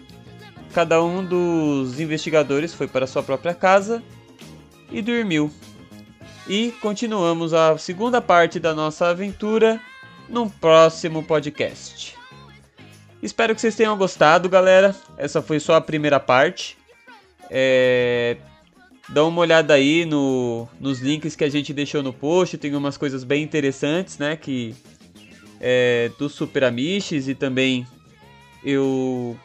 cada 0.73 1.01
um 1.01 1.25
dos 1.25 2.01
investigadores 2.01 2.75
foi 2.75 2.89
para 2.89 3.07
sua 3.07 3.23
própria 3.23 3.55
casa 3.55 4.03
e 4.91 5.01
dormiu. 5.01 5.49
E 6.49 6.73
continuamos 6.83 7.55
a 7.55 7.79
segunda 7.79 8.21
parte 8.21 8.59
da 8.59 8.75
nossa 8.75 9.07
aventura 9.07 9.81
num 10.29 10.49
próximo 10.49 11.23
podcast. 11.23 12.17
Espero 13.23 13.55
que 13.55 13.61
vocês 13.61 13.77
tenham 13.77 13.97
gostado, 13.97 14.49
galera. 14.49 14.93
Essa 15.17 15.41
foi 15.41 15.61
só 15.61 15.77
a 15.77 15.81
primeira 15.81 16.19
parte. 16.19 16.77
É... 17.49 18.39
Dá 19.09 19.25
uma 19.25 19.41
olhada 19.41 19.75
aí 19.75 20.05
no, 20.05 20.67
nos 20.81 21.01
links 21.01 21.37
que 21.37 21.45
a 21.45 21.49
gente 21.49 21.73
deixou 21.73 22.03
no 22.03 22.13
post. 22.13 22.57
Tem 22.57 22.75
umas 22.75 22.97
coisas 22.97 23.23
bem 23.23 23.43
interessantes, 23.43 24.19
né? 24.19 24.37
Que 24.37 24.75
é, 25.61 26.11
do 26.19 26.29
Super 26.29 26.65
Amish 26.65 27.13
e 27.13 27.35
também 27.35 27.87
eu 28.65 29.37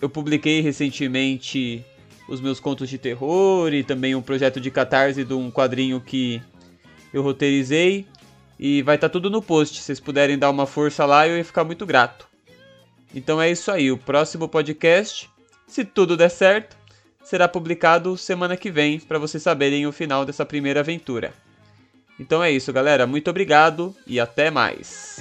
eu 0.00 0.10
publiquei 0.10 0.60
recentemente 0.60 1.84
os 2.28 2.40
meus 2.40 2.60
contos 2.60 2.88
de 2.88 2.98
terror 2.98 3.72
e 3.72 3.82
também 3.82 4.14
um 4.14 4.22
projeto 4.22 4.60
de 4.60 4.70
catarse 4.70 5.24
de 5.24 5.32
um 5.32 5.50
quadrinho 5.50 6.00
que 6.00 6.42
eu 7.12 7.22
roteirizei 7.22 8.06
e 8.58 8.82
vai 8.82 8.96
estar 8.96 9.08
tudo 9.08 9.30
no 9.30 9.40
post. 9.40 9.78
Se 9.78 9.84
vocês 9.84 10.00
puderem 10.00 10.38
dar 10.38 10.50
uma 10.50 10.66
força 10.66 11.04
lá, 11.06 11.26
eu 11.26 11.36
ia 11.36 11.44
ficar 11.44 11.64
muito 11.64 11.86
grato. 11.86 12.28
Então 13.14 13.40
é 13.40 13.50
isso 13.50 13.70
aí. 13.70 13.90
O 13.90 13.96
próximo 13.96 14.48
podcast, 14.48 15.30
se 15.66 15.84
tudo 15.84 16.16
der 16.16 16.30
certo, 16.30 16.76
será 17.26 17.48
publicado 17.48 18.16
semana 18.16 18.56
que 18.56 18.70
vem 18.70 19.00
para 19.00 19.18
vocês 19.18 19.42
saberem 19.42 19.84
o 19.84 19.90
final 19.90 20.24
dessa 20.24 20.46
primeira 20.46 20.78
aventura. 20.78 21.34
Então 22.20 22.42
é 22.42 22.52
isso, 22.52 22.72
galera. 22.72 23.04
Muito 23.04 23.28
obrigado 23.28 23.94
e 24.06 24.20
até 24.20 24.48
mais. 24.48 25.18